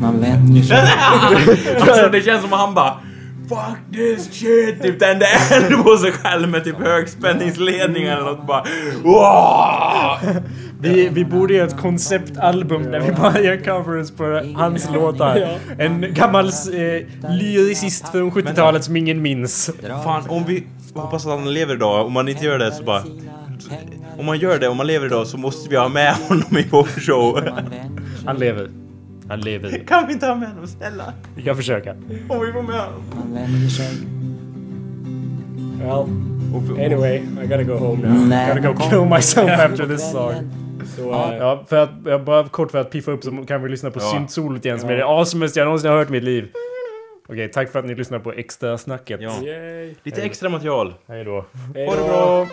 Man 0.00 0.20
vänjer 0.20 0.62
sig. 0.62 0.78
Alltså 1.80 2.08
det 2.08 2.22
känns 2.22 2.42
som 2.42 2.52
att 2.52 2.60
han 2.60 2.74
bara 2.74 3.00
Fuck 3.48 3.78
this 3.92 4.32
shit! 4.32 4.82
Typ 4.82 4.98
tände 4.98 5.26
eld 5.52 5.84
på 5.84 5.96
sig 5.96 6.12
själv 6.12 6.48
med 6.48 6.64
typ 6.64 6.76
högspänningsledningar 6.78 8.16
eller 8.16 8.30
något 8.30 8.46
bara 8.46 8.64
Wow! 9.02 10.42
Vi, 10.80 11.08
vi 11.08 11.24
borde 11.24 11.54
göra 11.54 11.66
ett 11.66 11.80
konceptalbum 11.80 12.90
där 12.90 13.00
vi 13.00 13.12
bara 13.12 13.40
gör 13.40 13.56
covers 13.56 14.10
på 14.10 14.42
hans 14.56 14.90
låtar. 14.90 15.48
En 15.78 16.14
gammal 16.14 16.46
eh, 16.46 17.30
lyricist 17.30 18.08
från 18.08 18.30
70-talet 18.30 18.84
som 18.84 18.96
ingen 18.96 19.22
minns. 19.22 19.70
Fan 20.04 20.22
om 20.28 20.44
vi 20.44 20.66
hoppas 20.94 21.26
att 21.26 21.32
han 21.32 21.52
lever 21.54 21.74
idag, 21.74 22.06
om 22.06 22.12
man 22.12 22.28
inte 22.28 22.44
gör 22.44 22.58
det 22.58 22.72
så 22.72 22.84
bara 22.84 23.02
Om 24.18 24.26
man 24.26 24.38
gör 24.38 24.58
det, 24.58 24.68
om 24.68 24.76
man 24.76 24.86
lever 24.86 25.06
idag 25.06 25.26
så 25.26 25.38
måste 25.38 25.70
vi 25.70 25.76
ha 25.76 25.88
med 25.88 26.14
honom 26.14 26.58
i 26.58 26.66
vår 26.70 26.84
show. 27.00 27.48
Han 28.26 28.36
lever. 28.36 28.70
Han 29.28 29.40
lever. 29.40 29.84
Kan 29.86 30.06
vi 30.06 30.12
inte 30.12 30.26
ha 30.26 30.34
med 30.34 30.48
honom 30.48 30.66
snälla? 30.66 31.12
Vi 31.36 31.42
kan 31.42 31.56
försöka. 31.56 31.90
Om 32.28 32.40
vi 32.46 32.52
får 32.52 32.62
med 32.62 32.80
honom. 32.80 33.70
Sig. 33.70 33.96
Well, 35.78 36.84
anyway, 36.84 37.16
I 37.16 37.46
gotta 37.46 37.62
go 37.62 37.74
home 37.74 38.08
now. 38.08 38.26
När 38.28 38.54
Gotta 38.60 38.72
go 38.72 38.90
kill 38.90 39.04
myself 39.16 39.50
after 39.60 39.86
this 39.86 40.10
song. 40.12 40.32
Så, 40.96 41.02
Ja, 41.40 41.64
för 41.68 41.76
att, 41.76 41.90
jag 42.04 42.24
bara 42.24 42.48
kort 42.48 42.70
för 42.70 42.78
att 42.78 42.90
piffa 42.90 43.10
upp 43.10 43.24
så 43.24 43.30
kan 43.30 43.62
vi 43.62 43.68
lyssna 43.68 43.90
på 43.90 44.00
Ja. 44.00 44.10
syntsolot 44.12 44.64
igen 44.64 44.80
som 44.80 44.90
är 44.90 44.96
det 44.96 45.04
awesomaste 45.04 45.58
jag 45.60 45.64
någonsin 45.66 45.90
har 45.90 45.96
hört 45.98 46.08
i 46.08 46.12
mitt 46.12 46.24
liv. 46.24 46.48
Okej, 47.28 47.48
tack 47.50 47.72
för 47.72 47.78
att 47.78 47.84
ni 47.84 47.94
lyssnar 47.94 48.18
på 48.18 48.32
extra 48.32 48.78
snacket. 48.78 49.20
Ja. 49.20 49.32
yay. 49.44 49.94
Lite 50.02 50.22
extra 50.22 50.48
material. 50.48 50.94
Hej 51.08 51.24
då. 51.24 51.44
Hej 51.74 51.86
Ha 51.86 51.94
det 51.94 52.02
bra! 52.02 52.46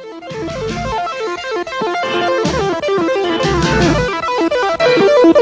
På 5.27 5.33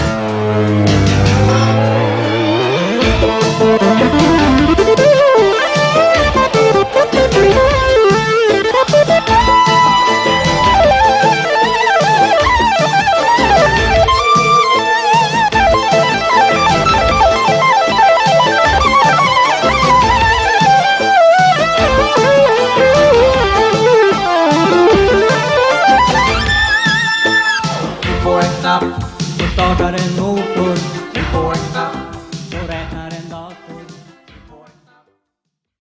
en 29.58 30.25